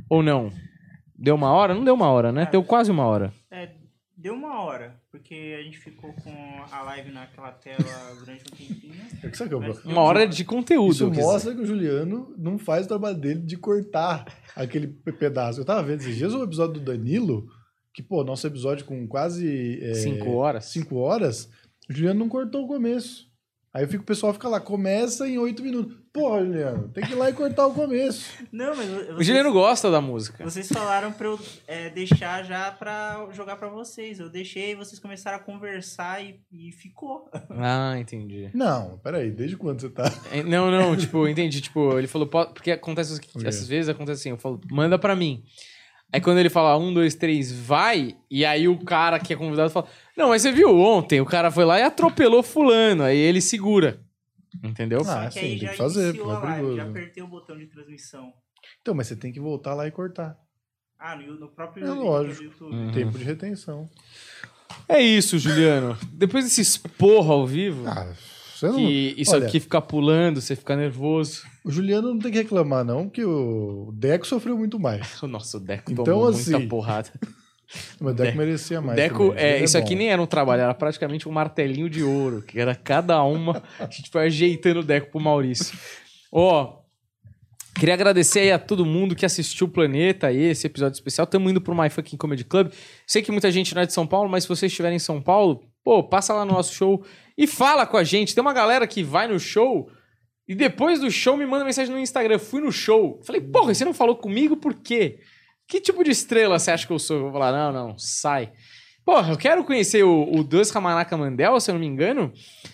Ou 0.09 0.21
não? 0.21 0.51
Deu 1.17 1.35
uma 1.35 1.51
hora? 1.51 1.73
Não 1.73 1.83
deu 1.83 1.93
uma 1.93 2.09
hora, 2.09 2.31
né? 2.31 2.47
Deu 2.51 2.63
quase 2.63 2.91
uma 2.91 3.05
hora. 3.05 3.33
É, 3.49 3.69
deu 4.17 4.33
uma 4.33 4.61
hora, 4.61 4.95
porque 5.11 5.57
a 5.59 5.63
gente 5.63 5.77
ficou 5.77 6.13
com 6.13 6.31
a 6.71 6.81
live 6.83 7.11
naquela 7.11 7.51
tela 7.51 7.83
durante 8.17 8.43
um 8.51 8.55
tempinho. 8.55 8.95
É 9.21 9.29
que 9.29 9.37
sabe 9.37 9.53
Mas-? 9.55 9.83
Uma 9.83 10.01
hora 10.01 10.25
de 10.27 10.45
conteúdo. 10.45 10.91
Isso 10.91 11.11
mostra 11.11 11.53
que 11.53 11.61
o 11.61 11.65
Juliano 11.65 12.33
não 12.37 12.57
faz 12.57 12.85
o 12.85 12.89
trabalho 12.89 13.17
dele 13.17 13.41
de 13.41 13.57
cortar 13.57 14.25
aquele 14.55 14.87
pe- 14.87 15.11
pedaço. 15.11 15.59
Eu 15.59 15.65
tava 15.65 15.83
vendo 15.83 15.99
esses 16.01 16.15
dias 16.15 16.33
o 16.33 16.43
episódio 16.43 16.75
do 16.75 16.79
Danilo, 16.85 17.45
que, 17.93 18.01
pô, 18.01 18.23
nosso 18.23 18.47
episódio 18.47 18.85
com 18.85 19.05
quase 19.07 19.79
é, 19.83 19.93
Cinco 19.95 20.31
horas. 20.31 20.65
cinco 20.65 20.95
horas, 20.95 21.49
o 21.89 21.93
Juliano 21.93 22.19
não 22.19 22.29
cortou 22.29 22.63
o 22.63 22.67
começo. 22.67 23.29
Aí 23.73 23.87
fica, 23.87 24.03
o 24.03 24.05
pessoal 24.05 24.33
fica 24.33 24.49
lá, 24.49 24.59
começa 24.59 25.25
em 25.27 25.37
oito 25.37 25.63
minutos. 25.63 25.95
Porra, 26.11 26.43
Juliano, 26.43 26.89
tem 26.89 27.05
que 27.05 27.13
ir 27.13 27.15
lá 27.15 27.29
e 27.29 27.33
cortar 27.33 27.65
o 27.67 27.73
começo. 27.73 28.29
Não, 28.51 28.75
mas 28.75 28.85
vocês, 28.89 29.17
O 29.17 29.23
Juliano 29.23 29.53
gosta 29.53 29.89
da 29.89 30.01
música. 30.01 30.43
vocês 30.43 30.67
falaram 30.67 31.13
pra 31.13 31.27
eu 31.27 31.39
é, 31.65 31.89
deixar 31.89 32.43
já 32.43 32.69
pra 32.69 33.29
jogar 33.31 33.55
pra 33.55 33.69
vocês. 33.69 34.19
Eu 34.19 34.29
deixei, 34.29 34.75
vocês 34.75 34.99
começaram 34.99 35.37
a 35.37 35.39
conversar 35.39 36.21
e, 36.21 36.41
e 36.51 36.71
ficou. 36.73 37.29
Ah, 37.63 37.97
entendi. 37.97 38.49
Não, 38.53 38.97
peraí, 38.97 39.31
desde 39.31 39.55
quando 39.55 39.79
você 39.79 39.89
tá? 39.89 40.03
É, 40.33 40.43
Não, 40.43 40.69
não, 40.69 40.93
tipo, 40.97 41.25
entendi. 41.27 41.61
Tipo, 41.61 41.97
ele 41.97 42.07
falou, 42.07 42.27
porque 42.27 42.71
acontece, 42.71 43.15
o 43.15 43.21
que- 43.21 43.39
quê? 43.39 43.47
essas 43.47 43.67
vezes 43.69 43.87
acontece 43.87 44.19
assim, 44.21 44.29
eu 44.31 44.37
falo, 44.37 44.59
manda 44.69 44.99
pra 44.99 45.15
mim. 45.15 45.43
Aí 46.13 46.19
quando 46.19 46.39
ele 46.39 46.49
fala 46.49 46.77
um, 46.77 46.93
dois, 46.93 47.15
três, 47.15 47.53
vai, 47.53 48.17
e 48.29 48.43
aí 48.43 48.67
o 48.67 48.77
cara 48.83 49.17
que 49.17 49.31
é 49.31 49.35
convidado 49.37 49.69
fala, 49.69 49.87
não, 50.17 50.29
mas 50.29 50.41
você 50.41 50.51
viu 50.51 50.75
ontem, 50.79 51.19
o 51.21 51.25
cara 51.25 51.49
foi 51.51 51.65
lá 51.65 51.79
e 51.79 51.83
atropelou 51.83 52.43
fulano, 52.43 53.03
aí 53.03 53.17
ele 53.17 53.41
segura. 53.41 54.01
Entendeu? 54.63 54.99
Ah, 55.01 55.03
Só 55.03 55.27
que 55.29 55.33
sim, 55.33 55.39
aí 55.39 55.49
tem 55.51 55.59
já 55.59 55.69
que 55.71 55.77
fazer, 55.77 56.03
iniciou 56.09 56.27
porque 56.29 56.45
é 56.45 56.49
live, 56.49 56.61
já 56.61 56.65
perigoso. 56.67 56.89
apertei 56.89 57.23
o 57.23 57.27
botão 57.27 57.57
de 57.57 57.65
transmissão. 57.67 58.33
Então, 58.81 58.93
mas 58.93 59.07
você 59.07 59.15
tem 59.15 59.31
que 59.31 59.39
voltar 59.39 59.73
lá 59.73 59.87
e 59.87 59.91
cortar. 59.91 60.35
Ah, 60.99 61.15
no, 61.15 61.39
no 61.39 61.47
próprio 61.47 61.85
É 61.85 61.89
lógico. 61.89 62.37
do 62.37 62.43
YouTube. 62.43 62.75
Uhum. 62.75 62.91
Tempo 62.91 63.17
de 63.17 63.23
retenção. 63.23 63.89
É 64.87 65.01
isso, 65.01 65.39
Juliano. 65.39 65.97
Depois 66.13 66.43
desse 66.43 66.61
esporro 66.61 67.31
ao 67.33 67.47
vivo, 67.47 67.87
Ah, 67.87 68.13
você 68.55 68.67
não. 68.67 68.75
que 68.75 69.15
isso 69.17 69.33
olha- 69.33 69.47
aqui 69.47 69.59
fica 69.59 69.81
pulando, 69.81 70.39
você 70.39 70.55
fica 70.55 70.75
nervoso. 70.75 71.43
O 71.63 71.71
Juliano 71.71 72.09
não 72.09 72.19
tem 72.19 72.31
que 72.31 72.37
reclamar, 72.37 72.83
não, 72.85 73.09
que 73.09 73.23
o 73.25 73.91
Deco 73.95 74.27
sofreu 74.27 74.57
muito 74.57 74.79
mais. 74.79 75.01
O 75.23 75.27
nosso 75.27 75.59
Deco 75.59 75.91
Então, 75.91 76.03
tomou 76.05 76.27
assim, 76.29 76.51
muita 76.51 76.67
porrada. 76.67 77.09
Mas 77.99 78.13
o 78.13 78.15
Deco 78.15 78.31
De- 78.31 78.37
merecia 78.37 78.81
mais. 78.81 78.95
Deco, 78.95 79.29
também. 79.29 79.43
é, 79.43 79.55
Ele 79.55 79.65
isso 79.65 79.77
bom. 79.77 79.83
aqui 79.83 79.95
nem 79.95 80.09
era 80.11 80.21
um 80.21 80.25
trabalho, 80.25 80.61
era 80.61 80.73
praticamente 80.73 81.27
um 81.27 81.31
martelinho 81.31 81.89
de 81.89 82.03
ouro, 82.03 82.41
que 82.41 82.59
era 82.59 82.75
cada 82.75 83.23
uma, 83.23 83.61
a 83.79 83.85
gente 83.85 84.09
foi 84.09 84.25
ajeitando 84.25 84.81
o 84.81 84.83
Deco 84.83 85.11
pro 85.11 85.19
Maurício. 85.19 85.77
Ó, 86.31 86.79
queria 87.79 87.93
agradecer 87.93 88.39
aí 88.41 88.51
a 88.51 88.59
todo 88.59 88.85
mundo 88.85 89.15
que 89.15 89.25
assistiu 89.25 89.67
o 89.67 89.69
Planeta 89.69 90.27
aí, 90.27 90.43
esse 90.43 90.67
episódio 90.67 90.95
especial. 90.95 91.25
Estamos 91.25 91.49
indo 91.51 91.61
pro 91.61 91.75
My 91.75 91.89
Fucking 91.89 92.17
Comedy 92.17 92.43
Club. 92.43 92.71
Sei 93.07 93.21
que 93.21 93.31
muita 93.31 93.49
gente 93.51 93.73
não 93.75 93.81
é 93.81 93.85
de 93.85 93.93
São 93.93 94.05
Paulo, 94.07 94.29
mas 94.29 94.43
se 94.43 94.49
vocês 94.49 94.71
estiverem 94.71 94.97
em 94.97 94.99
São 94.99 95.21
Paulo, 95.21 95.63
pô, 95.83 96.03
passa 96.03 96.33
lá 96.33 96.45
no 96.45 96.53
nosso 96.53 96.73
show 96.73 97.03
e 97.37 97.47
fala 97.47 97.85
com 97.85 97.97
a 97.97 98.03
gente. 98.03 98.35
Tem 98.35 98.41
uma 98.41 98.53
galera 98.53 98.85
que 98.85 99.03
vai 99.03 99.27
no 99.27 99.39
show 99.39 99.89
e 100.47 100.53
depois 100.55 100.99
do 100.99 101.09
show 101.09 101.37
me 101.37 101.45
manda 101.45 101.63
mensagem 101.65 101.93
no 101.93 101.99
Instagram. 101.99 102.37
Fui 102.39 102.61
no 102.61 102.71
show. 102.71 103.19
Falei, 103.23 103.41
porra, 103.41 103.73
você 103.73 103.85
não 103.85 103.93
falou 103.93 104.15
comigo 104.15 104.57
por 104.57 104.73
quê? 104.73 105.19
Que 105.71 105.79
tipo 105.79 106.03
de 106.03 106.11
estrela 106.11 106.59
você 106.59 106.69
acha 106.69 106.85
que 106.85 106.91
eu 106.91 106.99
sou? 106.99 107.15
Eu 107.15 107.23
vou 107.23 107.31
falar, 107.31 107.53
não, 107.53 107.71
não, 107.71 107.97
sai. 107.97 108.51
Porra, 109.05 109.31
eu 109.31 109.37
quero 109.37 109.63
conhecer 109.63 110.03
o, 110.03 110.29
o 110.29 110.43
Dus 110.43 110.69
Ramanaka 110.69 111.15
Mandel, 111.15 111.57
se 111.61 111.71
eu 111.71 111.75
não 111.75 111.79
me 111.79 111.87
engano. 111.87 112.33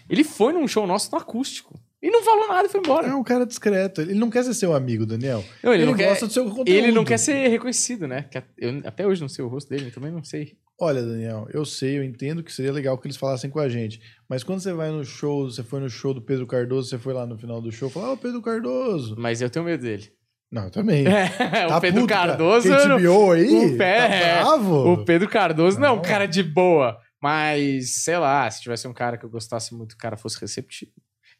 Ele 0.10 0.24
foi 0.24 0.52
num 0.52 0.68
show 0.68 0.88
nosso 0.88 1.12
no 1.12 1.20
acústico. 1.20 1.80
E 2.02 2.10
não 2.10 2.24
falou 2.24 2.48
nada 2.48 2.68
e 2.68 2.72
foi 2.72 2.80
embora. 2.80 3.08
É 3.08 3.14
um 3.14 3.24
cara 3.24 3.45
discreto. 3.45 4.02
Ele 4.02 4.16
não 4.16 4.32
quer 4.32 4.43
ser 4.43 4.56
seu 4.56 4.74
amigo, 4.74 5.06
Daniel. 5.06 5.45
Não, 5.64 5.76
ele, 5.76 5.84
Ele, 5.84 5.91
não 5.91 5.95
quer, 5.95 6.10
gosta 6.10 6.26
do 6.26 6.34
seu 6.34 6.45
conteúdo. 6.45 6.70
ele 6.70 6.91
não 6.91 7.06
quer 7.06 7.20
ser 7.20 7.48
reconhecido, 7.50 8.08
né? 8.08 8.28
Eu 8.58 8.82
até 8.84 9.06
hoje 9.06 9.22
não 9.22 9.30
sei 9.30 9.45
o 9.45 9.48
rosto 9.48 9.70
dele, 9.70 9.91
também 9.91 10.12
não 10.12 10.24
sei. 10.24 10.58
Olha, 10.82 11.04
Daniel, 11.04 11.48
eu 11.54 11.66
sei, 11.66 12.00
eu 12.00 12.04
entendo 12.04 12.41
que 12.41 12.52
seria 12.52 12.72
legal 12.72 12.98
que 12.98 13.06
eles 13.06 13.18
falassem 13.18 13.52
com 13.52 13.60
a 13.60 13.70
gente. 13.70 14.02
Mas 14.28 14.43
quando 14.43 14.60
você 14.60 14.74
vai 14.74 14.89
no 14.89 15.06
show, 15.06 15.52
você 15.52 15.62
foi 15.62 15.80
no 15.80 15.89
show 15.89 16.16
do 16.16 16.22
Pedro 16.22 16.48
Cardoso, 16.48 16.89
você 16.89 16.98
foi 16.98 17.14
lá 17.14 17.28
no 17.28 17.38
final 17.38 17.62
do 17.62 17.72
show, 17.72 17.91
falou, 17.91 18.14
ô 18.14 18.18
Pedro 18.18 18.41
Cardoso. 18.41 19.16
Mas 19.20 19.39
eu 19.39 19.52
tenho 19.52 19.66
medo 19.66 19.84
dele. 19.84 20.18
Não, 20.52 20.66
eu 20.66 20.72
também. 20.72 21.06
o 21.76 21.82
Pedro 21.82 22.02
puto. 22.02 22.14
Cardoso. 22.14 22.70
Biou 22.98 23.32
aí? 23.32 23.74
o 23.74 23.78
tá 23.78 23.86
é. 23.86 24.41
bravo? 24.41 24.93
O 24.93 25.06
Pedro 25.06 25.28
Cardoso 25.28 25.80
não 25.80 25.88
é 25.88 25.91
um 25.91 25.95
Não. 25.98 26.02
cara 26.02 26.26
de 26.26 26.41
boa. 26.41 26.98
Mas, 27.22 28.04
sei 28.04 28.18
lá, 28.18 28.50
se 28.50 28.62
tivesse 28.62 28.88
um 28.88 28.93
cara 28.93 29.18
que 29.18 29.26
eu 29.26 29.30
gostasse 29.30 29.74
muito, 29.74 29.93
o 29.93 29.98
cara 29.98 30.16
fosse 30.16 30.39
receptivo. 30.39 30.91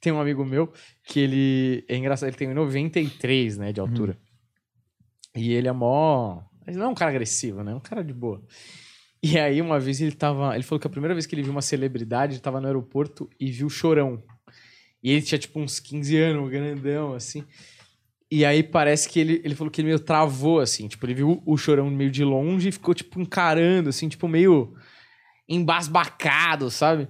Tem 0.02 0.12
um 0.12 0.20
amigo 0.20 0.44
meu 0.46 0.72
que 1.04 1.20
ele. 1.20 1.86
É 1.88 1.96
engraçado, 1.96 2.30
ele 2.30 2.38
tem 2.38 2.54
93, 2.54 3.58
né, 3.58 3.72
de 3.72 3.80
altura. 3.80 4.18
E 5.36 5.54
ele 5.54 5.68
é 5.68 5.72
mó. 5.72 6.42
Ele 6.68 6.78
não 6.78 6.88
é 6.88 6.90
um 6.90 6.96
cara 6.96 7.12
agressivo, 7.12 7.64
né? 7.64 7.72
É 7.72 7.76
um 7.76 7.80
cara 7.80 8.04
de 8.04 8.14
boa. 8.14 8.44
E 9.24 9.40
aí, 9.40 9.62
uma 9.62 9.80
vez 9.80 10.02
ele 10.02 10.12
tava. 10.12 10.54
Ele 10.54 10.64
falou 10.64 10.80
que 10.80 10.88
a 10.88 10.90
primeira 10.90 11.14
vez 11.14 11.26
que 11.26 11.34
ele 11.34 11.44
viu 11.44 11.52
uma 11.52 11.62
celebridade, 11.62 12.34
ele 12.34 12.42
tava 12.42 12.60
no 12.60 12.68
aeroporto 12.68 13.30
e 13.40 13.52
viu 13.52 13.68
o 13.68 13.70
chorão. 13.70 14.22
E 15.02 15.12
ele 15.12 15.22
tinha, 15.22 15.38
tipo, 15.40 15.60
uns 15.60 15.80
15 15.80 16.18
anos, 16.18 16.50
grandão, 16.50 17.14
assim. 17.14 17.44
E 18.30 18.44
aí 18.44 18.62
parece 18.62 19.08
que 19.08 19.20
ele, 19.20 19.42
ele 19.44 19.56
falou 19.56 19.72
que 19.72 19.80
ele 19.80 19.88
meio 19.88 20.00
travou, 20.00 20.60
assim. 20.60 20.88
Tipo, 20.88 21.06
ele 21.06 21.14
viu 21.14 21.42
o 21.46 21.58
chorão 21.58 21.90
meio 21.90 22.12
de 22.12 22.24
longe 22.24 22.70
e 22.70 22.72
ficou, 22.72 22.94
tipo, 22.94 23.20
encarando, 23.22 23.90
assim, 23.90 24.10
tipo, 24.10 24.28
meio 24.28 24.76
embasbacado, 25.48 26.70
sabe? 26.70 27.08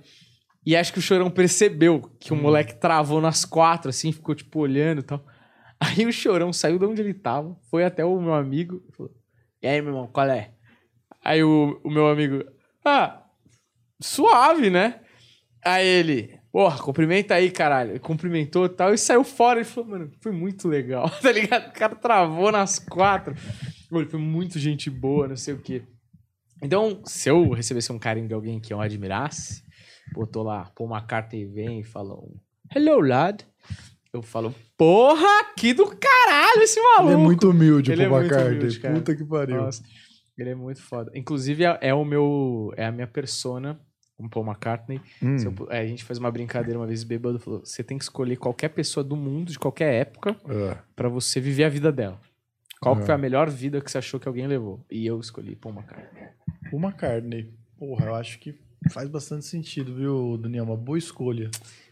E 0.66 0.76
acho 0.76 0.94
que 0.94 1.00
o 1.00 1.02
chorão 1.02 1.32
percebeu 1.32 2.02
que 2.20 2.34
o 2.34 2.36
moleque 2.36 2.76
travou 2.76 3.20
nas 3.20 3.46
quatro, 3.46 3.90
assim, 3.90 4.12
ficou, 4.12 4.36
tipo, 4.36 4.60
olhando 4.60 5.00
e 5.00 5.04
tal. 5.04 5.26
Aí 5.80 6.06
o 6.06 6.12
chorão 6.12 6.54
saiu 6.54 6.78
de 6.78 6.86
onde 6.86 7.02
ele 7.02 7.14
tava, 7.14 7.58
foi 7.70 7.84
até 7.84 8.04
o 8.04 8.20
meu 8.20 8.34
amigo 8.34 8.84
e 8.88 8.96
falou: 8.96 9.12
E 9.62 9.68
aí, 9.68 9.80
meu 9.82 9.92
irmão, 9.92 10.08
qual 10.08 10.28
é? 10.28 10.52
Aí 11.24 11.44
o, 11.44 11.80
o 11.84 11.90
meu 11.90 12.08
amigo, 12.08 12.44
ah, 12.84 13.24
suave, 14.02 14.70
né? 14.70 15.02
Aí 15.64 15.86
ele, 15.86 16.37
porra, 16.52 16.78
cumprimenta 16.82 17.36
aí, 17.36 17.52
caralho. 17.52 18.00
Cumprimentou 18.00 18.66
e 18.66 18.70
tal, 18.70 18.94
e 18.94 18.98
saiu 18.98 19.24
fora. 19.24 19.60
Ele 19.60 19.66
falou, 19.66 19.90
mano, 19.92 20.12
foi 20.22 20.32
muito 20.32 20.68
legal, 20.68 21.10
tá 21.22 21.32
ligado? 21.32 21.70
O 21.70 21.74
cara 21.74 21.96
travou 21.96 22.52
nas 22.52 22.80
quatro. 22.80 23.36
Pô, 23.90 24.00
Ele 24.00 24.10
foi 24.10 24.20
muito 24.20 24.60
gente 24.60 24.90
boa, 24.90 25.28
não 25.28 25.36
sei 25.36 25.54
o 25.54 25.60
quê. 25.62 25.84
Então, 26.62 27.02
se 27.06 27.30
eu 27.30 27.52
recebesse 27.52 27.92
um 27.92 28.00
carinho 28.00 28.28
de 28.28 28.34
alguém 28.34 28.60
que 28.60 28.74
eu 28.74 28.82
admirasse, 28.82 29.64
botou 30.14 30.44
lá, 30.44 30.72
Paul 30.76 30.90
McCartney 30.90 31.46
vem 31.46 31.82
e 31.82 31.84
falou, 31.84 32.36
hello, 32.76 33.00
lad. 33.00 33.44
Eu 34.12 34.24
falo, 34.24 34.56
porra, 34.76 35.54
que 35.56 35.74
do 35.74 35.86
caralho 35.86 36.62
esse 36.64 36.82
maluco. 36.82 37.12
Ele 37.12 37.22
é 37.22 37.24
muito 37.24 37.50
humilde, 37.52 37.92
Ele 37.92 38.04
é 38.04 38.10
muito 38.10 38.24
McCartney. 38.24 38.58
humilde, 38.58 38.80
cara. 38.80 38.96
Puta 38.96 39.16
que 39.16 39.24
pariu. 39.24 39.58
Nossa, 39.58 39.84
ele 40.38 40.50
é 40.50 40.56
muito 40.56 40.82
foda. 40.82 41.12
Inclusive, 41.14 41.64
é, 41.66 41.78
é 41.82 41.94
o 41.94 42.04
meu. 42.04 42.74
É 42.76 42.86
a 42.86 42.92
minha 42.92 43.06
persona, 43.08 43.80
como 44.18 44.30
Paul 44.30 44.46
McCartney. 44.48 45.00
Hum, 45.22 45.38
eu 45.38 45.72
é, 45.72 45.80
a 45.80 45.86
gente 45.86 46.04
faz 46.04 46.18
uma 46.20 46.32
brincadeira 46.32 46.78
uma 46.80 46.88
vez 46.88 47.04
bêbado, 47.04 47.40
falou: 47.40 47.62
você 47.64 47.84
tem 47.84 47.98
que 47.98 48.04
escolher 48.04 48.36
qualquer 48.36 48.70
pessoa 48.70 49.04
do 49.04 49.16
mundo, 49.16 49.52
de 49.52 49.60
qualquer 49.60 49.94
época, 49.94 50.36
é. 50.50 50.78
pra 50.96 51.08
você 51.08 51.40
viver 51.40 51.64
a 51.66 51.70
vida 51.70 51.92
dela. 51.92 52.20
Qual 52.82 52.98
É. 53.00 53.02
foi 53.04 53.14
a 53.14 53.18
melhor 53.18 53.50
vida 53.50 53.80
que 53.80 53.90
você 53.90 53.98
achou 54.00 54.20
que 54.20 54.28
alguém 54.28 54.48
levou? 54.48 54.84
E 54.92 55.06
eu 55.06 55.20
escolhi 55.20 55.56
Paul 55.56 55.76
McCartney. 55.76 56.24
Paul 56.70 56.82
McCartney. 56.84 57.54
Porra, 57.80 58.06
eu 58.08 58.16
acho 58.16 58.40
que 58.40 58.56
faz 58.92 59.08
bastante 59.10 59.46
sentido, 59.46 59.94
viu, 59.96 60.38
Daniel? 60.38 60.64
Uma 60.66 60.78
boa 60.78 60.98
escolha. 60.98 61.50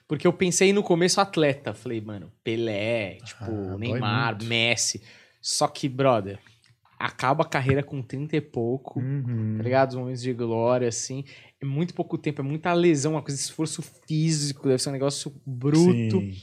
Porque 0.07 0.27
eu 0.27 0.33
pensei 0.33 0.71
no 0.73 0.83
começo 0.83 1.19
atleta. 1.19 1.73
Falei, 1.73 1.99
mano, 2.01 2.31
Pelé, 2.43 3.15
tipo, 3.23 3.43
Ah, 3.45 3.77
Neymar. 3.77 4.43
Messi. 4.43 5.01
Só 5.41 5.67
que, 5.67 5.89
brother, 5.89 6.39
acaba 6.99 7.43
a 7.43 7.47
carreira 7.47 7.83
com 7.83 8.01
30 8.01 8.35
e 8.35 8.41
pouco. 8.41 8.99
Uhum. 8.99 9.55
tá 9.57 9.63
ligado? 9.63 9.89
Os 9.89 9.95
momentos 9.95 10.21
de 10.21 10.33
glória, 10.33 10.87
assim. 10.87 11.23
É 11.61 11.65
muito 11.65 11.93
pouco 11.93 12.17
tempo, 12.17 12.41
é 12.41 12.43
muita 12.43 12.73
lesão, 12.73 13.13
uma 13.13 13.21
coisa 13.21 13.37
de 13.37 13.43
esforço 13.43 13.81
físico, 14.07 14.67
deve 14.67 14.81
ser 14.81 14.89
um 14.89 14.93
negócio 14.93 15.33
bruto, 15.45 16.19
Sim. 16.19 16.33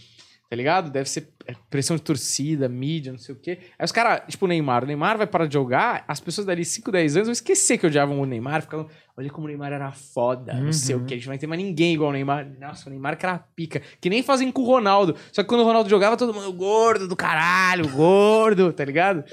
tá 0.48 0.56
ligado? 0.56 0.90
Deve 0.90 1.08
ser 1.08 1.31
pressão 1.70 1.96
de 1.96 2.02
torcida, 2.02 2.68
mídia, 2.68 3.12
não 3.12 3.18
sei 3.18 3.34
o 3.34 3.38
quê. 3.38 3.58
Aí 3.78 3.84
os 3.84 3.92
caras, 3.92 4.22
tipo 4.28 4.44
o 4.44 4.48
Neymar, 4.48 4.84
o 4.84 4.86
Neymar 4.86 5.16
vai 5.18 5.26
parar 5.26 5.46
de 5.46 5.54
jogar, 5.54 6.04
as 6.06 6.20
pessoas 6.20 6.46
dali 6.46 6.64
5, 6.64 6.90
10 6.90 7.16
anos 7.16 7.28
vão 7.28 7.32
esquecer 7.32 7.78
que 7.78 7.86
odiavam 7.86 8.20
o 8.20 8.24
Neymar, 8.26 8.62
ficavam, 8.62 8.88
olha 9.16 9.30
como 9.30 9.46
o 9.46 9.48
Neymar 9.48 9.72
era 9.72 9.90
foda, 9.92 10.54
não 10.54 10.72
sei 10.72 10.94
o 10.94 10.98
Uhum. 11.00 11.06
quê, 11.06 11.14
a 11.14 11.16
gente 11.16 11.26
não 11.26 11.32
vai 11.32 11.38
ter 11.38 11.46
mais 11.46 11.60
ninguém 11.62 11.94
igual 11.94 12.10
o 12.10 12.12
Neymar. 12.12 12.48
Nossa, 12.60 12.88
o 12.88 12.90
Neymar 12.90 13.16
que 13.18 13.26
era 13.26 13.38
pica, 13.56 13.82
que 14.00 14.08
nem 14.10 14.22
fazem 14.22 14.50
com 14.52 14.62
o 14.62 14.66
Ronaldo. 14.66 15.16
Só 15.32 15.42
que 15.42 15.48
quando 15.48 15.60
o 15.62 15.64
Ronaldo 15.64 15.88
jogava, 15.90 16.16
todo 16.16 16.32
mundo, 16.34 16.52
gordo 16.52 17.08
do 17.08 17.16
caralho, 17.16 17.88
gordo, 17.88 18.72
tá 18.72 18.84
ligado? 18.84 19.24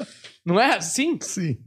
Não 0.45 0.59
é 0.59 0.75
assim? 0.75 1.17
Sim. 1.21 1.57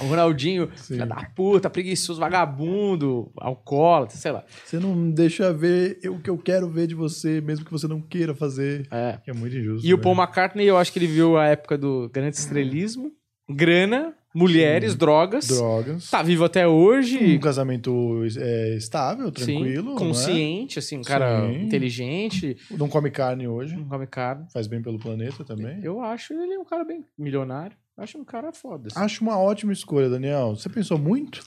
O 0.00 0.04
Ronaldinho, 0.04 0.70
Sim. 0.76 0.94
filha 0.94 1.06
da 1.06 1.24
puta, 1.34 1.68
preguiçoso, 1.68 2.20
vagabundo, 2.20 3.30
alcoólatra, 3.36 4.16
sei 4.16 4.32
lá. 4.32 4.44
Você 4.64 4.78
não 4.78 5.10
deixa 5.10 5.52
ver 5.52 5.98
o 6.08 6.18
que 6.18 6.30
eu 6.30 6.38
quero 6.38 6.68
ver 6.68 6.86
de 6.86 6.94
você, 6.94 7.40
mesmo 7.40 7.64
que 7.64 7.70
você 7.72 7.88
não 7.88 8.00
queira 8.00 8.34
fazer. 8.34 8.86
É. 8.90 9.18
Que 9.24 9.30
é 9.30 9.34
muito 9.34 9.56
injusto. 9.56 9.86
E 9.86 9.92
o 9.92 9.96
né? 9.96 10.02
Paul 10.02 10.16
McCartney, 10.16 10.66
eu 10.66 10.76
acho 10.78 10.92
que 10.92 10.98
ele 10.98 11.06
viu 11.06 11.36
a 11.36 11.46
época 11.46 11.76
do 11.76 12.08
grande 12.12 12.36
estrelismo, 12.36 13.10
grana, 13.50 14.14
mulheres, 14.34 14.94
drogas. 14.94 15.48
Drogas. 15.48 16.10
Tá 16.10 16.22
vivo 16.22 16.44
até 16.44 16.66
hoje. 16.66 17.36
Um 17.36 17.40
casamento 17.40 18.22
é, 18.38 18.74
estável, 18.76 19.26
sim, 19.26 19.32
tranquilo. 19.32 19.84
não 19.90 19.96
é? 19.96 19.98
consciente, 19.98 20.78
assim, 20.78 20.98
um 20.98 21.02
cara 21.02 21.48
Sim. 21.52 21.62
inteligente, 21.64 22.56
Não 22.70 22.88
come 22.88 23.10
carne 23.10 23.46
hoje. 23.46 23.76
não 23.76 23.84
come 23.84 24.06
carne. 24.06 24.46
Faz 24.52 24.66
bem 24.66 24.80
pelo 24.80 24.98
planeta 24.98 25.44
também. 25.44 25.80
Eu 25.82 26.00
acho 26.00 26.32
ele 26.32 26.56
um 26.56 26.64
cara 26.64 26.84
bem 26.84 27.04
milionário. 27.18 27.76
Acho 27.96 28.18
um 28.18 28.24
cara 28.24 28.52
foda. 28.52 28.88
assim. 28.90 28.98
Acho 28.98 29.22
uma 29.22 29.38
ótima 29.38 29.72
escolha, 29.72 30.08
Daniel. 30.08 30.56
Você 30.56 30.68
pensou 30.68 30.98
muito 30.98 31.42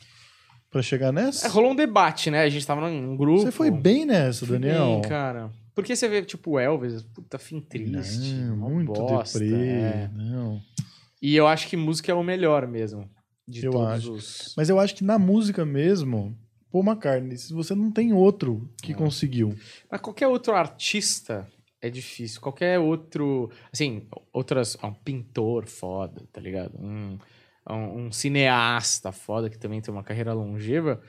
pra 0.70 0.82
chegar 0.82 1.12
nessa? 1.12 1.48
É, 1.48 1.50
rolou 1.50 1.72
um 1.72 1.76
debate, 1.76 2.30
né? 2.30 2.42
A 2.44 2.50
gente 2.50 2.66
tava 2.66 2.90
num 2.90 3.16
grupo. 3.18 3.42
Você 3.42 3.52
foi 3.52 3.72
bem 3.72 4.06
nessa, 4.06 4.46
Daniel. 4.46 5.00
Bem, 5.02 5.10
cara. 5.10 5.52
Porque 5.74 5.96
você 5.96 6.08
vê, 6.08 6.22
tipo, 6.24 6.52
o 6.52 6.60
Elvis, 6.60 7.04
puta, 7.04 7.38
fim 7.38 7.60
triste. 7.60 8.34
Não, 8.34 8.56
uma 8.56 8.70
muito 8.70 8.94
bosta, 8.94 9.40
deprê. 9.40 9.56
é. 9.58 10.10
Não. 10.14 10.62
E 11.22 11.36
eu 11.36 11.48
acho 11.48 11.68
que 11.68 11.76
música 11.76 12.12
é 12.12 12.16
o 12.16 12.24
melhor 12.24 12.68
mesmo. 12.68 13.10
De 13.48 13.66
Eu 13.66 13.72
todos 13.72 13.88
acho. 13.90 14.12
os. 14.14 14.54
Mas 14.56 14.70
eu 14.70 14.80
acho 14.80 14.96
que 14.96 15.04
na 15.04 15.20
música 15.20 15.66
mesmo, 15.66 16.38
Paul 16.72 16.84
McCartney, 16.86 17.38
se 17.38 17.54
você 17.54 17.76
não 17.76 17.92
tem 17.92 18.14
outro 18.14 18.70
que 18.82 18.92
É. 18.94 18.96
conseguiu. 18.96 19.56
Mas 19.92 20.00
qualquer 20.02 20.28
outro 20.28 20.54
artista 20.56 21.48
é 21.86 21.90
difícil. 21.90 22.42
Qualquer 22.42 22.80
outro. 22.80 23.50
Assim, 23.72 24.08
outras. 24.34 24.78
Um 24.84 24.94
pintor 24.94 25.66
foda, 25.68 26.24
tá 26.32 26.40
ligado? 26.42 26.74
Um, 26.80 27.18
um, 27.70 28.06
um 28.06 28.12
cineasta 28.12 29.12
foda 29.12 29.50
que 29.50 29.58
também 29.58 29.82
tem 29.82 29.94
uma 29.94 30.04
carreira 30.04 30.34
longeva. 30.34 31.02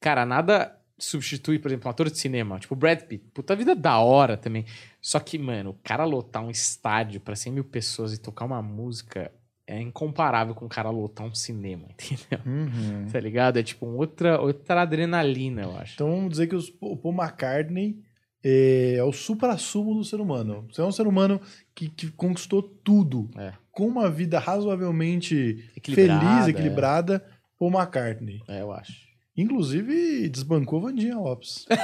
Cara, 0.00 0.24
nada 0.26 0.74
substitui, 0.98 1.58
por 1.58 1.68
exemplo, 1.68 1.86
um 1.88 1.90
ator 1.90 2.10
de 2.10 2.18
cinema. 2.18 2.58
Tipo, 2.58 2.74
Brad 2.74 3.02
Pitt. 3.02 3.24
Puta 3.32 3.54
vida 3.54 3.74
da 3.74 3.98
hora 3.98 4.36
também. 4.36 4.64
Só 5.00 5.20
que, 5.20 5.38
mano, 5.38 5.70
o 5.70 5.78
cara 5.84 6.04
lotar 6.04 6.42
um 6.44 6.50
estádio 6.50 7.20
pra 7.20 7.36
100 7.36 7.52
mil 7.52 7.64
pessoas 7.64 8.12
e 8.12 8.18
tocar 8.20 8.44
uma 8.44 8.60
música 8.60 9.30
é 9.66 9.80
incomparável 9.80 10.54
com 10.54 10.64
o 10.64 10.68
cara 10.68 10.88
lotar 10.90 11.26
um 11.26 11.34
cinema, 11.34 11.88
entendeu? 11.92 12.40
Uhum. 12.46 13.06
Tá 13.12 13.20
ligado? 13.20 13.58
É 13.58 13.62
tipo 13.62 13.84
outra, 13.86 14.40
outra 14.40 14.80
adrenalina, 14.82 15.62
eu 15.62 15.76
acho. 15.76 15.94
Então 15.94 16.10
vamos 16.10 16.30
dizer 16.30 16.46
que 16.46 16.56
os- 16.56 16.72
o 16.80 16.96
Paul 16.96 17.14
McCartney 17.14 18.02
é, 18.44 18.94
é 18.96 19.04
o 19.04 19.12
supra-sumo 19.12 19.94
do 19.94 20.04
ser 20.04 20.20
humano. 20.20 20.66
Você 20.70 20.80
é 20.80 20.84
um 20.84 20.92
ser 20.92 21.06
humano 21.06 21.40
que, 21.74 21.88
que 21.88 22.10
conquistou 22.12 22.62
tudo. 22.62 23.30
É. 23.36 23.52
Com 23.70 23.86
uma 23.86 24.10
vida 24.10 24.38
razoavelmente 24.38 25.70
Equilibrada, 25.76 26.20
feliz, 26.20 26.48
equilibrada, 26.48 27.24
Paul 27.58 27.72
McCartney. 27.72 28.40
É, 28.48 28.62
eu 28.62 28.72
acho. 28.72 29.06
Inclusive, 29.36 30.28
desbancou 30.28 30.80
Vandinha 30.80 31.16
Lopes. 31.16 31.64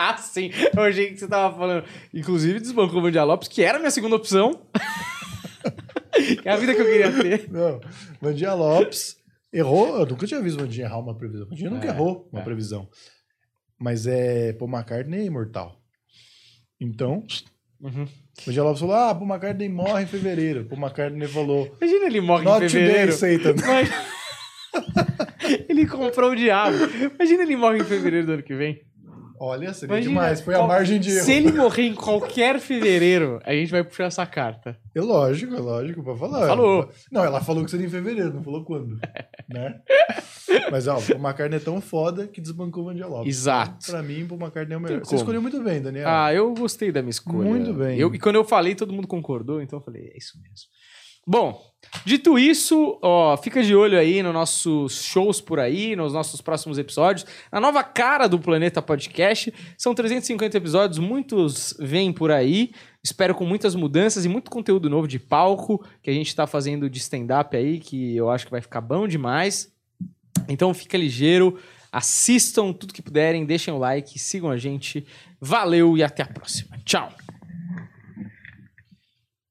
Ah, 0.00 0.16
sim. 0.16 0.52
Eu 0.76 0.82
achei 0.84 1.08
que 1.10 1.18
você 1.18 1.26
tava 1.26 1.56
falando. 1.58 1.84
Inclusive, 2.14 2.60
desbancou 2.60 3.00
o 3.00 3.02
Vandia 3.02 3.24
Lopes, 3.24 3.48
que 3.48 3.64
era 3.64 3.78
a 3.78 3.80
minha 3.80 3.90
segunda 3.90 4.14
opção. 4.14 4.62
que 6.40 6.46
é 6.48 6.52
a 6.52 6.56
vida 6.56 6.72
que 6.72 6.80
eu 6.80 6.86
queria 6.86 7.10
ter. 7.12 7.50
Não, 7.50 7.80
Vandinha 8.22 8.54
Lopes 8.54 9.16
errou. 9.52 9.98
Eu 9.98 10.06
nunca 10.06 10.24
tinha 10.24 10.40
visto 10.40 10.60
Vandinha 10.60 10.86
errar 10.86 11.00
uma 11.00 11.16
previsão. 11.16 11.48
Vandinha 11.48 11.68
nunca 11.68 11.88
É, 11.88 11.90
errou 11.90 12.28
uma 12.30 12.42
é. 12.42 12.44
previsão. 12.44 12.88
Mas 13.76 14.06
é 14.06 14.52
Paul 14.52 14.70
McCartney 14.70 15.22
é 15.22 15.24
imortal. 15.24 15.77
Então, 16.80 17.24
Uhum. 17.80 18.06
Vandinha 18.44 18.64
Lopes 18.64 18.80
falou: 18.80 18.94
Ah, 18.96 19.14
Paul 19.14 19.28
McCartney 19.28 19.68
morre 19.68 20.02
em 20.02 20.06
fevereiro. 20.06 20.64
Paul 20.64 20.80
McCartney 20.80 21.28
falou: 21.28 21.72
Imagina 21.80 22.06
ele 22.06 22.20
morre 22.20 22.44
Not 22.44 22.64
em 22.64 22.68
fevereiro. 22.68 23.12
today, 23.16 23.38
Satan. 23.38 23.54
Mas- 23.66 24.08
ele 25.68 25.86
comprou 25.86 26.32
o 26.32 26.36
diabo. 26.36 26.76
Imagina 27.14 27.42
ele 27.44 27.56
morre 27.56 27.78
em 27.78 27.84
fevereiro 27.84 28.26
do 28.26 28.32
ano 28.32 28.42
que 28.42 28.54
vem. 28.54 28.80
Olha, 29.40 29.72
seria 29.72 29.94
Imagina, 29.94 30.10
demais. 30.12 30.40
Foi 30.40 30.54
a 30.54 30.58
qual- 30.58 30.68
margem 30.68 30.98
de 31.00 31.10
erro. 31.10 31.24
Se 31.24 31.32
ele 31.32 31.52
morrer 31.52 31.84
em 31.86 31.94
qualquer 31.94 32.58
fevereiro, 32.60 33.40
a 33.44 33.52
gente 33.52 33.70
vai 33.70 33.84
puxar 33.84 34.04
essa 34.04 34.26
carta. 34.26 34.76
É 34.94 35.00
lógico, 35.00 35.54
é 35.54 35.58
lógico, 35.60 36.02
pra 36.02 36.16
falar. 36.16 36.46
Falou. 36.48 36.88
Não, 37.12 37.24
ela 37.24 37.40
falou 37.40 37.64
que 37.64 37.70
seria 37.70 37.86
em 37.86 37.90
fevereiro, 37.90 38.34
não 38.34 38.42
falou 38.42 38.64
quando. 38.64 38.98
né? 39.48 39.80
Mas, 40.70 40.86
ó, 40.88 40.98
o 40.98 41.02
Paul 41.02 41.20
McCartney 41.20 41.56
é 41.58 41.60
tão 41.62 41.80
foda 41.80 42.26
que 42.26 42.40
desbancou 42.40 42.82
o 42.82 42.86
Vandia 42.86 43.06
Lopes. 43.06 43.28
Exato. 43.36 43.86
Pra 43.90 44.02
mim, 44.02 44.22
o 44.24 44.28
Paul 44.28 44.40
McCartney 44.40 44.74
é 44.74 44.78
o 44.78 44.80
melhor. 44.80 45.00
Você 45.04 45.16
escolheu 45.16 45.40
muito 45.42 45.62
bem, 45.62 45.80
Daniel. 45.80 46.08
Ah, 46.08 46.32
eu 46.32 46.52
gostei 46.54 46.90
da 46.90 47.00
minha 47.02 47.10
escolha. 47.10 47.48
Muito 47.48 47.72
bem. 47.74 47.98
Eu- 47.98 48.12
e 48.14 48.18
quando 48.18 48.36
eu 48.36 48.44
falei, 48.44 48.74
todo 48.74 48.92
mundo 48.92 49.06
concordou, 49.06 49.62
então 49.62 49.78
eu 49.78 49.84
falei, 49.84 50.10
é 50.14 50.16
isso 50.18 50.38
mesmo. 50.40 50.68
Bom, 51.30 51.62
dito 52.06 52.38
isso, 52.38 52.98
ó, 53.02 53.36
fica 53.36 53.62
de 53.62 53.76
olho 53.76 53.98
aí 53.98 54.22
nos 54.22 54.32
nossos 54.32 55.04
shows 55.04 55.42
por 55.42 55.60
aí, 55.60 55.94
nos 55.94 56.14
nossos 56.14 56.40
próximos 56.40 56.78
episódios. 56.78 57.26
Na 57.52 57.60
nova 57.60 57.84
cara 57.84 58.26
do 58.26 58.38
Planeta 58.38 58.80
Podcast. 58.80 59.52
São 59.76 59.94
350 59.94 60.56
episódios, 60.56 60.98
muitos 60.98 61.76
vêm 61.78 62.14
por 62.14 62.30
aí. 62.30 62.70
Espero 63.04 63.34
com 63.34 63.44
muitas 63.44 63.74
mudanças 63.74 64.24
e 64.24 64.28
muito 64.28 64.50
conteúdo 64.50 64.88
novo 64.88 65.06
de 65.06 65.18
palco 65.18 65.84
que 66.02 66.08
a 66.08 66.14
gente 66.14 66.34
tá 66.34 66.46
fazendo 66.46 66.88
de 66.88 66.98
stand-up 66.98 67.54
aí, 67.54 67.78
que 67.78 68.16
eu 68.16 68.30
acho 68.30 68.46
que 68.46 68.50
vai 68.50 68.62
ficar 68.62 68.80
bom 68.80 69.06
demais. 69.06 69.70
Então 70.48 70.72
fica 70.72 70.96
ligeiro, 70.96 71.60
assistam 71.92 72.72
tudo 72.72 72.94
que 72.94 73.02
puderem, 73.02 73.44
deixem 73.44 73.74
o 73.74 73.76
like, 73.76 74.18
sigam 74.18 74.50
a 74.50 74.56
gente. 74.56 75.06
Valeu 75.38 75.94
e 75.94 76.02
até 76.02 76.22
a 76.22 76.26
próxima. 76.26 76.78
Tchau. 76.86 77.12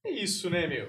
É 0.08 0.12
isso, 0.12 0.49
né, 0.49 0.66
meu? 0.68 0.88